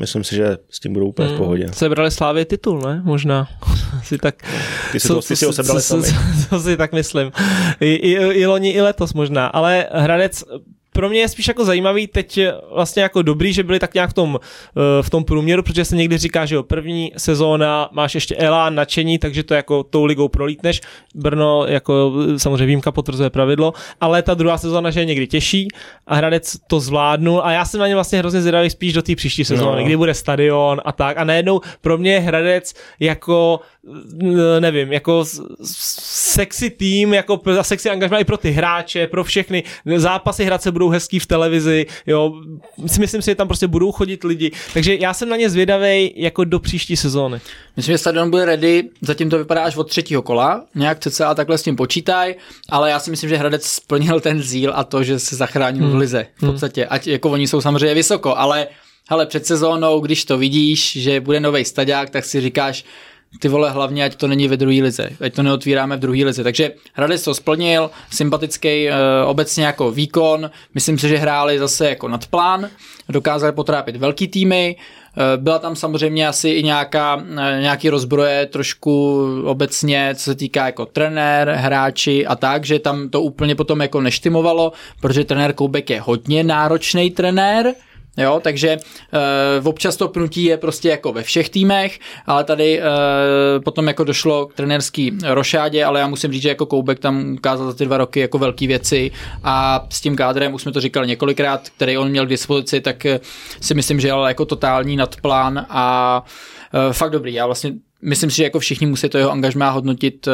myslím 0.00 0.24
si, 0.24 0.34
že 0.34 0.56
s 0.70 0.80
tím 0.80 0.92
budou 0.92 1.06
úplně 1.06 1.28
v 1.28 1.30
Hmm. 1.30 1.38
pohodě. 1.38 1.66
Sebrali 1.72 2.10
Slávě 2.10 2.44
titul, 2.44 2.80
ne? 2.80 3.00
Možná. 3.04 3.48
si 4.04 4.18
tak... 4.18 4.34
Ty 4.92 5.00
si, 5.00 5.08
to, 5.08 5.22
ty 5.22 5.36
si 5.36 5.44
ho 5.44 5.52
sebrali 5.52 5.82
co, 5.82 5.88
sami. 5.88 6.02
co, 6.02 6.48
co 6.48 6.60
si 6.60 6.76
tak 6.76 6.92
myslím. 6.92 7.32
I, 7.80 7.94
i, 7.94 8.12
I 8.12 8.46
loni, 8.46 8.70
i 8.70 8.80
letos 8.80 9.12
možná. 9.14 9.46
Ale 9.46 9.88
Hradec 9.92 10.44
pro 10.96 11.08
mě 11.08 11.20
je 11.20 11.28
spíš 11.28 11.48
jako 11.48 11.64
zajímavý 11.64 12.06
teď 12.06 12.40
vlastně 12.74 13.02
jako 13.02 13.22
dobrý, 13.22 13.52
že 13.52 13.62
byli 13.62 13.78
tak 13.78 13.94
nějak 13.94 14.10
v 14.10 14.12
tom, 14.12 14.40
eh, 14.40 15.02
v 15.02 15.10
tom 15.10 15.24
průměru, 15.24 15.62
protože 15.62 15.84
se 15.84 15.96
někdy 15.96 16.18
říká, 16.18 16.46
že 16.46 16.54
jo, 16.54 16.62
první 16.62 17.12
sezóna 17.16 17.88
máš 17.92 18.14
ještě 18.14 18.36
elán, 18.36 18.74
nadšení, 18.74 19.18
takže 19.18 19.42
to 19.42 19.54
jako 19.54 19.82
tou 19.82 20.04
ligou 20.04 20.28
prolítneš. 20.28 20.80
Brno 21.14 21.64
jako 21.68 22.12
eh, 22.34 22.38
samozřejmě 22.38 22.66
výjimka 22.66 22.92
potvrzuje 22.92 23.30
pravidlo, 23.30 23.72
ale 24.00 24.22
ta 24.22 24.34
druhá 24.34 24.58
sezóna, 24.58 24.90
že 24.90 25.00
je 25.00 25.04
někdy 25.04 25.26
těžší 25.26 25.68
a 26.06 26.14
Hradec 26.14 26.56
to 26.66 26.80
zvládnul 26.80 27.40
a 27.44 27.52
já 27.52 27.64
jsem 27.64 27.80
na 27.80 27.88
ně 27.88 27.94
vlastně 27.94 28.18
hrozně 28.18 28.40
zvědavý 28.40 28.70
spíš 28.70 28.92
do 28.92 29.02
té 29.02 29.16
příští 29.16 29.44
sezóny, 29.44 29.80
No. 29.80 29.86
kdy 29.86 29.96
bude 29.96 30.14
stadion 30.14 30.80
a 30.84 30.92
tak 30.92 31.16
a 31.18 31.24
najednou 31.24 31.60
pro 31.80 31.98
mě 31.98 32.12
je 32.12 32.20
Hradec 32.20 32.74
jako 33.00 33.60
eh, 34.22 34.60
nevím, 34.60 34.92
jako 34.92 35.24
sexy 35.62 36.70
tým, 36.70 37.14
jako 37.14 37.40
sexy 37.62 37.90
angažmá 37.90 38.18
i 38.18 38.24
pro 38.24 38.36
ty 38.36 38.50
hráče, 38.50 39.06
pro 39.06 39.24
všechny. 39.24 39.62
Zápasy 39.96 40.44
Hradce 40.44 40.72
budou 40.72 40.85
hezký 40.88 41.18
v 41.18 41.26
televizi, 41.26 41.86
jo, 42.06 42.32
si 42.86 43.00
myslím 43.00 43.22
si, 43.22 43.30
že 43.30 43.34
tam 43.34 43.48
prostě 43.48 43.66
budou 43.66 43.92
chodit 43.92 44.24
lidi, 44.24 44.50
takže 44.74 44.96
já 45.00 45.14
jsem 45.14 45.28
na 45.28 45.36
ně 45.36 45.50
zvědavý 45.50 46.12
jako 46.16 46.44
do 46.44 46.58
příští 46.58 46.96
sezóny. 46.96 47.40
Myslím, 47.76 47.92
že 47.94 47.98
stadion 47.98 48.30
bude 48.30 48.44
ready, 48.44 48.88
zatím 49.00 49.30
to 49.30 49.38
vypadá 49.38 49.62
až 49.62 49.76
od 49.76 49.88
třetího 49.88 50.22
kola, 50.22 50.64
nějak 50.74 51.00
cca 51.00 51.34
takhle 51.34 51.58
s 51.58 51.62
tím 51.62 51.76
počítaj, 51.76 52.34
ale 52.68 52.90
já 52.90 53.00
si 53.00 53.10
myslím, 53.10 53.30
že 53.30 53.36
Hradec 53.36 53.66
splnil 53.66 54.20
ten 54.20 54.42
cíl 54.42 54.72
a 54.74 54.84
to, 54.84 55.02
že 55.02 55.18
se 55.18 55.36
zachránil 55.36 55.84
hmm. 55.84 55.92
v 55.92 55.96
lize 55.96 56.26
v 56.36 56.46
podstatě, 56.46 56.86
ať 56.86 57.06
jako 57.06 57.30
oni 57.30 57.48
jsou 57.48 57.60
samozřejmě 57.60 57.94
vysoko, 57.94 58.36
ale 58.36 58.66
hele, 59.08 59.26
před 59.26 59.46
sezónou, 59.46 60.00
když 60.00 60.24
to 60.24 60.38
vidíš, 60.38 60.96
že 60.96 61.20
bude 61.20 61.40
nový 61.40 61.64
stadiák, 61.64 62.10
tak 62.10 62.24
si 62.24 62.40
říkáš, 62.40 62.84
ty 63.38 63.48
vole, 63.48 63.70
hlavně, 63.70 64.04
ať 64.04 64.14
to 64.14 64.28
není 64.28 64.48
ve 64.48 64.56
druhé 64.56 64.82
lize, 64.82 65.10
ať 65.20 65.34
to 65.34 65.42
neotvíráme 65.42 65.96
v 65.96 66.00
druhé 66.00 66.24
lize. 66.24 66.44
Takže 66.44 66.72
Hradec 66.92 67.24
to 67.24 67.34
splnil, 67.34 67.90
sympatický 68.10 68.88
e, 68.88 68.92
obecně 69.24 69.64
jako 69.64 69.90
výkon, 69.90 70.50
myslím 70.74 70.98
si, 70.98 71.08
že 71.08 71.16
hráli 71.16 71.58
zase 71.58 71.88
jako 71.88 72.08
nad 72.08 72.26
plán, 72.26 72.68
dokázali 73.08 73.52
potrápit 73.52 73.96
velký 73.96 74.28
týmy, 74.28 74.76
e, 74.76 75.36
byla 75.36 75.58
tam 75.58 75.76
samozřejmě 75.76 76.28
asi 76.28 76.48
i 76.48 76.62
nějaká, 76.62 77.24
e, 77.36 77.60
nějaký 77.60 77.90
rozbroje 77.90 78.46
trošku 78.46 79.24
obecně, 79.44 80.14
co 80.14 80.22
se 80.22 80.34
týká 80.34 80.66
jako 80.66 80.86
trenér, 80.86 81.50
hráči 81.50 82.26
a 82.26 82.36
tak, 82.36 82.64
že 82.64 82.78
tam 82.78 83.08
to 83.08 83.22
úplně 83.22 83.54
potom 83.54 83.80
jako 83.80 84.00
neštimovalo, 84.00 84.72
protože 85.00 85.24
trenér 85.24 85.52
Koubek 85.52 85.90
je 85.90 86.00
hodně 86.00 86.44
náročný 86.44 87.10
trenér, 87.10 87.74
Jo, 88.16 88.40
takže 88.42 88.76
uh, 89.60 89.68
občas 89.68 89.96
to 89.96 90.08
pnutí 90.08 90.44
je 90.44 90.56
prostě 90.56 90.88
jako 90.88 91.12
ve 91.12 91.22
všech 91.22 91.50
týmech, 91.50 91.98
ale 92.26 92.44
tady 92.44 92.80
uh, 92.80 92.84
potom 93.64 93.88
jako 93.88 94.04
došlo 94.04 94.46
k 94.46 94.54
trenérský 94.54 95.12
rošádě, 95.24 95.84
ale 95.84 96.00
já 96.00 96.06
musím 96.06 96.32
říct, 96.32 96.42
že 96.42 96.48
jako 96.48 96.66
Koubek 96.66 96.98
tam 96.98 97.32
ukázal 97.32 97.66
za 97.66 97.72
ty 97.72 97.84
dva 97.84 97.96
roky 97.96 98.20
jako 98.20 98.38
velké 98.38 98.66
věci 98.66 99.10
a 99.44 99.86
s 99.90 100.00
tím 100.00 100.16
kádrem, 100.16 100.54
už 100.54 100.62
jsme 100.62 100.72
to 100.72 100.80
říkali 100.80 101.06
několikrát, 101.06 101.68
který 101.76 101.98
on 101.98 102.08
měl 102.08 102.26
k 102.26 102.28
dispozici, 102.28 102.80
tak 102.80 103.06
eh, 103.06 103.20
si 103.60 103.74
myslím, 103.74 104.00
že 104.00 104.08
jel 104.08 104.26
jako 104.26 104.44
totální 104.44 104.96
nadplán 104.96 105.66
a 105.68 106.24
uh, 106.86 106.92
fakt 106.92 107.10
dobrý. 107.10 107.34
Já 107.34 107.46
vlastně 107.46 107.72
myslím 108.02 108.30
si, 108.30 108.36
že 108.36 108.44
jako 108.44 108.58
všichni 108.58 108.86
musí 108.86 109.08
to 109.08 109.18
jeho 109.18 109.32
angažmá 109.32 109.70
hodnotit 109.70 110.28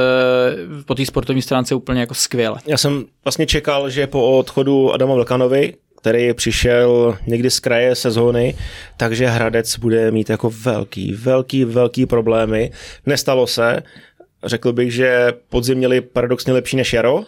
po 0.87 0.95
té 0.95 1.07
sportovní 1.07 1.43
stránce 1.43 1.75
úplně 1.75 2.01
jako 2.01 2.15
skvěle. 2.15 2.59
Já 2.67 2.79
jsem 2.79 3.05
vlastně 3.25 3.47
čekal, 3.47 3.91
že 3.91 4.07
po 4.07 4.39
odchodu 4.39 4.93
Adama 4.93 5.15
Vlkanovi, 5.15 5.75
který 6.03 6.35
přišel 6.35 7.19
někdy 7.27 7.51
z 7.51 7.61
kraje 7.61 7.95
sezóny, 7.95 8.55
takže 8.97 9.27
Hradec 9.27 9.79
bude 9.79 10.11
mít 10.11 10.31
jako 10.31 10.51
velký, 10.51 11.13
velký, 11.13 11.65
velký 11.65 12.07
problémy. 12.07 12.71
Nestalo 13.07 13.47
se. 13.47 13.83
Řekl 14.45 14.73
bych, 14.73 14.93
že 14.93 15.33
podzim 15.49 15.79
měli 15.79 16.01
paradoxně 16.01 16.53
lepší 16.53 16.77
než 16.77 16.93
jaro. 16.93 17.25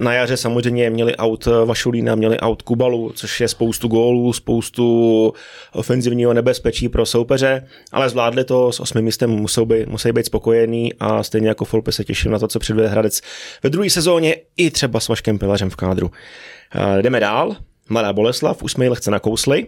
Na 0.00 0.12
jaře 0.12 0.36
samozřejmě 0.36 0.90
měli 0.90 1.16
aut 1.16 1.46
Vašulína, 1.64 2.14
měli 2.14 2.40
aut 2.40 2.62
Kubalu, 2.62 3.12
což 3.14 3.40
je 3.40 3.48
spoustu 3.48 3.88
gólů, 3.88 4.32
spoustu 4.32 5.32
ofenzivního 5.72 6.34
nebezpečí 6.34 6.88
pro 6.88 7.06
soupeře, 7.06 7.66
ale 7.92 8.08
zvládli 8.08 8.44
to 8.44 8.72
s 8.72 8.80
osmým 8.80 9.04
místem, 9.04 9.30
musí 9.30 9.64
být, 9.64 9.88
musí 9.88 10.12
být 10.12 10.26
spokojení 10.26 10.94
a 11.00 11.22
stejně 11.22 11.48
jako 11.48 11.64
Folpe 11.64 11.92
se 11.92 12.04
těším 12.04 12.30
na 12.30 12.38
to, 12.38 12.48
co 12.48 12.58
předvede 12.58 12.88
Hradec 12.88 13.20
ve 13.62 13.70
druhé 13.70 13.90
sezóně 13.90 14.36
i 14.56 14.70
třeba 14.70 15.00
s 15.00 15.08
Vaškem 15.08 15.38
Pilařem 15.38 15.70
v 15.70 15.76
kádru. 15.76 16.10
Jdeme 17.02 17.20
dál. 17.20 17.56
Mladá 17.88 18.12
Boleslav, 18.12 18.62
už 18.62 18.72
jsme 18.72 18.84
ji 18.84 18.88
lehce 18.88 19.10
nakousli. 19.10 19.66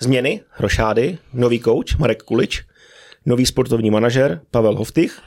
Změny, 0.00 0.40
Hrošády, 0.50 1.18
nový 1.32 1.58
kouč 1.60 1.96
Marek 1.96 2.22
Kulič, 2.22 2.64
nový 3.26 3.46
sportovní 3.46 3.90
manažer 3.90 4.40
Pavel 4.50 4.76
Hoftych. 4.76 5.20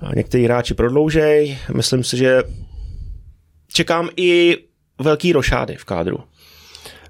A 0.00 0.14
někteří 0.14 0.44
hráči 0.44 0.74
prodloužej. 0.74 1.58
Myslím 1.74 2.04
si, 2.04 2.16
že 2.16 2.42
čekám 3.72 4.08
i 4.16 4.56
velký 5.00 5.32
rošády 5.32 5.76
v 5.76 5.84
kádru. 5.84 6.18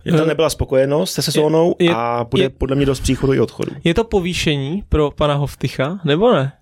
Že 0.06 0.12
tam 0.12 0.28
nebyla 0.28 0.50
spokojenost 0.50 1.12
se 1.12 1.22
sezónou 1.22 1.74
je- 1.78 1.94
a 1.94 2.26
bude 2.30 2.42
je- 2.42 2.50
podle 2.50 2.76
mě 2.76 2.86
dost 2.86 3.00
příchodu 3.00 3.32
i 3.32 3.40
odchodu. 3.40 3.72
Je 3.84 3.94
to 3.94 4.04
povýšení 4.04 4.82
pro 4.88 5.10
pana 5.10 5.34
Hoftycha, 5.34 6.00
nebo 6.04 6.32
ne? 6.32 6.52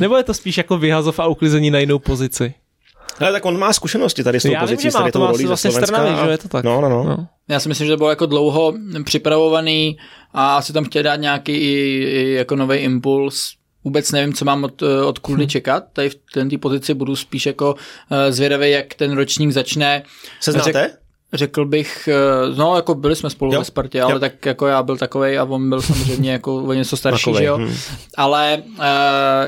Nebo 0.00 0.16
je 0.16 0.22
to 0.24 0.34
spíš 0.34 0.56
jako 0.58 0.78
vyhazov 0.78 1.18
a 1.18 1.26
uklizení 1.26 1.70
na 1.70 1.78
jinou 1.78 1.98
pozici? 1.98 2.54
Ale 3.20 3.32
tak 3.32 3.44
on 3.44 3.58
má 3.58 3.72
zkušenosti 3.72 4.24
tady 4.24 4.40
s 4.40 4.42
tou 4.42 4.48
Já 4.52 4.60
vím, 4.60 4.68
pozicí, 4.68 4.82
že 4.82 4.90
s 4.90 4.94
má, 4.94 5.00
tady 5.00 5.12
to 5.12 5.18
tou 5.18 5.24
má 5.24 5.30
rolí 5.30 5.42
ze 5.42 5.48
vlastně. 5.48 5.72
Strnavy, 5.72 6.08
a- 6.10 6.24
že 6.26 6.30
je 6.30 6.38
to 6.38 6.48
tak. 6.48 6.64
No, 6.64 6.80
no, 6.80 6.88
no. 6.88 7.04
No. 7.04 7.26
Já 7.48 7.60
si 7.60 7.68
myslím, 7.68 7.86
že 7.86 7.92
to 7.92 7.96
bylo 7.96 8.10
jako 8.10 8.26
dlouho 8.26 8.74
připravovaný 9.04 9.98
a 10.32 10.56
asi 10.56 10.72
tam 10.72 10.84
chtěl 10.84 11.02
dát 11.02 11.16
nějaký 11.16 11.52
i, 11.52 11.66
i 12.04 12.32
jako 12.32 12.56
nový 12.56 12.76
impuls. 12.76 13.52
Vůbec 13.84 14.12
nevím, 14.12 14.32
co 14.34 14.44
mám 14.44 14.64
od, 14.64 14.82
od 14.82 15.18
Kuldy 15.18 15.44
Hm. 15.44 15.48
čekat. 15.48 15.84
Tady 15.92 16.10
v 16.10 16.14
této 16.34 16.58
pozici 16.58 16.94
budu 16.94 17.16
spíš 17.16 17.46
jako 17.46 17.72
uh, 17.74 18.18
zvědavý, 18.30 18.70
jak 18.70 18.94
ten 18.94 19.12
ročník 19.12 19.50
začne. 19.50 20.02
Se 20.40 20.52
znáte? 20.52 20.70
Řek- 20.72 20.90
Řekl 21.32 21.64
bych, 21.66 22.08
eh, 22.08 22.56
no 22.56 22.76
jako 22.76 22.94
byli 22.94 23.16
jsme 23.16 23.30
spolu 23.30 23.52
Jo. 23.52 23.58
ve 23.58 23.64
Spartě, 23.64 24.02
ale 24.02 24.12
Jo. 24.12 24.18
tak 24.18 24.46
jako 24.46 24.66
já 24.66 24.82
byl 24.82 24.96
takovej 24.96 25.38
a 25.38 25.44
on 25.44 25.68
byl 25.68 25.82
samozřejmě 25.82 26.32
jako 26.32 26.56
o 26.56 26.72
něco 26.72 26.96
starší, 26.96 27.24
Takovej, 27.24 27.42
že 27.42 27.48
jo. 27.48 27.58
hm. 27.58 27.74
Ale 28.16 28.62
uh, 28.66 28.84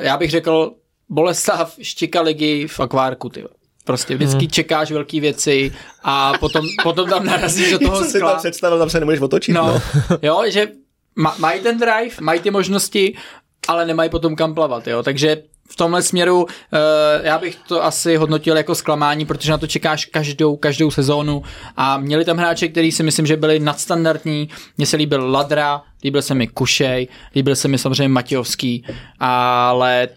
já 0.01 0.17
bych 0.17 0.31
řekl, 0.31 0.73
Boleslav 1.09 1.75
štika 1.83 2.21
ligy 2.21 2.67
v 2.69 2.81
akvárku, 2.81 3.29
ty. 3.29 3.45
Prostě 3.85 4.15
vždycky 4.15 4.47
Hm. 4.47 4.51
čekáš 4.51 4.91
velké 4.91 5.21
věci 5.21 5.73
a 6.03 6.33
potom, 6.41 6.67
potom 6.83 7.09
tam 7.11 7.27
narazíš 7.27 7.71
do 7.71 7.79
toho 7.87 7.99
Co 7.99 8.05
si 8.05 8.13
tam 8.13 8.21
skla. 8.29 8.35
představil, 8.39 8.79
tam 8.79 8.91
se 8.91 9.01
nemůžeš 9.01 9.21
otočit. 9.21 9.53
No, 9.53 9.67
No. 9.67 9.81
jo, 10.23 10.43
že 10.49 10.69
ma, 11.17 11.35
mají 11.39 11.61
ten 11.61 11.79
drive, 11.79 12.15
mají 12.21 12.41
ty 12.41 12.51
možnosti, 12.51 13.17
ale 13.69 13.87
nemají 13.87 14.11
potom 14.11 14.37
kam 14.37 14.55
plavat, 14.55 14.87
jo. 14.87 15.03
Takže 15.03 15.43
v 15.71 15.77
tomhle 15.77 16.03
směru 16.03 16.43
uh, 16.43 16.49
já 17.23 17.39
bych 17.39 17.57
to 17.69 17.85
asi 17.85 18.17
hodnotil 18.17 18.57
jako 18.57 18.75
zklamání, 18.75 19.27
protože 19.27 19.51
na 19.53 19.59
to 19.59 19.67
čekáš 19.67 20.05
každou, 20.07 20.57
každou 20.57 20.91
sezónu 20.91 21.43
a 21.77 21.99
měli 21.99 22.25
tam 22.25 22.37
hráče, 22.37 22.69
kteří 22.69 22.93
si 22.93 23.03
myslím, 23.03 23.27
že 23.27 23.37
byli 23.37 23.59
nadstandardní. 23.61 24.49
Mně 24.77 24.87
se 24.87 24.97
líbil 24.97 25.31
Ladra, 25.31 25.83
líbil 26.05 26.23
se 26.23 26.35
mi 26.35 26.47
Kušej, 26.49 27.09
líbil 27.35 27.57
se 27.57 27.69
mi 27.69 27.79
samozřejmě 27.79 28.09
Matějovský, 28.09 28.85
ale 29.19 30.09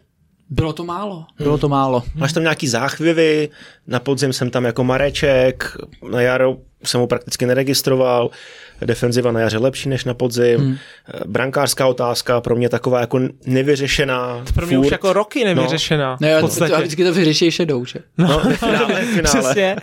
bylo 0.50 0.74
to 0.74 0.84
málo, 0.84 1.26
bylo 1.38 1.58
to 1.58 1.70
málo. 1.70 2.04
Máš 2.16 2.34
tam 2.34 2.44
nějaký 2.44 2.68
záchvěvy, 2.68 3.50
na 3.88 4.00
podzim 4.00 4.34
jsem 4.34 4.50
tam 4.50 4.66
jako 4.66 4.84
Mareček, 4.84 5.78
na 6.12 6.22
jaro 6.22 6.58
jsem 6.84 7.02
ho 7.02 7.08
prakticky 7.08 7.46
neregistroval, 7.46 8.30
defenziva 8.86 9.32
na 9.32 9.40
jaře 9.40 9.58
lepší 9.58 9.90
než 9.90 10.06
na 10.06 10.14
podzim, 10.14 10.60
hmm. 10.60 10.78
brankářská 11.26 11.88
otázka 11.88 12.42
pro 12.42 12.56
mě 12.56 12.70
taková 12.70 13.00
jako 13.00 13.20
nevyřešená. 13.46 14.44
Pro 14.54 14.68
mě 14.68 14.76
furt. 14.76 14.86
už 14.86 14.92
jako 14.92 15.14
roky 15.14 15.46
nevyřešená. 15.46 16.18
Ne, 16.20 16.30
v 16.30 16.36
to, 16.36 16.42
to, 16.42 16.48
podstatě. 16.48 16.76
vždycky 16.76 17.04
to 17.04 17.14
vyřeší 17.14 17.52
šedou, 17.52 17.86
že? 17.86 18.00
No, 18.18 18.42
ve 18.46 18.56
finále, 18.56 18.88
ve 18.94 19.02
finále. 19.02 19.24
Přesně. 19.24 19.76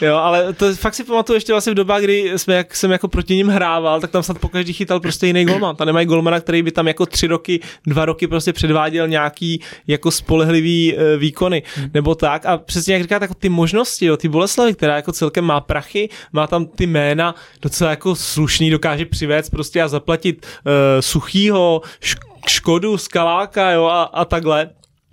Jo, 0.00 0.16
ale 0.16 0.52
to 0.52 0.74
fakt 0.74 0.94
si 0.94 1.04
pamatuju 1.04 1.36
ještě 1.36 1.52
vlastně 1.52 1.72
v 1.72 1.76
dobách, 1.76 2.02
kdy 2.02 2.32
jsme, 2.36 2.54
jak 2.54 2.76
jsem 2.76 2.90
jako 2.90 3.08
proti 3.08 3.34
ním 3.34 3.48
hrával, 3.48 4.00
tak 4.00 4.10
tam 4.10 4.22
snad 4.22 4.38
pokaždý 4.38 4.72
chytal 4.72 5.00
prostě 5.00 5.26
jiný 5.26 5.44
golman. 5.44 5.76
Tam 5.76 5.86
nemají 5.86 6.06
golmana, 6.06 6.40
který 6.40 6.62
by 6.62 6.70
tam 6.70 6.88
jako 6.88 7.06
tři 7.06 7.26
roky, 7.26 7.60
dva 7.86 8.04
roky 8.04 8.26
prostě 8.26 8.52
předváděl 8.52 9.08
nějaký 9.08 9.60
jako 9.86 10.10
spolehlivý 10.10 10.96
e, 10.96 11.16
výkony. 11.16 11.62
Nebo 11.94 12.14
tak. 12.14 12.46
A 12.46 12.58
přesně 12.58 12.94
jak 12.94 13.02
říkáte, 13.02 13.24
jako 13.24 13.34
ty 13.34 13.48
možnosti, 13.48 14.06
jo, 14.06 14.16
ty 14.16 14.28
Boleslavy, 14.28 14.74
která 14.74 14.96
jako 14.96 15.12
celkem 15.12 15.44
má 15.44 15.60
prachy, 15.60 16.08
má 16.32 16.46
tam 16.46 16.66
ty 16.66 16.86
jména 16.86 17.34
docela 17.62 17.90
jako 17.90 18.14
slušný, 18.14 18.70
dokáže 18.70 19.06
přivést 19.06 19.50
prostě 19.50 19.82
a 19.82 19.88
zaplatit 19.88 20.46
e, 20.66 21.02
suchýho, 21.02 21.82
šk- 22.02 22.28
škodu, 22.48 22.98
skaláka, 22.98 23.70
jo, 23.70 23.84
a, 23.84 24.02
a 24.02 24.24
takhle. 24.24 24.70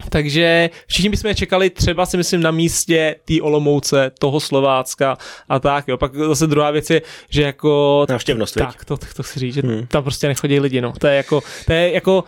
Takže 0.09 0.69
všichni 0.87 1.09
bychom 1.09 1.27
je 1.27 1.35
čekali 1.35 1.69
třeba 1.69 2.05
si 2.05 2.17
myslím 2.17 2.41
na 2.41 2.51
místě 2.51 3.15
té 3.25 3.41
Olomouce, 3.41 4.11
toho 4.19 4.39
Slovácka 4.39 5.17
a 5.49 5.59
tak, 5.59 5.87
jo. 5.87 5.97
Pak 5.97 6.15
zase 6.15 6.47
druhá 6.47 6.71
věc 6.71 6.89
je, 6.89 7.01
že 7.29 7.41
jako... 7.41 8.05
Návštěvnost? 8.09 8.53
Tak, 8.53 8.85
to, 8.85 8.97
to 8.97 9.23
chci 9.23 9.39
říct, 9.39 9.53
že 9.53 9.61
hmm. 9.61 9.87
tam 9.87 10.03
prostě 10.03 10.27
nechodí 10.27 10.59
lidi, 10.59 10.81
no. 10.81 10.93
To 10.99 11.07
je 11.07 11.15
jako, 11.15 11.41
to 11.65 11.73
je 11.73 11.91
jako 11.91 12.23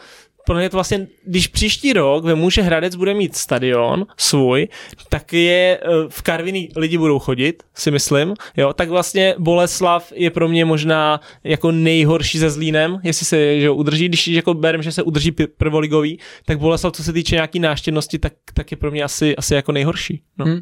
pro 0.48 0.56
mě 0.56 0.70
to 0.70 0.78
vlastně, 0.78 1.08
když 1.26 1.48
příští 1.48 1.94
rok 1.94 2.24
vemu, 2.24 2.50
že 2.50 2.62
Hradec 2.62 2.96
bude 2.96 3.14
mít 3.14 3.36
stadion 3.36 4.08
svůj, 4.18 4.68
tak 5.10 5.34
je 5.34 5.80
eh, 5.82 5.88
v 6.10 6.22
Karviní 6.22 6.70
lidi 6.76 6.98
budou 6.98 7.20
chodit, 7.20 7.64
si 7.76 7.92
myslím, 7.92 8.34
jo, 8.58 8.74
tak 8.74 8.90
vlastně 8.90 9.36
Boleslav 9.38 10.14
je 10.16 10.30
pro 10.30 10.48
mě 10.48 10.66
možná 10.66 11.22
jako 11.44 11.72
nejhorší 11.72 12.40
ze 12.40 12.50
Zlínem, 12.50 13.00
jestli 13.04 13.26
se 13.26 13.60
že 13.60 13.70
udrží, 13.70 14.08
když 14.08 14.28
jako 14.28 14.54
berem, 14.54 14.84
že 14.84 14.92
se 14.92 15.04
udrží 15.04 15.32
prvoligový, 15.58 16.20
tak 16.46 16.60
Boleslav, 16.60 16.94
co 16.94 17.04
se 17.04 17.14
týče 17.14 17.36
nějaký 17.36 17.60
náštěvnosti, 17.60 18.20
tak, 18.20 18.34
tak 18.54 18.72
je 18.72 18.78
pro 18.78 18.92
mě 18.92 19.04
asi, 19.04 19.36
asi 19.36 19.56
jako 19.56 19.72
nejhorší. 19.72 20.22
No. 20.38 20.46
Hmm. 20.46 20.62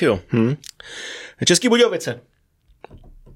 Jo. 0.00 0.20
Hm. 0.32 0.54
Český 1.44 1.68
Budějovice. 1.68 2.20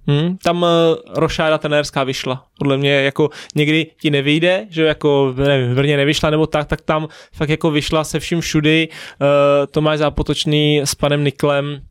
Hmm, 0.06 0.36
tam 0.36 0.62
uh, 0.62 0.68
rošáda 1.14 1.58
trenérská 1.58 2.04
vyšla. 2.04 2.44
Podle 2.58 2.76
mě 2.76 2.92
jako 2.92 3.30
někdy 3.54 3.86
ti 4.00 4.10
nevyjde, 4.10 4.66
že 4.70 4.84
jako 4.84 5.34
nevím, 5.36 5.74
Brně 5.74 5.96
nevyšla 5.96 6.30
nebo 6.30 6.46
tak, 6.46 6.66
tak 6.66 6.80
tam 6.80 7.08
fakt 7.32 7.48
jako 7.48 7.70
vyšla 7.70 8.04
se 8.04 8.20
vším 8.20 8.40
všudy. 8.40 8.88
Uh, 8.88 9.26
Tomáš 9.70 9.98
Zápotočný 9.98 10.80
s 10.84 10.94
panem 10.94 11.24
Niklem 11.24 11.82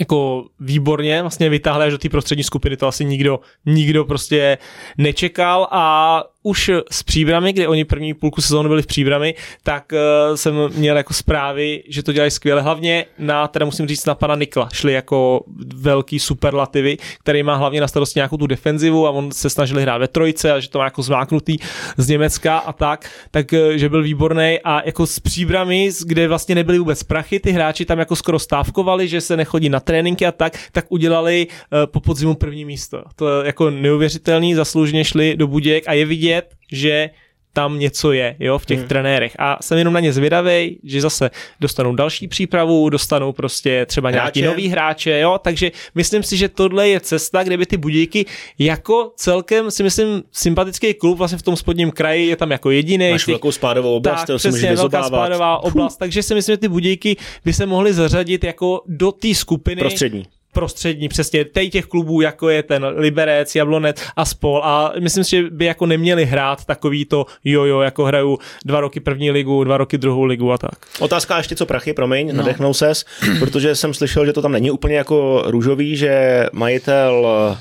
jako 0.00 0.44
výborně 0.60 1.22
vlastně 1.22 1.48
vytáhli 1.48 1.84
až 1.84 1.92
do 1.92 1.98
té 1.98 2.08
prostřední 2.08 2.44
skupiny, 2.44 2.76
to 2.76 2.86
asi 2.86 3.04
nikdo, 3.04 3.40
nikdo 3.66 4.04
prostě 4.04 4.58
nečekal. 4.98 5.68
A 5.70 6.24
už 6.42 6.70
s 6.90 7.02
příbramy, 7.02 7.52
kdy 7.52 7.66
oni 7.66 7.84
první 7.84 8.14
půlku 8.14 8.40
sezónu 8.40 8.68
byli 8.68 8.82
v 8.82 8.86
příbramy, 8.86 9.34
tak 9.62 9.92
uh, 9.92 10.36
jsem 10.36 10.54
měl 10.76 10.96
jako 10.96 11.14
zprávy, 11.14 11.82
že 11.88 12.02
to 12.02 12.12
dělají 12.12 12.30
skvěle. 12.30 12.62
Hlavně 12.62 13.04
na, 13.18 13.48
teda 13.48 13.66
musím 13.66 13.88
říct, 13.88 14.06
na 14.06 14.14
pana 14.14 14.34
Nikla. 14.34 14.68
Šli 14.72 14.92
jako 14.92 15.44
velký 15.74 16.18
superlativy, 16.18 16.96
který 17.20 17.42
má 17.42 17.54
hlavně 17.54 17.80
na 17.80 17.88
starosti 17.88 18.18
nějakou 18.18 18.36
tu 18.36 18.46
defenzivu 18.46 19.06
a 19.06 19.10
on 19.10 19.32
se 19.32 19.50
snažili 19.50 19.82
hrát 19.82 19.98
ve 19.98 20.08
trojce 20.08 20.52
a 20.52 20.60
že 20.60 20.70
to 20.70 20.78
má 20.78 20.84
jako 20.84 21.02
zmáknutý 21.02 21.56
z 21.96 22.08
Německa 22.08 22.58
a 22.58 22.72
tak, 22.72 23.10
tak 23.30 23.52
uh, 23.52 23.58
že 23.76 23.88
byl 23.88 24.02
výborný 24.02 24.58
a 24.64 24.86
jako 24.86 25.06
s 25.06 25.20
příbramy, 25.20 25.90
kde 26.06 26.28
vlastně 26.28 26.54
nebyly 26.54 26.78
vůbec 26.78 27.02
prachy, 27.02 27.40
ty 27.40 27.50
hráči 27.50 27.84
tam 27.84 27.98
jako 27.98 28.16
skoro 28.16 28.38
stávkovali, 28.38 29.08
že 29.08 29.20
se 29.20 29.36
nechodí 29.36 29.68
na 29.68 29.80
tréninky 29.88 30.26
a 30.26 30.32
tak, 30.32 30.52
tak 30.72 30.84
udělali 30.92 31.46
uh, 31.48 31.88
po 31.88 32.00
podzimu 32.00 32.34
první 32.34 32.64
místo. 32.64 33.02
To 33.16 33.24
je 33.28 33.46
jako 33.46 33.70
neuvěřitelný, 33.70 34.54
zasloužně 34.54 35.04
šli 35.04 35.36
do 35.36 35.46
Buděk 35.46 35.88
a 35.88 35.92
je 35.92 36.04
vidět, 36.04 36.52
že 36.72 37.10
tam 37.58 37.78
něco 37.78 38.12
je, 38.12 38.36
jo, 38.38 38.58
v 38.58 38.66
těch 38.66 38.78
hmm. 38.78 38.88
trenérech. 38.88 39.36
A 39.38 39.58
jsem 39.60 39.78
jenom 39.78 39.94
na 39.94 40.00
ně 40.00 40.12
zvědavý, 40.12 40.78
že 40.84 41.00
zase 41.00 41.30
dostanou 41.60 41.94
další 41.94 42.28
přípravu, 42.28 42.90
dostanou 42.90 43.32
prostě 43.32 43.86
třeba 43.86 44.10
hráče. 44.10 44.40
nějaký 44.40 44.42
nový 44.42 44.68
hráče, 44.68 45.18
jo, 45.18 45.38
takže 45.42 45.70
myslím 45.94 46.22
si, 46.22 46.36
že 46.36 46.48
tohle 46.48 46.88
je 46.88 47.00
cesta, 47.00 47.42
kde 47.42 47.56
by 47.56 47.66
ty 47.66 47.76
budíky 47.76 48.26
jako 48.58 49.12
celkem 49.16 49.70
si 49.70 49.82
myslím 49.82 50.22
sympatický 50.32 50.94
klub 50.94 51.18
vlastně 51.18 51.38
v 51.38 51.42
tom 51.42 51.56
spodním 51.56 51.90
kraji 51.90 52.26
je 52.26 52.36
tam 52.36 52.50
jako 52.50 52.70
jediný. 52.70 53.10
Máš 53.10 53.24
ty, 53.24 53.32
velkou 53.32 53.52
spádovou 53.52 53.96
oblast, 53.96 54.24
tak, 54.24 54.36
přesně, 54.36 54.76
velká 54.76 55.02
spádová 55.02 55.62
oblast, 55.62 55.96
takže 55.96 56.22
si 56.22 56.34
myslím, 56.34 56.52
že 56.52 56.56
ty 56.56 56.68
budíky 56.68 57.16
by 57.44 57.52
se 57.52 57.66
mohly 57.66 57.92
zařadit 57.92 58.44
jako 58.44 58.82
do 58.86 59.12
té 59.12 59.34
skupiny. 59.34 59.80
Prostřední 59.80 60.26
prostřední, 60.52 61.08
přesně 61.08 61.44
tej 61.44 61.70
těch 61.70 61.86
klubů, 61.86 62.20
jako 62.20 62.48
je 62.48 62.62
ten 62.62 62.84
Liberec, 62.84 63.54
Jablonec 63.54 64.02
a 64.16 64.24
spol 64.24 64.60
a 64.64 64.92
myslím 65.00 65.24
si, 65.24 65.30
že 65.30 65.50
by 65.50 65.64
jako 65.64 65.86
neměli 65.86 66.24
hrát 66.24 66.64
takový 66.64 67.04
to 67.04 67.26
jojo, 67.44 67.80
jako 67.80 68.04
hrajou 68.04 68.38
dva 68.64 68.80
roky 68.80 69.00
první 69.00 69.30
ligu, 69.30 69.64
dva 69.64 69.76
roky 69.76 69.98
druhou 69.98 70.24
ligu 70.24 70.52
a 70.52 70.58
tak. 70.58 70.86
Otázka 70.98 71.36
ještě 71.36 71.56
co 71.56 71.66
prachy, 71.66 71.92
promiň, 71.92 72.28
no. 72.28 72.32
nadechnou 72.32 72.74
ses, 72.74 73.04
protože 73.38 73.74
jsem 73.74 73.94
slyšel, 73.94 74.26
že 74.26 74.32
to 74.32 74.42
tam 74.42 74.52
není 74.52 74.70
úplně 74.70 74.96
jako 74.96 75.42
růžový, 75.46 75.96
že 75.96 76.44
majitel 76.52 77.26
eh, 77.52 77.58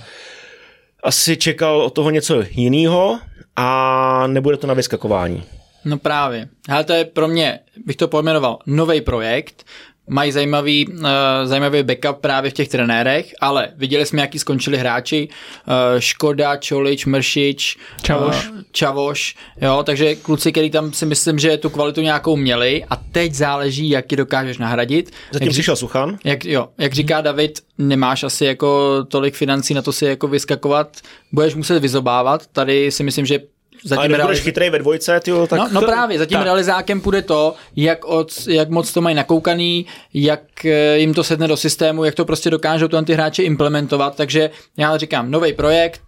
asi 1.04 1.38
čekal 1.38 1.82
od 1.82 1.94
toho 1.94 2.10
něco 2.10 2.44
jiného 2.50 3.20
a 3.56 4.28
nebude 4.28 4.58
to 4.58 4.68
na 4.68 4.74
vyskakování. 4.74 5.44
No 5.86 5.98
právě. 5.98 6.50
Ale 6.70 6.84
to 6.84 6.94
je 6.94 7.06
pro 7.06 7.28
mě, 7.28 7.60
bych 7.86 7.96
to 7.96 8.08
pojmenoval, 8.08 8.60
nový 8.66 9.02
projekt, 9.02 9.64
mají 10.08 10.32
zajímavý, 10.32 10.88
uh, 10.88 11.08
zajímavý 11.44 11.84
backup 11.84 12.22
právě 12.22 12.52
v 12.52 12.54
těch 12.54 12.68
trenérech, 12.68 13.34
ale 13.42 13.70
viděli 13.76 14.06
jsme, 14.06 14.22
jaký 14.22 14.40
skončili 14.40 14.78
hráči. 14.78 15.28
Uh, 15.68 16.00
Škoda, 16.00 16.58
Čolič, 16.58 17.06
Mršič, 17.06 17.78
Čavoš. 18.02 18.50
Uh, 18.50 18.58
Čavoš, 18.72 19.36
jo, 19.62 19.84
takže 19.84 20.16
kluci, 20.16 20.52
který 20.52 20.70
tam 20.70 20.94
si 20.94 21.06
myslím, 21.06 21.40
že 21.40 21.58
tu 21.58 21.70
kvalitu 21.70 22.02
nějakou 22.02 22.36
měli 22.36 22.84
a 22.90 22.96
teď 22.96 23.34
záleží, 23.34 23.90
jak 23.90 24.12
ji 24.12 24.18
dokážeš 24.18 24.58
nahradit. 24.58 25.12
Zatím 25.32 25.46
jak, 25.46 25.54
přišel 25.54 25.76
Suchan. 25.76 26.18
Jak, 26.24 26.46
jo, 26.46 26.68
jak 26.78 26.94
říká 26.94 27.22
David, 27.22 27.60
nemáš 27.78 28.24
asi 28.24 28.46
jako 28.46 28.98
tolik 29.08 29.36
financí 29.36 29.74
na 29.74 29.82
to 29.82 29.92
si 29.92 30.06
jako 30.06 30.28
vyskakovat, 30.28 30.98
budeš 31.32 31.56
muset 31.56 31.80
vyzobávat. 31.80 32.48
Tady 32.48 32.92
si 32.92 33.04
myslím, 33.04 33.26
že 33.26 33.40
zatím 33.88 34.02
Ale 34.02 34.18
realiz... 34.18 34.40
chytrý 34.40 34.70
ve 34.70 34.80
dvojce, 34.80 35.20
tyjo, 35.20 35.48
tak... 35.48 35.60
No, 35.60 35.68
no 35.72 35.82
právě, 35.82 36.20
zatím 36.20 36.38
tak. 36.38 36.44
realizákem 36.44 37.02
půjde 37.02 37.22
to, 37.22 37.56
jak, 37.76 38.06
od, 38.06 38.48
jak 38.48 38.70
moc 38.70 38.94
to 38.94 39.02
mají 39.02 39.16
nakoukaný, 39.16 39.86
jak 40.14 40.66
eh, 40.66 40.98
jim 40.98 41.14
to 41.14 41.24
sedne 41.24 41.48
do 41.48 41.58
systému, 41.58 42.04
jak 42.04 42.16
to 42.16 42.26
prostě 42.26 42.50
dokážou 42.50 42.88
ty 42.88 43.14
hráči 43.14 43.44
implementovat, 43.44 44.16
takže 44.16 44.50
já 44.78 44.98
říkám, 44.98 45.32
nový 45.32 45.54
projekt, 45.54 46.02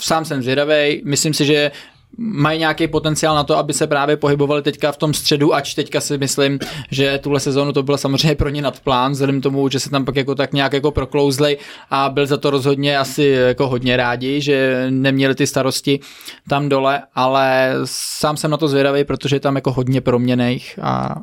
sám 0.00 0.24
jsem 0.24 0.42
zvědavý, 0.42 1.02
myslím 1.04 1.34
si, 1.34 1.44
že 1.44 1.70
mají 2.18 2.58
nějaký 2.58 2.88
potenciál 2.88 3.34
na 3.34 3.44
to, 3.44 3.56
aby 3.56 3.72
se 3.72 3.86
právě 3.86 4.16
pohybovali 4.16 4.62
teďka 4.62 4.92
v 4.92 4.96
tom 4.96 5.14
středu, 5.14 5.54
ač 5.54 5.74
teďka 5.74 6.00
si 6.00 6.18
myslím, 6.18 6.58
že 6.90 7.18
tuhle 7.18 7.40
sezónu 7.40 7.72
to 7.72 7.82
bylo 7.82 7.98
samozřejmě 7.98 8.34
pro 8.34 8.48
ně 8.48 8.62
nadplán, 8.62 9.12
vzhledem 9.12 9.40
tomu, 9.40 9.68
že 9.68 9.80
se 9.80 9.90
tam 9.90 10.04
pak 10.04 10.16
jako 10.16 10.34
tak 10.34 10.52
nějak 10.52 10.72
jako 10.72 10.90
proklouzli 10.90 11.58
a 11.90 12.08
byl 12.08 12.26
za 12.26 12.36
to 12.36 12.50
rozhodně 12.50 12.98
asi 12.98 13.24
jako 13.24 13.68
hodně 13.68 13.96
rádi, 13.96 14.40
že 14.40 14.86
neměli 14.90 15.34
ty 15.34 15.46
starosti 15.46 16.00
tam 16.48 16.68
dole, 16.68 17.02
ale 17.14 17.74
sám 17.84 18.36
jsem 18.36 18.50
na 18.50 18.56
to 18.56 18.68
zvědavý, 18.68 19.04
protože 19.04 19.36
je 19.36 19.40
tam 19.40 19.54
jako 19.54 19.72
hodně 19.72 20.00
proměných 20.00 20.78
a 20.82 21.16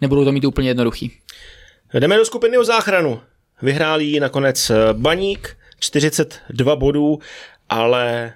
nebudou 0.00 0.24
to 0.24 0.32
mít 0.32 0.44
úplně 0.44 0.70
jednoduchý. 0.70 1.12
Jdeme 1.94 2.16
do 2.16 2.24
skupiny 2.24 2.58
o 2.58 2.64
záchranu. 2.64 3.20
Vyhrál 3.62 4.00
jí 4.00 4.20
nakonec 4.20 4.72
Baník, 4.92 5.56
42 5.80 6.76
bodů, 6.76 7.18
ale 7.68 8.32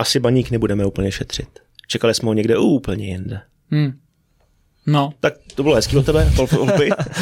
asi 0.00 0.20
baník 0.20 0.50
nebudeme 0.50 0.84
úplně 0.84 1.12
šetřit. 1.12 1.48
Čekali 1.86 2.14
jsme 2.14 2.26
ho 2.26 2.32
někde 2.34 2.58
úplně 2.58 3.06
jinde. 3.06 3.40
Hmm. 3.70 3.92
No. 4.86 5.10
Tak 5.20 5.34
to 5.54 5.62
bylo 5.62 5.74
hezký 5.74 5.96
od 5.96 6.06
tebe, 6.06 6.32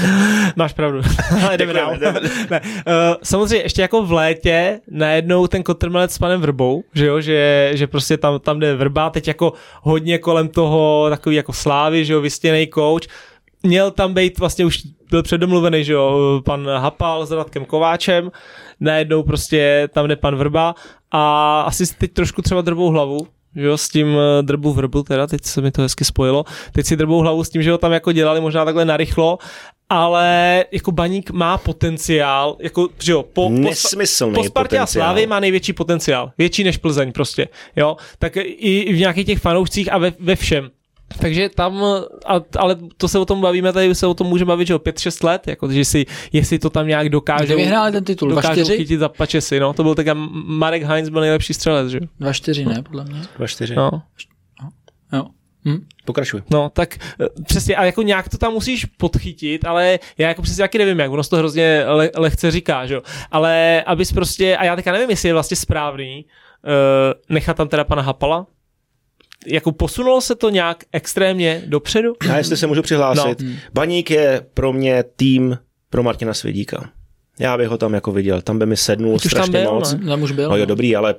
Máš 0.56 0.72
pravdu. 0.72 1.00
Ale 1.44 1.56
jdeme 1.56 1.72
dál. 1.72 1.96
ne. 2.50 2.60
Uh, 2.60 2.66
samozřejmě 3.22 3.56
ještě 3.56 3.82
jako 3.82 4.02
v 4.02 4.12
létě 4.12 4.80
najednou 4.90 5.46
ten 5.46 5.62
kotrmelec 5.62 6.12
s 6.12 6.18
panem 6.18 6.40
Vrbou, 6.40 6.82
že 6.94 7.06
jo, 7.06 7.20
že, 7.20 7.70
že 7.74 7.86
prostě 7.86 8.16
tam, 8.16 8.40
tam 8.40 8.60
jde 8.60 8.74
Vrba, 8.74 9.10
teď 9.10 9.28
jako 9.28 9.52
hodně 9.82 10.18
kolem 10.18 10.48
toho 10.48 11.06
takový 11.10 11.36
jako 11.36 11.52
slávy, 11.52 12.04
že 12.04 12.12
jo, 12.12 12.20
vystěnej 12.20 12.68
coach. 12.74 13.02
Měl 13.62 13.90
tam 13.90 14.14
být, 14.14 14.38
vlastně 14.38 14.64
už 14.64 14.82
byl 15.10 15.22
předomluvený, 15.22 15.84
že 15.84 15.92
jo, 15.92 16.40
pan 16.44 16.68
Hapal 16.68 17.26
s 17.26 17.30
Radkem 17.30 17.64
Kováčem, 17.64 18.30
najednou 18.80 19.22
prostě 19.22 19.88
tam 19.92 20.08
jde 20.08 20.16
pan 20.16 20.36
Vrba 20.36 20.74
a 21.10 21.60
asi 21.60 21.86
si 21.86 21.94
teď 21.94 22.12
trošku 22.12 22.42
třeba 22.42 22.60
drbou 22.60 22.90
hlavu, 22.90 23.26
že 23.56 23.66
jo, 23.66 23.78
s 23.78 23.88
tím 23.88 24.16
eh, 24.18 24.42
drbu 24.42 24.72
vrbu, 24.72 25.02
teda 25.02 25.26
teď 25.26 25.44
se 25.44 25.60
mi 25.60 25.70
to 25.70 25.82
hezky 25.82 26.04
spojilo, 26.04 26.44
teď 26.72 26.86
si 26.86 26.96
drbou 26.96 27.20
hlavu 27.20 27.44
s 27.44 27.50
tím, 27.50 27.62
že 27.62 27.70
ho 27.70 27.78
tam 27.78 27.92
jako 27.92 28.12
dělali 28.12 28.40
možná 28.40 28.64
takhle 28.64 28.84
narychlo, 28.84 29.38
ale 29.88 30.64
jako 30.72 30.92
baník 30.92 31.30
má 31.30 31.58
potenciál, 31.58 32.56
jako, 32.60 32.88
že 32.98 33.12
jo, 33.12 33.22
po, 33.22 33.48
Nesmyslný 33.48 34.34
po 34.34 34.44
Spartě 34.44 34.78
a 34.78 34.86
Slávy 34.86 35.26
má 35.26 35.40
největší 35.40 35.72
potenciál, 35.72 36.32
větší 36.38 36.64
než 36.64 36.76
Plzeň 36.76 37.12
prostě, 37.12 37.48
jo, 37.76 37.96
tak 38.18 38.36
i, 38.36 38.40
i 38.40 38.92
v 38.92 38.98
nějakých 38.98 39.26
těch 39.26 39.38
fanoušcích 39.38 39.92
a 39.92 39.98
ve, 39.98 40.12
ve 40.20 40.36
všem, 40.36 40.70
takže 41.20 41.48
tam, 41.48 41.84
a, 42.26 42.40
ale 42.58 42.76
to 42.96 43.08
se 43.08 43.18
o 43.18 43.24
tom 43.24 43.40
bavíme, 43.40 43.72
tady 43.72 43.94
se 43.94 44.06
o 44.06 44.14
tom 44.14 44.26
může 44.26 44.44
bavit, 44.44 44.66
že 44.66 44.74
o 44.74 44.78
5-6 44.78 45.26
let, 45.26 45.48
jako, 45.48 45.72
že 45.72 45.84
si, 45.84 46.06
jestli 46.32 46.58
to 46.58 46.70
tam 46.70 46.86
nějak 46.86 47.08
dokážou, 47.08 47.44
Kdy 47.44 47.54
vyhráli 47.54 47.92
ten 47.92 48.04
titul, 48.04 48.28
dokážou 48.28 48.64
chytit 48.64 49.00
za 49.00 49.08
pačesy, 49.08 49.60
no, 49.60 49.72
to 49.72 49.82
byl 49.82 49.94
tak 49.94 50.06
Marek 50.44 50.82
Heinz 50.82 51.08
byl 51.08 51.20
nejlepší 51.20 51.54
střelec, 51.54 51.88
že? 51.88 51.98
2-4, 52.20 52.68
ne, 52.68 52.82
podle 52.82 53.04
mě. 53.04 53.20
2-4. 53.38 53.74
No. 53.74 54.02
Jo. 55.12 55.24
Hm? 55.64 55.86
Pokračuj. 56.04 56.42
No, 56.50 56.70
tak 56.70 56.96
eh, 57.20 57.26
přesně, 57.44 57.76
a 57.76 57.84
jako 57.84 58.02
nějak 58.02 58.28
to 58.28 58.38
tam 58.38 58.52
musíš 58.52 58.84
podchytit, 58.84 59.64
ale 59.64 59.98
já 60.18 60.28
jako 60.28 60.42
přesně 60.42 60.62
taky 60.62 60.78
nevím, 60.78 60.98
jak, 60.98 61.10
ono 61.10 61.24
to 61.24 61.36
hrozně 61.36 61.84
le, 61.86 62.10
lehce 62.16 62.50
říká, 62.50 62.86
že 62.86 62.94
jo, 62.94 63.02
ale 63.30 63.82
abys 63.86 64.12
prostě, 64.12 64.56
a 64.56 64.64
já 64.64 64.76
teďka 64.76 64.92
nevím, 64.92 65.10
jestli 65.10 65.28
je 65.28 65.32
vlastně 65.32 65.56
správný, 65.56 66.24
uh, 66.24 67.34
nechat 67.34 67.56
tam 67.56 67.68
teda 67.68 67.84
pana 67.84 68.02
Hapala, 68.02 68.46
jako 69.46 69.72
posunulo 69.72 70.20
se 70.20 70.34
to 70.34 70.50
nějak 70.50 70.84
extrémně 70.92 71.62
dopředu? 71.66 72.12
Já 72.28 72.38
jestli 72.38 72.56
se 72.56 72.66
můžu 72.66 72.82
přihlásit. 72.82 73.40
No. 73.40 73.50
Baník 73.72 74.10
je 74.10 74.46
pro 74.54 74.72
mě 74.72 75.04
tým 75.16 75.58
pro 75.90 76.02
Martina 76.02 76.34
Svědíka. 76.34 76.90
Já 77.38 77.56
bych 77.58 77.68
ho 77.68 77.78
tam 77.78 77.94
jako 77.94 78.12
viděl, 78.12 78.42
tam 78.42 78.58
by 78.58 78.66
mi 78.66 78.76
sednul 78.76 79.14
Už 79.14 79.22
strašně 79.22 79.52
tam 79.52 79.62
byl, 79.62 79.74
moc. 79.74 79.92
Ne? 79.92 80.06
Tam 80.06 80.22
už 80.22 80.32
byl. 80.32 80.48
No 80.50 80.56
jo, 80.56 80.62
no. 80.62 80.66
dobrý, 80.66 80.96
ale 80.96 81.14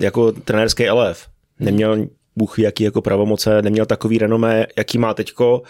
jako 0.00 0.32
trenérský 0.32 0.90
LF. 0.90 1.28
Neměl 1.60 2.06
Bůh 2.36 2.58
jaký 2.58 2.84
jako 2.84 3.02
pravomoce, 3.02 3.62
neměl 3.62 3.86
takový 3.86 4.18
renomé, 4.18 4.66
jaký 4.76 4.98
má 4.98 5.14
teďko 5.14 5.62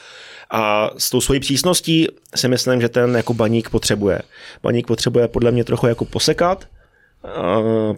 a 0.51 0.90
s 0.99 1.11
tou 1.11 1.20
svojí 1.20 1.40
přísností 1.40 2.09
si 2.34 2.49
myslím, 2.49 2.80
že 2.80 2.88
ten 2.88 3.16
jako 3.16 3.34
baník 3.34 3.70
potřebuje. 3.70 4.22
Baník 4.62 4.86
potřebuje 4.86 5.28
podle 5.28 5.51
mě 5.51 5.64
trochu 5.64 5.86
jako 5.86 6.05
posekat, 6.05 6.64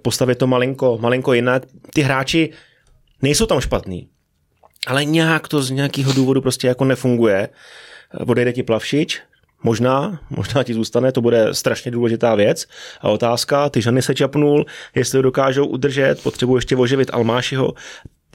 postavit 0.02 0.38
to 0.38 0.46
malinko, 0.46 0.98
malinko 1.00 1.32
jinak. 1.32 1.62
Ty 1.94 2.02
hráči 2.02 2.50
nejsou 3.22 3.46
tam 3.46 3.60
špatný, 3.60 4.08
ale 4.86 5.04
nějak 5.04 5.48
to 5.48 5.62
z 5.62 5.70
nějakého 5.70 6.12
důvodu 6.12 6.42
prostě 6.42 6.66
jako 6.66 6.84
nefunguje. 6.84 7.48
Odejde 8.26 8.52
ti 8.52 8.62
Plavšič, 8.62 9.22
Možná, 9.62 10.20
možná 10.30 10.62
ti 10.62 10.74
zůstane, 10.74 11.12
to 11.12 11.20
bude 11.20 11.54
strašně 11.54 11.90
důležitá 11.90 12.34
věc. 12.34 12.66
A 13.00 13.08
otázka, 13.08 13.68
ty 13.68 13.82
ženy 13.82 14.02
se 14.02 14.14
čapnul, 14.14 14.66
jestli 14.94 15.18
ho 15.18 15.22
dokážou 15.22 15.66
udržet, 15.66 16.22
potřebuji 16.22 16.56
ještě 16.56 16.76
oživit 16.76 17.10
Almášiho. 17.12 17.74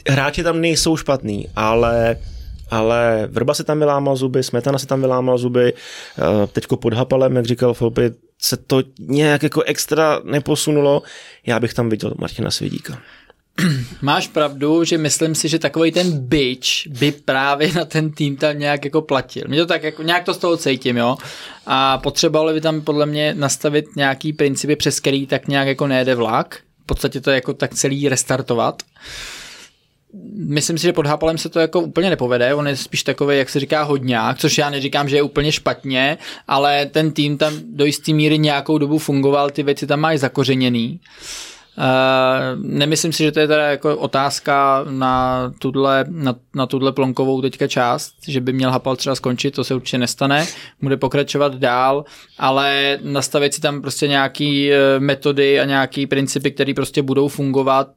Hráči 0.09 0.43
tam 0.43 0.61
nejsou 0.61 0.97
špatný, 0.97 1.47
ale 1.55 2.17
ale 2.71 3.27
Vrba 3.31 3.53
si 3.53 3.63
tam 3.63 3.79
vylámal 3.79 4.15
zuby, 4.15 4.43
Smetana 4.43 4.79
si 4.79 4.87
tam 4.87 5.01
vylámal 5.01 5.37
zuby, 5.37 5.73
eh, 5.73 6.47
teďko 6.47 6.77
pod 6.77 6.93
Hapalem, 6.93 7.35
jak 7.35 7.45
říkal 7.45 7.73
Filipy, 7.73 8.11
se 8.41 8.57
to 8.57 8.83
nějak 8.99 9.43
jako 9.43 9.61
extra 9.61 10.21
neposunulo. 10.23 11.01
Já 11.45 11.59
bych 11.59 11.73
tam 11.73 11.89
viděl 11.89 12.13
Martina 12.17 12.51
Svědíka. 12.51 13.01
Máš 14.01 14.27
pravdu, 14.27 14.83
že 14.83 14.97
myslím 14.97 15.35
si, 15.35 15.49
že 15.49 15.59
takový 15.59 15.91
ten 15.91 16.27
bitch 16.27 16.87
by 16.87 17.11
právě 17.11 17.73
na 17.73 17.85
ten 17.85 18.11
tým 18.11 18.37
tam 18.37 18.59
nějak 18.59 18.85
jako 18.85 19.01
platil. 19.01 19.43
Mě 19.47 19.59
to 19.59 19.65
tak 19.65 19.83
jako, 19.83 20.03
nějak 20.03 20.23
to 20.23 20.33
z 20.33 20.37
toho 20.37 20.57
cítím, 20.57 20.97
jo. 20.97 21.17
A 21.65 21.97
potřebovali 21.97 22.53
by 22.53 22.61
tam 22.61 22.81
podle 22.81 23.05
mě 23.05 23.33
nastavit 23.33 23.85
nějaký 23.95 24.33
principy, 24.33 24.75
přes 24.75 24.99
který 24.99 25.27
tak 25.27 25.47
nějak 25.47 25.67
jako 25.67 25.87
nejde 25.87 26.15
vlak. 26.15 26.59
V 26.83 26.85
podstatě 26.85 27.21
to 27.21 27.31
jako 27.31 27.53
tak 27.53 27.73
celý 27.73 28.09
restartovat. 28.09 28.83
Myslím 30.35 30.77
si, 30.77 30.83
že 30.83 30.93
pod 30.93 31.05
Hapalem 31.05 31.37
se 31.37 31.49
to 31.49 31.59
jako 31.59 31.81
úplně 31.81 32.09
nepovede, 32.09 32.53
on 32.53 32.67
je 32.67 32.75
spíš 32.75 33.03
takový, 33.03 33.37
jak 33.37 33.49
se 33.49 33.59
říká, 33.59 33.83
hodňák, 33.83 34.37
což 34.37 34.57
já 34.57 34.69
neříkám, 34.69 35.09
že 35.09 35.15
je 35.15 35.21
úplně 35.21 35.51
špatně, 35.51 36.17
ale 36.47 36.85
ten 36.85 37.11
tým 37.11 37.37
tam 37.37 37.53
do 37.65 37.85
jisté 37.85 38.13
míry 38.13 38.37
nějakou 38.37 38.77
dobu 38.77 38.97
fungoval, 38.97 39.49
ty 39.49 39.63
věci 39.63 39.87
tam 39.87 39.99
mají 39.99 40.17
zakořeněný. 40.17 40.99
Uh, 40.99 41.50
nemyslím 42.61 43.13
si, 43.13 43.23
že 43.23 43.31
to 43.31 43.39
je 43.39 43.47
teda 43.47 43.63
jako 43.63 43.97
otázka 43.97 44.85
na 44.89 45.53
tuhle, 45.59 46.05
na, 46.09 46.35
na 46.55 46.65
tuhle 46.65 46.91
plonkovou 46.91 47.41
teďka 47.41 47.67
část, 47.67 48.13
že 48.27 48.41
by 48.41 48.53
měl 48.53 48.71
Hapal 48.71 48.95
třeba 48.95 49.15
skončit, 49.15 49.51
to 49.51 49.63
se 49.63 49.75
určitě 49.75 49.97
nestane, 49.97 50.47
bude 50.81 50.97
pokračovat 50.97 51.55
dál, 51.55 52.05
ale 52.39 52.99
nastavit 53.01 53.53
si 53.53 53.61
tam 53.61 53.81
prostě 53.81 54.07
nějaký 54.07 54.69
uh, 54.69 54.75
metody 55.03 55.59
a 55.59 55.65
nějaký 55.65 56.07
principy, 56.07 56.51
které 56.51 56.73
prostě 56.73 57.01
budou 57.01 57.27
fungovat 57.27 57.87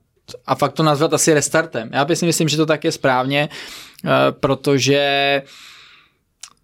a 0.47 0.55
fakt 0.55 0.73
to 0.73 0.83
nazvat 0.83 1.15
asi 1.15 1.35
restartem. 1.35 1.91
Já 1.93 2.07
si 2.15 2.27
myslím, 2.27 2.49
že 2.49 2.57
to 2.57 2.67
tak 2.67 2.85
je 2.85 2.93
správně, 2.93 3.49
uh, 4.05 4.11
protože 4.31 5.43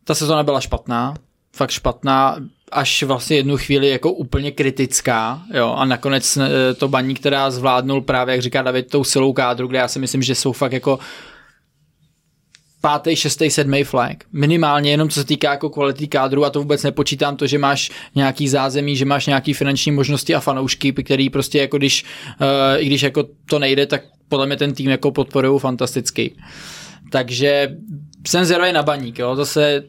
ta 0.04 0.14
sezona 0.14 0.42
byla 0.42 0.60
špatná, 0.60 1.14
fakt 1.56 1.70
špatná, 1.70 2.36
až 2.72 3.02
vlastně 3.02 3.36
jednu 3.36 3.56
chvíli 3.56 3.88
jako 3.88 4.12
úplně 4.12 4.50
kritická, 4.50 5.42
jo, 5.54 5.74
a 5.76 5.84
nakonec 5.84 6.36
eh, 6.36 6.74
to 6.74 6.88
baní, 6.88 7.14
která 7.14 7.50
zvládnul 7.50 8.00
právě, 8.00 8.32
jak 8.32 8.42
říká 8.42 8.62
David, 8.62 8.90
tou 8.90 9.04
silou 9.04 9.32
kádru, 9.32 9.66
kde 9.66 9.78
já 9.78 9.88
si 9.88 9.98
myslím, 9.98 10.22
že 10.22 10.34
jsou 10.34 10.52
fakt 10.52 10.72
jako 10.72 10.98
pátý, 12.80 13.16
šestý, 13.16 13.50
sedmý 13.50 13.84
flag. 13.84 14.16
Minimálně 14.32 14.90
jenom 14.90 15.08
co 15.08 15.20
se 15.20 15.26
týká 15.26 15.50
jako 15.50 15.70
kvality 15.70 16.08
kádru 16.08 16.44
a 16.44 16.50
to 16.50 16.58
vůbec 16.58 16.82
nepočítám 16.82 17.36
to, 17.36 17.46
že 17.46 17.58
máš 17.58 17.90
nějaký 18.14 18.48
zázemí, 18.48 18.96
že 18.96 19.04
máš 19.04 19.26
nějaký 19.26 19.52
finanční 19.52 19.92
možnosti 19.92 20.34
a 20.34 20.40
fanoušky, 20.40 20.92
který 20.92 21.30
prostě 21.30 21.58
jako 21.58 21.78
když, 21.78 22.04
uh, 22.40 22.82
i 22.82 22.86
když 22.86 23.02
jako 23.02 23.24
to 23.46 23.58
nejde, 23.58 23.86
tak 23.86 24.02
podle 24.28 24.46
mě 24.46 24.56
ten 24.56 24.74
tým 24.74 24.90
jako 24.90 25.10
podporují 25.10 25.60
fantasticky. 25.60 26.34
Takže 27.10 27.76
jsem 28.28 28.44
zvědavý 28.44 28.72
na 28.72 28.82
baník, 28.82 29.18
jo. 29.18 29.36
Zase 29.36 29.82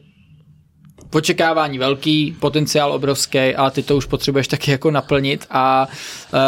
očekávání 1.14 1.78
velký, 1.78 2.36
potenciál 2.40 2.92
obrovský 2.92 3.38
a 3.38 3.70
ty 3.70 3.82
to 3.82 3.96
už 3.96 4.06
potřebuješ 4.06 4.48
taky 4.48 4.70
jako 4.70 4.90
naplnit 4.90 5.46
a 5.50 5.88
uh, 6.32 6.38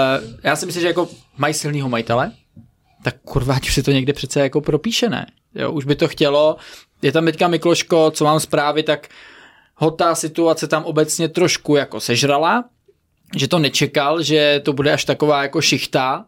já 0.43 0.57
si 0.57 0.67
myslím, 0.67 0.81
že 0.81 0.87
jako 0.87 1.09
mají 1.37 1.55
silného 1.55 1.89
majitele, 1.89 2.33
tak 3.03 3.15
kurva, 3.25 3.59
už 3.63 3.75
si 3.75 3.83
to 3.83 3.91
někde 3.91 4.13
přece 4.13 4.41
jako 4.41 4.61
propíše, 4.61 5.09
ne? 5.09 5.27
Jo, 5.55 5.73
už 5.73 5.85
by 5.85 5.97
to 5.97 6.09
chtělo. 6.09 6.57
Je 7.03 7.13
tam 7.13 7.25
teďka 7.25 7.49
Mikloško, 7.49 8.11
co 8.11 8.25
mám 8.25 8.41
zprávy, 8.41 8.83
tak 8.83 9.09
ho 9.75 9.91
ta 9.91 10.15
situace 10.15 10.67
tam 10.67 10.85
obecně 10.85 11.29
trošku 11.29 11.77
jako 11.77 12.01
sežrala, 12.01 12.65
že 13.37 13.49
to 13.49 13.59
nečekal, 13.59 14.23
že 14.23 14.61
to 14.65 14.73
bude 14.73 14.93
až 14.93 15.05
taková 15.05 15.43
jako 15.43 15.61
šichta, 15.61 16.25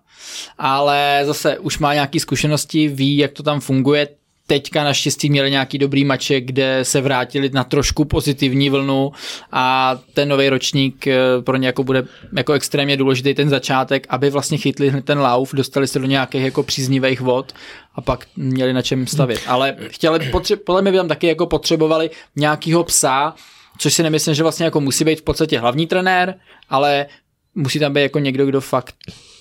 ale 0.58 1.20
zase 1.24 1.58
už 1.58 1.78
má 1.78 1.94
nějaké 1.94 2.20
zkušenosti, 2.20 2.88
ví, 2.88 3.16
jak 3.16 3.32
to 3.32 3.42
tam 3.42 3.60
funguje, 3.60 4.08
teďka 4.46 4.84
naštěstí 4.84 5.30
měli 5.30 5.50
nějaký 5.50 5.78
dobrý 5.78 6.04
mače, 6.04 6.40
kde 6.40 6.78
se 6.82 7.00
vrátili 7.00 7.50
na 7.52 7.64
trošku 7.64 8.04
pozitivní 8.04 8.70
vlnu 8.70 9.12
a 9.52 9.96
ten 10.14 10.28
nový 10.28 10.48
ročník 10.48 11.06
eh, 11.06 11.18
pro 11.44 11.56
ně 11.56 11.66
jako 11.66 11.84
bude 11.84 12.04
jako 12.36 12.52
extrémně 12.52 12.96
důležitý 12.96 13.34
ten 13.34 13.48
začátek, 13.48 14.06
aby 14.08 14.30
vlastně 14.30 14.58
chytli 14.58 15.02
ten 15.02 15.18
lauf, 15.18 15.54
dostali 15.54 15.86
se 15.86 15.98
do 15.98 16.06
nějakých 16.06 16.42
jako 16.42 16.62
příznivých 16.62 17.20
vod 17.20 17.52
a 17.94 18.00
pak 18.00 18.26
měli 18.36 18.72
na 18.72 18.82
čem 18.82 19.06
stavět. 19.06 19.40
Ale 19.46 19.76
chtěli, 19.88 20.18
potře- 20.18 20.58
podle 20.66 20.82
mě 20.82 20.90
by 20.90 20.96
tam 20.96 21.08
taky 21.08 21.26
jako 21.26 21.46
potřebovali 21.46 22.10
nějakýho 22.36 22.84
psa, 22.84 23.34
což 23.78 23.94
si 23.94 24.02
nemyslím, 24.02 24.34
že 24.34 24.42
vlastně 24.42 24.64
jako 24.64 24.80
musí 24.80 25.04
být 25.04 25.20
v 25.20 25.22
podstatě 25.22 25.58
hlavní 25.58 25.86
trenér, 25.86 26.34
ale 26.68 27.06
musí 27.54 27.78
tam 27.78 27.92
být 27.92 28.02
jako 28.02 28.18
někdo, 28.18 28.46
kdo 28.46 28.60
fakt 28.60 28.94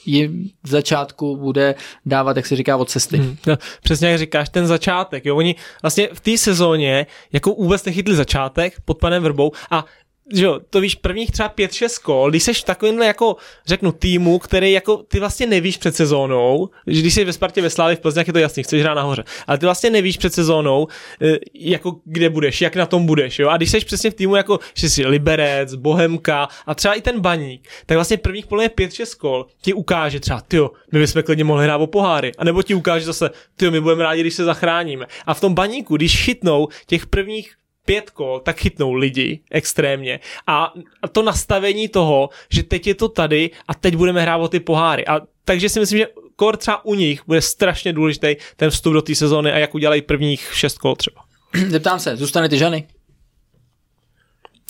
jim 0.06 0.49
v 0.64 0.70
začátku 0.70 1.38
bude 1.38 1.76
dávat, 2.06 2.38
jak 2.38 2.45
se 2.45 2.56
říká, 2.56 2.78
od 2.78 2.89
cesty. 2.89 3.18
Hmm, 3.18 3.38
no, 3.47 3.58
přesně 3.84 4.08
jak 4.08 4.20
říkáš, 4.20 4.49
ten 4.49 4.68
začátek. 4.68 5.26
Jo? 5.26 5.36
Oni 5.36 5.56
vlastně 5.82 6.10
v 6.14 6.20
té 6.20 6.38
sezóně 6.38 7.08
jako 7.34 7.51
vůbec 7.53 7.86
nechytli 7.86 8.16
začátek 8.16 8.74
pod 8.86 8.99
panem 8.99 9.24
Vrbou 9.24 9.51
a 9.72 9.86
že 10.34 10.45
jo, 10.45 10.59
to 10.69 10.82
víš, 10.82 10.95
prvních 10.95 11.32
třeba 11.32 11.49
5-6 11.49 12.01
kol, 12.01 12.30
když 12.30 12.43
seš 12.43 12.61
v 12.61 12.65
takovýmhle 12.65 13.05
jako, 13.05 13.36
řeknu, 13.65 13.91
týmu, 13.91 14.39
který 14.39 14.71
jako 14.71 14.97
ty 14.97 15.19
vlastně 15.19 15.47
nevíš 15.47 15.78
před 15.78 15.95
sezónou, 15.95 16.69
že 16.88 17.01
když 17.01 17.13
jsi 17.13 17.26
ve 17.26 17.34
Spartě 17.34 17.61
ve 17.61 17.69
Slávě 17.69 17.95
v 17.95 17.99
Plzni, 17.99 18.23
je 18.28 18.34
to 18.34 18.39
jasný, 18.39 18.63
chceš 18.63 18.82
hrát 18.82 18.93
nahoře, 18.93 19.23
ale 19.47 19.57
ty 19.57 19.65
vlastně 19.65 19.89
nevíš 19.89 20.17
před 20.17 20.34
sezónou, 20.34 20.88
eh, 21.21 21.38
jako 21.53 21.95
kde 22.05 22.30
budeš, 22.30 22.61
jak 22.61 22.76
na 22.76 22.86
tom 22.86 23.05
budeš, 23.05 23.39
jo, 23.39 23.49
a 23.49 23.57
když 23.57 23.71
seš 23.71 23.84
přesně 23.84 24.11
v 24.11 24.13
týmu 24.13 24.36
jako, 24.36 24.59
že 24.73 24.89
jsi 24.89 25.05
Liberec, 25.05 25.76
Bohemka 25.76 26.47
a 26.65 26.76
třeba 26.76 26.93
i 26.93 27.01
ten 27.01 27.19
baník, 27.19 27.67
tak 27.86 27.97
vlastně 27.97 28.17
prvních 28.17 28.47
podle 28.47 28.69
5-6 28.69 29.15
kol 29.15 29.45
ti 29.61 29.73
ukáže 29.73 30.19
třeba, 30.19 30.41
ty 30.41 30.59
my 30.91 30.99
bychom 30.99 31.23
klidně 31.23 31.43
mohli 31.43 31.63
hrát 31.63 31.78
o 31.78 31.88
poháry, 31.88 32.32
a 32.38 32.43
nebo 32.43 32.63
ti 32.63 32.73
ukáže 32.73 33.05
zase, 33.05 33.30
ty 33.55 33.71
my 33.71 33.82
budeme 33.82 34.03
rádi, 34.03 34.21
když 34.21 34.34
se 34.34 34.43
zachráníme. 34.43 35.05
A 35.26 35.34
v 35.34 35.41
tom 35.41 35.53
baníku, 35.53 35.97
když 35.97 36.23
chytnou 36.23 36.67
těch 36.88 37.05
prvních 37.05 37.55
pět 37.86 38.09
kol, 38.09 38.39
tak 38.39 38.59
chytnou 38.59 38.93
lidi 38.93 39.39
extrémně. 39.51 40.19
A 40.47 40.73
to 41.11 41.23
nastavení 41.23 41.88
toho, 41.88 42.29
že 42.49 42.63
teď 42.63 42.88
je 42.88 42.95
to 42.95 43.09
tady 43.09 43.51
a 43.67 43.73
teď 43.73 43.95
budeme 43.95 44.21
hrát 44.21 44.38
o 44.38 44.47
ty 44.47 44.59
poháry. 44.59 45.07
A 45.07 45.21
takže 45.45 45.69
si 45.69 45.79
myslím, 45.79 45.99
že 45.99 46.07
kor 46.36 46.57
třeba 46.57 46.86
u 46.86 46.93
nich 46.93 47.21
bude 47.27 47.41
strašně 47.41 47.93
důležitý 47.93 48.36
ten 48.55 48.69
vstup 48.69 48.93
do 48.93 49.01
té 49.01 49.15
sezóny 49.15 49.51
a 49.51 49.57
jak 49.57 49.75
udělají 49.75 50.01
prvních 50.01 50.49
šest 50.53 50.77
kol 50.77 50.95
třeba. 50.95 51.21
Zeptám 51.67 51.99
se, 51.99 52.17
zůstane 52.17 52.49
ty 52.49 52.57
žany? 52.57 52.88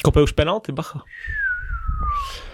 Kope 0.03 0.21
už 0.21 0.31
penalty, 0.31 0.71
bacha. 0.71 1.01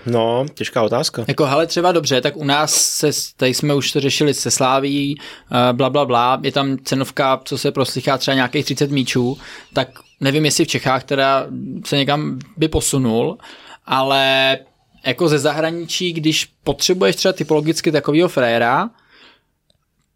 No, 0.05 0.45
těžká 0.53 0.83
otázka. 0.83 1.25
Jako, 1.27 1.45
hele, 1.45 1.67
třeba 1.67 1.91
dobře, 1.91 2.21
tak 2.21 2.37
u 2.37 2.43
nás 2.43 2.75
se, 2.75 3.09
tady 3.37 3.53
jsme 3.53 3.75
už 3.75 3.91
to 3.91 3.99
řešili 3.99 4.33
se 4.33 4.51
Sláví, 4.51 5.17
uh, 5.17 5.77
bla, 5.77 5.89
bla, 5.89 6.05
bla, 6.05 6.39
je 6.43 6.51
tam 6.51 6.77
cenovka, 6.77 7.41
co 7.45 7.57
se 7.57 7.71
proslychá 7.71 8.17
třeba 8.17 8.35
nějakých 8.35 8.65
30 8.65 8.91
míčů, 8.91 9.37
tak 9.73 9.89
nevím, 10.21 10.45
jestli 10.45 10.65
v 10.65 10.67
Čechách 10.67 11.03
teda 11.03 11.47
se 11.85 11.97
někam 11.97 12.39
by 12.57 12.67
posunul, 12.67 13.37
ale 13.85 14.57
jako 15.05 15.27
ze 15.27 15.39
zahraničí, 15.39 16.13
když 16.13 16.45
potřebuješ 16.63 17.15
třeba 17.15 17.33
typologicky 17.33 17.91
takového 17.91 18.29
fréra, 18.29 18.89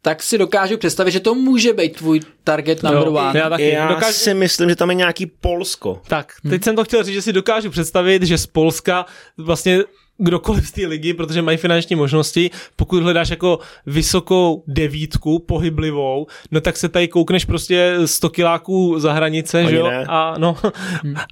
tak 0.01 0.23
si 0.23 0.37
dokážu 0.37 0.77
představit, 0.77 1.11
že 1.11 1.19
to 1.19 1.35
může 1.35 1.73
být 1.73 1.95
tvůj 1.95 2.19
target 2.43 2.83
number 2.83 3.07
one. 3.07 3.39
Já, 3.39 3.49
taky. 3.49 3.69
já 3.69 3.87
dokážu... 3.87 4.13
si 4.13 4.33
myslím, 4.33 4.69
že 4.69 4.75
tam 4.75 4.89
je 4.89 4.95
nějaký 4.95 5.25
Polsko. 5.25 6.01
Tak, 6.07 6.33
teď 6.43 6.51
hmm. 6.51 6.61
jsem 6.61 6.75
to 6.75 6.83
chtěl 6.83 7.03
říct, 7.03 7.13
že 7.13 7.21
si 7.21 7.33
dokážu 7.33 7.69
představit, 7.69 8.23
že 8.23 8.37
z 8.37 8.45
Polska 8.45 9.05
vlastně 9.37 9.83
kdokoliv 10.17 10.67
z 10.67 10.71
té 10.71 10.87
ligy, 10.87 11.13
protože 11.13 11.41
mají 11.41 11.57
finanční 11.57 11.95
možnosti. 11.95 12.51
Pokud 12.75 13.03
hledáš 13.03 13.29
jako 13.29 13.59
vysokou 13.85 14.63
devítku, 14.67 15.39
pohyblivou, 15.39 16.27
no 16.51 16.61
tak 16.61 16.77
se 16.77 16.89
tady 16.89 17.07
koukneš 17.07 17.45
prostě 17.45 17.95
100 18.05 18.29
kiláků 18.29 18.99
za 18.99 19.13
hranice, 19.13 19.59
oni 19.59 19.69
že 19.69 19.75
jo? 19.75 19.91
A, 20.07 20.35
no, 20.37 20.57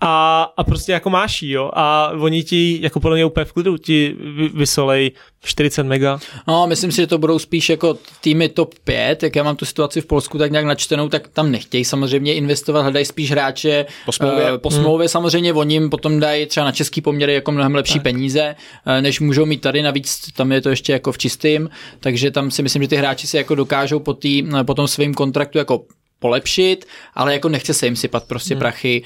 a, 0.01 0.43
a 0.57 0.63
prostě 0.63 0.91
jako 0.91 1.09
máš 1.09 1.41
jo? 1.41 1.71
A 1.73 2.11
oni 2.19 2.43
ti 2.43 2.79
jako 2.81 2.99
podle 2.99 3.17
mě 3.17 3.25
úplně 3.25 3.45
v 3.45 3.53
klidu 3.53 3.77
ti 3.77 4.15
vysolej 4.53 5.11
40 5.43 5.83
mega. 5.83 6.19
No, 6.47 6.67
myslím 6.67 6.91
si, 6.91 7.01
že 7.01 7.07
to 7.07 7.17
budou 7.17 7.39
spíš 7.39 7.69
jako 7.69 7.97
týmy 8.21 8.49
top 8.49 8.73
5, 8.83 9.23
jak 9.23 9.35
já 9.35 9.43
mám 9.43 9.55
tu 9.55 9.65
situaci 9.65 10.01
v 10.01 10.05
Polsku 10.05 10.37
tak 10.37 10.51
nějak 10.51 10.65
načtenou, 10.65 11.09
tak 11.09 11.27
tam 11.27 11.51
nechtějí 11.51 11.85
samozřejmě 11.85 12.33
investovat, 12.33 12.81
hledají 12.81 13.05
spíš 13.05 13.31
hráče 13.31 13.85
po 14.05 14.11
smlouvě, 14.11 14.51
uh, 14.51 14.57
po 14.57 14.71
smlouvě 14.71 15.03
hmm. 15.03 15.09
samozřejmě, 15.09 15.53
oni 15.53 15.75
jim 15.75 15.89
potom 15.89 16.19
dají 16.19 16.45
třeba 16.45 16.65
na 16.65 16.71
český 16.71 17.01
poměry 17.01 17.33
jako 17.33 17.51
mnohem 17.51 17.75
lepší 17.75 17.93
tak. 17.93 18.03
peníze, 18.03 18.55
uh, 18.87 19.01
než 19.01 19.19
můžou 19.19 19.45
mít 19.45 19.61
tady, 19.61 19.81
navíc 19.81 20.21
tam 20.35 20.51
je 20.51 20.61
to 20.61 20.69
ještě 20.69 20.93
jako 20.93 21.11
v 21.11 21.17
čistým, 21.17 21.69
takže 21.99 22.31
tam 22.31 22.51
si 22.51 22.63
myslím, 22.63 22.81
že 22.81 22.87
ty 22.87 22.95
hráči 22.95 23.27
si 23.27 23.37
jako 23.37 23.55
dokážou 23.55 23.99
po, 23.99 24.13
tý, 24.13 24.43
po 24.65 24.73
tom 24.73 24.87
svým 24.87 25.13
kontraktu 25.13 25.57
jako 25.57 25.85
polepšit, 26.19 26.85
ale 27.13 27.33
jako 27.33 27.49
nechce 27.49 27.73
se 27.73 27.85
jim 27.85 27.95
sypat 27.95 28.23
prostě 28.27 28.53
hmm. 28.53 28.59
prachy 28.59 29.03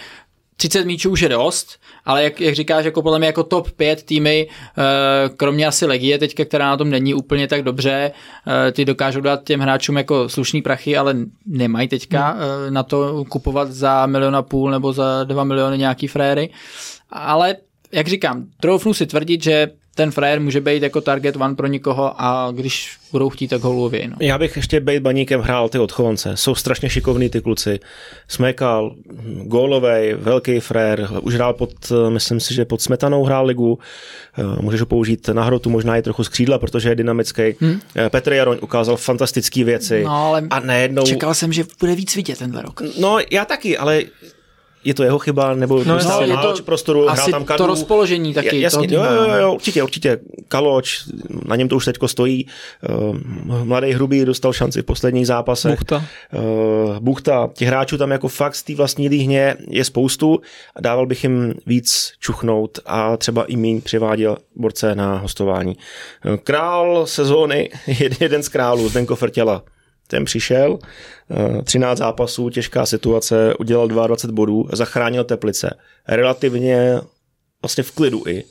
30 0.57 0.85
míčů 0.85 1.11
už 1.11 1.21
je 1.21 1.29
dost, 1.29 1.79
ale 2.05 2.23
jak, 2.23 2.41
jak 2.41 2.55
říkáš, 2.55 2.85
jako 2.85 3.01
podle 3.01 3.19
mě 3.19 3.27
jako 3.27 3.43
top 3.43 3.71
5 3.71 4.03
týmy, 4.03 4.47
eh, 4.49 5.29
kromě 5.37 5.67
asi 5.67 5.85
Legie 5.85 6.17
teďka, 6.19 6.45
která 6.45 6.69
na 6.69 6.77
tom 6.77 6.89
není 6.89 7.13
úplně 7.13 7.47
tak 7.47 7.63
dobře, 7.63 8.11
eh, 8.67 8.71
ty 8.71 8.85
dokážou 8.85 9.21
dát 9.21 9.43
těm 9.43 9.59
hráčům 9.59 9.97
jako 9.97 10.29
slušný 10.29 10.61
prachy, 10.61 10.97
ale 10.97 11.15
nemají 11.45 11.87
teďka 11.87 12.29
hmm. 12.29 12.73
na 12.73 12.83
to 12.83 13.25
kupovat 13.29 13.71
za 13.71 14.05
milion 14.05 14.35
a 14.35 14.41
půl 14.41 14.71
nebo 14.71 14.93
za 14.93 15.23
dva 15.23 15.43
miliony 15.43 15.77
nějaký 15.77 16.07
fréry. 16.07 16.49
Ale 17.09 17.55
jak 17.91 18.07
říkám, 18.07 18.45
troufnu 18.59 18.93
si 18.93 19.05
tvrdit, 19.05 19.43
že 19.43 19.71
ten 19.97 20.11
frajer 20.11 20.41
může 20.41 20.61
být 20.61 20.83
jako 20.83 21.01
target 21.01 21.35
one 21.35 21.55
pro 21.55 21.67
nikoho 21.67 22.21
a 22.21 22.51
když 22.55 22.97
budou 23.11 23.29
chtít, 23.29 23.47
tak 23.47 23.61
ho 23.61 23.91
No. 24.07 24.15
Já 24.19 24.37
bych 24.37 24.55
ještě 24.55 24.79
být 24.79 24.99
baníkem 24.99 25.41
hrál 25.41 25.69
ty 25.69 25.79
odchovance. 25.79 26.37
Jsou 26.37 26.55
strašně 26.55 26.89
šikovní 26.89 27.29
ty 27.29 27.41
kluci. 27.41 27.79
Smekal, 28.27 28.95
gólovej, 29.43 30.13
velký 30.13 30.59
frér, 30.59 31.09
už 31.21 31.35
hrál 31.35 31.53
pod, 31.53 31.91
myslím 32.09 32.39
si, 32.39 32.53
že 32.53 32.65
pod 32.65 32.81
Smetanou 32.81 33.23
hrál 33.23 33.45
ligu. 33.45 33.79
Eh, 34.37 34.61
můžeš 34.61 34.79
ho 34.79 34.85
použít 34.85 35.27
na 35.27 35.43
hrotu, 35.43 35.69
možná 35.69 35.97
i 35.97 36.01
trochu 36.01 36.23
z 36.23 36.29
křídla, 36.29 36.59
protože 36.59 36.89
je 36.89 36.95
dynamický. 36.95 37.55
Hmm. 37.59 37.79
Petr 38.09 38.33
Jaroň 38.33 38.57
ukázal 38.61 38.97
fantastické 38.97 39.63
věci. 39.63 40.03
No, 40.03 40.11
ale 40.11 40.47
a 40.49 40.59
nejednou... 40.59 41.03
čekal 41.03 41.33
jsem, 41.33 41.53
že 41.53 41.63
bude 41.79 41.95
víc 41.95 42.15
vidět 42.15 42.39
tenhle 42.39 42.61
rok. 42.61 42.81
No, 42.99 43.17
já 43.31 43.45
taky, 43.45 43.77
ale 43.77 44.03
je 44.87 44.93
to 44.93 45.03
jeho 45.03 45.19
chyba, 45.19 45.55
nebo 45.55 45.83
no, 45.83 45.99
no, 46.27 46.53
to 46.55 46.63
prostoru, 46.63 47.09
asi 47.09 47.21
hrál 47.21 47.31
tam 47.31 47.45
Kadu. 47.45 47.57
to 47.57 47.67
rozpoložení 47.67 48.33
taky. 48.33 48.61
Jasně, 48.61 48.87
jo, 48.91 49.03
jo, 49.03 49.33
jo, 49.41 49.53
určitě, 49.53 49.83
určitě. 49.83 50.19
Kaloč, 50.47 51.03
na 51.45 51.55
něm 51.55 51.67
to 51.67 51.75
už 51.75 51.85
teďko 51.85 52.07
stojí. 52.07 52.47
Uh, 52.89 53.17
mladý 53.63 53.91
hrubý 53.91 54.25
dostal 54.25 54.53
šanci 54.53 54.81
v 54.81 54.85
posledních 54.85 55.27
zápasech. 55.27 55.79
Buchta. 55.79 56.05
Uh, 56.33 56.99
Buchta. 56.99 57.49
Těch 57.53 57.67
hráčů 57.67 57.97
tam 57.97 58.11
jako 58.11 58.27
fakt 58.27 58.55
z 58.55 58.63
té 58.63 58.75
vlastní 58.75 59.09
líhně 59.09 59.55
je 59.69 59.83
spoustu. 59.83 60.39
Dával 60.79 61.05
bych 61.05 61.23
jim 61.23 61.53
víc 61.65 62.11
čuchnout 62.19 62.79
a 62.85 63.17
třeba 63.17 63.45
i 63.45 63.55
míň 63.55 63.81
přiváděl 63.81 64.37
borce 64.55 64.95
na 64.95 65.17
hostování. 65.17 65.77
Uh, 66.25 66.35
král 66.35 67.05
sezóny, 67.05 67.69
jeden 68.19 68.43
z 68.43 68.49
králů, 68.49 68.89
Zdenko 68.89 69.15
Frtěla 69.15 69.63
ten 70.07 70.25
přišel, 70.25 70.79
13 71.63 71.91
eh, 71.91 71.99
zápasů, 71.99 72.49
těžká 72.49 72.85
situace, 72.85 73.53
udělal 73.59 73.87
22 73.87 74.35
bodů, 74.35 74.69
zachránil 74.73 75.23
Teplice. 75.23 75.77
Relativně 76.07 76.99
vlastně 77.61 77.83
v 77.83 77.91
klidu 77.91 78.23
i. 78.27 78.43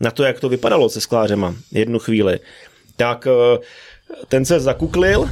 Na 0.00 0.10
to, 0.10 0.24
jak 0.24 0.40
to 0.40 0.48
vypadalo 0.48 0.88
se 0.88 1.00
sklářema 1.00 1.54
jednu 1.72 1.98
chvíli. 1.98 2.40
Tak 2.96 3.26
eh, 3.26 3.58
ten 4.28 4.44
se 4.44 4.60
zakuklil, 4.60 5.30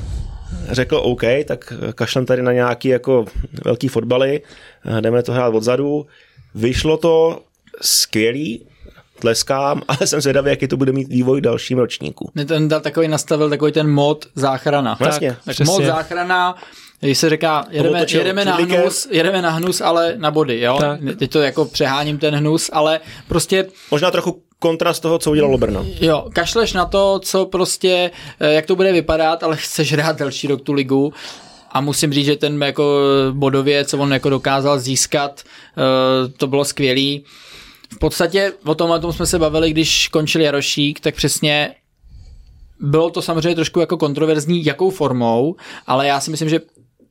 řekl 0.71 0.97
OK, 0.97 1.23
tak 1.45 1.73
kašlem 1.95 2.27
tady 2.27 2.43
na 2.43 2.53
nějaký 2.53 2.89
jako 2.89 3.25
velký 3.65 3.89
fotbaly, 3.89 4.43
eh, 4.85 5.01
jdeme 5.01 5.23
to 5.23 5.33
hrát 5.33 5.55
odzadu. 5.55 6.07
Vyšlo 6.55 6.97
to 6.97 7.43
skvělý, 7.81 8.67
tleskám, 9.19 9.83
ale 9.89 10.07
jsem 10.07 10.21
zvědavý, 10.21 10.51
jaký 10.51 10.69
to 10.69 10.77
bude 10.77 10.93
mít 10.93 11.09
vývoj 11.09 11.39
v 11.41 11.43
dalším 11.43 11.79
ročníku. 11.79 12.31
Ten 12.47 12.69
dal 12.69 12.81
takový 12.81 13.09
nastavil 13.09 13.51
takový 13.51 13.73
ten 13.73 13.91
mod 13.91 14.27
záchrana. 14.35 14.97
Vlastně. 15.01 15.37
Tak, 15.45 15.57
tak 15.57 15.67
mod 15.67 15.85
záchrana, 15.85 16.57
když 17.01 17.19
se 17.19 17.31
říká, 17.31 17.67
jedeme, 17.71 18.07
jedeme, 18.09 18.45
na 18.45 18.55
hnus, 18.57 19.09
jedeme 19.11 19.43
na 19.43 19.51
hnus, 19.51 19.81
ale 19.81 20.15
na 20.17 20.31
body, 20.31 20.61
jo? 20.61 20.77
Tak. 20.81 21.01
Teď 21.19 21.31
to 21.31 21.41
jako 21.41 21.65
přeháním 21.65 22.19
ten 22.19 22.35
hnus, 22.35 22.71
ale 22.73 23.01
prostě... 23.29 23.67
Možná 23.91 24.11
trochu 24.11 24.43
kontrast 24.59 25.03
toho, 25.03 25.19
co 25.19 25.31
udělalo 25.31 25.59
Brno. 25.59 25.87
Jo, 26.01 26.27
kašleš 26.33 26.73
na 26.73 26.85
to, 26.85 27.21
co 27.23 27.47
prostě, 27.47 28.11
eh, 28.41 28.53
jak 28.53 28.67
to 28.67 28.77
bude 28.77 28.93
vypadat, 28.93 29.43
ale 29.43 29.57
chceš 29.57 29.93
hrát 29.93 30.19
další 30.19 30.47
rok 30.47 30.63
tu 30.63 30.73
ligu 30.73 31.13
a 31.73 31.81
musím 31.81 32.13
říct, 32.13 32.27
že 32.27 32.37
ten 32.37 32.63
jako 32.63 33.01
bodově, 33.33 33.85
co 33.85 33.99
on 33.99 34.13
jako 34.13 34.31
dokázal 34.31 34.79
získat, 34.79 35.43
eh, 35.43 36.29
to 36.29 36.47
bylo 36.47 36.65
skvělý. 36.65 37.25
V 37.95 37.99
podstatě 37.99 38.53
o 38.65 38.75
tom, 38.75 38.91
o 38.91 38.99
tom 38.99 39.13
jsme 39.13 39.27
se 39.27 39.39
bavili, 39.39 39.71
když 39.71 40.09
končil 40.09 40.41
Jarošík, 40.41 41.01
tak 41.01 41.15
přesně 41.15 41.75
bylo 42.81 43.11
to 43.11 43.23
samozřejmě 43.23 43.55
trošku 43.55 43.81
jako 43.81 43.97
kontroverzní, 43.97 44.65
jakou 44.65 44.91
formou, 44.91 45.57
ale 45.87 46.07
já 46.07 46.21
si 46.21 46.31
myslím, 46.31 46.49
že 46.49 46.61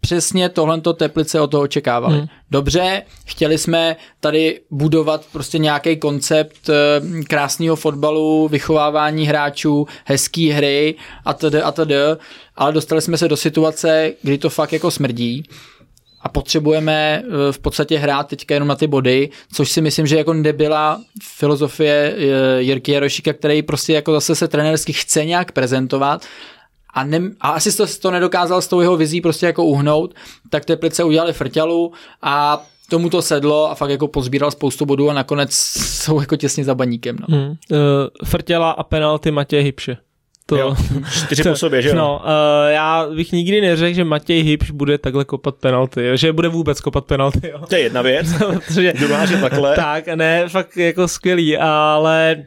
přesně 0.03 0.49
tohle 0.49 0.81
Teplice 0.81 1.41
od 1.41 1.51
toho 1.51 1.63
očekávali. 1.63 2.17
Hmm. 2.17 2.27
Dobře, 2.51 3.01
chtěli 3.25 3.57
jsme 3.57 3.95
tady 4.19 4.59
budovat 4.71 5.25
prostě 5.31 5.57
nějaký 5.57 5.97
koncept 5.97 6.69
eh, 6.69 7.23
krásného 7.23 7.75
fotbalu, 7.75 8.47
vychovávání 8.47 9.25
hráčů, 9.25 9.87
hezký 10.05 10.49
hry 10.49 10.95
a 11.25 11.33
td. 11.33 11.55
a 11.63 11.71
td. 11.71 12.21
Ale 12.55 12.71
dostali 12.71 13.01
jsme 13.01 13.17
se 13.17 13.27
do 13.27 13.37
situace, 13.37 14.13
kdy 14.21 14.37
to 14.37 14.49
fakt 14.49 14.73
jako 14.73 14.91
smrdí 14.91 15.43
a 16.23 16.29
potřebujeme 16.29 17.23
eh, 17.25 17.51
v 17.51 17.59
podstatě 17.59 17.97
hrát 17.97 18.27
teďka 18.27 18.53
jenom 18.53 18.67
na 18.67 18.75
ty 18.75 18.87
body, 18.87 19.29
což 19.53 19.71
si 19.71 19.81
myslím, 19.81 20.07
že 20.07 20.17
jako 20.17 20.33
nebyla 20.33 21.01
filozofie 21.23 22.15
eh, 22.17 22.61
Jirky 22.61 22.91
Jarošíka, 22.91 23.33
který 23.33 23.61
prostě 23.61 23.93
jako 23.93 24.13
zase 24.13 24.35
se 24.35 24.47
trenérsky 24.47 24.93
chce 24.93 25.25
nějak 25.25 25.51
prezentovat 25.51 26.25
a, 26.93 27.03
ne, 27.03 27.21
a 27.41 27.49
asi 27.49 27.77
to, 27.77 27.85
to 28.01 28.11
nedokázal 28.11 28.61
s 28.61 28.67
tou 28.67 28.81
jeho 28.81 28.97
vizí 28.97 29.21
prostě 29.21 29.45
jako 29.45 29.65
uhnout, 29.65 30.13
tak 30.49 30.65
Teplice 30.65 31.03
udělali 31.03 31.33
frťalu 31.33 31.91
a 32.21 32.63
tomu 32.89 33.09
to 33.09 33.21
sedlo 33.21 33.71
a 33.71 33.75
fakt 33.75 33.89
jako 33.89 34.07
pozbíral 34.07 34.51
spoustu 34.51 34.85
bodů 34.85 35.09
a 35.09 35.13
nakonec 35.13 35.53
jsou 35.53 36.19
jako 36.19 36.35
těsně 36.35 36.63
za 36.63 36.75
baníkem. 36.75 37.17
No. 37.19 37.37
Hmm. 37.37 37.49
Uh, 37.49 37.55
frtěla 38.25 38.71
a 38.71 38.83
penalty 38.83 39.31
Matěje 39.31 39.63
Hybše. 39.63 39.97
To, 40.45 40.57
jo, 40.57 40.75
čtyři 41.11 41.43
po 41.43 41.55
sobě, 41.55 41.81
že 41.81 41.89
jo? 41.89 41.95
No, 41.95 42.21
uh, 42.23 42.71
já 42.71 43.07
bych 43.15 43.31
nikdy 43.31 43.61
neřekl, 43.61 43.95
že 43.95 44.03
Matěj 44.03 44.41
Hybš 44.41 44.71
bude 44.71 44.97
takhle 44.97 45.25
kopat 45.25 45.55
penalty, 45.55 46.05
jo? 46.05 46.15
že 46.15 46.33
bude 46.33 46.47
vůbec 46.47 46.81
kopat 46.81 47.05
penalty. 47.05 47.47
Jo? 47.47 47.59
To 47.69 47.75
je 47.75 47.81
jedna 47.81 48.01
věc, 48.01 48.27
Protože, 48.67 48.93
druhá, 48.99 49.25
že 49.25 49.37
takhle. 49.37 49.75
Tak, 49.75 50.07
ne, 50.07 50.49
fakt 50.49 50.77
jako 50.77 51.07
skvělý, 51.07 51.57
ale 51.57 52.45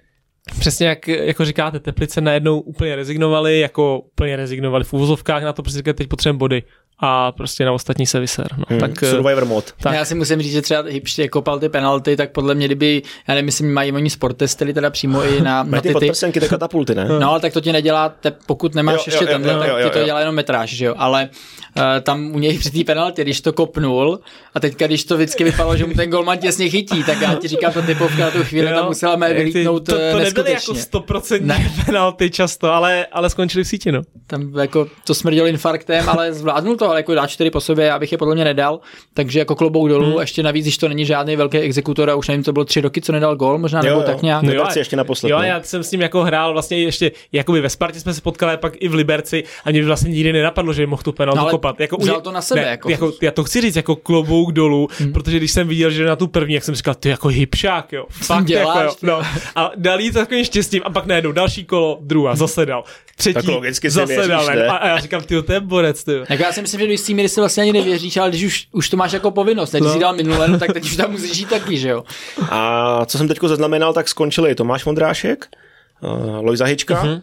Přesně 0.58 0.86
jak 0.86 1.08
jako 1.08 1.44
říkáte, 1.44 1.80
Teplice 1.80 2.20
najednou 2.20 2.60
úplně 2.60 2.96
rezignovali, 2.96 3.60
jako 3.60 3.98
úplně 3.98 4.36
rezignovali 4.36 4.84
v 4.84 4.92
úvozovkách 4.92 5.42
na 5.42 5.52
to, 5.52 5.62
protože 5.62 5.82
teď 5.82 6.08
potřebujeme 6.08 6.38
body 6.38 6.62
a 6.98 7.32
prostě 7.32 7.64
na 7.64 7.72
ostatní 7.72 8.06
se 8.06 8.20
vyser. 8.20 8.46
No. 8.56 8.64
Hmm, 8.68 8.80
tak, 8.80 9.04
Survivor 9.04 9.44
mod. 9.44 9.72
Tak. 9.80 9.94
Já 9.94 10.04
si 10.04 10.14
musím 10.14 10.42
říct, 10.42 10.52
že 10.52 10.62
třeba 10.62 10.82
Hipště 10.82 11.28
kopal 11.28 11.58
ty 11.58 11.68
penalty, 11.68 12.16
tak 12.16 12.30
podle 12.32 12.54
mě, 12.54 12.66
kdyby, 12.66 13.02
já 13.28 13.34
nevím, 13.34 13.48
jestli 13.48 13.66
mají 13.66 13.92
oni 13.92 14.10
sport 14.10 14.36
testily 14.36 14.74
teda 14.74 14.90
přímo 14.90 15.22
i 15.22 15.40
na, 15.40 15.62
na 15.62 15.80
ty, 15.80 15.94
ty 15.94 16.10
ty 16.40 16.48
katapulty, 16.48 16.94
ne? 16.94 17.08
No, 17.20 17.30
ale 17.30 17.40
tak 17.40 17.52
to 17.52 17.60
ti 17.60 17.72
nedělá, 17.72 18.08
te, 18.08 18.30
pokud 18.46 18.74
nemáš 18.74 18.94
jo, 18.94 19.02
ještě 19.06 19.24
jo, 19.24 19.30
tenhle, 19.30 19.52
jo, 19.52 19.58
jo, 19.58 19.62
tak 19.62 19.80
jo, 19.80 19.88
ti 19.88 19.98
to 19.98 20.04
dělá 20.04 20.20
jenom 20.20 20.34
metráž, 20.34 20.70
že 20.70 20.84
jo, 20.84 20.94
ale 20.98 21.28
tam 22.02 22.34
u 22.34 22.38
něj 22.38 22.58
při 22.58 22.70
té 22.70 22.84
penalty, 22.84 23.22
když 23.22 23.40
to 23.40 23.52
kopnul 23.52 24.20
a 24.54 24.60
teďka, 24.60 24.86
když 24.86 25.04
to 25.04 25.16
vždycky 25.16 25.44
vypadalo, 25.44 25.76
že 25.76 25.86
mu 25.86 25.94
ten 25.94 26.10
golman 26.10 26.38
těsně 26.38 26.68
chytí, 26.68 27.04
tak 27.04 27.20
já 27.20 27.34
ti 27.34 27.48
říkám, 27.48 27.72
to 27.72 27.82
typovka 27.82 28.22
na 28.22 28.30
tu 28.30 28.44
chvíli 28.44 28.68
tam 28.68 28.86
musela 28.86 29.16
mé 29.16 29.34
vylítnout 29.34 29.86
to, 29.86 29.92
to 29.92 29.98
eh, 29.98 30.24
nebyly 30.24 30.50
jako 30.50 30.72
100% 30.72 31.84
penalty 31.86 32.30
často, 32.30 32.72
ale, 32.72 33.06
ale 33.12 33.30
skončili 33.30 33.64
v 33.64 33.68
síti, 33.68 33.92
no. 33.92 34.02
Tam 34.26 34.58
jako 34.58 34.86
to 35.06 35.14
smrděl 35.14 35.46
infarktem, 35.46 36.08
ale 36.08 36.32
zvládnul 36.32 36.76
to, 36.76 36.90
ale 36.90 36.98
jako 36.98 37.14
dá 37.14 37.26
čtyři 37.26 37.50
po 37.50 37.60
sobě, 37.60 37.92
abych 37.92 38.12
je 38.12 38.18
podle 38.18 38.34
mě 38.34 38.44
nedal, 38.44 38.80
takže 39.14 39.38
jako 39.38 39.54
klobouk 39.54 39.88
dolů, 39.88 40.10
hmm. 40.10 40.20
ještě 40.20 40.42
navíc, 40.42 40.64
když 40.64 40.78
to 40.78 40.88
není 40.88 41.04
žádný 41.04 41.36
velký 41.36 41.58
exekutor 41.58 42.10
a 42.10 42.14
už 42.14 42.28
nevím, 42.28 42.42
to 42.42 42.52
bylo 42.52 42.64
tři 42.64 42.80
roky, 42.80 43.00
co 43.00 43.12
nedal 43.12 43.36
gol, 43.36 43.58
možná 43.58 43.82
nebo 43.82 44.00
jo, 44.00 44.02
tak 44.02 44.22
nějak. 44.22 44.42
No 44.42 44.52
jo, 44.52 44.66
ještě 44.76 44.96
naposled. 44.96 45.30
Jo, 45.30 45.38
já 45.38 45.62
jsem 45.62 45.82
s 45.82 45.90
ním 45.90 46.00
jako 46.00 46.22
hrál 46.22 46.52
vlastně 46.52 46.78
ještě, 46.78 47.12
jakoby 47.32 47.60
ve 47.60 47.70
Spartě 47.70 48.00
jsme 48.00 48.14
se 48.14 48.20
potkali, 48.20 48.56
pak 48.56 48.72
i 48.78 48.88
v 48.88 48.94
Liberci 48.94 49.44
a 49.64 49.70
mě 49.70 49.84
vlastně 49.84 50.10
nikdy 50.10 50.32
nenapadlo, 50.32 50.72
že 50.72 50.86
mohl 50.86 51.02
tu 51.02 51.12
penaltu 51.12 51.40
no, 51.52 51.58
kopat. 51.66 51.80
Jako, 51.80 51.96
vzal 51.96 52.20
to 52.20 52.32
na 52.32 52.40
sebe. 52.40 52.60
Ne, 52.60 52.66
jako. 52.68 52.90
jako. 52.90 53.12
já 53.22 53.30
to 53.30 53.44
chci 53.44 53.60
říct 53.60 53.76
jako 53.76 53.96
klobouk 53.96 54.52
dolů, 54.52 54.88
hmm. 54.98 55.12
protože 55.12 55.36
když 55.36 55.52
jsem 55.52 55.68
viděl, 55.68 55.90
že 55.90 56.04
na 56.04 56.16
tu 56.16 56.26
první, 56.26 56.54
jak 56.54 56.64
jsem 56.64 56.74
říkal, 56.74 56.94
ty 56.94 57.08
jako 57.08 57.28
hipšák, 57.28 57.92
jo. 57.92 58.06
Fakt 58.10 58.44
děláš, 58.44 58.76
jako, 58.76 59.06
jo. 59.06 59.18
No. 59.18 59.22
A 59.56 59.70
dal 59.76 60.00
jí 60.00 60.12
takovým 60.12 60.44
štěstím 60.44 60.82
a 60.84 60.90
pak 60.90 61.06
najednou 61.06 61.32
další 61.32 61.64
kolo, 61.64 61.98
druhá, 62.00 62.36
zase 62.36 62.66
dal. 62.66 62.84
Třetí, 63.16 63.34
tak 63.34 63.44
logicky 63.44 63.90
zase 63.90 64.28
dal. 64.28 64.48
A, 64.48 64.76
a, 64.76 64.88
já 64.88 64.98
říkám, 64.98 65.22
ty 65.22 65.42
to 65.42 65.52
je 65.52 65.60
borec, 65.60 66.04
ty. 66.04 66.12
Tak 66.28 66.40
já 66.40 66.52
si 66.52 66.62
myslím, 66.62 66.80
že 66.80 66.86
do 66.86 66.92
jistý 66.92 67.14
míry 67.14 67.28
si 67.28 67.40
vlastně 67.40 67.62
ani 67.62 67.72
nevěříš, 67.72 68.16
ale 68.16 68.28
když 68.28 68.44
už, 68.44 68.66
už 68.72 68.88
to 68.88 68.96
máš 68.96 69.12
jako 69.12 69.30
povinnost, 69.30 69.70
když 69.70 69.82
no. 69.82 69.92
jsi 69.92 69.98
dal 69.98 70.16
minule, 70.16 70.48
no, 70.48 70.58
tak 70.58 70.72
teď 70.72 70.84
už 70.84 70.96
tam 70.96 71.10
musíš 71.10 71.32
žít 71.32 71.48
taky, 71.48 71.78
že 71.78 71.88
jo. 71.88 72.04
A 72.50 73.04
co 73.06 73.18
jsem 73.18 73.28
teď 73.28 73.38
zaznamenal, 73.42 73.92
tak 73.92 74.08
skončili 74.08 74.54
Tomáš 74.54 74.84
Vondrášek, 74.84 75.46
uh, 76.02 76.44
Lojza 76.44 76.64
Hička, 76.64 77.04
uh-huh. 77.04 77.22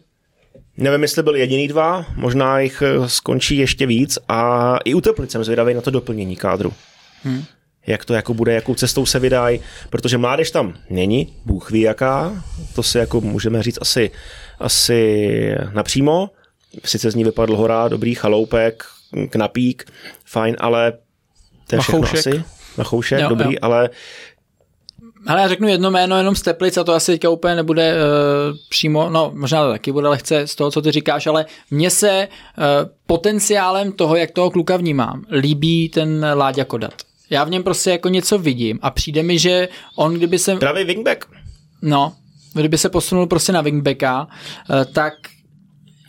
Nevím, 0.77 1.01
jestli 1.01 1.23
byli 1.23 1.39
jediný 1.39 1.67
dva, 1.67 2.05
možná 2.15 2.59
jich 2.59 2.81
eh, 2.81 3.09
skončí 3.09 3.57
ještě 3.57 3.85
víc 3.85 4.19
a 4.27 4.77
i 4.85 4.93
u 4.93 5.01
Teplic 5.01 5.31
jsem 5.31 5.43
zvědavý 5.43 5.73
na 5.73 5.81
to 5.81 5.91
doplnění 5.91 6.35
kádru. 6.35 6.73
Hmm. 7.23 7.43
Jak 7.87 8.05
to 8.05 8.13
jako 8.13 8.33
bude, 8.33 8.53
jakou 8.53 8.75
cestou 8.75 9.05
se 9.05 9.19
vydají, 9.19 9.59
protože 9.89 10.17
mládež 10.17 10.51
tam 10.51 10.73
není, 10.89 11.33
Bůh 11.45 11.71
ví 11.71 11.81
jaká, 11.81 12.43
to 12.75 12.83
si 12.83 12.97
jako 12.97 13.21
můžeme 13.21 13.63
říct 13.63 13.77
asi, 13.81 14.11
asi 14.59 15.55
napřímo. 15.73 16.29
Sice 16.85 17.11
z 17.11 17.15
ní 17.15 17.23
vypadl 17.23 17.55
hora, 17.55 17.87
dobrý 17.87 18.15
chaloupek, 18.15 18.83
knapík, 19.29 19.91
fajn, 20.25 20.55
ale 20.59 20.93
to 21.67 21.75
je 21.75 21.81
všechno 21.81 22.07
asi. 22.13 22.43
Na 22.77 22.83
choušek, 22.83 23.19
jo, 23.19 23.29
dobrý, 23.29 23.53
jo. 23.53 23.59
ale 23.61 23.89
ale 25.27 25.41
já 25.41 25.47
řeknu 25.47 25.67
jedno 25.67 25.91
jméno 25.91 26.17
jenom 26.17 26.35
z 26.35 26.41
Teplic 26.41 26.77
a 26.77 26.83
to 26.83 26.93
asi 26.93 27.11
teďka 27.11 27.29
úplně 27.29 27.55
nebude 27.55 27.95
uh, 27.95 28.57
přímo, 28.69 29.09
no 29.09 29.31
možná 29.35 29.63
to 29.63 29.71
taky 29.71 29.91
bude 29.91 30.07
lehce 30.07 30.47
z 30.47 30.55
toho, 30.55 30.71
co 30.71 30.81
ty 30.81 30.91
říkáš, 30.91 31.27
ale 31.27 31.45
mně 31.71 31.89
se 31.89 32.27
uh, 32.57 32.63
potenciálem 33.07 33.91
toho, 33.91 34.15
jak 34.15 34.31
toho 34.31 34.51
kluka 34.51 34.77
vnímám, 34.77 35.25
líbí 35.31 35.89
ten 35.89 36.25
Láďa 36.33 36.65
Kodat. 36.65 36.93
Já 37.29 37.43
v 37.43 37.49
něm 37.49 37.63
prostě 37.63 37.89
jako 37.91 38.09
něco 38.09 38.37
vidím 38.37 38.79
a 38.81 38.91
přijde 38.91 39.23
mi, 39.23 39.39
že 39.39 39.69
on 39.95 40.13
kdyby 40.13 40.39
se... 40.39 40.55
Pravý 40.55 40.83
wingback. 40.83 41.25
No, 41.81 42.13
kdyby 42.53 42.77
se 42.77 42.89
posunul 42.89 43.27
prostě 43.27 43.51
na 43.51 43.61
wingbacka, 43.61 44.27
eh, 44.69 44.85
tak 44.85 45.13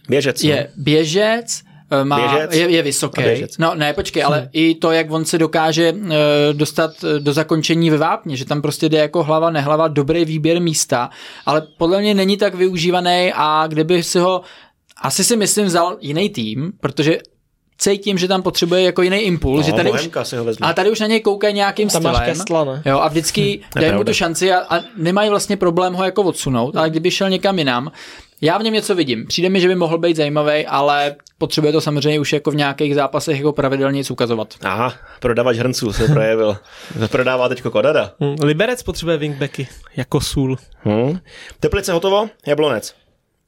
Běžec. 0.09 0.45
je 0.45 0.69
no. 0.77 0.83
běžec, 0.83 1.63
má, 2.05 2.17
Běžec 2.29 2.55
je, 2.55 2.71
je 2.71 2.83
vysoký. 2.83 3.23
běžec. 3.23 3.59
No 3.59 3.75
ne, 3.75 3.93
počkej, 3.93 4.25
ale 4.25 4.49
i 4.53 4.75
to, 4.75 4.91
jak 4.91 5.11
on 5.11 5.25
se 5.25 5.39
dokáže 5.39 5.93
uh, 5.93 6.09
dostat 6.53 6.91
eh, 7.05 7.21
do 7.21 7.33
zakončení 7.33 7.91
ve 7.91 7.99
vápně, 7.99 8.37
že 8.37 8.45
tam 8.45 8.63
prostě 8.63 8.89
jde 8.89 8.99
jako 8.99 9.23
hlava, 9.23 9.51
nehlava, 9.51 9.89
dobrý 9.89 10.25
výběr 10.25 10.61
místa, 10.61 11.11
ale 11.47 11.63
podle 11.79 12.01
mě 12.01 12.15
není 12.15 12.37
tak 12.37 12.55
využívaný 12.55 13.33
a 13.35 13.65
kdyby 13.67 14.03
si 14.03 14.19
ho, 14.19 14.43
asi 15.03 15.25
si 15.25 15.37
myslím, 15.37 15.67
vzal 15.67 15.97
jiný 16.01 16.29
tým, 16.29 16.73
protože 16.81 17.19
cítím, 17.79 18.19
že 18.19 18.29
tam 18.29 18.43
potřebuje 18.43 18.83
jako 18.83 19.03
jiný 19.03 19.17
impuls, 19.19 19.57
No, 19.57 19.63
že 19.67 19.73
tady 19.73 19.91
už, 19.93 20.11
a 20.61 20.73
tady 20.73 20.91
už 20.91 21.01
na 21.01 21.07
něj 21.07 21.21
koukají 21.21 21.55
nějakým 21.55 21.89
Tam 21.89 22.03
stylem. 22.03 22.25
Kestla, 22.25 22.65
ne? 22.65 22.83
Jo, 22.87 22.99
a 22.99 23.09
vždycky 23.09 23.61
dají 23.75 23.93
mu 23.93 24.05
tu 24.05 24.13
šanci 24.13 24.53
a, 24.53 24.77
a 24.77 24.81
nemají 24.97 25.31
vlastně 25.31 25.57
problém 25.57 25.95
ho 25.95 26.05
jako 26.05 26.23
odsunout, 26.23 26.77
ale 26.77 26.91
kdyby 26.91 27.11
šel 27.11 27.31
někam 27.31 27.59
jinam, 27.59 27.93
já 28.41 28.59
v 28.59 28.63
něm 28.63 28.75
něco 28.75 28.95
vidím. 28.95 29.27
Přijde 29.27 29.49
mi, 29.49 29.61
že 29.61 29.69
by 29.69 29.75
mohl 29.75 29.99
být 29.99 30.17
zajímavý, 30.17 30.67
ale 30.67 31.17
potřebuje 31.39 31.73
to 31.73 31.81
samozřejmě 31.81 32.21
už 32.21 32.33
jako 32.33 32.51
v 32.51 32.57
nějakých 32.57 32.95
zápasech 32.95 33.37
jako 33.37 33.53
pravidelně 33.53 33.97
nic 33.97 34.11
ukazovat. 34.11 34.55
Aha, 34.63 34.95
prodavač 35.21 35.57
hrnců 35.57 35.93
se 35.93 36.09
projevil. 36.09 36.57
Prodává 37.11 37.49
teďko 37.49 37.71
Kodada. 37.71 38.13
Hm, 38.21 38.37
Liberec 38.43 38.83
potřebuje 38.83 39.17
wingbacky, 39.17 39.69
jako 39.97 40.21
sůl. 40.21 40.57
Hmm. 40.79 41.19
Teplice 41.61 41.93
hotovo, 41.93 42.29
Jablonec. 42.47 42.95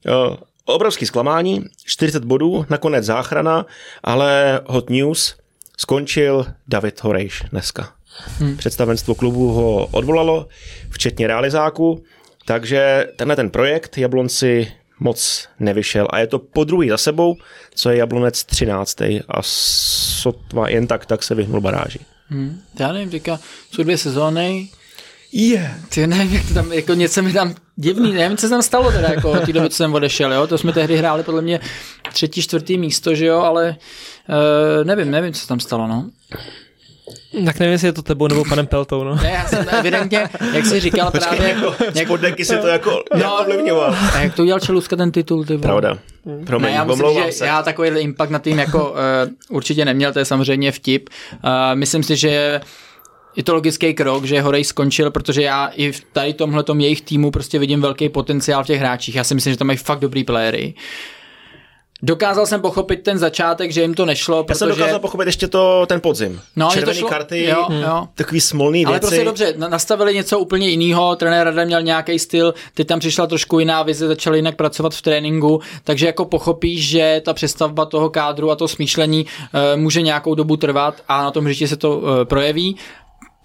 Jo, 0.04 0.36
obrovský 0.64 1.06
zklamání, 1.06 1.64
40 1.84 2.24
bodů, 2.24 2.66
nakonec 2.70 3.04
záchrana, 3.04 3.66
ale 4.04 4.60
hot 4.66 4.90
news, 4.90 5.36
skončil 5.76 6.46
David 6.68 7.02
Horejš 7.02 7.42
dneska. 7.50 7.92
Hmm. 8.38 8.56
Představenstvo 8.56 9.14
klubu 9.14 9.52
ho 9.52 9.86
odvolalo, 9.86 10.46
včetně 10.90 11.26
realizáku, 11.26 12.04
takže 12.46 13.08
tenhle 13.16 13.36
ten 13.36 13.50
projekt 13.50 13.98
Jablonci 13.98 14.72
moc 15.00 15.48
nevyšel 15.60 16.08
a 16.10 16.18
je 16.18 16.26
to 16.26 16.38
po 16.38 16.64
druhý 16.64 16.88
za 16.88 16.96
sebou, 16.96 17.36
co 17.74 17.90
je 17.90 17.96
Jablonec 17.96 18.44
13. 18.44 19.00
a 19.28 19.42
sotva 19.42 20.68
jen 20.68 20.86
tak, 20.86 21.06
tak 21.06 21.22
se 21.22 21.34
vyhnul 21.34 21.60
baráži. 21.60 21.98
Hmm. 22.28 22.60
Já 22.78 22.92
nevím, 22.92 23.10
teďka 23.10 23.40
jsou 23.70 23.82
dvě 23.82 23.98
sezóny, 23.98 24.68
Yeah. 25.32 25.70
ty 25.88 26.06
nevím, 26.06 26.34
jak 26.34 26.48
to 26.48 26.54
tam, 26.54 26.72
jako 26.72 26.94
něco 26.94 27.22
mi 27.22 27.32
tam 27.32 27.54
divný, 27.76 28.12
nevím, 28.12 28.36
co 28.36 28.46
se 28.46 28.50
tam 28.50 28.62
stalo 28.62 28.92
teda, 28.92 29.08
jako 29.08 29.30
od 29.30 29.46
té 29.46 29.52
doby, 29.52 29.70
co 29.70 29.76
jsem 29.76 29.94
odešel, 29.94 30.32
jo, 30.32 30.46
to 30.46 30.58
jsme 30.58 30.72
tehdy 30.72 30.96
hráli 30.96 31.22
podle 31.22 31.42
mě 31.42 31.60
třetí, 32.12 32.42
čtvrtý 32.42 32.78
místo, 32.78 33.14
že 33.14 33.26
jo, 33.26 33.38
ale 33.38 33.76
uh, 34.28 34.84
nevím, 34.84 35.10
nevím, 35.10 35.32
co 35.32 35.40
se 35.40 35.48
tam 35.48 35.60
stalo, 35.60 35.86
no. 35.86 36.10
Tak 37.44 37.58
nevím, 37.58 37.72
jestli 37.72 37.88
je 37.88 37.92
to 37.92 38.02
tebou 38.02 38.26
nebo 38.26 38.44
panem 38.48 38.66
Peltou, 38.66 39.04
no. 39.04 39.14
Ne, 39.16 39.30
já 39.30 39.46
jsem 39.48 39.66
evidentně, 39.78 40.28
jak 40.52 40.66
jsi 40.66 40.80
říkal 40.80 41.10
právě, 41.10 41.48
jako, 41.48 41.74
jak, 41.94 42.06
spod 42.06 42.20
deky 42.20 42.44
si 42.44 42.56
to 42.58 42.66
jako 42.66 43.02
No. 43.16 43.40
ovlivňoval. 43.40 43.96
a 44.14 44.20
jak 44.20 44.34
to 44.34 44.42
udělal 44.42 44.60
Čeluska 44.60 44.96
ten 44.96 45.12
titul, 45.12 45.44
ty 45.44 45.52
vole? 45.56 45.62
Pravda. 45.62 45.98
Promiň, 46.46 46.68
Ne, 46.70 46.76
já 46.76 46.84
myslím, 46.84 47.24
že 47.26 47.32
se. 47.32 47.46
já 47.46 47.62
takovýhle 47.62 48.00
impact 48.00 48.30
na 48.30 48.38
tým 48.38 48.58
jako 48.58 48.90
uh, 48.90 48.96
určitě 49.48 49.84
neměl, 49.84 50.12
to 50.12 50.18
je 50.18 50.24
samozřejmě 50.24 50.72
vtip. 50.72 51.08
Uh, 51.44 51.50
myslím 51.74 52.02
si, 52.02 52.16
že 52.16 52.60
je 53.36 53.42
to 53.42 53.54
logický 53.54 53.94
krok, 53.94 54.24
že 54.24 54.40
Horej 54.40 54.64
skončil, 54.64 55.10
protože 55.10 55.42
já 55.42 55.66
i 55.66 55.92
v 55.92 56.00
tady 56.12 56.32
tomhletom 56.34 56.80
jejich 56.80 57.02
týmu 57.02 57.30
prostě 57.30 57.58
vidím 57.58 57.80
velký 57.80 58.08
potenciál 58.08 58.64
v 58.64 58.66
těch 58.66 58.78
hráčích. 58.80 59.14
Já 59.14 59.24
si 59.24 59.34
myslím, 59.34 59.52
že 59.52 59.56
tam 59.56 59.66
mají 59.66 59.76
fakt 59.78 59.98
dobrý 59.98 60.24
playery. 60.24 60.74
Dokázal 62.02 62.46
jsem 62.46 62.60
pochopit 62.60 62.96
ten 63.02 63.18
začátek, 63.18 63.72
že 63.72 63.82
jim 63.82 63.94
to 63.94 64.04
nešlo, 64.06 64.36
Já 64.36 64.42
protože... 64.42 64.58
jsem 64.58 64.68
dokázal 64.68 64.98
pochopit 64.98 65.26
ještě 65.26 65.48
to, 65.48 65.86
ten 65.86 66.00
podzim. 66.00 66.40
No, 66.56 66.68
že 66.74 66.82
to 66.82 66.90
šlo- 66.90 67.08
karty, 67.08 67.44
jo, 67.44 67.66
jo. 67.70 68.08
takový 68.14 68.40
smolný 68.40 68.86
Ale 68.86 68.94
věci. 68.94 69.06
prostě 69.06 69.24
dobře, 69.24 69.54
na- 69.56 69.68
nastavili 69.68 70.14
něco 70.14 70.38
úplně 70.38 70.68
jiného, 70.68 71.16
trenér 71.16 71.46
Rada 71.46 71.64
měl 71.64 71.82
nějaký 71.82 72.18
styl, 72.18 72.54
teď 72.74 72.86
tam 72.86 72.98
přišla 72.98 73.26
trošku 73.26 73.58
jiná 73.58 73.82
vize, 73.82 74.06
začali 74.08 74.38
jinak 74.38 74.56
pracovat 74.56 74.94
v 74.94 75.02
tréninku, 75.02 75.60
takže 75.84 76.06
jako 76.06 76.24
pochopíš, 76.24 76.88
že 76.88 77.22
ta 77.24 77.34
přestavba 77.34 77.84
toho 77.84 78.10
kádru 78.10 78.50
a 78.50 78.56
to 78.56 78.68
smýšlení 78.68 79.26
uh, 79.26 79.80
může 79.80 80.02
nějakou 80.02 80.34
dobu 80.34 80.56
trvat 80.56 80.94
a 81.08 81.22
na 81.22 81.30
tom 81.30 81.44
hřišti 81.44 81.68
se 81.68 81.76
to 81.76 81.96
uh, 81.96 82.04
projeví. 82.24 82.76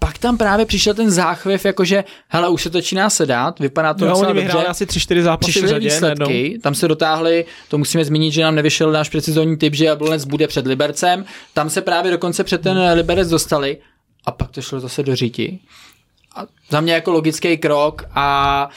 Pak 0.02 0.18
tam 0.18 0.38
právě 0.38 0.66
přišel 0.66 0.94
ten 0.94 1.10
záchvěv, 1.10 1.64
jakože 1.64 2.04
hele, 2.28 2.48
už 2.48 2.62
se 2.62 2.68
začíná 2.68 3.10
sedat, 3.10 3.58
vypadá 3.60 3.94
to 3.94 4.04
No, 4.04 4.10
docela 4.10 4.28
oni 4.28 4.34
dobře. 4.34 4.42
vyhráli 4.46 4.66
asi 4.66 4.84
3-4 4.86 5.22
zápasy 5.22 5.50
v 5.50 5.54
Přišly 5.54 5.68
řadě. 5.68 5.88
výsledky, 5.88 6.58
tam 6.62 6.74
se 6.74 6.88
dotáhli, 6.88 7.44
to 7.68 7.78
musíme 7.78 8.04
zmínit, 8.04 8.30
že 8.32 8.42
nám 8.42 8.54
nevyšel 8.54 8.92
náš 8.92 9.08
precizní 9.08 9.56
typ, 9.56 9.74
že 9.74 9.84
Jablonec 9.84 10.24
bude 10.24 10.46
před 10.48 10.66
Libercem, 10.66 11.24
tam 11.54 11.70
se 11.70 11.80
právě 11.80 12.10
dokonce 12.10 12.44
před 12.44 12.60
ten 12.60 12.78
Liberec 12.94 13.28
dostali 13.28 13.78
a 14.24 14.30
pak 14.30 14.50
to 14.50 14.62
šlo 14.62 14.80
zase 14.80 15.02
do 15.02 15.16
říti. 15.16 15.58
A 16.36 16.46
za 16.70 16.80
mě 16.80 16.92
jako 16.92 17.10
logický 17.12 17.56
krok 17.58 18.02
a 18.14 18.68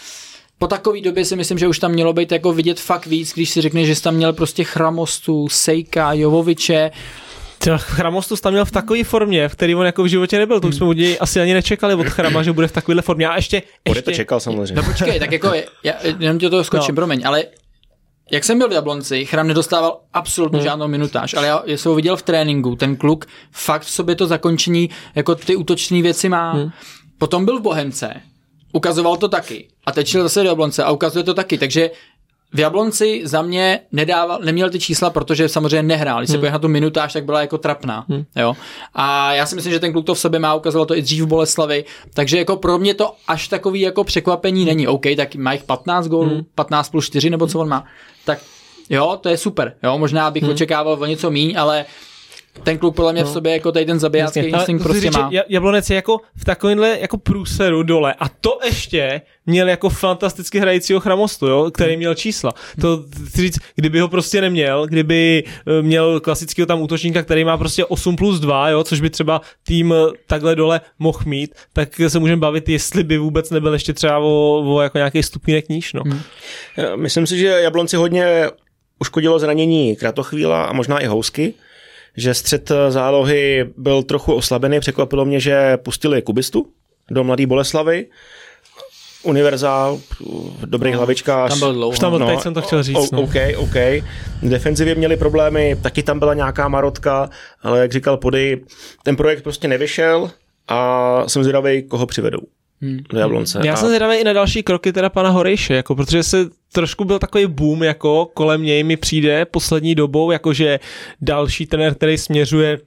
po 0.57 0.68
takové 0.68 1.02
době 1.02 1.26
si 1.26 1.35
myslím, 1.35 1.57
že 1.57 1.68
už 1.68 1.80
tam 1.80 1.91
mělo 1.91 2.14
být 2.14 2.31
jako 2.31 2.53
vidět 2.53 2.80
fakt 2.80 3.06
víc, 3.06 3.34
když 3.34 3.49
si 3.49 3.61
řekne, 3.61 3.85
že 3.85 3.95
jsi 3.95 4.02
tam 4.03 4.15
měl 4.15 4.34
prostě 4.34 4.64
Chramostu, 4.64 5.49
Sejka, 5.49 6.14
Jovoviče, 6.14 6.91
Chramostus 7.77 8.41
tam 8.41 8.53
měl 8.53 8.65
v 8.65 8.72
takové 8.72 9.03
formě, 9.03 9.49
v 9.49 9.52
který 9.52 9.76
on 9.76 9.86
jako 9.86 10.03
v 10.03 10.07
životě 10.07 10.38
nebyl. 10.38 10.60
To 10.60 10.68
už 10.68 10.76
jsme 10.76 10.86
od 10.86 10.98
něj 10.98 11.18
asi 11.22 11.41
ani 11.41 11.53
nečekali 11.53 11.95
od 11.95 12.07
Chrama, 12.07 12.44
že 12.44 12.53
bude 12.53 12.68
v 12.68 12.72
takovéhle 12.72 13.02
formě. 13.02 13.27
A 13.27 13.36
ještě, 13.36 13.61
Bude 13.88 14.02
to 14.02 14.10
ještě 14.10 14.22
čekal 14.22 14.40
samozřejmě. 14.40 14.76
No 14.76 14.84
počkej, 14.84 15.19
tak 15.19 15.32
jako, 15.32 15.52
já, 15.84 15.94
jenom 16.19 16.40
tě 16.40 16.49
to 16.49 16.64
skočím, 16.64 16.95
no. 16.95 16.95
promiň, 16.95 17.22
ale 17.26 17.44
jak 18.32 18.44
jsem 18.44 18.57
byl 18.57 18.69
v 18.69 18.72
Jablonci, 18.72 19.26
Chram 19.26 19.48
nedostával 19.48 19.99
absolutně 20.14 20.60
hmm. 20.60 20.68
žádnou 20.68 20.88
minutáž, 20.88 21.34
ale 21.34 21.48
já 21.48 21.64
jsem 21.68 21.90
ho 21.90 21.95
viděl 21.95 22.18
v 22.18 22.22
tréninku, 22.22 22.76
ten 22.76 22.95
kluk 22.95 23.26
fakt 23.52 23.82
v 23.82 23.90
sobě 23.90 24.15
to 24.15 24.27
zakončení, 24.27 24.90
jako 25.15 25.36
ty 25.36 25.56
útočné 25.56 26.02
věci 26.02 26.30
má. 26.30 26.53
Hmm. 26.53 26.69
Potom 27.18 27.45
byl 27.45 27.60
v 27.60 27.61
Bohemce, 27.61 28.14
ukazoval 28.73 29.18
to 29.18 29.27
taky. 29.27 29.68
A 29.86 29.91
teď 29.91 30.07
šel 30.07 30.23
zase 30.23 30.44
do 30.44 30.49
Jablonce 30.49 30.84
a 30.84 30.91
ukazuje 30.91 31.23
to 31.23 31.34
taky, 31.34 31.57
takže 31.57 31.90
v 32.56 32.60
Jablonci 32.60 33.22
za 33.23 33.41
mě 33.41 33.80
nedával, 33.91 34.40
neměl 34.44 34.69
ty 34.69 34.80
čísla, 34.80 35.10
protože 35.10 35.49
samozřejmě 35.49 35.84
nehrál. 35.84 36.19
Když 36.19 36.30
se 36.30 36.38
hmm. 36.38 36.52
na 36.52 36.60
tu 36.60 36.68
minutáž, 36.68 37.14
tak 37.14 37.26
byla 37.26 37.41
jako 37.41 37.57
trapná. 37.57 38.06
Hmm. 38.10 38.26
Jo? 38.36 38.56
A 38.94 39.34
já 39.34 39.45
si 39.45 39.56
myslím, 39.56 39.73
že 39.73 39.80
ten 39.80 39.91
kluk 39.91 40.06
to 40.06 40.14
v 40.14 40.19
sobě 40.19 40.40
má, 40.40 40.53
ukazovalo 40.53 40.86
to 40.86 40.98
i 40.98 41.02
dřív 41.02 41.23
v 41.23 41.27
Boleslavi. 41.27 41.86
Takže 42.14 42.38
jako 42.38 42.56
pro 42.56 42.77
mě 42.77 42.94
to 42.94 43.14
až 43.27 43.48
takový 43.48 43.82
jako 43.82 44.03
překvapení 44.03 44.65
není. 44.65 44.88
OK, 44.88 45.03
tak 45.18 45.36
má 45.36 45.53
jich 45.53 45.64
15 45.64 46.07
gólů, 46.07 46.30
hmm. 46.30 46.45
15 46.56 46.90
plus 46.90 47.06
4 47.06 47.30
nebo 47.30 47.48
co 47.48 47.60
on 47.60 47.69
má. 47.69 47.86
Tak 48.26 48.40
jo, 48.90 49.18
to 49.22 49.30
je 49.30 49.38
super. 49.38 49.73
Jo, 49.84 49.98
možná 49.98 50.32
bych 50.32 50.44
hmm. 50.44 50.52
očekával 50.52 50.98
o 50.99 51.06
něco 51.06 51.32
míň, 51.32 51.56
ale 51.57 51.86
ten 52.64 52.77
kluk 52.77 52.95
podle 52.95 53.14
mě 53.14 53.22
no. 53.22 53.30
v 53.30 53.34
sobě 53.34 53.53
jako 53.53 53.72
tady 53.72 53.86
ten 53.86 53.99
zabijácký 53.99 54.40
Jasně, 54.40 54.52
ale 54.52 54.61
instinkt 54.61 54.84
prostě 54.84 55.02
říct, 55.02 55.18
má. 55.18 55.30
Jablonec 55.49 55.90
je 55.90 55.95
jako 55.95 56.22
v 56.36 56.45
takovémhle 56.45 56.98
jako 56.99 57.18
průseru 57.18 57.84
dole 57.84 58.14
a 58.19 58.30
to 58.30 58.60
ještě 58.65 59.22
měl 59.45 59.69
jako 59.69 59.90
fantasticky 59.90 60.60
hrajícího 60.60 60.99
chramostu, 60.99 61.48
jo, 61.48 61.72
který 61.72 61.98
měl 61.98 62.15
čísla. 62.15 62.53
To 62.82 63.03
chci 63.27 63.41
říct, 63.41 63.57
kdyby 63.76 63.99
ho 63.99 64.07
prostě 64.07 64.41
neměl, 64.41 64.88
kdyby 64.88 65.44
eh, 65.48 65.82
měl 65.82 66.19
klasického 66.19 66.65
tam 66.65 66.82
útočníka, 66.82 67.23
který 67.23 67.44
má 67.44 67.57
prostě 67.57 67.86
8 67.86 68.15
plus 68.15 68.40
2, 68.40 68.69
jo, 68.69 68.84
což 68.84 69.02
by 69.02 69.10
třeba 69.10 69.41
tým 69.64 69.94
eh, 69.94 70.11
takhle 70.27 70.56
dole 70.56 70.82
mohl 70.99 71.19
mít, 71.26 71.56
tak 71.73 71.90
se 72.07 72.19
můžeme 72.19 72.40
bavit, 72.40 72.69
jestli 72.69 73.03
by 73.03 73.18
vůbec 73.18 73.49
nebyl 73.52 73.73
ještě 73.73 73.94
třeba 73.94 74.18
o, 74.18 74.64
o 74.65 74.82
jako 74.82 74.98
nějaký 74.98 75.23
stupínek 75.23 75.69
níž, 75.69 75.94
no. 75.94 76.03
Hmm. 76.06 76.19
Myslím 76.95 77.27
si, 77.27 77.38
že 77.38 77.48
Jablonci 77.48 77.95
hodně 77.95 78.49
uškodilo 78.99 79.40
zranění 79.40 79.95
Kratochvíla 79.95 80.65
a 80.65 80.73
možná 80.73 80.99
i 80.99 81.06
Housky, 81.06 81.53
že 82.18 82.34
střed 82.34 82.72
zálohy 82.90 83.70
byl 83.78 84.04
trochu 84.04 84.34
oslabený. 84.34 84.80
Překvapilo 84.80 85.26
mě, 85.26 85.40
že 85.40 85.78
pustili 85.78 86.22
Kubistu 86.22 86.68
do 87.12 87.24
Mladé 87.24 87.46
Boleslavy. 87.46 88.06
Univerzál, 89.24 90.00
dobrý 90.66 90.92
no, 90.92 90.98
hlavičkář. 90.98 91.50
Tam 91.50 91.60
byl 91.60 91.74
dlouho. 91.74 91.90
Už 91.90 92.00
tam 92.00 92.12
byl, 92.12 92.20
no, 92.20 92.28
teď 92.28 92.40
jsem 92.40 92.54
to 92.54 92.62
chtěl 92.62 92.84
říct. 92.84 92.98
O, 92.98 93.08
No. 93.12 93.22
OK, 93.22 93.36
OK. 93.58 93.76
V 94.42 94.50
defenzivě 94.50 94.96
měli 94.96 95.18
problémy, 95.18 95.78
taky 95.82 96.04
tam 96.04 96.20
byla 96.20 96.34
nějaká 96.34 96.68
marotka, 96.68 97.30
ale 97.62 97.80
jak 97.80 97.92
říkal 97.92 98.18
Pody, 98.18 98.62
ten 99.04 99.16
projekt 99.16 99.42
prostě 99.42 99.68
nevyšel 99.68 100.32
a 100.68 101.24
jsem 101.28 101.44
zvědavý, 101.44 101.84
koho 101.84 102.06
přivedou 102.06 102.40
Hmm. 102.81 102.99
do 103.10 103.19
Jablonce. 103.19 103.61
Já 103.64 103.73
a 103.73 103.76
jsem 103.76 103.88
zvědavý 103.88 104.18
i 104.18 104.23
na 104.23 104.34
další 104.34 104.64
kroky 104.64 104.93
teda 104.93 105.10
pana 105.10 105.30
Horejše, 105.30 105.73
jako, 105.73 105.95
protože 105.95 106.23
se 106.23 106.49
trošku 106.72 107.06
byl 107.06 107.19
takový 107.19 107.45
boom, 107.47 107.84
jako 107.84 108.26
kolem 108.34 108.64
něj 108.64 108.84
mi 108.84 108.97
přijde 108.97 109.45
poslední 109.45 109.95
dobou, 109.95 110.31
jakože 110.31 110.80
další 111.22 111.65
trenér, 111.65 111.95
který 111.95 112.18
směřuje 112.18 112.80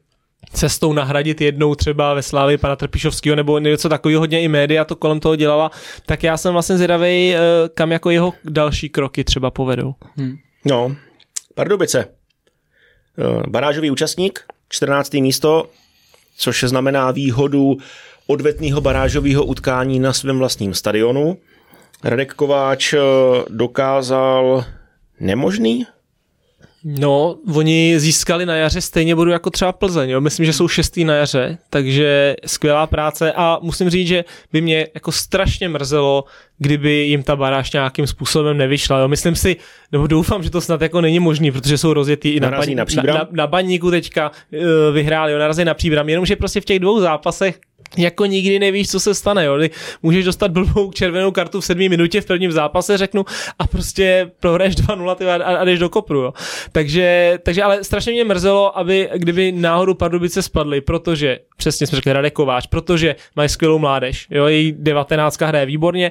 cestou 0.52 0.93
nahradit 0.93 1.40
jednou 1.40 1.74
třeba 1.74 2.15
ve 2.15 2.23
Slávi 2.23 2.59
pana 2.59 2.77
Trpišovského 2.77 3.36
nebo 3.36 3.59
něco 3.59 3.89
takového, 3.89 4.20
hodně 4.20 4.43
i 4.43 4.48
média 4.48 4.85
to 4.85 4.97
kolem 4.97 5.20
toho 5.20 5.36
dělala, 5.36 5.70
tak 6.06 6.23
já 6.23 6.36
jsem 6.36 6.52
vlastně 6.52 6.77
zvědavý, 6.77 7.35
eh, 7.35 7.39
kam 7.74 7.93
jako 7.93 8.10
jeho 8.10 8.32
další 8.44 8.89
kroky 8.89 9.24
třeba 9.24 9.51
povedou. 9.51 9.94
No, 10.65 10.97
Pardubice. 11.55 12.09
Eh, 13.19 13.43
Barážový 13.48 13.90
účastník, 13.90 14.40
14. 14.69 15.20
místo, 15.20 15.70
což 16.36 16.65
znamená 16.65 17.10
výhodu 17.10 17.77
odvetného 18.31 18.81
barážového 18.81 19.45
utkání 19.45 20.01
na 20.01 20.13
svém 20.13 20.39
vlastním 20.39 20.75
stadionu. 20.75 21.37
Radek 22.05 22.35
Kováč 22.35 22.93
eh, 22.93 22.99
dokázal 23.49 24.65
nemožný, 25.21 25.87
No, 26.85 27.37
oni 27.55 28.01
získali 28.01 28.47
na 28.47 28.57
jaře 28.57 28.81
stejně 28.81 29.15
bodu 29.15 29.31
jako 29.31 29.51
třeba 29.51 29.73
Plzeň, 29.73 30.11
jo? 30.11 30.21
myslím, 30.21 30.47
že 30.47 30.53
jsou 30.53 30.69
šestý 30.69 31.05
na 31.05 31.15
jaře, 31.15 31.59
takže 31.71 32.37
skvělá 32.47 32.87
práce 32.87 33.33
a 33.33 33.59
musím 33.63 33.91
říct, 33.91 34.09
že 34.09 34.25
by 34.53 34.61
mě 34.61 34.87
jako 34.95 35.13
strašně 35.13 35.69
mrzelo, 35.69 36.25
kdyby 36.59 36.91
jim 36.91 37.23
ta 37.23 37.37
baráž 37.37 37.73
nějakým 37.73 38.07
způsobem 38.07 38.57
nevyšla. 38.57 38.99
Jo? 38.99 39.09
Myslím 39.09 39.37
si, 39.37 39.57
nebo 39.93 40.07
doufám, 40.07 40.43
že 40.43 40.51
to 40.51 40.61
snad 40.61 40.81
jako 40.83 41.01
není 41.01 41.19
možný, 41.19 41.53
protože 41.53 41.79
jsou 41.79 41.93
rozjetý 41.93 42.31
i 42.31 42.41
na, 42.41 42.51
baň, 42.51 42.75
na 42.75 42.85
na, 42.97 43.13
na, 43.13 43.29
na 43.31 43.47
baníku 43.47 43.91
teďka 43.91 44.31
uh, 44.31 44.61
vyhráli, 44.93 45.33
jo? 45.33 45.39
narazí 45.39 45.65
na 45.65 45.75
příbram, 45.75 46.09
jenomže 46.09 46.37
prostě 46.37 46.61
v 46.61 46.65
těch 46.65 46.79
dvou 46.79 47.01
zápasech 47.01 47.59
jako 47.97 48.27
nikdy 48.27 48.59
nevíš, 48.59 48.90
co 48.90 49.01
se 49.01 49.15
stane, 49.15 49.44
jo. 49.44 49.59
Můžeš 50.02 50.24
dostat 50.24 50.51
blbou 50.51 50.93
červenou 50.93 51.31
kartu 51.31 51.60
v 51.60 51.65
sedmé 51.65 51.89
minutě 51.89 52.20
v 52.20 52.27
prvním 52.27 52.52
zápase, 52.52 52.98
řeknu, 52.98 53.24
a 53.59 53.66
prostě 53.66 54.31
prohraješ 54.40 54.77
2-0 54.77 55.43
a, 55.43 55.59
a 55.59 55.65
jdeš 55.65 55.78
do 55.78 55.89
kopru, 55.89 56.20
jo. 56.20 56.32
Takže, 56.73 57.39
takže 57.43 57.62
ale 57.62 57.85
strašně 57.85 58.12
mě 58.12 58.24
mrzelo, 58.24 58.78
aby 58.78 59.09
kdyby 59.15 59.52
náhodou 59.52 59.94
Pardubice 59.94 60.43
spadly, 60.43 60.81
protože, 60.81 61.39
přesně 61.56 61.86
jsme 61.86 61.97
řekli, 61.97 62.12
Radek 62.12 62.35
Kováč, 62.35 62.66
protože 62.66 63.16
mají 63.36 63.48
skvělou 63.48 63.78
mládež, 63.78 64.27
jo, 64.31 64.47
její 64.47 64.74
19 64.78 65.40
hraje 65.40 65.66
výborně 65.66 66.10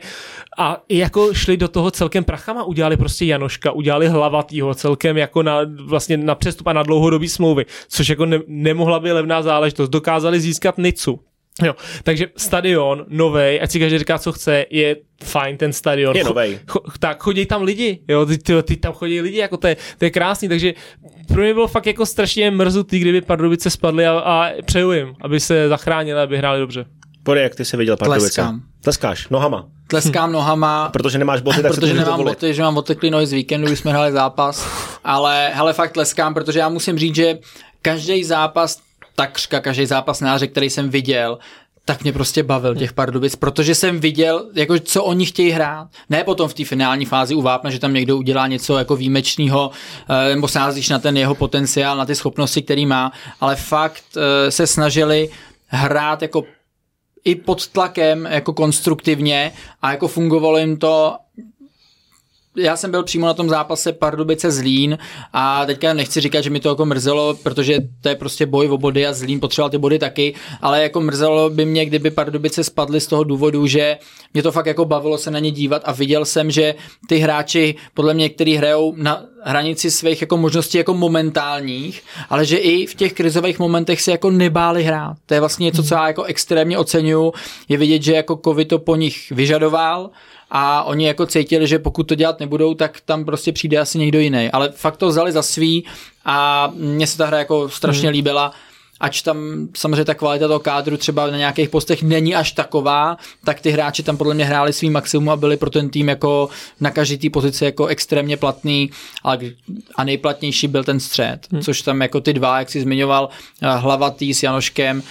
a 0.57 0.83
jako 0.89 1.33
šli 1.33 1.57
do 1.57 1.67
toho 1.67 1.91
celkem 1.91 2.23
prachama, 2.23 2.63
udělali 2.63 2.97
prostě 2.97 3.25
Janoška, 3.25 3.71
udělali 3.71 4.07
Hlavatýho 4.07 4.73
celkem 4.73 5.17
jako 5.17 5.43
na, 5.43 5.59
vlastně 5.85 6.17
na 6.17 6.35
přestup 6.35 6.67
a 6.67 6.73
na 6.73 6.83
dlouhodobý 6.83 7.29
smlouvy, 7.29 7.65
což 7.87 8.09
jako 8.09 8.25
ne, 8.25 8.39
nemohla 8.47 8.99
být 8.99 9.11
levná 9.11 9.41
záležitost. 9.41 9.89
Dokázali 9.89 10.39
získat 10.39 10.77
Nicu, 10.77 11.19
Jo, 11.63 11.73
takže 12.03 12.27
stadion 12.37 13.05
novej, 13.07 13.59
ať 13.61 13.71
si 13.71 13.79
každý 13.79 13.97
říká, 13.99 14.17
co 14.19 14.31
chce, 14.31 14.65
je 14.69 14.95
fajn 15.23 15.57
ten 15.57 15.73
stadion. 15.73 16.15
Je 16.15 16.23
novej. 16.23 16.59
Cho, 16.67 16.79
tak 16.99 17.23
chodí 17.23 17.45
tam 17.45 17.63
lidi, 17.63 17.99
jo, 18.07 18.25
ty, 18.25 18.37
ty, 18.37 18.63
ty 18.63 18.75
tam 18.77 18.93
chodí 18.93 19.21
lidi, 19.21 19.37
jako 19.37 19.57
to 19.57 19.67
je, 19.67 19.77
to 19.97 20.05
je 20.05 20.11
krásný, 20.11 20.49
takže 20.49 20.73
pro 21.27 21.41
mě 21.41 21.53
bylo 21.53 21.67
fakt 21.67 21.85
jako 21.85 22.05
strašně 22.05 22.51
mrzutý, 22.51 22.99
kdyby 22.99 23.21
Pardubice 23.21 23.69
spadly 23.69 24.07
a, 24.07 24.11
a 24.11 24.51
přeju 24.65 24.91
jim, 24.91 25.13
aby 25.21 25.39
se 25.39 25.69
zachránili, 25.69 26.19
aby 26.19 26.37
hráli 26.37 26.59
dobře. 26.59 26.85
Pojď, 27.23 27.41
jak 27.41 27.55
ty 27.55 27.65
jsi 27.65 27.77
viděl 27.77 27.97
Pardubice? 27.97 28.25
Tleskám. 28.25 28.61
Tleskáš, 28.81 29.29
nohama. 29.29 29.67
Tleskám 29.87 30.31
nohama. 30.31 30.89
Protože 30.93 31.17
nemáš 31.17 31.41
boty, 31.41 31.61
tak 31.61 31.71
protože 31.71 31.93
nemám 31.93 32.23
boty, 32.23 32.53
že 32.53 32.61
mám 32.61 32.77
oteklý 32.77 33.09
nohy 33.09 33.27
z 33.27 33.33
víkendu, 33.33 33.67
když 33.67 33.79
jsme 33.79 33.91
hráli 33.91 34.11
zápas, 34.11 34.67
ale 35.03 35.49
hele, 35.53 35.73
fakt 35.73 35.91
tleskám, 35.91 36.33
protože 36.33 36.59
já 36.59 36.69
musím 36.69 36.97
říct, 36.97 37.15
že 37.15 37.37
každý 37.81 38.23
zápas 38.23 38.79
takřka 39.19 39.59
každý 39.59 39.85
zápas 39.85 40.21
náře, 40.21 40.47
který 40.47 40.69
jsem 40.69 40.89
viděl, 40.89 41.39
tak 41.85 42.03
mě 42.03 42.13
prostě 42.13 42.43
bavil 42.43 42.75
těch 42.75 42.93
Pardubic, 42.93 43.35
protože 43.35 43.75
jsem 43.75 43.99
viděl, 43.99 44.45
jako 44.55 44.79
co 44.79 45.03
oni 45.03 45.25
chtějí 45.25 45.49
hrát. 45.51 45.87
Ne 46.09 46.23
potom 46.23 46.49
v 46.49 46.53
té 46.53 46.65
finální 46.65 47.05
fázi 47.05 47.35
u 47.35 47.41
Vápna, 47.41 47.69
že 47.69 47.79
tam 47.79 47.93
někdo 47.93 48.17
udělá 48.17 48.47
něco 48.47 48.77
jako 48.77 48.95
výjimečného, 48.95 49.71
nebo 50.29 50.47
sázíš 50.47 50.89
na 50.89 50.99
ten 50.99 51.17
jeho 51.17 51.35
potenciál, 51.35 51.97
na 51.97 52.05
ty 52.05 52.15
schopnosti, 52.15 52.61
který 52.61 52.85
má, 52.85 53.11
ale 53.41 53.55
fakt 53.55 54.03
se 54.49 54.67
snažili 54.67 55.29
hrát 55.67 56.21
jako 56.21 56.43
i 57.23 57.35
pod 57.35 57.67
tlakem, 57.67 58.27
jako 58.31 58.53
konstruktivně 58.53 59.51
a 59.81 59.91
jako 59.91 60.07
fungovalo 60.07 60.57
jim 60.57 60.77
to 60.77 61.17
já 62.57 62.77
jsem 62.77 62.91
byl 62.91 63.03
přímo 63.03 63.25
na 63.25 63.33
tom 63.33 63.49
zápase 63.49 63.93
Pardubice 63.93 64.51
Zlín 64.51 64.97
a 65.33 65.65
teďka 65.65 65.93
nechci 65.93 66.21
říkat, 66.21 66.41
že 66.41 66.49
mi 66.49 66.59
to 66.59 66.69
jako 66.69 66.85
mrzelo, 66.85 67.33
protože 67.43 67.79
to 68.01 68.09
je 68.09 68.15
prostě 68.15 68.45
boj 68.45 68.69
o 68.69 68.77
body 68.77 69.07
a 69.07 69.13
Zlín 69.13 69.39
potřeboval 69.39 69.69
ty 69.69 69.77
body 69.77 69.99
taky, 69.99 70.33
ale 70.61 70.83
jako 70.83 71.01
mrzelo 71.01 71.49
by 71.49 71.65
mě, 71.65 71.85
kdyby 71.85 72.11
Pardubice 72.11 72.63
spadly 72.63 73.01
z 73.01 73.07
toho 73.07 73.23
důvodu, 73.23 73.67
že 73.67 73.97
mě 74.33 74.43
to 74.43 74.51
fakt 74.51 74.65
jako 74.65 74.85
bavilo 74.85 75.17
se 75.17 75.31
na 75.31 75.39
ně 75.39 75.51
dívat 75.51 75.81
a 75.85 75.91
viděl 75.91 76.25
jsem, 76.25 76.51
že 76.51 76.75
ty 77.07 77.17
hráči 77.17 77.75
podle 77.93 78.13
mě, 78.13 78.29
kteří 78.29 78.55
hrajou 78.55 78.93
na 78.97 79.23
hranici 79.43 79.91
svých 79.91 80.21
jako 80.21 80.37
možností 80.37 80.77
jako 80.77 80.93
momentálních, 80.93 82.03
ale 82.29 82.45
že 82.45 82.57
i 82.57 82.85
v 82.85 82.95
těch 82.95 83.13
krizových 83.13 83.59
momentech 83.59 84.01
se 84.01 84.11
jako 84.11 84.31
nebáli 84.31 84.83
hrát. 84.83 85.17
To 85.25 85.33
je 85.33 85.39
vlastně 85.39 85.63
něco, 85.63 85.83
co 85.83 85.95
já 85.95 86.07
jako 86.07 86.23
extrémně 86.23 86.77
oceňuju. 86.77 87.33
Je 87.69 87.77
vidět, 87.77 88.03
že 88.03 88.13
jako 88.13 88.39
covid 88.45 88.67
to 88.67 88.79
po 88.79 88.95
nich 88.95 89.31
vyžadoval 89.31 90.09
a 90.49 90.83
oni 90.83 91.07
jako 91.07 91.25
cítili, 91.25 91.67
že 91.67 91.79
pokud 91.79 92.03
to 92.03 92.15
dělat 92.15 92.39
nebudou, 92.39 92.73
tak 92.73 93.01
tam 93.05 93.25
prostě 93.25 93.51
přijde 93.51 93.77
asi 93.77 93.99
někdo 93.99 94.19
jiný. 94.19 94.49
Ale 94.51 94.71
fakt 94.71 94.97
to 94.97 95.07
vzali 95.07 95.31
za 95.31 95.41
svý 95.41 95.85
a 96.25 96.69
mně 96.75 97.07
se 97.07 97.17
ta 97.17 97.25
hra 97.25 97.37
jako 97.37 97.69
strašně 97.69 98.09
hmm. 98.09 98.13
líbila 98.13 98.53
ač 98.99 99.21
tam 99.21 99.67
samozřejmě 99.75 100.05
ta 100.05 100.13
kvalita 100.13 100.47
toho 100.47 100.59
kádru 100.59 100.97
třeba 100.97 101.27
na 101.27 101.37
nějakých 101.37 101.69
postech 101.69 102.03
není 102.03 102.35
až 102.35 102.51
taková, 102.51 103.17
tak 103.43 103.61
ty 103.61 103.71
hráči 103.71 104.03
tam 104.03 104.17
podle 104.17 104.33
mě 104.33 104.45
hráli 104.45 104.73
svý 104.73 104.89
maximum 104.89 105.29
a 105.29 105.35
byli 105.35 105.57
pro 105.57 105.69
ten 105.69 105.89
tým 105.89 106.09
jako 106.09 106.49
na 106.79 106.91
každý 106.91 107.17
té 107.17 107.29
pozici 107.29 107.65
jako 107.65 107.85
extrémně 107.85 108.37
platný 108.37 108.91
a 109.95 110.03
nejplatnější 110.03 110.67
byl 110.67 110.83
ten 110.83 110.99
střed, 110.99 111.39
hmm. 111.51 111.61
což 111.61 111.81
tam 111.81 112.01
jako 112.01 112.21
ty 112.21 112.33
dva, 112.33 112.59
jak 112.59 112.69
jsi 112.69 112.81
zmiňoval, 112.81 113.29
eh, 113.61 113.77
hlavatý 113.77 114.33
s 114.33 114.43
Janoškem, 114.43 115.03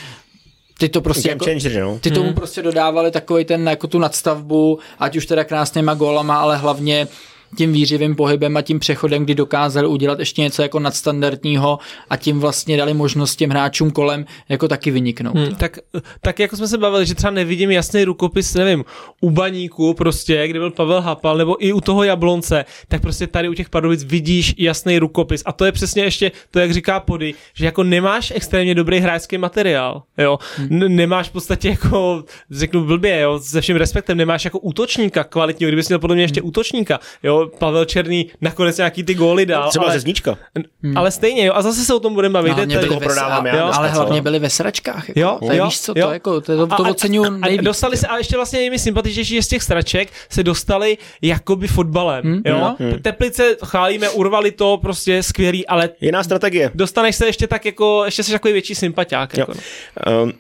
ty 0.79 0.89
to 0.89 1.01
prostě 1.01 1.29
jako, 1.29 1.45
changer, 1.45 1.83
no. 1.83 1.99
ty 1.99 2.11
tomu 2.11 2.27
hmm. 2.27 2.35
prostě 2.35 2.63
dodávali 2.63 3.11
takový 3.11 3.45
ten 3.45 3.69
jako 3.69 3.87
tu 3.87 3.99
nadstavbu, 3.99 4.79
ať 4.99 5.17
už 5.17 5.27
teda 5.27 5.45
krásnýma 5.45 5.95
gólama, 5.95 6.37
ale 6.37 6.57
hlavně 6.57 7.09
tím 7.57 7.73
výřivým 7.73 8.17
pohybem 8.17 8.57
a 8.57 8.63
tím 8.63 8.79
přechodem, 8.79 9.25
kdy 9.25 9.35
dokázali 9.35 9.87
udělat 9.87 10.19
ještě 10.19 10.43
něco 10.43 10.63
jako 10.63 10.81
nadstandardního 10.81 11.79
a 12.11 12.17
tím 12.17 12.41
vlastně 12.41 12.77
dali 12.77 12.95
možnost 12.95 13.37
těm 13.37 13.51
hráčům 13.51 13.91
kolem 13.91 14.27
jako 14.49 14.69
taky 14.69 14.91
vyniknout. 14.91 15.37
Hmm, 15.37 15.55
tak, 15.55 15.79
tak 16.21 16.39
jako 16.39 16.57
jsme 16.57 16.69
se 16.69 16.79
bavili, 16.79 17.07
že 17.07 17.15
třeba 17.15 17.31
nevidím 17.31 17.71
jasný 17.71 18.05
rukopis, 18.05 18.55
nevím, 18.55 18.85
u 19.21 19.31
baníku 19.31 19.95
prostě, 19.95 20.49
kde 20.49 20.59
byl 20.59 20.71
Pavel 20.71 21.01
Hapal, 21.01 21.37
nebo 21.37 21.65
i 21.65 21.73
u 21.73 21.81
toho 21.81 22.05
Jablonce, 22.05 22.65
tak 22.89 23.01
prostě 23.03 23.27
tady 23.27 23.49
u 23.49 23.55
těch 23.55 23.71
Pardubic 23.71 24.05
vidíš 24.05 24.55
jasný 24.59 24.99
rukopis. 24.99 25.43
A 25.47 25.53
to 25.53 25.65
je 25.65 25.73
přesně 25.73 26.03
ještě 26.03 26.33
to, 26.51 26.59
jak 26.59 26.73
říká 26.73 27.01
Pody, 27.01 27.35
že 27.55 27.65
jako 27.65 27.83
nemáš 27.83 28.33
extrémně 28.37 28.75
dobrý 28.75 28.99
hráčský 28.99 29.39
materiál, 29.39 30.03
jo. 30.19 30.39
Hmm. 30.57 30.97
Nemáš 30.97 31.29
v 31.29 31.33
podstatě 31.33 31.69
jako, 31.69 32.25
řeknu 32.51 32.85
blbě, 32.85 33.21
jo, 33.21 33.39
se 33.39 33.61
vším 33.61 33.77
respektem, 33.77 34.19
nemáš 34.19 34.45
jako 34.45 34.59
útočníka 34.59 35.25
kvalitního, 35.25 35.69
kdybys 35.69 35.89
měl 35.89 35.99
podle 35.99 36.17
mě 36.17 36.25
ještě 36.25 36.41
hmm. 36.41 36.49
útočníka, 36.49 37.01
jo, 37.23 37.46
Pavel 37.47 37.85
Černý 37.85 38.31
nakonec 38.41 38.77
nějaký 38.77 39.03
ty 39.05 39.15
góly 39.15 39.47
dal. 39.47 39.69
Třeba 39.69 39.85
ale, 39.85 39.95
ze 39.95 40.01
znička. 40.01 40.39
Hmm. 40.83 40.99
Ale 40.99 41.11
stejně, 41.11 41.45
jo, 41.45 41.53
a 41.57 41.63
zase 41.63 41.85
se 41.85 41.95
o 41.95 42.01
tom 42.01 42.15
budeme 42.15 42.33
bavit. 42.33 42.57
No, 42.57 42.67
byli 42.67 42.89
ve, 42.89 42.97
prodáváme 42.97 43.51
jo, 43.59 43.71
ale 43.73 43.89
hlavně 43.89 44.23
byli 44.23 44.39
ve 44.39 44.51
sračkách. 44.51 45.09
Jako. 45.09 45.21
Jo, 45.21 45.39
to 45.47 45.53
je, 45.53 45.59
jo, 45.59 45.65
víš 45.65 45.81
co, 45.81 45.93
jo. 45.97 46.07
to, 46.07 46.13
jako, 46.13 46.41
to, 46.41 46.67
to, 46.67 46.77
to 46.77 46.83
oceňuju 46.83 47.31
nejvíc. 47.31 47.63
dostali 47.63 47.97
se, 47.97 48.07
a 48.07 48.19
ještě 48.19 48.37
vlastně 48.37 48.61
je 48.61 48.71
mi 48.71 48.79
sympatičnější, 48.79 49.35
že 49.35 49.43
z 49.43 49.49
těch 49.49 49.63
sraček 49.63 50.09
se 50.31 50.43
dostali 50.43 50.99
jakoby 51.23 51.69
fotbalem. 51.69 52.25
Hmm, 52.25 52.43
jo? 52.45 52.77
Hmm. 52.79 52.99
Teplice 53.03 53.57
chválíme, 53.65 54.09
urvali 54.09 54.51
to, 54.51 54.79
prostě 54.83 55.23
skvělý, 55.23 55.67
ale... 55.67 55.91
Jiná 56.01 56.23
strategie. 56.23 56.71
Dostaneš 56.75 57.17
se 57.17 57.27
ještě 57.27 57.47
tak 57.47 57.65
jako, 57.65 58.03
ještě 58.05 58.23
jsi 58.23 58.33
takový 58.33 58.53
větší 58.53 58.75
sympatiák. 58.75 59.37
Jako. 59.37 59.53
Um, 60.23 60.33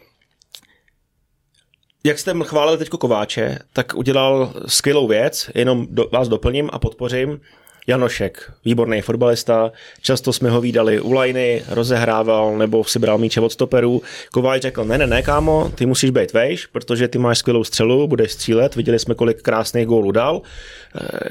jak 2.06 2.18
jste 2.18 2.34
chválili 2.42 2.78
teď 2.78 2.88
Kováče, 2.88 3.58
tak 3.72 3.94
udělal 3.94 4.52
skvělou 4.66 5.08
věc, 5.08 5.50
jenom 5.54 5.86
do, 5.90 6.08
vás 6.12 6.28
doplním 6.28 6.70
a 6.72 6.78
podpořím. 6.78 7.40
Janošek, 7.86 8.52
výborný 8.64 9.00
fotbalista, 9.00 9.72
často 10.02 10.32
jsme 10.32 10.50
ho 10.50 10.60
výdali 10.60 11.00
u 11.00 11.12
lajny, 11.12 11.62
rozehrával 11.68 12.58
nebo 12.58 12.84
si 12.84 12.98
bral 12.98 13.18
míče 13.18 13.40
od 13.40 13.52
stoperů. 13.52 14.02
Kováč 14.32 14.62
řekl, 14.62 14.84
ne, 14.84 14.98
ne, 14.98 15.06
ne, 15.06 15.22
kámo, 15.22 15.72
ty 15.74 15.86
musíš 15.86 16.10
být 16.10 16.32
vejš, 16.32 16.66
protože 16.66 17.08
ty 17.08 17.18
máš 17.18 17.38
skvělou 17.38 17.64
střelu, 17.64 18.06
budeš 18.06 18.32
střílet, 18.32 18.76
viděli 18.76 18.98
jsme, 18.98 19.14
kolik 19.14 19.42
krásných 19.42 19.86
gólů 19.86 20.10
dal, 20.10 20.42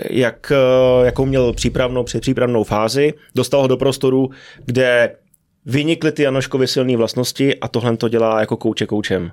jak, 0.09 0.51
jakou 1.03 1.25
měl 1.25 1.53
přípravnou, 1.53 2.03
předpřípravnou 2.03 2.63
fázi, 2.63 3.13
dostal 3.35 3.61
ho 3.61 3.67
do 3.67 3.77
prostoru, 3.77 4.29
kde 4.65 5.15
vynikly 5.65 6.11
ty 6.11 6.23
Janoškovy 6.23 6.67
silné 6.67 6.97
vlastnosti 6.97 7.59
a 7.59 7.67
tohle 7.67 7.97
to 7.97 8.09
dělá 8.09 8.39
jako 8.39 8.57
kouče 8.57 8.85
koučem. 8.85 9.31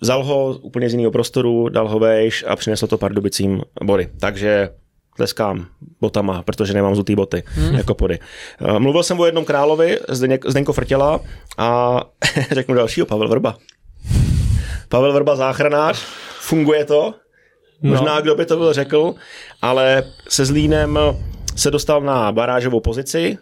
Vzal 0.00 0.24
ho 0.24 0.58
úplně 0.62 0.88
z 0.88 0.92
jiného 0.92 1.10
prostoru, 1.10 1.68
dal 1.68 1.88
ho 1.88 1.98
vejš 1.98 2.44
a 2.48 2.56
přinesl 2.56 2.86
to 2.86 2.98
Pardubicím 2.98 3.62
body. 3.82 4.08
Takže 4.20 4.70
tleskám 5.16 5.66
botama, 6.00 6.42
protože 6.42 6.74
nemám 6.74 6.94
zutý 6.94 7.14
boty 7.14 7.42
hmm. 7.46 7.74
jako 7.74 7.94
pody. 7.94 8.18
Eh, 8.60 8.78
mluvil 8.78 9.02
jsem 9.02 9.20
o 9.20 9.26
jednom 9.26 9.44
královi, 9.44 9.98
Zdeněk, 10.08 10.44
Zdenko 10.46 10.72
Frtěla 10.72 11.20
a 11.58 12.00
řeknu 12.50 12.74
dalšího, 12.74 13.06
Pavel 13.06 13.28
Vrba. 13.28 13.56
Pavel 14.88 15.12
Vrba 15.12 15.36
záchranář, 15.36 16.02
funguje 16.40 16.84
to, 16.84 17.14
možná 17.82 18.14
no. 18.14 18.22
kdo 18.22 18.34
by 18.34 18.46
to 18.46 18.56
byl 18.56 18.72
řekl, 18.72 19.14
ale 19.62 20.02
se 20.28 20.44
Zlínem 20.44 20.98
se 21.56 21.70
dostal 21.70 22.00
na 22.00 22.32
barážovou 22.32 22.80
pozici, 22.80 23.38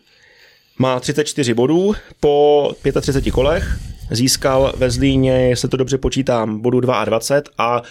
má 0.78 1.00
34 1.00 1.54
bodů 1.54 1.94
po 2.20 2.72
35 3.00 3.30
kolech, 3.30 3.78
získal 4.10 4.72
ve 4.76 4.90
Zlíně, 4.90 5.32
jestli 5.32 5.68
to 5.68 5.76
dobře 5.76 5.98
počítám, 5.98 6.60
bodu 6.60 6.80
22 6.80 7.40
a 7.58 7.82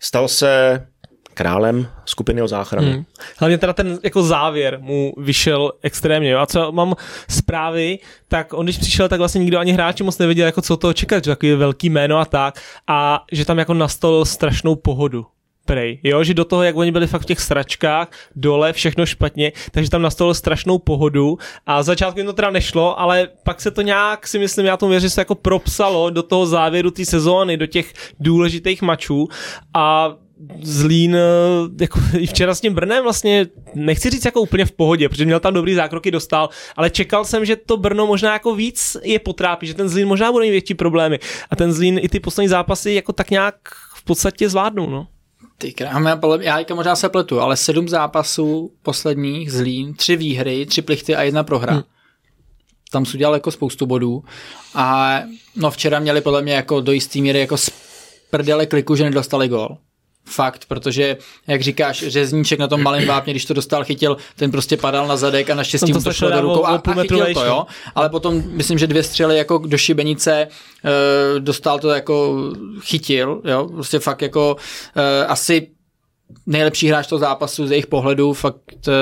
stal 0.00 0.28
se 0.28 0.86
králem 1.34 1.88
skupiny 2.04 2.42
o 2.42 2.48
záchranu. 2.48 2.92
Hmm. 2.92 3.04
Hlavně 3.38 3.58
teda 3.58 3.72
ten 3.72 3.98
jako 4.02 4.22
závěr 4.22 4.78
mu 4.80 5.12
vyšel 5.18 5.72
extrémně. 5.82 6.36
A 6.36 6.46
co 6.46 6.72
mám 6.72 6.94
zprávy, 7.28 7.98
tak 8.28 8.52
on 8.52 8.66
když 8.66 8.78
přišel, 8.78 9.08
tak 9.08 9.18
vlastně 9.18 9.38
nikdo 9.38 9.58
ani 9.58 9.72
hráči 9.72 10.02
moc 10.02 10.18
nevěděl, 10.18 10.46
jako 10.46 10.62
co 10.62 10.76
to 10.76 10.92
čekat, 10.92 11.24
že 11.24 11.30
takový 11.30 11.52
velký 11.52 11.90
jméno 11.90 12.18
a 12.18 12.24
tak. 12.24 12.60
A 12.86 13.24
že 13.32 13.44
tam 13.44 13.58
jako 13.58 13.74
nastal 13.74 14.24
strašnou 14.24 14.76
pohodu 14.76 15.26
spray, 15.70 15.98
jo, 16.02 16.24
že 16.24 16.34
do 16.34 16.44
toho, 16.44 16.62
jak 16.62 16.76
oni 16.76 16.92
byli 16.92 17.06
fakt 17.06 17.22
v 17.22 17.24
těch 17.24 17.40
sračkách, 17.40 18.08
dole, 18.36 18.72
všechno 18.72 19.06
špatně, 19.06 19.52
takže 19.70 19.90
tam 19.90 20.02
nastalo 20.02 20.34
strašnou 20.34 20.78
pohodu. 20.78 21.38
A 21.66 21.82
začátku 21.82 22.20
jim 22.20 22.26
to 22.26 22.32
teda 22.32 22.50
nešlo, 22.50 23.00
ale 23.00 23.28
pak 23.42 23.60
se 23.60 23.70
to 23.70 23.82
nějak, 23.82 24.26
si 24.26 24.38
myslím, 24.38 24.66
já 24.66 24.76
tomu 24.76 24.90
věřím, 24.90 25.10
se 25.10 25.20
jako 25.20 25.34
propsalo 25.34 26.10
do 26.10 26.22
toho 26.22 26.46
závěru 26.46 26.90
té 26.90 27.04
sezóny, 27.04 27.56
do 27.56 27.66
těch 27.66 27.92
důležitých 28.20 28.82
mačů. 28.82 29.28
A 29.74 30.14
Zlín, 30.62 31.16
eh, 31.16 31.20
jako 31.80 32.00
i 32.18 32.26
včera 32.26 32.54
s 32.54 32.60
tím 32.60 32.74
Brnem 32.74 33.02
vlastně, 33.02 33.46
nechci 33.74 34.10
říct 34.10 34.24
jako 34.24 34.40
úplně 34.40 34.64
v 34.64 34.72
pohodě, 34.72 35.08
protože 35.08 35.24
měl 35.24 35.40
tam 35.40 35.54
dobrý 35.54 35.74
zákroky, 35.74 36.10
dostal, 36.10 36.48
ale 36.76 36.90
čekal 36.90 37.24
jsem, 37.24 37.44
že 37.44 37.56
to 37.56 37.76
Brno 37.76 38.06
možná 38.06 38.32
jako 38.32 38.54
víc 38.54 38.96
je 39.02 39.18
potrápí, 39.18 39.66
že 39.66 39.74
ten 39.74 39.88
Zlín 39.88 40.08
možná 40.08 40.32
bude 40.32 40.44
mít 40.44 40.50
větší 40.50 40.74
problémy. 40.74 41.18
A 41.50 41.56
ten 41.56 41.72
Zlín 41.72 42.00
i 42.02 42.08
ty 42.08 42.20
poslední 42.20 42.48
zápasy 42.48 42.92
jako 42.92 43.12
tak 43.12 43.30
nějak 43.30 43.54
v 43.94 44.04
podstatě 44.04 44.48
zvládnou, 44.48 44.90
no. 44.90 45.06
Ty 45.60 45.72
kráme, 45.72 46.18
já 46.40 46.58
jako 46.58 46.74
možná 46.74 46.96
se 46.96 47.08
pletu, 47.08 47.40
ale 47.40 47.56
sedm 47.56 47.88
zápasů 47.88 48.72
posledních 48.82 49.52
Zlín, 49.52 49.94
tři 49.94 50.16
výhry, 50.16 50.66
tři 50.66 50.82
plichty 50.82 51.16
a 51.16 51.22
jedna 51.22 51.44
prohra. 51.44 51.72
Hmm. 51.72 51.82
Tam 52.90 53.06
jsou 53.06 53.16
udělal 53.16 53.34
jako 53.34 53.50
spoustu 53.50 53.86
bodů 53.86 54.24
a 54.74 55.18
no 55.56 55.70
včera 55.70 55.98
měli 55.98 56.20
podle 56.20 56.42
mě 56.42 56.52
jako 56.52 56.80
do 56.80 56.92
jistý 56.92 57.22
míry 57.22 57.40
jako 57.40 57.56
prdele 58.30 58.66
kliku, 58.66 58.96
že 58.96 59.04
nedostali 59.04 59.48
gol 59.48 59.76
fakt, 60.24 60.64
protože, 60.68 61.16
jak 61.46 61.62
říkáš, 61.62 62.04
řezníček 62.06 62.58
na 62.58 62.68
tom 62.68 62.82
malém 62.82 63.06
vápně, 63.06 63.32
když 63.32 63.44
to 63.44 63.54
dostal, 63.54 63.84
chytil, 63.84 64.16
ten 64.36 64.50
prostě 64.50 64.76
padal 64.76 65.06
na 65.06 65.16
zadek 65.16 65.50
a 65.50 65.54
naštěstí 65.54 65.92
mu 65.92 66.02
to 66.02 66.12
šlo 66.12 66.30
do 66.30 66.40
rukou 66.40 66.66
a, 66.66 66.82
a 66.86 66.94
chytil 67.02 67.34
to, 67.34 67.44
jo. 67.44 67.66
Ale 67.94 68.08
potom, 68.08 68.42
myslím, 68.46 68.78
že 68.78 68.86
dvě 68.86 69.02
střely 69.02 69.36
jako 69.36 69.58
do 69.58 69.78
šibenice, 69.78 70.48
uh, 70.84 71.40
dostal 71.40 71.78
to 71.78 71.88
jako 71.90 72.36
chytil, 72.80 73.42
jo, 73.44 73.68
prostě 73.72 73.98
fakt 73.98 74.22
jako 74.22 74.56
uh, 74.96 75.02
asi 75.30 75.68
nejlepší 76.46 76.88
hráč 76.88 77.06
toho 77.06 77.18
zápasu 77.18 77.66
z 77.66 77.70
jejich 77.70 77.86
pohledu, 77.86 78.32
fakt, 78.32 78.56
uh, 78.88 78.94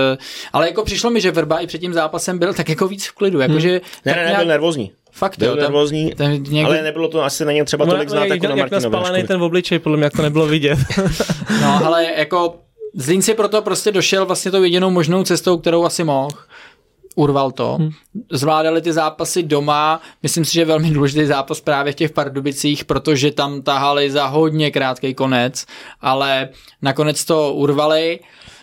ale 0.52 0.68
jako 0.68 0.84
přišlo 0.84 1.10
mi, 1.10 1.20
že 1.20 1.30
Verba 1.30 1.58
i 1.58 1.66
před 1.66 1.78
tím 1.78 1.92
zápasem 1.92 2.38
byl 2.38 2.54
tak 2.54 2.68
jako 2.68 2.88
víc 2.88 3.06
v 3.06 3.12
klidu, 3.12 3.40
jakože... 3.40 3.70
Hmm. 3.70 3.80
Ne, 4.04 4.12
ne, 4.12 4.18
ne, 4.18 4.24
nějak... 4.24 4.36
byl 4.36 4.48
nervózní. 4.48 4.92
Fakt, 5.18 5.38
byl 5.38 5.48
jo, 5.48 5.56
nervózní, 5.56 6.14
tam, 6.14 6.32
někdy... 6.32 6.64
ale 6.64 6.82
nebylo 6.82 7.08
to 7.08 7.24
asi 7.24 7.44
na 7.44 7.52
něm 7.52 7.66
třeba 7.66 7.86
tolik 7.86 8.08
znát, 8.08 8.24
jako 8.24 8.46
na 8.46 8.56
Martinovi. 8.56 8.84
Jak 8.84 8.92
spálený 8.92 9.26
ten 9.26 9.40
v 9.40 9.42
obličej, 9.42 9.78
podle 9.78 9.96
mě, 9.96 10.04
jak 10.04 10.16
to 10.16 10.22
nebylo 10.22 10.46
vidět. 10.46 10.78
no, 11.62 11.86
ale 11.86 12.06
jako 12.16 12.54
Zlín 12.94 13.22
si 13.22 13.34
proto 13.34 13.62
prostě 13.62 13.92
došel 13.92 14.26
vlastně 14.26 14.50
tou 14.50 14.62
jedinou 14.62 14.90
možnou 14.90 15.24
cestou, 15.24 15.58
kterou 15.58 15.84
asi 15.84 16.04
mohl. 16.04 16.28
Urval 17.14 17.50
to. 17.50 17.74
Hmm. 17.74 17.90
Zvládali 18.32 18.82
ty 18.82 18.92
zápasy 18.92 19.42
doma. 19.42 20.00
Myslím 20.22 20.44
si, 20.44 20.54
že 20.54 20.60
je 20.60 20.64
velmi 20.64 20.90
důležitý 20.90 21.26
zápas 21.26 21.60
právě 21.60 21.92
v 21.92 21.96
těch 21.96 22.10
Pardubicích, 22.10 22.84
protože 22.84 23.30
tam 23.32 23.62
tahali 23.62 24.10
za 24.10 24.26
hodně 24.26 24.70
krátký 24.70 25.14
konec, 25.14 25.66
ale 26.00 26.48
nakonec 26.82 27.24
to 27.24 27.54
urvali. 27.54 28.20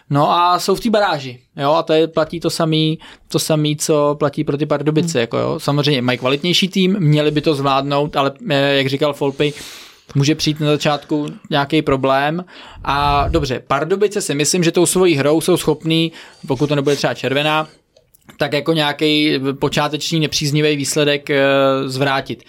No 0.10 0.32
a 0.32 0.60
jsou 0.60 0.76
v 0.76 0.80
té 0.80 0.90
baráži, 0.90 1.40
jo, 1.58 1.74
a 1.74 1.84
to 1.84 1.94
je, 1.94 2.08
platí 2.08 2.40
to 2.40 2.50
samý, 2.50 3.00
to 3.28 3.40
samý, 3.40 3.78
co 3.78 4.16
platí 4.20 4.44
pro 4.44 4.58
ty 4.58 4.66
Pardubice, 4.66 5.18
hmm. 5.18 5.22
jako 5.22 5.38
jo. 5.38 5.60
Samozřejmě 5.60 6.02
mají 6.02 6.18
kvalitnější 6.18 6.68
tým, 6.68 7.00
měli 7.00 7.32
by 7.32 7.42
to 7.42 7.56
zvládnout, 7.56 8.16
ale 8.16 8.32
eh, 8.50 8.76
jak 8.78 8.88
říkal 8.88 9.14
Folpy, 9.14 9.54
může 10.16 10.36
přijít 10.36 10.60
na 10.60 10.68
začátku 10.68 11.28
nějaký 11.50 11.82
problém. 11.82 12.46
A 12.84 13.28
dobře, 13.28 13.64
Pardubice 13.68 14.22
si 14.22 14.36
myslím, 14.36 14.64
že 14.64 14.72
tou 14.72 14.86
svojí 14.86 15.16
hrou 15.16 15.42
jsou 15.42 15.58
schopní, 15.58 16.12
pokud 16.48 16.68
to 16.68 16.76
nebude 16.76 16.96
třeba 16.96 17.14
červená, 17.14 17.68
tak 18.38 18.54
jako 18.54 18.74
nějaký 18.74 19.40
počáteční 19.60 20.20
nepříznivý 20.20 20.76
výsledek 20.76 21.30
eh, 21.30 21.44
zvrátit. 21.86 22.44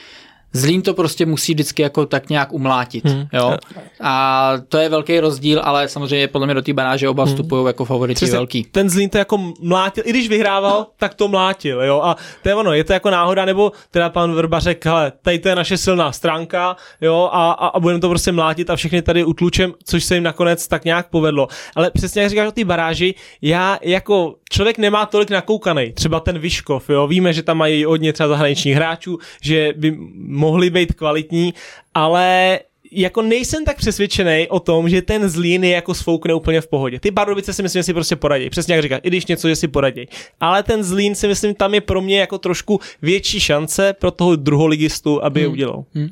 Zlín 0.56 0.82
to 0.82 0.94
prostě 0.94 1.26
musí 1.26 1.54
vždycky 1.54 1.82
jako 1.82 2.06
tak 2.06 2.30
nějak 2.30 2.52
umlátit. 2.52 3.04
Hmm. 3.04 3.26
Jo? 3.32 3.56
A 4.00 4.52
to 4.68 4.78
je 4.78 4.88
velký 4.88 5.20
rozdíl, 5.20 5.60
ale 5.64 5.88
samozřejmě 5.88 6.28
podle 6.28 6.46
mě 6.46 6.54
do 6.54 6.62
té 6.62 6.72
banáže 6.72 7.08
oba 7.08 7.24
hmm. 7.24 7.32
vstupují 7.32 7.66
jako 7.66 7.84
favoriti 7.84 8.14
Přesně, 8.14 8.36
velký. 8.36 8.64
Ten 8.64 8.90
Zlín 8.90 9.10
to 9.10 9.18
jako 9.18 9.52
mlátil, 9.62 10.04
i 10.06 10.10
když 10.10 10.28
vyhrával, 10.28 10.86
tak 10.96 11.14
to 11.14 11.28
mlátil. 11.28 11.82
Jo? 11.82 12.00
A 12.04 12.16
to 12.42 12.48
je 12.48 12.54
ono, 12.54 12.72
je 12.72 12.84
to 12.84 12.92
jako 12.92 13.10
náhoda, 13.10 13.44
nebo 13.44 13.72
teda 13.90 14.08
pan 14.10 14.34
Vrba 14.34 14.58
řekl, 14.58 14.88
hele, 14.88 15.12
tady 15.22 15.38
to 15.38 15.48
je 15.48 15.54
naše 15.54 15.78
silná 15.78 16.12
stránka 16.12 16.76
jo? 17.00 17.28
a, 17.32 17.52
a, 17.52 17.66
a 17.66 17.80
budeme 17.80 18.00
to 18.00 18.08
prostě 18.08 18.32
mlátit 18.32 18.70
a 18.70 18.76
všechny 18.76 19.02
tady 19.02 19.24
utlučem, 19.24 19.72
což 19.84 20.04
se 20.04 20.14
jim 20.14 20.24
nakonec 20.24 20.68
tak 20.68 20.84
nějak 20.84 21.08
povedlo. 21.08 21.48
Ale 21.74 21.90
přesně 21.90 22.22
jak 22.22 22.30
říkáš 22.30 22.48
o 22.48 22.52
té 22.52 22.64
baráži, 22.64 23.14
já 23.42 23.78
jako 23.82 24.34
člověk 24.50 24.78
nemá 24.78 25.06
tolik 25.06 25.30
nakoukaný, 25.30 25.92
třeba 25.92 26.20
ten 26.20 26.38
Vyškov, 26.38 26.90
jo? 26.90 27.06
víme, 27.06 27.32
že 27.32 27.42
tam 27.42 27.58
mají 27.58 27.84
hodně 27.84 28.12
třeba 28.12 28.28
zahraničních 28.28 28.74
hráčů, 28.74 29.18
že 29.42 29.74
by 29.76 29.98
mohli 30.46 30.70
být 30.70 30.92
kvalitní, 30.92 31.54
ale 31.94 32.58
jako 32.92 33.22
nejsem 33.22 33.64
tak 33.64 33.76
přesvědčený 33.76 34.46
o 34.48 34.60
tom, 34.60 34.88
že 34.88 35.02
ten 35.02 35.28
Zlín 35.28 35.64
je 35.64 35.70
jako 35.70 35.94
svoukne 35.94 36.34
úplně 36.34 36.60
v 36.60 36.68
pohodě. 36.68 37.00
Ty 37.00 37.10
Bardovice 37.10 37.52
si 37.52 37.62
myslím, 37.62 37.80
že 37.80 37.84
si 37.84 37.94
prostě 37.94 38.16
poradí. 38.16 38.50
Přesně 38.50 38.74
jak 38.74 38.82
říkáš, 38.82 39.00
i 39.02 39.08
když 39.08 39.26
něco, 39.26 39.48
že 39.48 39.56
si 39.56 39.68
poradí. 39.68 40.08
Ale 40.40 40.62
ten 40.62 40.84
Zlín 40.84 41.14
si 41.14 41.28
myslím, 41.28 41.54
tam 41.54 41.74
je 41.74 41.80
pro 41.80 42.00
mě 42.00 42.20
jako 42.20 42.38
trošku 42.38 42.80
větší 43.02 43.40
šance 43.40 43.92
pro 43.92 44.10
toho 44.10 44.36
druholigistu, 44.36 45.24
aby 45.24 45.40
hmm. 45.40 45.44
je 45.44 45.52
udělal. 45.52 45.84
Hmm. 45.94 46.08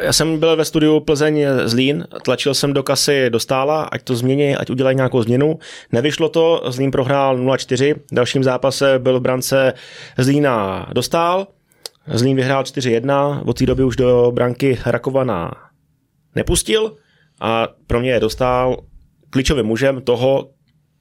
Já 0.00 0.12
jsem 0.12 0.38
byl 0.38 0.56
ve 0.56 0.64
studiu 0.64 1.00
Plzeň 1.00 1.46
Zlín, 1.64 2.06
tlačil 2.24 2.54
jsem 2.54 2.72
do 2.72 2.82
kasy 2.82 3.30
dostála, 3.30 3.82
ať 3.82 4.02
to 4.02 4.16
změní, 4.16 4.56
ať 4.56 4.70
udělají 4.70 4.96
nějakou 4.96 5.22
změnu. 5.22 5.58
Nevyšlo 5.92 6.28
to, 6.28 6.62
Zlín 6.68 6.90
prohrál 6.90 7.38
0-4, 7.38 7.94
v 7.94 8.14
dalším 8.14 8.44
zápase 8.44 8.98
byl 8.98 9.18
v 9.18 9.22
brance 9.22 9.72
Zlína 10.18 10.86
dostál, 10.92 11.46
Zlín 12.12 12.36
vyhrál 12.36 12.62
4-1, 12.62 13.42
od 13.46 13.58
té 13.58 13.66
doby 13.66 13.84
už 13.84 13.96
do 13.96 14.32
branky 14.34 14.78
Rakovana 14.86 15.52
nepustil 16.34 16.96
a 17.40 17.68
pro 17.86 18.00
mě 18.00 18.10
je 18.10 18.20
dostal 18.20 18.76
klíčovým 19.30 19.66
mužem 19.66 20.00
toho, 20.00 20.50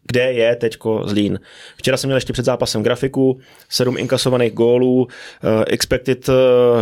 kde 0.08 0.34
je 0.34 0.56
teďko 0.56 1.02
Zlín. 1.06 1.40
Včera 1.78 1.98
jsem 1.98 2.08
měl 2.08 2.18
ještě 2.18 2.34
před 2.34 2.46
zápasem 2.46 2.84
grafiku, 2.84 3.40
sedm 3.70 3.98
inkasovaných 3.98 4.54
gólů, 4.54 5.02
uh, 5.02 5.08
expected 5.68 6.30
uh, 6.30 6.36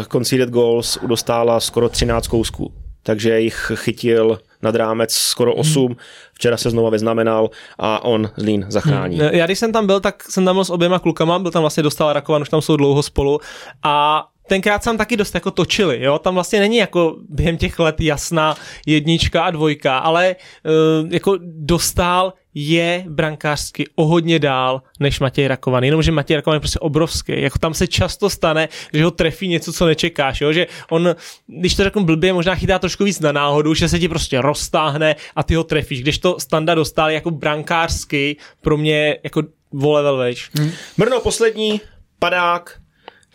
conceded 0.03 0.49
goals 0.49 0.97
u 1.01 1.07
dostála 1.07 1.59
skoro 1.59 1.89
13 1.89 2.27
kousků, 2.27 2.73
takže 3.03 3.39
jich 3.39 3.71
chytil 3.75 4.39
nad 4.65 4.75
rámec 4.75 5.13
skoro 5.13 5.53
8, 5.53 5.85
hmm. 5.85 5.95
včera 6.33 6.57
se 6.57 6.69
znova 6.69 6.89
vyznamenal 6.89 7.49
a 7.77 8.03
on 8.03 8.29
Zlín 8.37 8.65
zachrání. 8.69 9.19
Hmm. 9.19 9.29
Já 9.29 9.45
když 9.45 9.59
jsem 9.59 9.71
tam 9.71 9.85
byl, 9.85 9.99
tak 9.99 10.23
jsem 10.23 10.45
tam 10.45 10.55
byl 10.55 10.65
s 10.65 10.69
oběma 10.69 10.99
klukama, 10.99 11.39
byl 11.39 11.51
tam 11.51 11.63
vlastně 11.63 11.83
dostal 11.83 12.13
Rakovan, 12.13 12.41
už 12.41 12.49
tam 12.49 12.61
jsou 12.61 12.75
dlouho 12.75 13.03
spolu 13.03 13.39
a 13.83 14.25
tenkrát 14.47 14.83
jsem 14.83 14.97
taky 14.97 15.17
dost 15.17 15.35
jako 15.35 15.51
točili, 15.51 16.03
jo, 16.03 16.19
tam 16.19 16.33
vlastně 16.33 16.59
není 16.59 16.77
jako 16.77 17.15
během 17.29 17.57
těch 17.57 17.79
let 17.79 18.01
jasná 18.01 18.55
jednička 18.85 19.43
a 19.43 19.51
dvojka, 19.51 19.97
ale 19.97 20.35
uh, 20.65 21.13
jako 21.13 21.37
dostal 21.41 22.33
je 22.57 23.05
brankářsky 23.09 23.85
o 23.95 24.05
hodně 24.05 24.39
dál 24.39 24.81
než 24.99 25.19
Matěj 25.19 25.47
Rakovan. 25.47 25.83
Jenomže 25.83 26.11
Matěj 26.11 26.35
Rakovan 26.35 26.55
je 26.55 26.59
prostě 26.59 26.79
obrovský. 26.79 27.41
Jako 27.41 27.59
tam 27.59 27.73
se 27.73 27.87
často 27.87 28.29
stane, 28.29 28.69
že 28.93 29.03
ho 29.03 29.11
trefí 29.11 29.47
něco, 29.47 29.73
co 29.73 29.85
nečekáš. 29.85 30.41
Jo? 30.41 30.53
Že 30.53 30.67
on, 30.89 31.15
když 31.47 31.75
to 31.75 31.83
řeknu 31.83 32.05
blbě, 32.05 32.33
možná 32.33 32.55
chytá 32.55 32.79
trošku 32.79 33.03
víc 33.03 33.19
na 33.19 33.31
náhodu, 33.31 33.73
že 33.73 33.89
se 33.89 33.99
ti 33.99 34.09
prostě 34.09 34.41
roztáhne 34.41 35.15
a 35.35 35.43
ty 35.43 35.55
ho 35.55 35.63
trefíš. 35.63 36.01
Když 36.01 36.17
to 36.17 36.39
standa 36.39 36.75
dostal 36.75 37.11
jako 37.11 37.31
brankářsky, 37.31 38.37
pro 38.61 38.77
mě 38.77 39.17
jako 39.23 39.43
vole 39.71 40.03
velvejš. 40.03 40.49
Hmm. 40.53 40.71
Brno 40.97 41.19
poslední, 41.19 41.81
padák, 42.19 42.79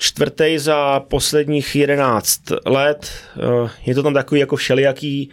čtvrtý 0.01 0.59
za 0.59 1.01
posledních 1.01 1.77
11 1.77 2.41
let. 2.67 3.13
Eh, 3.37 3.71
je 3.87 3.95
to 3.95 4.03
tam 4.03 4.15
takový 4.15 4.41
jako 4.41 4.57
všelijaký. 4.57 5.31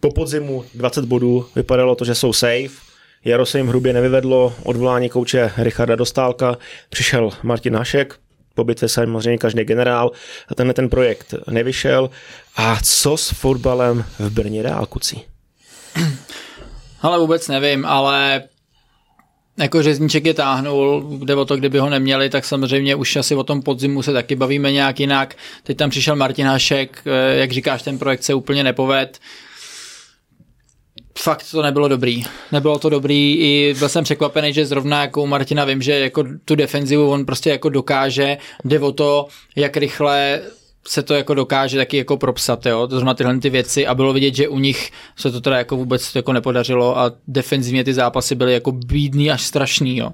Po 0.00 0.10
podzimu 0.10 0.64
20 0.74 1.04
bodů 1.04 1.46
vypadalo 1.56 1.94
to, 1.94 2.04
že 2.04 2.14
jsou 2.14 2.32
safe. 2.32 2.90
Jaro 3.24 3.46
se 3.46 3.58
jim 3.58 3.68
hrubě 3.68 3.92
nevyvedlo, 3.92 4.54
odvolání 4.62 5.08
kouče 5.08 5.52
Richarda 5.56 5.96
Dostálka, 5.96 6.58
přišel 6.88 7.30
Martin 7.42 7.76
Hašek, 7.76 8.14
po 8.54 8.64
bitvě 8.64 8.88
samozřejmě 8.88 9.38
každý 9.38 9.64
generál 9.64 10.10
a 10.48 10.54
tenhle 10.54 10.74
ten 10.74 10.88
projekt 10.88 11.34
nevyšel. 11.50 12.10
A 12.56 12.78
co 12.82 13.16
s 13.16 13.30
fotbalem 13.30 14.04
v 14.18 14.30
Brně 14.30 14.62
dál, 14.62 14.86
kucí? 14.86 15.24
Ale 17.02 17.18
vůbec 17.18 17.48
nevím, 17.48 17.84
ale 17.84 18.42
jako 19.60 19.82
řezníček 19.82 20.26
je 20.26 20.34
táhnul, 20.34 21.00
kde 21.18 21.34
o 21.34 21.44
to, 21.44 21.56
kdyby 21.56 21.78
ho 21.78 21.90
neměli, 21.90 22.30
tak 22.30 22.44
samozřejmě 22.44 22.94
už 22.94 23.16
asi 23.16 23.34
o 23.34 23.44
tom 23.44 23.62
podzimu 23.62 24.02
se 24.02 24.12
taky 24.12 24.36
bavíme 24.36 24.72
nějak 24.72 25.00
jinak. 25.00 25.34
Teď 25.62 25.76
tam 25.76 25.90
přišel 25.90 26.16
Martin 26.16 26.46
Hašek, 26.46 27.02
eh, 27.06 27.38
jak 27.38 27.52
říkáš, 27.52 27.82
ten 27.82 27.98
projekt 27.98 28.22
se 28.22 28.34
úplně 28.34 28.64
nepoved. 28.64 29.18
Fakt 31.18 31.46
to 31.50 31.62
nebylo 31.62 31.88
dobrý. 31.88 32.24
Nebylo 32.52 32.78
to 32.78 32.88
dobrý 32.88 33.36
i 33.38 33.74
byl 33.78 33.88
jsem 33.88 34.04
překvapený, 34.04 34.52
že 34.52 34.66
zrovna 34.66 35.00
jako 35.00 35.26
Martina 35.26 35.64
vím, 35.64 35.82
že 35.82 35.98
jako 35.98 36.24
tu 36.44 36.54
defenzivu 36.54 37.10
on 37.10 37.26
prostě 37.26 37.50
jako 37.50 37.68
dokáže, 37.68 38.38
jde 38.64 38.80
o 38.80 38.92
to, 38.92 39.26
jak 39.56 39.76
rychle 39.76 40.40
se 40.86 41.02
to 41.02 41.14
jako 41.14 41.34
dokáže 41.34 41.76
taky 41.76 41.96
jako 41.96 42.16
propsat, 42.16 42.66
jo, 42.66 42.86
to 42.86 42.96
znamená 42.96 43.14
tyhle 43.14 43.38
ty 43.38 43.50
věci 43.50 43.86
a 43.86 43.94
bylo 43.94 44.12
vidět, 44.12 44.34
že 44.34 44.48
u 44.48 44.58
nich 44.58 44.90
se 45.16 45.30
to 45.30 45.40
teda 45.40 45.58
jako 45.58 45.76
vůbec 45.76 46.14
jako 46.14 46.32
nepodařilo 46.32 46.98
a 46.98 47.12
defenzivně 47.28 47.84
ty 47.84 47.94
zápasy 47.94 48.34
byly 48.34 48.52
jako 48.52 48.72
bídný 48.72 49.30
až 49.30 49.42
strašný, 49.42 49.96
jo. 49.96 50.10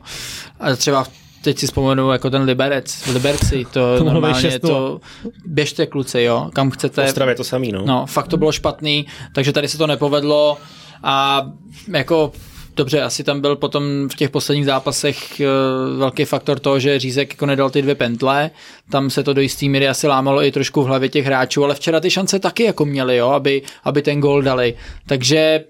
A 0.60 0.76
třeba 0.76 1.06
teď 1.42 1.58
si 1.58 1.66
vzpomenu 1.66 2.10
jako 2.10 2.30
ten 2.30 2.42
Liberec, 2.42 3.06
Liberci, 3.06 3.64
to, 3.64 3.98
to 3.98 4.04
normálně 4.04 4.58
to, 4.58 5.00
běžte 5.44 5.86
kluci, 5.86 6.22
jo, 6.22 6.50
kam 6.52 6.70
chcete. 6.70 7.04
V 7.04 7.08
Ostravě 7.08 7.34
to 7.34 7.44
samý, 7.44 7.72
no. 7.72 7.82
No, 7.86 8.06
fakt 8.06 8.28
to 8.28 8.36
bylo 8.36 8.52
špatný, 8.52 9.06
takže 9.32 9.52
tady 9.52 9.68
se 9.68 9.78
to 9.78 9.86
nepovedlo 9.86 10.58
a 11.02 11.46
jako 11.92 12.32
Dobře, 12.76 13.02
asi 13.02 13.24
tam 13.24 13.40
byl 13.40 13.56
potom 13.56 14.08
v 14.08 14.14
těch 14.14 14.30
posledních 14.30 14.66
zápasech 14.66 15.40
uh, 15.40 15.98
velký 15.98 16.24
faktor 16.24 16.58
toho, 16.58 16.78
že 16.78 16.98
Řízek 16.98 17.30
jako 17.32 17.46
nedal 17.46 17.70
ty 17.70 17.82
dvě 17.82 17.94
pentle, 17.94 18.50
tam 18.90 19.10
se 19.10 19.22
to 19.22 19.32
do 19.32 19.40
jistý 19.40 19.68
míry 19.68 19.88
asi 19.88 20.06
lámalo 20.06 20.44
i 20.44 20.52
trošku 20.52 20.82
v 20.82 20.86
hlavě 20.86 21.08
těch 21.08 21.26
hráčů, 21.26 21.64
ale 21.64 21.74
včera 21.74 22.00
ty 22.00 22.10
šance 22.10 22.38
taky 22.38 22.62
jako 22.62 22.84
měli, 22.84 23.16
jo, 23.16 23.28
aby, 23.28 23.62
aby 23.84 24.02
ten 24.02 24.20
gol 24.20 24.42
dali. 24.42 24.74
Takže 25.06 25.64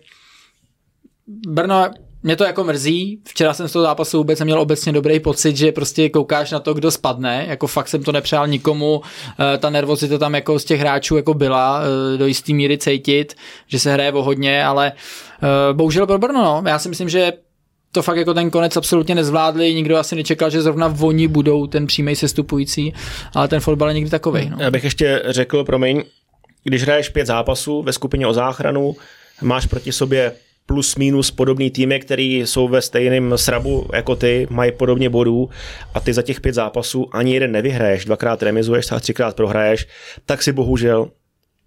Brno 1.49 1.91
mě 2.27 2.37
to 2.37 2.45
jako 2.45 2.65
mrzí. 2.65 3.19
Včera 3.29 3.55
jsem 3.55 3.69
z 3.69 3.73
toho 3.73 3.83
zápasu 3.83 4.19
vůbec 4.19 4.39
neměl 4.39 4.61
obecně 4.61 4.93
dobrý 4.93 5.21
pocit, 5.21 5.57
že 5.57 5.73
prostě 5.73 6.09
koukáš 6.09 6.51
na 6.51 6.61
to, 6.61 6.75
kdo 6.75 6.91
spadne. 6.91 7.47
Jako 7.49 7.67
fakt 7.67 7.89
jsem 7.89 8.03
to 8.03 8.13
nepřál 8.13 8.49
nikomu. 8.49 9.03
E, 9.55 9.59
ta 9.59 9.71
nervozita 9.71 10.19
tam 10.19 10.35
jako 10.35 10.59
z 10.59 10.65
těch 10.65 10.81
hráčů 10.81 11.17
jako 11.17 11.35
byla 11.35 11.83
e, 12.15 12.19
do 12.19 12.27
jistý 12.27 12.55
míry 12.55 12.79
cítit, 12.79 13.35
že 13.67 13.79
se 13.79 13.93
hraje 13.93 14.13
o 14.13 14.23
hodně, 14.23 14.65
ale 14.65 14.93
e, 14.93 15.75
bohužel 15.75 16.07
pro 16.07 16.19
Brno, 16.19 16.43
no. 16.43 16.63
Já 16.71 16.79
si 16.79 16.89
myslím, 16.89 17.09
že 17.09 17.33
to 17.93 18.03
fakt 18.03 18.17
jako 18.17 18.35
ten 18.35 18.51
konec 18.51 18.77
absolutně 18.77 19.15
nezvládli, 19.15 19.75
nikdo 19.75 19.97
asi 19.97 20.17
nečekal, 20.17 20.51
že 20.51 20.63
zrovna 20.63 20.95
oni 21.01 21.29
budou 21.29 21.67
ten 21.67 21.87
přímý 21.87 22.17
sestupující, 22.17 22.95
ale 23.35 23.49
ten 23.49 23.61
fotbal 23.61 23.89
je 23.89 23.95
někdy 23.95 24.11
takový. 24.11 24.51
No. 24.51 24.57
Já 24.61 24.71
bych 24.71 24.85
ještě 24.85 25.23
řekl, 25.27 25.65
promiň, 25.65 26.03
když 26.65 26.83
hraješ 26.83 27.09
pět 27.09 27.27
zápasů 27.27 27.83
ve 27.83 27.93
skupině 27.93 28.27
o 28.27 28.33
záchranu, 28.33 28.97
máš 29.43 29.67
proti 29.67 29.93
sobě 29.93 30.33
plus 30.67 30.97
minus 30.97 31.31
podobný 31.31 31.71
týmy, 31.71 32.01
který 32.01 32.41
jsou 32.41 32.69
ve 32.69 32.83
stejném 32.83 33.39
srabu 33.39 33.87
jako 33.93 34.17
ty, 34.17 34.47
mají 34.51 34.73
podobně 34.73 35.11
bodů 35.11 35.51
a 35.95 36.01
ty 36.01 36.13
za 36.13 36.23
těch 36.23 36.41
pět 36.41 36.55
zápasů 36.55 37.09
ani 37.13 37.35
jeden 37.35 37.53
nevyhraješ, 37.53 38.05
dvakrát 38.05 38.43
remizuješ 38.43 38.93
a 38.93 39.01
třikrát 39.01 39.37
prohraješ, 39.37 39.87
tak 40.27 40.43
si 40.43 40.53
bohužel 40.53 41.11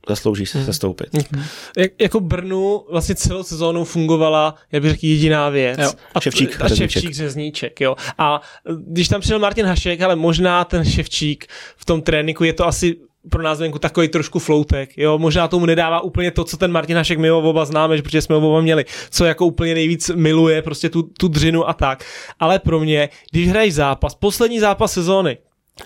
zaslouží 0.09 0.45
se 0.45 0.59
hmm. 0.59 0.73
stoupit. 0.73 1.07
Hmm. 1.13 1.43
Jak, 1.77 1.91
jako 2.01 2.19
Brnu 2.19 2.85
vlastně 2.91 3.15
celou 3.15 3.43
sezónu 3.43 3.83
fungovala, 3.83 4.55
já 4.71 4.79
bych 4.79 4.91
řekl, 4.91 5.05
jediná 5.05 5.49
věc. 5.49 5.79
Jo. 5.79 5.91
A 6.15 6.19
ševčík, 6.19 6.61
a 6.61 6.69
ševčík 6.69 7.13
řezníček, 7.13 7.81
jo. 7.81 7.95
A 8.17 8.41
když 8.87 9.07
tam 9.07 9.21
přišel 9.21 9.39
Martin 9.39 9.65
Hašek, 9.65 10.01
ale 10.01 10.15
možná 10.15 10.65
ten 10.65 10.85
ševčík 10.85 11.47
v 11.77 11.85
tom 11.85 12.01
tréninku 12.01 12.43
je 12.43 12.53
to 12.53 12.67
asi 12.67 12.95
pro 13.29 13.43
nás 13.43 13.59
venku 13.59 13.79
takový 13.79 14.07
trošku 14.07 14.39
floutek, 14.39 14.97
jo, 14.97 15.17
možná 15.17 15.47
tomu 15.47 15.65
nedává 15.65 16.01
úplně 16.01 16.31
to, 16.31 16.43
co 16.43 16.57
ten 16.57 16.71
Martin 16.71 16.97
Hašek 16.97 17.19
my 17.19 17.31
oba 17.31 17.65
známe, 17.65 18.01
protože 18.01 18.21
jsme 18.21 18.35
oba 18.35 18.61
měli, 18.61 18.85
co 19.09 19.25
jako 19.25 19.45
úplně 19.45 19.73
nejvíc 19.73 20.11
miluje, 20.15 20.61
prostě 20.61 20.89
tu, 20.89 21.03
tu 21.03 21.27
dřinu 21.27 21.69
a 21.69 21.73
tak, 21.73 22.05
ale 22.39 22.59
pro 22.59 22.79
mě, 22.79 23.09
když 23.31 23.49
hraješ 23.49 23.73
zápas, 23.73 24.15
poslední 24.15 24.59
zápas 24.59 24.93
sezóny, 24.93 25.37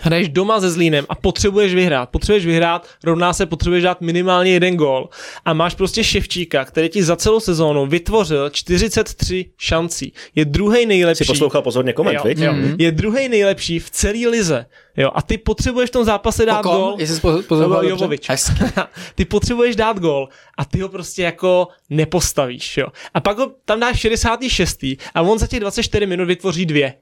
hraješ 0.01 0.29
doma 0.29 0.61
se 0.61 0.69
Zlínem 0.69 1.05
a 1.09 1.15
potřebuješ 1.15 1.73
vyhrát. 1.73 2.09
Potřebuješ 2.09 2.45
vyhrát, 2.45 2.87
rovná 3.03 3.33
se 3.33 3.45
potřebuješ 3.45 3.83
dát 3.83 4.01
minimálně 4.01 4.51
jeden 4.51 4.75
gol. 4.75 5.09
A 5.45 5.53
máš 5.53 5.75
prostě 5.75 6.03
Ševčíka, 6.03 6.65
který 6.65 6.89
ti 6.89 7.03
za 7.03 7.15
celou 7.15 7.39
sezónu 7.39 7.85
vytvořil 7.85 8.49
43 8.49 9.45
šancí. 9.57 10.13
Je 10.35 10.45
druhý 10.45 10.85
nejlepší. 10.85 11.23
Jsi 11.23 11.27
poslouchal 11.27 11.61
pozorně 11.61 11.93
koment, 11.93 12.15
jo, 12.25 12.33
jo. 12.35 12.53
Mm-hmm. 12.53 12.75
Je 12.79 12.91
druhý 12.91 13.29
nejlepší 13.29 13.79
v 13.79 13.89
celé 13.89 14.27
lize. 14.29 14.65
Jo, 14.97 15.11
a 15.15 15.21
ty 15.21 15.37
potřebuješ 15.37 15.89
v 15.89 15.93
tom 15.93 16.05
zápase 16.05 16.45
dát 16.45 16.61
Pokom, 16.61 16.81
gol. 16.81 16.95
Jestli 16.99 17.43
pozoroval 17.43 17.85
Jovovič. 17.85 18.27
ty 19.15 19.25
potřebuješ 19.25 19.75
dát 19.75 19.99
gol 19.99 20.29
a 20.57 20.65
ty 20.65 20.79
ho 20.79 20.89
prostě 20.89 21.23
jako 21.23 21.67
nepostavíš, 21.89 22.77
jo. 22.77 22.87
A 23.13 23.19
pak 23.19 23.37
ho 23.37 23.51
tam 23.65 23.79
dáš 23.79 23.99
66. 23.99 24.83
a 25.15 25.21
on 25.21 25.39
za 25.39 25.47
těch 25.47 25.59
24 25.59 26.05
minut 26.05 26.25
vytvoří 26.25 26.65
dvě. 26.65 26.93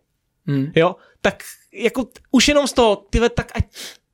Hmm. 0.47 0.71
Jo, 0.75 0.95
tak 1.21 1.43
jako 1.73 2.07
už 2.31 2.47
jenom 2.47 2.67
z 2.67 2.73
toho, 2.73 3.05
tyhle, 3.09 3.29
tak 3.29 3.51
ať, 3.55 3.65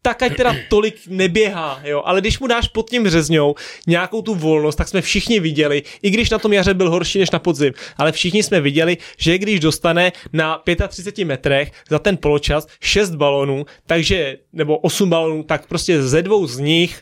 tak 0.01 0.23
ať 0.23 0.35
teda 0.35 0.55
tolik 0.69 0.95
neběhá, 1.07 1.81
jo, 1.83 2.01
ale 2.05 2.21
když 2.21 2.39
mu 2.39 2.47
dáš 2.47 2.67
pod 2.67 2.89
tím 2.89 3.09
řezňou 3.09 3.55
nějakou 3.87 4.21
tu 4.21 4.35
volnost, 4.35 4.75
tak 4.75 4.87
jsme 4.87 5.01
všichni 5.01 5.39
viděli, 5.39 5.83
i 6.01 6.09
když 6.09 6.29
na 6.29 6.39
tom 6.39 6.53
jaře 6.53 6.73
byl 6.73 6.89
horší 6.89 7.19
než 7.19 7.31
na 7.31 7.39
podzim, 7.39 7.73
ale 7.97 8.11
všichni 8.11 8.43
jsme 8.43 8.61
viděli, 8.61 8.97
že 9.17 9.37
když 9.37 9.59
dostane 9.59 10.11
na 10.33 10.63
35 10.87 11.25
metrech 11.25 11.71
za 11.89 11.99
ten 11.99 12.17
poločas 12.17 12.67
6 12.81 13.15
balonů, 13.15 13.65
takže, 13.85 14.37
nebo 14.53 14.77
8 14.77 15.09
balonů, 15.09 15.43
tak 15.43 15.67
prostě 15.67 16.03
ze 16.03 16.21
dvou 16.21 16.47
z 16.47 16.59
nich 16.59 17.01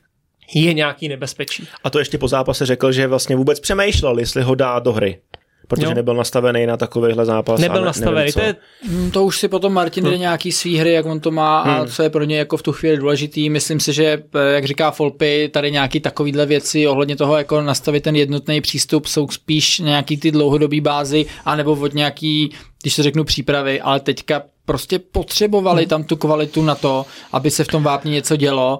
je 0.53 0.73
nějaký 0.73 1.07
nebezpečí. 1.07 1.67
A 1.83 1.89
to 1.89 1.99
ještě 1.99 2.17
po 2.17 2.27
zápase 2.27 2.65
řekl, 2.65 2.91
že 2.91 3.07
vlastně 3.07 3.35
vůbec 3.35 3.59
přemýšlel, 3.59 4.19
jestli 4.19 4.43
ho 4.43 4.55
dá 4.55 4.79
do 4.79 4.93
hry 4.93 5.19
protože 5.67 5.85
jo. 5.85 5.93
nebyl 5.93 6.13
nastavený 6.13 6.65
na 6.65 6.77
takovýhle 6.77 7.25
zápas. 7.25 7.59
Nebyl 7.59 7.81
ne, 7.81 7.85
nastavený, 7.85 8.31
to, 8.31 8.39
je... 8.39 8.55
Hmm, 8.89 9.11
to 9.11 9.23
už 9.23 9.39
si 9.39 9.47
potom 9.47 9.73
Martin 9.73 10.03
jde 10.03 10.09
hmm. 10.09 10.19
nějaký 10.19 10.51
svý 10.51 10.77
hry, 10.77 10.91
jak 10.91 11.05
on 11.05 11.19
to 11.19 11.31
má 11.31 11.59
a 11.59 11.79
hmm. 11.79 11.87
co 11.87 12.03
je 12.03 12.09
pro 12.09 12.23
ně 12.23 12.37
jako 12.37 12.57
v 12.57 12.63
tu 12.63 12.71
chvíli 12.71 12.97
důležitý. 12.97 13.49
Myslím 13.49 13.79
si, 13.79 13.93
že, 13.93 14.23
eh, 14.35 14.53
jak 14.53 14.65
říká 14.65 14.91
Folpy, 14.91 15.49
tady 15.53 15.71
nějaký 15.71 15.99
takovýhle 15.99 16.45
věci 16.45 16.87
ohledně 16.87 17.15
toho, 17.15 17.37
jako 17.37 17.61
nastavit 17.61 18.03
ten 18.03 18.15
jednotný 18.15 18.61
přístup, 18.61 19.05
jsou 19.05 19.27
spíš 19.27 19.79
nějaký 19.79 20.17
ty 20.17 20.31
dlouhodobý 20.31 20.81
bázy, 20.81 21.25
anebo 21.45 21.71
od 21.71 21.93
nějaký, 21.93 22.49
když 22.81 22.93
se 22.93 23.03
řeknu 23.03 23.23
přípravy, 23.23 23.81
ale 23.81 23.99
teďka 23.99 24.41
prostě 24.65 24.99
potřebovali 24.99 25.81
hmm. 25.81 25.89
tam 25.89 26.03
tu 26.03 26.15
kvalitu 26.15 26.61
na 26.61 26.75
to, 26.75 27.05
aby 27.31 27.51
se 27.51 27.63
v 27.63 27.67
tom 27.67 27.83
vápně 27.83 28.11
něco 28.11 28.35
dělo 28.35 28.79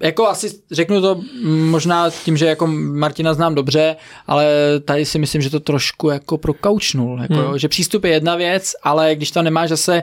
jako 0.00 0.28
asi 0.28 0.50
řeknu 0.70 1.00
to 1.00 1.20
možná 1.44 2.10
tím, 2.10 2.36
že 2.36 2.46
jako 2.46 2.66
Martina 2.66 3.34
znám 3.34 3.54
dobře, 3.54 3.96
ale 4.26 4.46
tady 4.84 5.04
si 5.04 5.18
myslím, 5.18 5.42
že 5.42 5.50
to 5.50 5.60
trošku 5.60 6.10
jako 6.10 6.38
prokaučnul. 6.38 7.18
Jako, 7.22 7.34
hmm. 7.34 7.58
Že 7.58 7.68
přístup 7.68 8.04
je 8.04 8.10
jedna 8.10 8.36
věc, 8.36 8.72
ale 8.82 9.14
když 9.14 9.30
tam 9.30 9.44
nemáš 9.44 9.68
zase 9.68 10.02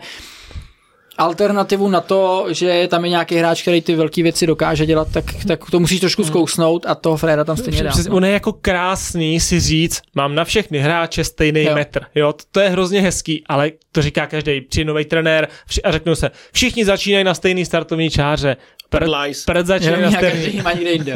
alternativu 1.18 1.90
na 1.90 2.02
to, 2.02 2.45
že 2.49 2.88
tam 2.88 3.03
je 3.03 3.10
nějaký 3.10 3.36
hráč, 3.36 3.61
který 3.61 3.82
ty 3.82 3.95
velké 3.95 4.24
věci 4.24 4.48
dokáže 4.48 4.86
dělat, 4.86 5.07
tak, 5.11 5.26
tak 5.48 5.72
to 5.72 5.80
musíš 5.80 5.99
trošku 5.99 6.22
hmm. 6.22 6.30
zkousnout 6.30 6.86
a 6.86 6.95
toho 6.95 7.18
Freda 7.18 7.44
tam 7.44 7.57
stejně 7.57 7.84
dá. 7.84 7.91
No. 8.10 8.15
On 8.15 8.26
je 8.26 8.32
jako 8.32 8.53
krásný 8.53 9.40
si 9.40 9.60
říct, 9.60 10.02
mám 10.15 10.36
na 10.36 10.45
všechny 10.45 10.80
hráče 10.80 11.24
stejný 11.24 11.64
jo. 11.64 11.76
metr. 11.76 12.06
Jo, 12.15 12.34
to 12.52 12.60
je 12.60 12.69
hrozně 12.69 13.02
hezký, 13.02 13.44
ale 13.49 13.72
to 13.91 14.02
říká 14.02 14.28
každý. 14.28 14.61
Přijde 14.61 14.88
nový 14.88 15.06
trenér 15.06 15.48
a 15.84 15.91
řeknou 15.91 16.15
se, 16.15 16.32
všichni 16.52 16.86
začínají 16.86 17.24
na 17.24 17.34
stejný 17.34 17.65
startovní 17.65 18.10
čáře. 18.10 18.57
Před, 18.89 19.53
před 19.53 19.68
začínají 19.68 20.01
na 20.01 20.11
stejný... 20.11 20.61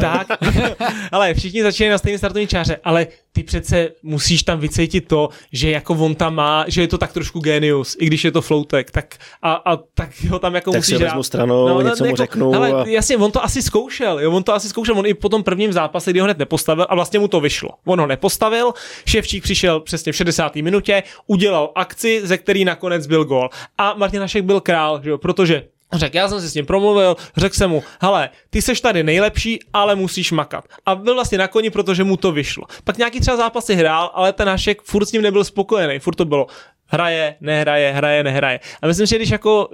tak, 0.01 0.27
ale 1.11 1.33
všichni 1.33 1.63
začínají 1.63 1.91
na 1.91 1.97
stejný 1.97 2.17
startovní 2.17 2.47
čáře, 2.47 2.77
ale 2.83 3.07
ty 3.31 3.43
přece 3.43 3.89
musíš 4.03 4.43
tam 4.43 4.59
vycítit 4.59 5.07
to, 5.07 5.29
že 5.53 5.71
jako 5.71 5.93
on 5.93 6.15
tam 6.15 6.35
má, 6.35 6.65
že 6.67 6.81
je 6.81 6.87
to 6.87 6.97
tak 6.97 7.13
trošku 7.13 7.39
genius, 7.39 7.97
i 7.99 8.05
když 8.05 8.23
je 8.23 8.31
to 8.31 8.41
floutek, 8.41 8.91
tak 8.91 9.15
a, 9.41 9.53
a 9.53 9.77
tak 9.77 10.09
ho 10.29 10.39
tam 10.39 10.55
jako 10.55 10.71
tak 10.71 10.79
musíš 10.79 10.97
si 10.97 11.03
vezmu 11.03 11.23
stranou, 11.23 11.67
no, 11.67 11.81
něco 11.81 12.05
jako, 12.05 12.11
mu 12.11 12.15
řeknu. 12.15 12.55
Ale 12.55 12.71
a... 12.71 12.87
jasně, 12.87 13.17
on 13.17 13.31
to 13.31 13.43
asi 13.43 13.61
zkoušel, 13.61 14.19
jo, 14.19 14.31
on 14.31 14.43
to 14.43 14.53
asi 14.53 14.69
zkoušel, 14.69 14.99
on 14.99 15.05
i 15.05 15.13
po 15.13 15.29
tom 15.29 15.43
prvním 15.43 15.73
zápase, 15.73 16.11
kdy 16.11 16.19
ho 16.19 16.25
hned 16.25 16.37
nepostavil 16.37 16.85
a 16.89 16.95
vlastně 16.95 17.19
mu 17.19 17.27
to 17.27 17.39
vyšlo. 17.39 17.69
On 17.85 17.99
ho 17.99 18.07
nepostavil, 18.07 18.73
Ševčík 19.05 19.43
přišel 19.43 19.79
přesně 19.79 20.11
v 20.11 20.15
60. 20.15 20.55
minutě, 20.55 21.03
udělal 21.27 21.71
akci, 21.75 22.21
ze 22.23 22.37
který 22.37 22.65
nakonec 22.65 23.07
byl 23.07 23.25
gol. 23.25 23.49
A 23.77 23.93
Martin 23.93 24.21
Hašek 24.21 24.45
byl 24.45 24.61
král, 24.61 25.01
že 25.03 25.09
jo, 25.09 25.17
protože 25.17 25.63
Řekl, 25.93 26.17
já 26.17 26.29
jsem 26.29 26.41
si 26.41 26.49
s 26.49 26.53
ním 26.53 26.65
promluvil, 26.65 27.15
řekl 27.37 27.55
jsem 27.55 27.69
mu, 27.69 27.83
hele, 28.01 28.29
ty 28.49 28.61
seš 28.61 28.81
tady 28.81 29.03
nejlepší, 29.03 29.59
ale 29.73 29.95
musíš 29.95 30.31
makat. 30.31 30.65
A 30.85 30.95
byl 30.95 31.13
vlastně 31.13 31.37
na 31.37 31.47
koni, 31.47 31.69
protože 31.69 32.03
mu 32.03 32.17
to 32.17 32.31
vyšlo. 32.31 32.65
Pak 32.83 32.97
nějaký 32.97 33.19
třeba 33.19 33.37
zápasy 33.37 33.75
hrál, 33.75 34.11
ale 34.13 34.33
ten 34.33 34.47
Hašek 34.47 34.81
furt 34.81 35.05
s 35.05 35.11
ním 35.11 35.21
nebyl 35.21 35.43
spokojený, 35.43 35.99
furt 35.99 36.15
to 36.15 36.25
bylo 36.25 36.47
hraje, 36.91 37.35
nehraje, 37.41 37.93
hraje, 37.93 38.23
nehraje. 38.23 38.59
A 38.81 38.87
myslím, 38.87 39.07
že 39.07 39.15
když 39.15 39.29
jako 39.29 39.69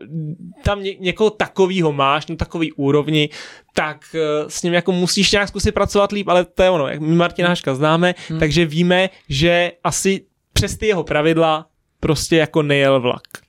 tam 0.64 0.84
ně, 0.84 0.96
někoho 1.00 1.30
takovýho 1.30 1.92
máš, 1.92 2.28
na 2.28 2.36
takový 2.36 2.72
úrovni, 2.72 3.30
tak 3.74 3.98
uh, 4.14 4.48
s 4.48 4.64
ním 4.64 4.74
jako 4.74 4.92
musíš 4.92 5.32
nějak 5.32 5.48
zkusit 5.48 5.72
pracovat 5.72 6.12
líp, 6.12 6.28
ale 6.28 6.46
to 6.46 6.64
je 6.64 6.70
ono, 6.70 6.88
jak 6.88 7.00
my 7.00 7.16
Martina 7.16 7.50
Haška 7.50 7.76
známe, 7.76 8.16
hmm. 8.30 8.40
takže 8.40 8.66
víme, 8.66 9.10
že 9.30 9.72
asi 9.84 10.26
přes 10.54 10.78
ty 10.78 10.88
jeho 10.88 11.04
pravidla 11.04 11.66
prostě 12.00 12.38
jako 12.38 12.62
nejel 12.62 13.00
vlak. 13.00 13.47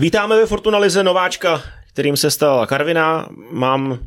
Vítáme 0.00 0.36
ve 0.36 0.46
Fortuna 0.46 0.78
Lize 0.78 1.02
nováčka, 1.02 1.62
kterým 1.92 2.16
se 2.16 2.30
stal 2.30 2.66
Karvina. 2.66 3.28
Mám 3.50 3.98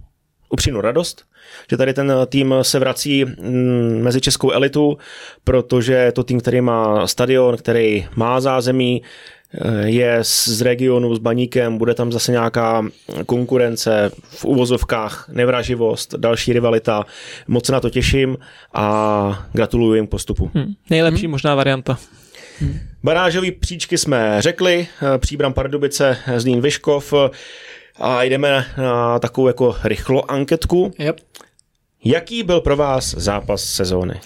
upřímnou 0.49 0.81
radost, 0.81 1.23
že 1.69 1.77
tady 1.77 1.93
ten 1.93 2.13
tým 2.29 2.55
se 2.61 2.79
vrací 2.79 3.25
mm, 3.25 4.01
mezi 4.01 4.21
českou 4.21 4.51
elitu, 4.51 4.97
protože 5.43 6.11
to 6.15 6.23
tým, 6.23 6.39
který 6.39 6.61
má 6.61 7.07
stadion, 7.07 7.57
který 7.57 8.07
má 8.15 8.41
zázemí, 8.41 9.01
eh, 9.53 9.87
je 9.89 10.19
z 10.21 10.61
regionu 10.61 11.15
s 11.15 11.19
Baníkem, 11.19 11.77
bude 11.77 11.93
tam 11.93 12.11
zase 12.11 12.31
nějaká 12.31 12.85
konkurence 13.25 14.11
v 14.23 14.45
uvozovkách, 14.45 15.29
nevraživost, 15.31 16.15
další 16.15 16.53
rivalita. 16.53 17.05
Moc 17.47 17.65
se 17.65 17.71
na 17.71 17.79
to 17.79 17.89
těším 17.89 18.37
a 18.73 19.45
gratuluji 19.51 19.97
jim 19.97 20.07
postupu. 20.07 20.51
Hmm. 20.53 20.73
Nejlepší 20.89 21.25
hmm. 21.25 21.31
možná 21.31 21.55
varianta. 21.55 21.97
Barážový 23.03 23.51
příčky 23.51 23.97
jsme 23.97 24.41
řekli, 24.41 24.87
eh, 25.15 25.17
Příbram 25.17 25.53
Pardubice, 25.53 26.17
Zlín 26.37 26.61
Vyškov 26.61 27.13
a 27.95 28.23
jdeme 28.23 28.65
na 28.77 29.19
takovou 29.19 29.47
jako 29.47 29.75
rychlo 29.83 30.31
anketku. 30.31 30.93
Yep. 30.99 31.19
Jaký 32.05 32.43
byl 32.43 32.61
pro 32.61 32.75
vás 32.75 33.15
zápas 33.17 33.63
sezóny? 33.63 34.19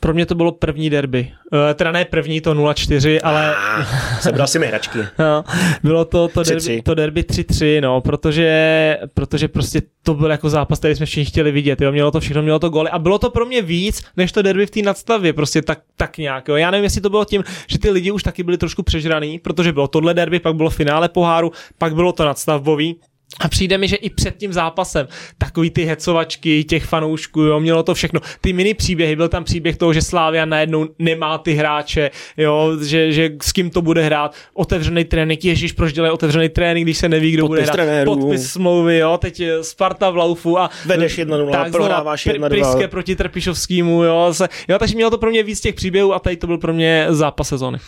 Pro 0.00 0.14
mě 0.14 0.26
to 0.26 0.34
bylo 0.34 0.52
první 0.52 0.90
derby. 0.90 1.32
Uh, 1.52 1.58
teda 1.74 1.92
ne 1.92 2.04
první, 2.04 2.40
to 2.40 2.54
0-4, 2.54 3.20
ale... 3.22 3.54
Ah, 3.56 3.84
sebral 4.20 4.46
si 4.46 4.58
mi 4.58 4.66
hračky. 4.66 4.98
no, 5.18 5.44
bylo 5.82 6.04
to, 6.04 6.28
to, 6.28 6.40
3-3. 6.42 6.44
derby, 6.44 6.82
to 6.82 6.94
derby 6.94 7.22
3-3, 7.22 7.80
no, 7.80 8.00
protože, 8.00 8.98
protože 9.14 9.48
prostě 9.48 9.82
to 10.02 10.14
byl 10.14 10.30
jako 10.30 10.50
zápas, 10.50 10.78
který 10.78 10.94
jsme 10.94 11.06
všichni 11.06 11.24
chtěli 11.24 11.52
vidět, 11.52 11.80
jo, 11.80 11.92
mělo 11.92 12.10
to 12.10 12.20
všechno, 12.20 12.42
mělo 12.42 12.58
to 12.58 12.68
goly 12.68 12.90
a 12.90 12.98
bylo 12.98 13.18
to 13.18 13.30
pro 13.30 13.46
mě 13.46 13.62
víc, 13.62 14.02
než 14.16 14.32
to 14.32 14.42
derby 14.42 14.66
v 14.66 14.70
té 14.70 14.82
nadstavě, 14.82 15.32
prostě 15.32 15.62
tak, 15.62 15.80
tak 15.96 16.18
nějak, 16.18 16.48
jo. 16.48 16.56
Já 16.56 16.70
nevím, 16.70 16.84
jestli 16.84 17.00
to 17.00 17.10
bylo 17.10 17.24
tím, 17.24 17.44
že 17.66 17.78
ty 17.78 17.90
lidi 17.90 18.10
už 18.10 18.22
taky 18.22 18.42
byli 18.42 18.58
trošku 18.58 18.82
přežraný, 18.82 19.38
protože 19.38 19.72
bylo 19.72 19.88
tohle 19.88 20.14
derby, 20.14 20.40
pak 20.40 20.54
bylo 20.54 20.70
finále 20.70 21.08
poháru, 21.08 21.52
pak 21.78 21.94
bylo 21.94 22.12
to 22.12 22.24
nadstavbový, 22.24 22.96
a 23.40 23.48
přijde 23.48 23.78
mi, 23.78 23.88
že 23.88 23.96
i 23.96 24.10
před 24.10 24.36
tím 24.36 24.52
zápasem 24.52 25.08
takový 25.38 25.70
ty 25.70 25.84
hecovačky 25.84 26.64
těch 26.64 26.84
fanoušků, 26.84 27.40
jo, 27.40 27.60
mělo 27.60 27.82
to 27.82 27.94
všechno. 27.94 28.20
Ty 28.40 28.52
mini 28.52 28.74
příběhy, 28.74 29.16
byl 29.16 29.28
tam 29.28 29.44
příběh 29.44 29.76
toho, 29.76 29.92
že 29.92 30.02
Slávia 30.02 30.44
najednou 30.44 30.88
nemá 30.98 31.38
ty 31.38 31.52
hráče, 31.52 32.10
jo, 32.36 32.76
že, 32.82 33.12
že 33.12 33.30
s 33.42 33.52
kým 33.52 33.70
to 33.70 33.82
bude 33.82 34.02
hrát, 34.02 34.34
otevřený 34.54 35.04
trénink, 35.04 35.44
ježíš, 35.44 35.72
proč 35.72 35.92
dělají 35.92 36.12
otevřený 36.12 36.48
trénink, 36.48 36.86
když 36.86 36.98
se 36.98 37.08
neví, 37.08 37.30
kdo 37.30 37.42
Podpis 37.42 37.50
bude 37.50 37.62
hrát, 37.62 37.72
trenérů. 37.72 38.16
podpis 38.16 38.52
smlouvy, 38.52 38.98
jo, 38.98 39.18
teď 39.18 39.40
je 39.40 39.64
Sparta 39.64 40.10
v 40.10 40.16
laufu 40.16 40.58
a 40.58 40.70
Vedeš 40.86 41.18
1-0, 41.18 41.50
tak 41.50 41.72
prohráváš 41.72 42.22
znova 42.22 42.38
1-2. 42.38 42.48
Priske 42.48 42.88
proti 42.88 43.16
Trpišovskému, 43.16 44.02
jo, 44.02 44.28
se, 44.32 44.48
jo, 44.68 44.78
takže 44.78 44.94
mělo 44.94 45.10
to 45.10 45.18
pro 45.18 45.30
mě 45.30 45.42
víc 45.42 45.60
těch 45.60 45.74
příběhů 45.74 46.14
a 46.14 46.18
tady 46.18 46.36
to 46.36 46.46
byl 46.46 46.58
pro 46.58 46.72
mě 46.72 47.06
zápas 47.08 47.48
sezóny. 47.48 47.78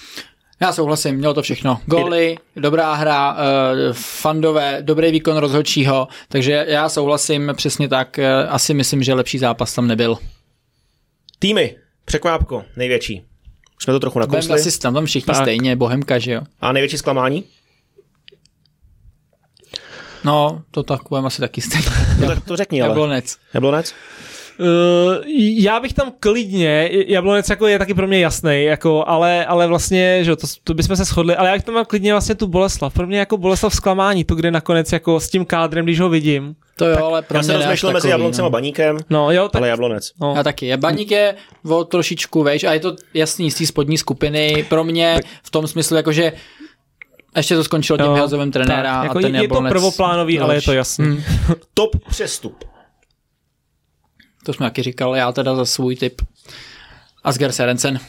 Já 0.63 0.73
souhlasím, 0.73 1.15
mělo 1.15 1.35
to 1.35 1.43
všechno. 1.43 1.81
Goly, 1.87 2.39
dobrá 2.57 2.95
hra, 2.95 3.33
uh, 3.33 3.39
fandové, 3.93 4.79
dobrý 4.81 5.11
výkon 5.11 5.37
rozhodčího, 5.37 6.09
takže 6.29 6.65
já 6.69 6.89
souhlasím 6.89 7.53
přesně 7.57 7.89
tak. 7.89 8.19
Uh, 8.19 8.55
asi 8.55 8.75
myslím, 8.75 9.03
že 9.03 9.15
lepší 9.15 9.39
zápas 9.39 9.75
tam 9.75 9.87
nebyl. 9.87 10.19
Týmy, 11.39 11.77
překvápko, 12.05 12.65
největší. 12.77 13.23
Už 13.77 13.85
jsme 13.85 13.93
to 13.93 14.01
trochu 14.01 14.19
nakousli. 14.19 14.55
asi 14.55 14.79
tam, 14.79 14.95
tam 14.95 15.07
všichni 15.07 15.35
Tak. 15.35 15.43
stejně, 15.43 15.77
Bohemka, 15.77 16.19
že 16.19 16.33
jo. 16.33 16.41
A 16.61 16.73
největší 16.73 16.99
zklamání? 16.99 17.45
No, 20.25 20.63
to 20.71 20.83
tak 20.83 21.01
budeme 21.09 21.27
asi 21.27 21.41
taky 21.41 21.61
stejně. 21.61 21.87
No 22.21 22.27
tak 22.27 22.45
to 22.45 22.57
řekni, 22.57 22.83
ale. 22.83 22.89
Jablonec. 22.91 23.37
Jablonec? 23.55 23.95
Uh, 24.63 25.25
já 25.57 25.81
bych 25.81 25.93
tam 25.93 26.13
klidně, 26.21 26.91
Jablonec 27.07 27.51
jako 27.51 27.67
je 27.67 27.79
taky 27.79 27.95
pro 27.95 28.07
mě 28.07 28.21
jasný, 28.21 28.65
jako, 28.65 29.05
ale, 29.07 29.47
ale 29.47 29.67
vlastně, 29.67 30.25
že 30.25 30.37
to, 30.37 30.47
to 30.65 30.75
bychom 30.75 30.97
se 30.97 31.05
shodli, 31.05 31.37
ale 31.37 31.49
já 31.49 31.55
bych 31.55 31.65
tam 31.65 31.75
mal 31.75 31.85
klidně 31.85 32.13
vlastně 32.13 32.35
tu 32.35 32.47
Boleslav. 32.47 32.95
Pro 32.95 33.07
mě 33.07 33.19
jako 33.19 33.37
Boleslav 33.37 33.75
zklamání, 33.75 34.25
to 34.25 34.35
kde 34.35 34.51
nakonec 34.51 34.93
jako 34.93 35.21
s 35.21 35.29
tím 35.29 35.45
kádrem, 35.45 35.85
když 35.85 36.01
ho 36.01 36.09
vidím. 36.09 36.55
To 36.77 36.87
jo, 36.87 37.05
ale 37.05 37.23
pro 37.23 37.37
Já 37.37 37.41
mě 37.41 37.47
se 37.47 37.53
ne 37.53 37.59
až 37.59 37.65
rozmýšlel 37.65 37.93
mezi 37.93 38.09
Jabloncem 38.09 38.43
no. 38.43 38.47
a 38.47 38.51
Baníkem, 38.51 38.99
No 39.11 39.31
jo, 39.31 39.49
tak, 39.49 39.61
ale 39.61 39.69
Jablonec. 39.69 40.13
no. 40.21 40.35
Já 40.37 40.43
taky. 40.43 40.77
Baník 40.77 41.11
je 41.11 41.35
o 41.69 41.85
trošičku 41.85 42.43
vejš 42.43 42.65
a 42.65 42.73
je 42.73 42.81
to 42.81 42.97
jasný 43.15 43.51
z 43.51 43.55
té 43.55 43.67
spodní 43.67 43.99
skupiny. 43.99 44.67
Pro 44.69 44.85
mě 44.85 45.21
v 45.43 45.51
tom 45.51 45.67
smyslu, 45.67 45.97
jakože 45.97 46.33
ještě 47.37 47.57
to 47.57 47.65
skončilo 47.65 47.97
tím 47.97 48.07
Jo, 48.07 48.15
vyhazovem 48.15 48.51
trenéra 48.51 48.95
tak, 48.95 49.05
jako 49.05 49.19
a 49.19 49.21
ten 49.21 49.35
je 49.35 49.41
to 49.41 49.45
Jablonec 49.45 49.73
prvoplánový, 49.73 50.41
ale 50.41 50.55
je 50.55 50.63
to 50.63 50.73
jasný. 50.73 51.07
Hmm. 51.07 51.23
Top 51.75 51.91
přestup. 52.09 52.65
To 54.45 54.53
jsme 54.53 54.67
taky 54.67 54.83
říkal, 54.83 55.17
já 55.17 55.33
teda 55.33 55.55
za 55.55 55.65
svůj 55.65 55.97
typ. 55.97 56.23
Asger 57.25 57.53
Serencen. 57.53 58.01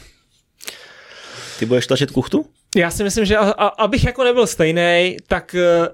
Ty 1.58 1.66
budeš 1.66 1.86
tlačit 1.86 2.10
kuchtu? 2.10 2.46
Já 2.76 2.90
si 2.90 3.04
myslím, 3.04 3.24
že 3.24 3.36
a, 3.36 3.50
a, 3.50 3.66
abych 3.66 4.04
jako 4.04 4.24
nebyl 4.24 4.46
stejný, 4.46 5.16
tak 5.26 5.54
eh, 5.54 5.88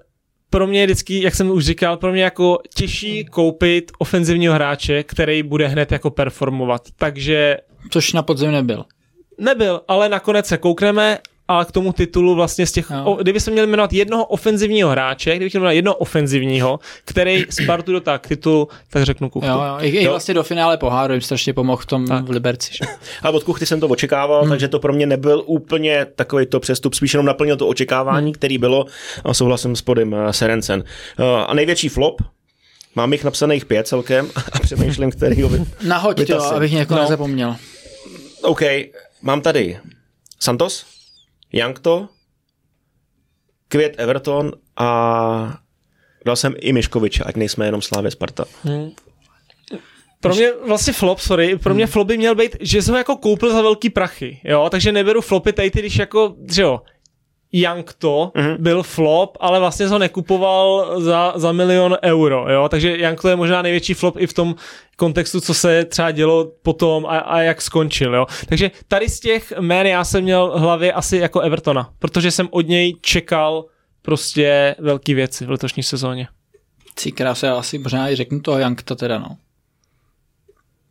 pro 0.50 0.66
mě 0.66 0.80
je 0.80 0.86
vždycky, 0.86 1.22
jak 1.22 1.34
jsem 1.34 1.50
už 1.50 1.64
říkal, 1.64 1.96
pro 1.96 2.12
mě 2.12 2.22
jako 2.22 2.58
těžší 2.74 3.24
koupit 3.24 3.92
ofenzivního 3.98 4.54
hráče, 4.54 5.02
který 5.02 5.42
bude 5.42 5.66
hned 5.68 5.92
jako 5.92 6.10
performovat. 6.10 6.82
Takže 6.96 7.56
Což 7.90 8.12
na 8.12 8.22
podzim 8.22 8.50
nebyl. 8.52 8.84
nebyl, 9.38 9.80
ale 9.88 10.08
nakonec 10.08 10.46
se 10.46 10.58
koukneme 10.58 11.18
a 11.52 11.64
k 11.64 11.72
tomu 11.72 11.92
titulu 11.92 12.34
vlastně 12.34 12.66
z 12.66 12.72
těch, 12.72 12.86
Jo. 12.90 13.04
o, 13.04 13.14
kdyby 13.14 13.40
se 13.40 13.50
měli 13.50 13.66
jmenovat 13.66 13.92
jednoho 13.92 14.24
ofenzivního 14.24 14.90
hráče, 14.90 15.36
kdybych 15.36 15.52
měl 15.54 15.60
jmenovat 15.62 15.72
jednoho 15.74 15.94
ofenzivního, 15.96 16.78
který 17.04 17.44
Spartu 17.50 17.92
dotáhl 17.92 18.18
k 18.18 18.26
titulu, 18.26 18.68
tak 18.90 19.02
řeknu 19.02 19.30
Kuchtu. 19.30 19.48
Jo, 19.50 19.54
jo. 19.54 19.76
I, 19.80 19.88
i 19.88 20.04
Jo. 20.04 20.10
vlastně 20.10 20.34
do 20.34 20.42
finále 20.42 20.76
poháru 20.76 21.12
jim 21.12 21.20
strašně 21.20 21.52
pomohl 21.52 21.82
v 21.82 21.86
tom 21.86 22.06
Tak. 22.06 22.24
v 22.24 22.30
Liberci. 22.30 22.72
Že? 22.72 22.84
A 23.22 23.30
od 23.30 23.44
kuchty 23.44 23.66
jsem 23.66 23.80
to 23.80 23.88
očekával, 23.88 24.40
hmm. 24.40 24.50
takže 24.50 24.68
to 24.68 24.78
pro 24.78 24.92
mě 24.92 25.06
nebyl 25.06 25.42
úplně 25.46 26.06
takový 26.16 26.46
to 26.46 26.60
přestup, 26.60 26.94
spíš 26.94 27.14
jenom 27.14 27.26
naplnil 27.26 27.56
to 27.56 27.68
očekávání, 27.68 28.26
hmm. 28.26 28.32
který 28.34 28.58
bylo 28.58 28.84
a 29.24 29.34
souhlasím 29.34 29.76
s 29.76 29.82
podem 29.82 30.14
eh, 30.14 30.32
Serencen. 30.32 30.84
Eh, 31.18 31.44
A 31.46 31.54
největší 31.54 31.88
flop, 31.88 32.22
mám 32.94 33.12
jich 33.12 33.24
napsaných 33.24 33.64
pět 33.64 33.86
celkem 33.88 34.30
a 34.52 34.58
přemýšlím, 34.58 35.10
který 35.10 35.42
ho 35.42 35.48
vy... 35.48 35.64
Nahoď, 35.86 36.18
Vytasím. 36.18 36.56
abych 36.56 36.72
někoho 36.72 36.96
No. 36.96 37.02
no. 37.02 37.08
nezapomněl. 37.08 37.56
OK, 38.42 38.60
mám 39.22 39.40
tady 39.40 39.78
Santos, 40.40 40.84
Jankto, 41.52 42.08
Květ 43.68 43.94
Everton 43.98 44.52
a 44.76 45.58
dal 46.26 46.36
jsem 46.36 46.54
i 46.58 46.72
Miškoviče, 46.72 47.24
ať 47.24 47.36
nejsme 47.36 47.66
jenom 47.66 47.82
Slávě 47.82 48.10
Sparta. 48.10 48.44
Pro 50.20 50.34
mě 50.34 50.52
vlastně 50.66 50.92
flop, 50.92 51.18
sorry, 51.18 51.58
pro 51.58 51.74
mě 51.74 51.86
flop 51.86 52.08
by 52.08 52.18
měl 52.18 52.34
být, 52.34 52.56
že 52.60 52.82
jsi 52.82 52.90
ho 52.90 52.96
jako 52.96 53.16
koupil 53.16 53.52
za 53.52 53.62
velký 53.62 53.90
prachy, 53.90 54.40
jo, 54.44 54.68
takže 54.70 54.92
neberu 54.92 55.20
flopy 55.20 55.52
tady, 55.52 55.70
když 55.70 55.98
jako, 55.98 56.36
že 56.52 56.62
jo, 56.62 56.80
Young 57.52 57.92
to 57.98 58.32
Mhm. 58.34 58.56
byl 58.58 58.82
flop, 58.82 59.36
ale 59.40 59.58
vlastně 59.60 59.86
ho 59.86 59.98
nekupoval 59.98 60.94
za, 61.00 61.32
za 61.36 61.52
milion 61.52 61.96
euro, 62.04 62.52
jo, 62.52 62.68
takže 62.68 62.96
Young 62.98 63.20
to 63.20 63.28
je 63.28 63.36
možná 63.36 63.62
největší 63.62 63.94
flop 63.94 64.16
i 64.18 64.26
v 64.26 64.32
tom 64.32 64.54
kontextu, 64.96 65.40
co 65.40 65.54
se 65.54 65.84
třeba 65.84 66.10
dělo 66.10 66.52
potom 66.62 67.06
a, 67.06 67.18
a 67.18 67.40
jak 67.40 67.62
skončil, 67.62 68.14
jo. 68.14 68.26
Takže 68.48 68.70
tady 68.88 69.08
z 69.08 69.20
těch 69.20 69.52
jmén 69.60 69.86
já 69.86 70.04
jsem 70.04 70.24
měl 70.24 70.52
v 70.56 70.60
hlavě 70.60 70.92
asi 70.92 71.16
jako 71.16 71.40
Evertona, 71.40 71.90
protože 71.98 72.30
jsem 72.30 72.48
od 72.50 72.66
něj 72.68 72.94
čekal 73.00 73.64
prostě 74.02 74.76
velký 74.78 75.14
věci 75.14 75.46
v 75.46 75.50
letošní 75.50 75.82
sezóně. 75.82 76.28
Ty 77.02 77.12
krásy, 77.12 77.46
já 77.46 77.54
asi 77.58 77.78
možná 77.78 78.10
i 78.10 78.16
řeknu 78.16 78.40
toho 78.40 78.58
Jankta 78.58 78.94
teda, 78.94 79.18
no. 79.18 79.36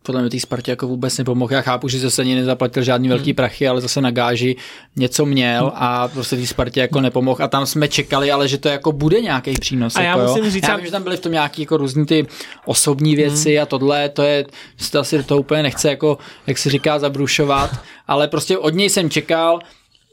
Podle 0.04 0.22
mě 0.22 0.30
té 0.30 0.40
Spartě 0.40 0.72
jako 0.72 0.88
vůbec 0.88 1.18
nepomohl. 1.18 1.54
Já 1.54 1.62
chápu, 1.62 1.88
že 1.88 2.00
zase 2.00 2.22
ani 2.22 2.36
nezaplatil 2.36 2.84
žádný 2.84 3.08
Hmm. 3.08 3.18
velký 3.18 3.34
prachy, 3.34 3.68
ale 3.68 3.82
zase 3.82 4.02
na 4.02 4.12
gáži 4.12 4.56
něco 4.96 5.26
měl 5.26 5.72
a 5.76 6.08
prostě 6.08 6.36
té 6.36 6.48
Spartě 6.48 6.80
jako 6.80 7.02
nepomohl. 7.02 7.44
A 7.44 7.48
tam 7.48 7.66
jsme 7.66 7.88
čekali, 7.88 8.32
ale 8.32 8.48
že 8.48 8.58
to 8.58 8.68
jako 8.70 8.92
bude 8.92 9.22
nějaký 9.22 9.54
přínos. 9.54 9.96
A 9.96 10.02
já 10.02 10.18
jako, 10.18 10.30
musím 10.30 10.46
jo. 10.46 10.52
říct, 10.52 10.68
já 10.68 10.76
vím, 10.76 10.86
že 10.86 10.92
tam 10.92 11.04
byly 11.04 11.18
v 11.18 11.20
tom 11.20 11.32
nějaký 11.32 11.62
jako 11.62 11.78
různý 11.78 12.06
ty 12.06 12.28
osobní 12.66 13.16
věci 13.16 13.54
Hmm. 13.56 13.64
a 13.64 13.66
tohle, 13.66 14.10
to 14.10 14.22
je, 14.24 14.46
se 14.78 14.92
to 14.92 15.00
asi 15.00 15.18
do 15.18 15.24
toho 15.24 15.40
úplně 15.40 15.64
nechce 15.64 15.90
jako, 15.90 16.18
jak 16.48 16.58
se 16.58 16.70
říká, 16.70 17.00
zabrušovat, 17.00 17.72
ale 18.08 18.28
prostě 18.28 18.58
od 18.58 18.74
něj 18.74 18.90
jsem 18.90 19.10
čekal, 19.10 19.60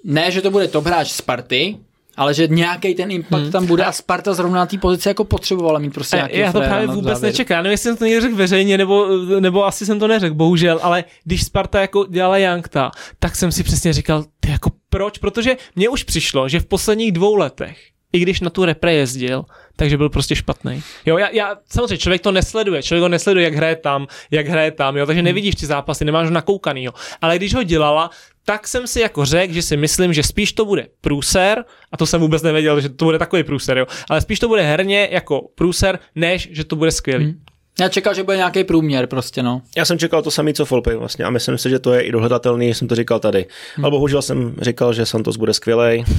ne, 0.05 0.31
že 0.31 0.41
to 0.43 0.51
bude 0.51 0.69
top 0.69 0.87
hráč 0.87 1.11
Sparty, 1.11 1.77
ale 2.17 2.35
že 2.35 2.47
nějaký 2.47 2.95
ten 2.95 3.11
impact 3.11 3.43
hmm. 3.43 3.53
tam 3.53 3.67
bude 3.67 3.85
a 3.85 3.93
Sparta 3.93 4.35
zrovna 4.35 4.57
na 4.57 4.67
té 4.67 4.79
pozici 4.79 5.09
jako 5.09 5.25
potřebovala 5.25 5.79
mít 5.79 5.95
prostě 5.95 6.17
nějaký 6.17 6.39
já 6.39 6.53
to 6.53 6.61
právě 6.61 6.87
vůbec 6.87 7.21
nečekám. 7.21 7.63
Nevím, 7.63 7.71
jestli 7.71 7.91
jsem 7.91 7.97
to 7.97 8.05
někdy 8.05 8.21
řekl 8.21 8.37
veřejně, 8.37 8.79
nebo, 8.79 9.07
nebo 9.41 9.67
asi 9.67 9.87
jsem 9.87 9.99
to 9.99 10.09
neřekl, 10.09 10.35
bohužel, 10.35 10.81
ale 10.83 11.05
když 11.25 11.45
Sparta 11.45 11.81
jako 11.81 12.07
dělala 12.11 12.39
Jankta, 12.39 12.91
tak 13.19 13.37
jsem 13.37 13.53
si 13.53 13.63
přesně 13.63 13.93
říkal, 13.93 14.25
ty 14.41 14.51
jako 14.51 14.71
proč? 14.91 15.19
Protože 15.19 15.57
mně 15.77 15.89
už 15.89 16.03
přišlo, 16.03 16.49
že 16.49 16.61
v 16.61 16.67
posledních 16.67 17.13
dvou 17.13 17.35
letech, 17.37 17.79
i 18.13 18.19
když 18.19 18.41
na 18.41 18.51
tu 18.51 18.65
repre 18.65 18.95
jezdil, 18.95 19.45
takže 19.77 19.97
byl 19.97 20.09
prostě 20.09 20.37
špatný. 20.37 20.83
Jo, 21.07 21.19
já, 21.19 21.29
já, 21.31 21.57
samozřejmě 21.69 21.99
člověk 21.99 22.23
to 22.23 22.33
nesleduje, 22.33 22.83
člověk 22.83 23.03
ho 23.03 23.09
nesleduje, 23.09 23.45
jak 23.45 23.55
hraje 23.55 23.77
tam, 23.77 24.07
jak 24.31 24.49
hraje 24.49 24.71
tam, 24.71 24.97
jo, 24.97 25.07
takže 25.07 25.23
nevidíš 25.23 25.55
ty 25.55 25.67
zápasy, 25.67 26.05
nemáš 26.05 26.27
ho 26.27 26.33
nakoukanýho. 26.33 26.93
Ale 27.23 27.37
když 27.37 27.55
ho 27.55 27.63
dělala, 27.63 28.11
tak 28.45 28.69
jsem 28.69 28.87
si 28.87 29.01
jako 29.01 29.25
řekl, 29.25 29.53
že 29.53 29.63
si 29.63 29.77
myslím, 29.77 30.13
že 30.13 30.23
spíš 30.23 30.53
to 30.53 30.65
bude 30.65 30.87
průser, 31.01 31.65
a 31.93 31.97
to 31.97 32.07
jsem 32.07 32.21
vůbec 32.21 32.43
nevěděl, 32.43 32.81
že 32.81 32.89
to 32.89 33.05
bude 33.05 33.19
takový 33.19 33.45
průser, 33.45 33.79
jo, 33.79 33.87
ale 34.11 34.21
spíš 34.21 34.39
to 34.39 34.49
bude 34.49 34.63
herně 34.63 35.09
jako 35.13 35.49
průser, 35.55 35.99
než 36.15 36.49
že 36.53 36.65
to 36.65 36.77
bude 36.77 36.91
skvělý. 36.91 37.25
Hmm. 37.25 37.41
Já 37.81 37.89
čekal, 37.89 38.15
že 38.15 38.23
bude 38.23 38.37
nějaký 38.37 38.65
průměr 38.65 39.07
prostě, 39.07 39.43
no. 39.43 39.63
Já 39.77 39.85
jsem 39.85 39.99
čekal 39.99 40.23
to 40.23 40.31
samé, 40.31 40.53
co 40.53 40.65
Folpy 40.65 40.95
vlastně 40.97 41.25
a 41.25 41.31
myslím 41.31 41.59
si, 41.59 41.71
že 41.71 41.79
to 41.79 41.93
je 41.93 42.01
i 42.01 42.13
dohledatelný, 42.13 42.75
jsem 42.75 42.89
to 42.89 42.95
říkal 42.95 43.19
tady. 43.19 43.47
Hmm. 43.77 43.85
Ale 43.85 43.91
bohužel 43.91 44.23
jsem 44.23 44.55
říkal, 44.61 44.93
že 44.93 45.07
Santos 45.07 45.37
bude 45.37 45.55
skvělej. 45.55 46.05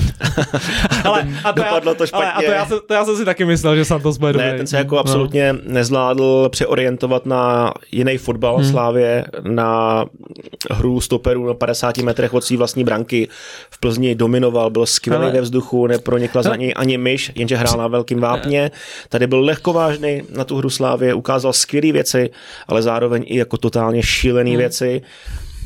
Ale, 1.03 1.27
a 1.43 1.53
to, 1.53 1.61
Dopadlo 1.63 1.91
já, 1.91 1.95
to 1.95 2.07
špatně. 2.07 2.31
ale, 2.31 2.45
a 2.45 2.47
to, 2.47 2.51
já, 2.51 2.65
jsem- 2.65 2.79
to 2.88 2.93
já 2.93 3.05
jsem 3.05 3.17
si 3.17 3.25
taky 3.25 3.45
myslel, 3.45 3.75
že 3.75 3.85
Santos 3.85 4.17
bude 4.17 4.34
dobrý. 4.34 4.47
Ne, 4.47 4.57
ten 4.57 4.67
se 4.67 4.77
jako 4.77 4.97
absolutně 4.99 5.55
nezvládl 5.63 6.49
přeorientovat 6.49 7.25
na 7.25 7.73
jiný 7.91 8.17
fotbal 8.17 8.57
hmm. 8.57 8.71
Slávě, 8.71 9.25
na 9.43 10.05
hru 10.71 11.01
stoperů 11.01 11.47
na 11.47 11.53
50 11.53 11.97
metrech 11.97 12.34
od 12.34 12.43
své 12.43 12.57
vlastní 12.57 12.84
branky. 12.84 13.27
V 13.69 13.79
Plzni 13.79 14.15
dominoval, 14.15 14.69
byl 14.69 14.85
skvělý 14.85 15.23
Ale- 15.23 15.31
ve 15.31 15.41
vzduchu, 15.41 15.88
nepronikla 15.88 16.41
za 16.41 16.55
něj 16.55 16.73
ani 16.75 16.97
myš, 16.97 17.31
jenže 17.35 17.55
hrál 17.55 17.77
na 17.77 17.88
velkým 17.88 18.19
vápně. 18.19 18.71
Tady 19.09 19.27
byl 19.27 19.39
lehkovážný 19.39 20.21
na 20.35 20.43
tu 20.43 20.57
hru 20.57 20.69
Slávě, 20.69 21.13
ukázal 21.13 21.47
skvělé 21.53 21.91
věci, 21.91 22.30
ale 22.68 22.82
zároveň 22.82 23.24
i 23.28 23.38
jako 23.38 23.57
totálně 23.57 24.03
šílené 24.03 24.49
hmm. 24.49 24.60
věci. 24.60 25.02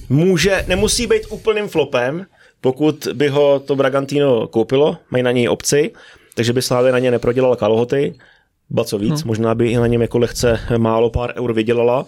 Může, 0.10 0.66
nemusí 0.68 1.08
být 1.08 1.24
úplným 1.30 1.68
flopem, 1.68 2.26
pokud 2.62 3.08
by 3.14 3.28
ho 3.28 3.60
to 3.60 3.76
Bragantino 3.76 4.48
koupilo, 4.48 4.98
mají 5.12 5.24
na 5.24 5.32
něj 5.32 5.50
obci, 5.50 5.92
takže 6.36 6.54
by 6.54 6.62
Slávě 6.62 6.92
na 6.92 7.00
ně 7.00 7.12
neprodělala 7.12 7.56
kalhoty, 7.56 8.16
ba 8.70 8.84
co 8.84 8.98
víc, 8.98 9.22
hmm. 9.22 9.28
možná 9.28 9.56
by 9.56 9.72
i 9.72 9.78
na 9.78 9.88
něm 9.88 10.02
jako 10.02 10.18
lehce 10.18 10.60
málo 10.78 11.10
pár 11.10 11.34
eur 11.38 11.54
vydělala, 11.54 12.06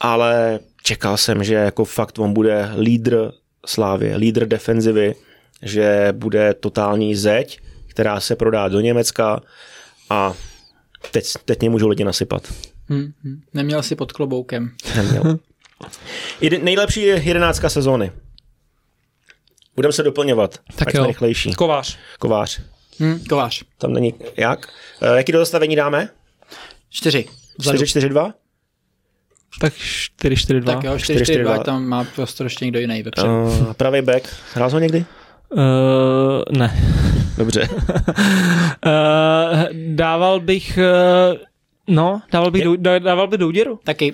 ale 0.00 0.58
čekal 0.82 1.16
jsem, 1.16 1.44
že 1.44 1.54
jako 1.54 1.84
fakt 1.84 2.18
on 2.18 2.32
bude 2.32 2.70
lídr 2.78 3.32
Slávy, 3.66 4.16
lídr 4.16 4.46
defenzivy, 4.46 5.14
že 5.62 6.08
bude 6.12 6.54
totální 6.54 7.14
zeď, 7.14 7.60
která 7.86 8.20
se 8.20 8.36
prodá 8.36 8.68
do 8.68 8.80
Německa 8.80 9.40
a 10.10 10.34
teď, 11.10 11.24
teď 11.44 11.60
mě 11.60 11.70
můžou 11.70 11.88
lidi 11.88 12.04
nasypat. 12.04 12.42
Hmm, 12.90 13.12
hmm. 13.24 13.42
Neměl 13.54 13.82
si 13.82 13.96
pod 13.96 14.12
kloboukem. 14.12 14.70
Neměl. 14.96 15.38
Jedi, 16.40 16.58
nejlepší 16.58 17.02
je 17.02 17.16
jedenáctka 17.22 17.68
sezóny. 17.68 18.12
Budeme 19.76 19.92
se 19.92 20.02
doplňovat, 20.02 20.58
Tak 20.76 20.88
ať 20.88 20.94
jo. 20.94 21.00
jsme 21.00 21.08
rychlejší. 21.08 21.54
Kovář. 21.54 21.98
Kovář. 22.18 22.60
Hmm, 22.98 23.24
kovář. 23.28 23.62
Tam 23.78 23.92
není 23.92 24.14
jak. 24.36 24.68
E, 25.02 25.16
jaký 25.16 25.32
do 25.32 25.38
zastavení 25.38 25.76
dáme? 25.76 26.08
Čtyři. 26.90 27.24
Vzadu. 27.58 27.78
4-4-2? 27.78 28.32
Tak 29.60 29.72
4-4-2. 29.72 30.64
Tak 30.64 30.84
jo, 30.84 30.98
4, 30.98 31.02
4, 31.16 31.24
4, 31.24 31.42
2, 31.42 31.54
2. 31.54 31.64
tam 31.64 31.84
má 31.84 32.04
prostor 32.04 32.46
ještě 32.46 32.64
někdo 32.64 32.80
jiný 32.80 33.02
vepředu. 33.02 33.42
Uh, 33.42 33.72
pravý 33.72 34.02
back. 34.02 34.28
Hrál 34.54 34.70
ho 34.70 34.78
někdy? 34.78 35.04
Uh, 35.48 35.60
ne. 36.58 36.80
Dobře. 37.38 37.68
Uh, 37.68 37.76
dával 39.94 40.40
bych, 40.40 40.78
uh, 41.32 41.38
no, 41.90 42.22
dával 42.32 42.50
bych, 42.50 42.64
dou, 42.64 42.76
dával 42.98 43.26
bych 43.28 43.38
Douděru 43.38 43.78
Taky. 43.84 44.12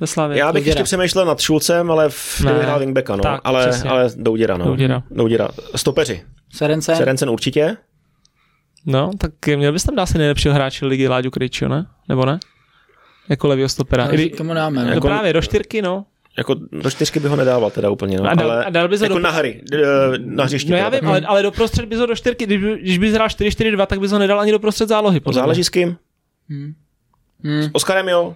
ve 0.00 0.06
Slavě. 0.06 0.38
Já 0.38 0.46
bych 0.46 0.60
Douděra. 0.60 0.70
ještě 0.70 0.84
přemýšlel 0.84 1.24
nad 1.26 1.40
Šulcem, 1.40 1.90
ale 1.90 2.08
v 2.08 2.40
Ne. 2.40 2.52
ne. 2.52 2.58
hrál 2.62 2.78
wingbacka, 2.78 3.16
no. 3.16 3.22
Tak, 3.22 3.40
ale, 3.44 3.68
přesně. 3.68 3.90
ale 3.90 4.10
Douděra, 4.16 4.56
no. 4.56 4.64
Douděra. 4.64 5.02
Douděra. 5.10 5.48
Stopeři. 5.76 6.22
Serence. 6.52 6.96
Serencen 6.96 7.30
určitě. 7.30 7.76
No, 8.86 9.10
tak 9.18 9.30
měl 9.56 9.72
bys 9.72 9.82
tam 9.84 9.94
dát 9.96 10.06
si 10.06 10.18
nejlepšího 10.18 10.54
hráče 10.54 10.86
ligy 10.86 11.08
Láďu 11.08 11.30
Krejčího, 11.30 11.70
ne? 11.70 11.86
Nebo 12.08 12.26
ne? 12.26 12.38
Jako 13.28 13.48
levýho 13.48 13.68
stopera. 13.68 14.06
Kdy- 14.06 14.30
Komu 14.30 14.54
dáme? 14.54 14.80
No 14.80 14.86
No. 14.88 14.94
Jako- 14.94 15.06
právě, 15.06 15.32
do 15.32 15.42
čtyřky, 15.42 15.82
no. 15.82 16.04
Jako 16.38 16.54
do 16.72 16.90
čtyřky 16.90 17.20
by 17.20 17.28
ho 17.28 17.36
nedával 17.36 17.70
teda 17.70 17.90
úplně, 17.90 18.16
no. 18.16 18.30
A 18.30 18.34
dal- 18.34 18.50
ale 18.50 18.64
a 18.64 18.70
dal 18.70 18.88
bys 18.88 19.00
ho 19.00 19.04
jako 19.04 19.14
do- 19.14 19.20
na 19.20 19.30
hry, 19.30 19.60
d- 19.70 19.78
na 20.18 20.44
hřišti. 20.44 20.70
No 20.70 20.76
já 20.76 20.88
vím, 20.88 21.08
ale, 21.08 21.20
ale 21.20 21.42
doprostřed 21.42 21.84
bys 21.84 21.98
ho 21.98 22.06
do 22.06 22.14
čtyřky, 22.16 22.46
když, 22.46 22.58
by- 22.60 22.78
když 22.80 22.98
bys 22.98 23.12
hrál 23.14 23.28
4-4-2, 23.28 23.86
tak 23.86 24.00
bys 24.00 24.12
ho 24.12 24.18
nedal 24.18 24.40
ani 24.40 24.52
do 24.52 24.58
prostřed 24.58 24.88
zálohy. 24.88 25.20
Záleží 25.32 25.64
s 25.64 25.68
kým? 25.68 25.96
Hmm. 26.48 26.72
S 27.44 27.70
Oskarem 27.72 28.08
jo. 28.08 28.34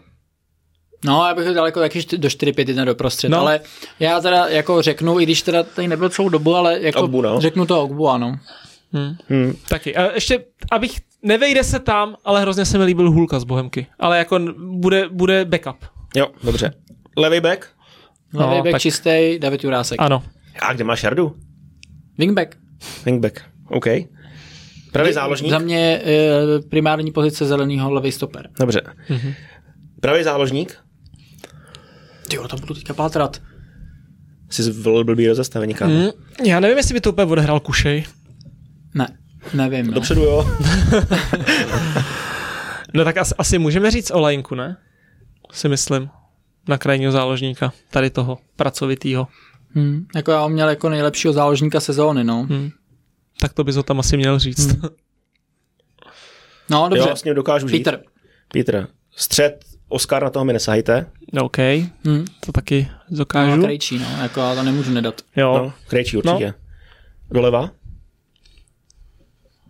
No, 1.04 1.26
já 1.26 1.34
bych 1.34 1.46
ho 1.46 1.54
dal 1.54 1.66
jako 1.66 1.80
taky 1.80 2.16
do 2.16 2.28
4-5-1 2.28 2.84
doprostřed, 2.84 3.30
No. 3.30 3.36
no. 3.36 3.42
ale 3.42 3.60
já 4.00 4.20
teda 4.20 4.46
jako 4.48 4.82
řeknu, 4.82 5.20
i 5.20 5.22
když 5.22 5.42
teda 5.42 5.62
tady 5.62 5.88
nebyl 5.88 6.08
celou 6.08 6.28
dobu, 6.28 6.54
ale 6.56 6.80
jako 6.80 7.00
Ogbu, 7.00 7.22
no. 7.22 7.40
řeknu 7.40 7.66
to 7.66 7.82
Ogbu, 7.82 8.08
ano. 8.08 8.38
Hmm. 8.92 9.16
Hm. 9.30 9.52
Taky. 9.68 9.96
A 9.96 10.12
ještě, 10.14 10.44
abych, 10.70 11.00
nevejde 11.22 11.64
se 11.64 11.78
tam, 11.78 12.16
ale 12.24 12.40
hrozně 12.40 12.64
se 12.64 12.78
mi 12.78 12.84
líbil 12.84 13.10
Hulka 13.10 13.40
z 13.40 13.44
Bohemky. 13.44 13.86
Ale 13.98 14.18
jako 14.18 14.38
bude, 14.58 15.08
bude 15.08 15.44
backup. 15.44 15.76
Jo, 16.16 16.26
dobře. 16.44 16.74
Levý 17.16 17.40
back? 17.40 17.66
No, 18.32 18.40
Levý 18.48 18.62
back 18.62 18.72
tak- 18.72 18.80
čistý, 18.82 19.38
David 19.38 19.64
Jurásek. 19.64 20.00
Ano. 20.00 20.22
A 20.62 20.72
kde 20.72 20.84
máš 20.84 21.02
Jardu? 21.02 21.36
Wingback. 22.18 22.56
Wingback. 23.04 23.40
OK. 23.68 23.86
Pravý 24.92 25.12
záložník? 25.12 25.50
Za 25.50 25.58
mě 25.58 26.02
e, 26.04 26.22
primární 26.70 27.12
pozice 27.12 27.46
zeleného 27.46 27.92
levý 27.92 28.12
stoper. 28.12 28.50
Dobře. 28.60 28.82
Mhm. 29.08 29.34
Pravý 30.00 30.24
záložník? 30.24 30.76
Ty 32.28 32.36
jo, 32.36 32.48
to 32.48 32.56
budu 32.56 32.74
teďka 32.74 32.94
pátrat. 32.94 33.42
Jsi 34.50 34.62
zvolil 34.62 35.04
blbý 35.04 35.28
rozestavení, 35.28 35.74
kámo. 35.74 35.94
Hmm. 35.94 36.10
Já 36.44 36.60
nevím, 36.60 36.76
jestli 36.76 36.94
by 36.94 37.00
to 37.00 37.12
úplně 37.12 37.26
odehrál 37.32 37.60
Kušej. 37.60 38.04
Ne, 38.94 39.08
nevím. 39.54 39.86
No. 39.86 39.92
Dopředu 39.92 40.22
jo. 40.22 40.46
No 42.94 43.04
tak 43.04 43.16
asi, 43.16 43.34
asi 43.38 43.58
můžeme 43.58 43.90
říct 43.90 44.10
o 44.10 44.20
Lajnku, 44.20 44.54
ne? 44.54 44.76
Si 45.52 45.68
myslím. 45.68 46.10
Na 46.68 46.78
krajního 46.78 47.12
záložníka. 47.12 47.72
Tady 47.90 48.10
toho, 48.10 48.38
pracovitýho. 48.56 49.28
Hmm. 49.74 50.06
Jako 50.14 50.30
já 50.30 50.40
ho 50.40 50.48
měl 50.48 50.68
jako 50.68 50.88
nejlepšího 50.88 51.32
záložníka 51.32 51.80
sezóny, 51.80 52.24
no. 52.24 52.46
Hmm. 52.50 52.70
Tak 53.40 53.52
to 53.52 53.64
bys 53.64 53.76
ho 53.76 53.82
tam 53.82 54.00
asi 54.00 54.16
měl 54.16 54.38
říct. 54.38 54.66
Hmm. 54.72 54.88
No, 56.70 56.88
dobře. 56.88 57.08
Jo, 57.08 57.16
s 57.16 57.24
ním 57.24 57.34
dokážu 57.34 57.68
žít. 57.68 57.78
Peter. 57.84 58.02
Peter. 58.52 58.86
Střed, 59.16 59.64
Oscar, 59.88 60.22
na 60.24 60.30
toho 60.30 60.44
mi 60.44 60.52
nesahajte. 60.52 61.06
OK, 61.40 61.56
Hmm. 62.04 62.24
to 62.46 62.52
taky 62.52 62.88
No, 63.10 63.16
dokážu. 63.18 63.62
krejčí, 63.62 63.98
no. 63.98 64.06
Jako 64.22 64.40
já 64.40 64.54
to 64.54 64.62
nemůžu 64.62 64.90
nedat. 64.92 65.20
Jo, 65.36 65.58
No, 65.58 65.72
Krejčí 65.88 66.16
určitě. 66.16 66.46
No. 66.46 66.54
Doleva? 67.30 67.70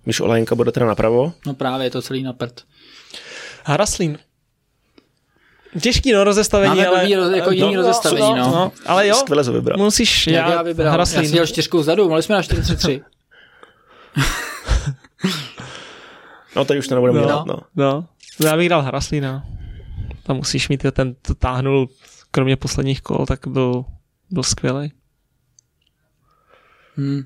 Když 0.05 0.21
Olajinka 0.21 0.55
bude 0.55 0.73
teda 0.73 0.87
napravo. 0.87 1.33
No 1.47 1.55
právě, 1.55 1.87
je 1.87 1.91
to 1.91 2.03
celý 2.03 2.23
na 2.23 2.33
prd. 2.33 2.65
Haraslín. 3.65 4.19
Těžký 5.81 6.13
no 6.13 6.25
rozestavení, 6.25 6.69
Máme 6.77 6.87
ale... 6.87 7.05
roz- 7.05 7.37
jako 7.37 7.51
jiný 7.51 7.77
rozestavení, 7.77 8.35
no. 8.39 8.73
Ale 8.87 9.07
jo, 9.09 9.15
Skvěle 9.15 9.43
vybral. 9.53 9.79
musíš... 9.79 10.27
Jak 10.27 10.47
já, 10.47 10.53
Já, 10.53 10.63
vybral. 10.63 10.85
Já 10.87 10.91
Haraslín. 10.91 11.23
jsem 11.25 11.33
dělal 11.33 11.47
čtyřku 11.47 11.79
vzadu, 11.79 12.09
mohli 12.09 12.23
jsme 12.23 12.35
na 12.35 12.43
4-3-3. 12.43 13.03
No, 16.57 16.65
tady 16.65 16.79
už 16.79 16.89
to 16.89 16.95
nebudeme 16.95 17.21
No. 17.21 17.27
dělat, 17.27 17.47
no. 17.47 17.57
No, 17.77 18.07
já 18.45 18.57
bych 18.57 18.69
dal 18.69 18.83
Haraslína. 18.83 19.45
Tam 20.23 20.37
musíš 20.37 20.69
mít, 20.69 20.85
ten 20.93 21.15
to 21.23 21.35
táhnul, 21.35 21.89
kromě 22.31 22.57
posledních 22.57 23.03
kol, 23.03 23.27
tak 23.27 23.47
byl, 23.47 23.85
byl 24.31 24.43
skvělý. 24.43 24.93
Hmm. 26.97 27.23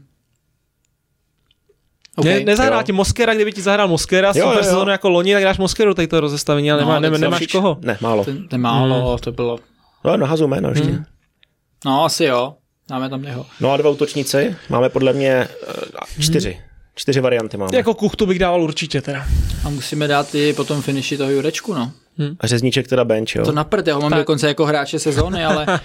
Okay, 2.17 2.35
ne, 2.39 2.45
nezahrál 2.45 2.81
jo. 2.81 2.83
ti 2.87 2.93
Moskera, 2.93 3.35
kdyby 3.35 3.53
ti 3.53 3.63
zahrál 3.63 3.89
Moskera, 3.89 4.29
Jo, 4.29 4.33
super 4.35 4.47
jo, 4.49 4.57
jo. 4.59 4.63
sezónu 4.65 4.91
jako 4.91 5.09
loni, 5.09 5.35
tak 5.35 5.43
dáš 5.43 5.59
Moskeru 5.59 5.95
tady 5.95 6.09
to 6.09 6.21
rozestavení, 6.21 6.73
ale 6.73 6.83
No, 6.85 7.01
nemá, 7.01 7.15
jsem 7.17 7.21
nemáš 7.21 7.47
koho. 7.47 7.79
Ne, 7.81 7.99
málo. 8.01 8.25
Ten, 8.25 8.49
ten 8.49 8.61
málo, 8.61 9.09
Hmm. 9.11 9.19
to 9.19 9.33
bylo. 9.33 9.59
No, 10.05 10.17
nahazu 10.17 10.47
jméno 10.49 10.69
ještě. 10.69 10.89
Hmm. 10.91 11.05
No, 11.85 12.05
asi 12.05 12.25
jo. 12.25 12.55
Dáme 12.89 13.09
tam 13.09 13.25
jeho. 13.25 13.47
No 13.61 13.73
a 13.73 13.77
dva 13.77 13.91
útočníci. 13.91 14.57
Máme 14.69 14.89
podle 14.89 15.13
mě 15.13 15.31
eh, 15.31 15.49
čtyři. 16.23 16.61
Čtyři 16.95 17.21
varianty 17.21 17.57
máme. 17.57 17.77
Jako 17.77 17.95
kuchtu 17.95 18.27
bych 18.27 18.39
dával 18.39 18.63
určitě 18.63 19.01
teda. 19.01 19.27
A 19.65 19.69
musíme 19.69 20.09
dát 20.09 20.35
i 20.35 20.53
potom 20.53 20.83
finiši 20.83 21.17
toho 21.17 21.31
Jurečku, 21.31 21.75
no. 21.75 21.93
A 22.41 22.47
řezníček 22.47 22.89
teda 22.89 23.05
bench, 23.05 23.37
jo. 23.37 23.45
To 23.45 23.53
na 23.53 23.65
prd, 23.65 23.87
já 23.87 23.95
ho 23.95 24.01
mám 24.01 24.11
Tak. 24.11 24.19
dokonce 24.19 24.49
jako 24.49 24.67
hráče 24.67 24.99
sezóny, 24.99 25.45
ale 25.45 25.81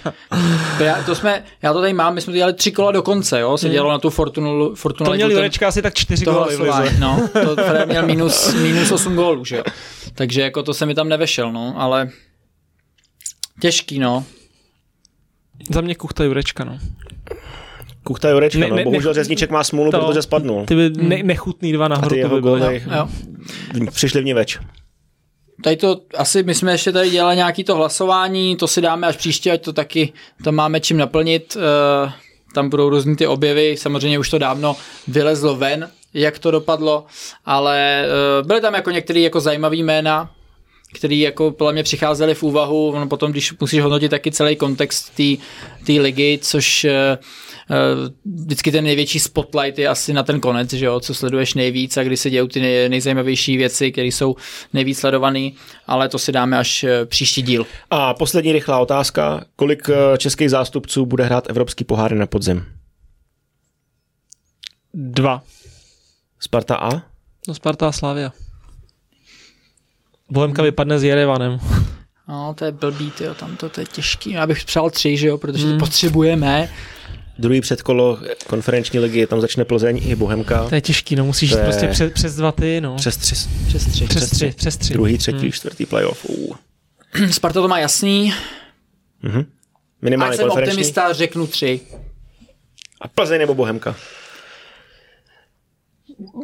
to 0.78 0.84
já, 0.84 1.02
to 1.02 1.14
jsme, 1.14 1.44
já 1.62 1.72
to 1.72 1.80
tady 1.80 1.92
mám, 1.92 2.14
my 2.14 2.20
jsme 2.20 2.30
to 2.30 2.36
dělali 2.36 2.52
tři 2.52 2.72
kola 2.72 2.92
do 2.92 3.02
konce, 3.02 3.40
jo, 3.40 3.58
se 3.58 3.68
dělalo 3.68 3.92
na 3.92 3.98
tu 3.98 4.10
Fortunu, 4.10 4.74
Fortuna 4.74 5.10
To 5.10 5.14
měl 5.14 5.30
Jurečka 5.30 5.68
asi 5.68 5.82
tak 5.82 5.94
čtyři 5.94 6.24
hlasování, 6.24 7.00
no. 7.00 7.28
To 7.32 7.56
měl 7.86 8.06
minus, 8.06 8.54
minus 8.54 8.90
8 8.90 9.14
gólů, 9.14 9.44
že 9.44 9.56
jo. 9.56 9.64
Takže 10.14 10.40
jako 10.40 10.62
to 10.62 10.74
se 10.74 10.86
mi 10.86 10.94
tam 10.94 11.08
nevešel, 11.08 11.52
no, 11.52 11.74
ale 11.76 12.10
těžký, 13.60 13.98
no. 13.98 14.24
Za 15.70 15.80
mě 15.80 15.94
kuchta 15.94 16.24
Jurečka, 16.24 16.64
no. 16.64 16.78
Kuchta 18.04 18.28
Jurečka, 18.30 18.58
Ne- 18.58 18.68
no. 18.68 18.76
ne- 18.76 18.84
Bohužel 18.84 19.10
ne- 19.10 19.14
řezníček 19.14 19.50
má 19.50 19.64
smůlu, 19.64 19.90
To- 19.90 20.00
protože 20.06 20.22
spadnul. 20.22 20.64
Ty 20.66 20.74
by 20.74 20.90
ne, 20.96 21.22
nechutný 21.22 21.72
dva 21.72 21.84
A 21.84 21.88
nahoru 21.88 22.08
ty 22.08 22.14
to 22.14 22.18
jeho 22.18 22.34
by 22.34 22.40
byly. 22.42 22.60
góly 22.60 22.82
Jo. 22.96 23.08
přišli 23.90 24.20
v 24.20 24.24
ní 24.24 24.34
več. 24.34 24.58
Tady 25.64 25.76
to, 25.76 26.00
asi 26.16 26.42
my 26.42 26.54
jsme 26.54 26.72
ještě 26.72 26.92
tady 26.92 27.10
dělali 27.10 27.36
nějaký 27.36 27.64
to 27.64 27.74
hlasování, 27.76 28.56
to 28.56 28.66
si 28.68 28.80
dáme 28.80 29.06
až 29.06 29.16
příště, 29.16 29.50
ať 29.52 29.62
to 29.62 29.72
taky 29.72 30.12
tam 30.44 30.54
máme 30.54 30.80
čím 30.80 30.96
naplnit. 30.96 31.56
eh, 32.06 32.12
Tam 32.54 32.70
budou 32.70 32.88
různý 32.88 33.16
ty 33.16 33.26
objevy, 33.26 33.76
samozřejmě 33.78 34.18
už 34.18 34.30
to 34.30 34.38
dávno 34.38 34.76
vylezlo 35.08 35.56
ven, 35.56 35.90
jak 36.14 36.38
to 36.38 36.50
dopadlo, 36.50 37.04
ale 37.44 38.04
eh, 38.04 38.42
byly 38.42 38.60
tam 38.60 38.74
jako 38.74 38.90
některé 38.90 39.20
jako 39.20 39.40
zajímavé 39.40 39.76
jména, 39.76 40.30
který 40.92 41.20
jako 41.20 41.50
podle 41.50 41.72
mě 41.72 41.82
přicházely 41.82 42.34
v 42.34 42.42
úvahu, 42.42 42.88
ono 42.88 43.06
potom, 43.06 43.30
když 43.30 43.58
musíš 43.60 43.82
hodnotit 43.82 44.08
taky 44.08 44.32
celý 44.32 44.56
kontext 44.56 45.12
té 45.86 45.92
ligy, 45.92 46.38
což 46.42 46.84
eh, 46.84 47.18
eh, 47.70 47.76
vždycky 48.24 48.72
ten 48.72 48.84
největší 48.84 49.20
spotlight 49.20 49.78
je 49.78 49.88
asi 49.88 50.12
na 50.12 50.22
ten 50.22 50.40
konec, 50.40 50.72
že 50.72 50.86
jo, 50.86 51.00
co 51.00 51.14
sleduješ 51.14 51.54
nejvíc 51.54 51.96
a 51.96 52.02
kdy 52.02 52.16
se 52.16 52.30
dějou 52.30 52.46
ty 52.46 52.60
nej, 52.60 52.88
nejzajímavější 52.88 53.56
věci, 53.56 53.92
které 53.92 54.08
jsou 54.08 54.36
nejvíc 54.72 54.98
sledované, 54.98 55.50
ale 55.86 56.08
to 56.08 56.18
si 56.18 56.32
dáme 56.32 56.58
až 56.58 56.84
eh, 56.84 57.06
příští 57.06 57.42
díl. 57.42 57.66
A 57.90 58.14
poslední 58.14 58.52
rychlá 58.52 58.78
otázka. 58.78 59.44
Kolik 59.56 59.90
českých 60.18 60.50
zástupců 60.50 61.06
bude 61.06 61.24
hrát 61.24 61.50
Evropský 61.50 61.84
poháry 61.84 62.16
na 62.16 62.26
podzim? 62.26 62.64
Dva. 64.94 65.42
Sparta 66.40 66.76
A? 66.76 67.02
No 67.48 67.54
Sparta 67.54 67.88
a 67.88 67.92
Slavia. 67.92 68.32
Bohemka 70.30 70.62
vypadne 70.62 70.98
s 70.98 71.04
Jerevanem. 71.04 71.60
No, 72.28 72.54
to 72.58 72.64
je 72.64 72.72
blbý, 72.72 73.10
tyjo, 73.10 73.34
tam 73.34 73.56
to, 73.56 73.68
to 73.68 73.80
je 73.80 73.86
těžký. 73.86 74.30
Já 74.30 74.46
bych 74.46 74.64
přál 74.64 74.90
tři, 74.90 75.16
že 75.16 75.26
jo, 75.28 75.38
protože 75.38 75.72
to 75.72 75.78
potřebujeme. 75.78 76.68
Druhý 77.38 77.60
předkolo 77.60 78.18
konferenční 78.46 78.98
ligy, 78.98 79.26
tam 79.26 79.40
začne 79.40 79.64
Plzeň 79.64 80.00
i 80.04 80.16
Bohemka. 80.16 80.68
To 80.68 80.74
je 80.74 80.80
těžký, 80.80 81.16
no 81.16 81.24
musíš 81.24 81.50
To 81.50 81.56
jít 81.56 81.60
je- 81.60 81.64
prostě 81.64 81.88
přes, 81.88 82.12
přes 82.12 82.36
dva 82.36 82.52
ty, 82.52 82.80
no. 82.80 82.96
Přes 82.96 83.16
tři. 83.16 83.34
Přes 83.66 83.86
tři. 83.86 84.06
přes 84.06 84.30
tři, 84.30 84.52
přes 84.56 84.76
tři. 84.76 84.92
Druhý, 84.92 85.18
třetí, 85.18 85.52
čtvrtý 85.52 85.86
playoff. 85.86 86.24
Uh. 86.24 86.56
Sparta 87.30 87.60
to 87.62 87.68
má 87.68 87.78
jasný. 87.78 88.34
Mhm. 89.22 89.38
Ať 89.40 89.46
Minimálně 90.02 90.36
jsem 90.36 90.46
konferenční. 90.48 90.72
optimista, 90.72 91.12
řeknu 91.12 91.46
tři. 91.46 91.80
A 93.00 93.08
Plzeň 93.08 93.38
nebo 93.40 93.54
Bohemka? 93.54 93.96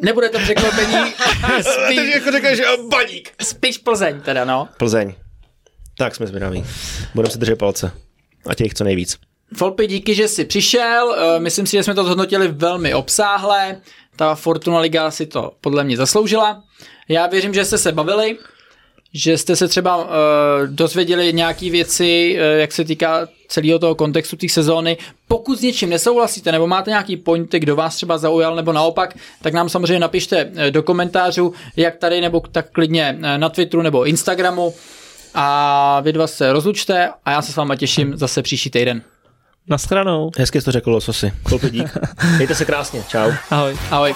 Nebude 0.02 0.28
to 0.28 0.38
překvapení. 0.38 0.94
spíš, 1.60 2.14
jako 2.14 2.30
řekl, 2.32 2.54
že 2.54 2.64
baník. 2.90 3.32
spíš 3.42 3.78
Plzeň 3.78 4.20
teda, 4.20 4.44
no. 4.44 4.68
Plzeň. 4.76 5.14
Tak 5.98 6.14
jsme 6.14 6.26
zvědaví. 6.26 6.64
Budeme 7.14 7.32
si 7.32 7.38
držet 7.38 7.56
palce. 7.56 7.92
a 8.46 8.54
těch 8.54 8.74
co 8.74 8.84
nejvíc. 8.84 9.18
Folpy, 9.56 9.86
díky, 9.86 10.14
že 10.14 10.28
jsi 10.28 10.44
přišel. 10.44 11.16
Eh, 11.18 11.40
myslím 11.40 11.66
si, 11.66 11.76
že 11.76 11.82
jsme 11.82 11.94
to 11.94 12.04
zhodnotili 12.04 12.48
velmi 12.48 12.94
obsáhle. 12.94 13.80
Ta 14.16 14.34
Fortuna 14.34 14.78
Liga 14.78 15.10
si 15.10 15.26
to 15.26 15.52
podle 15.60 15.84
mě 15.84 15.96
zasloužila. 15.96 16.62
Já 17.08 17.26
věřím, 17.26 17.54
že 17.54 17.64
jste 17.64 17.78
se 17.78 17.92
bavili, 17.92 18.38
že 19.12 19.38
jste 19.38 19.56
se 19.56 19.68
třeba 19.68 19.96
uh, 19.96 20.10
dozvěděli 20.66 21.32
nějaké 21.32 21.70
věci, 21.70 22.38
uh, 22.38 22.60
jak 22.60 22.72
se 22.72 22.84
týká 22.84 23.28
celého 23.48 23.78
toho 23.78 23.94
kontextu 23.94 24.36
té 24.36 24.48
sezóny. 24.48 24.96
Pokud 25.28 25.58
s 25.58 25.62
něčím 25.62 25.90
nesouhlasíte 25.90 26.52
nebo 26.52 26.66
máte 26.66 26.90
nějaký 26.90 27.16
pointy, 27.16 27.58
kdo 27.60 27.76
vás 27.76 27.96
třeba 27.96 28.18
zaujal 28.18 28.56
nebo 28.56 28.72
naopak, 28.72 29.16
tak 29.42 29.54
nám 29.54 29.68
samozřejmě 29.68 29.98
napište 29.98 30.50
do 30.70 30.82
komentářů, 30.82 31.52
jak 31.76 31.96
tady 31.96 32.20
nebo 32.20 32.42
tak 32.52 32.70
klidně 32.72 33.16
na 33.36 33.48
Twitteru 33.48 33.82
nebo 33.82 34.04
Instagramu 34.04 34.74
a 35.34 36.00
vy 36.00 36.12
dva 36.12 36.26
se 36.26 36.52
rozlučte 36.52 37.10
a 37.24 37.30
já 37.30 37.42
se 37.42 37.52
s 37.52 37.56
váma 37.56 37.76
těším 37.76 38.16
zase 38.16 38.42
příští 38.42 38.70
týden. 38.70 39.02
Naschranou. 39.68 40.30
Hezky 40.38 40.60
jsi 40.60 40.64
to 40.64 40.72
řekl, 40.72 40.90
Lososy. 40.90 41.32
Kolky 41.42 41.70
dík. 41.70 41.98
Mějte 42.36 42.54
se 42.54 42.64
krásně. 42.64 43.04
Čau. 43.08 43.32
Ahoj. 43.50 43.76
Ahoj. 43.90 44.14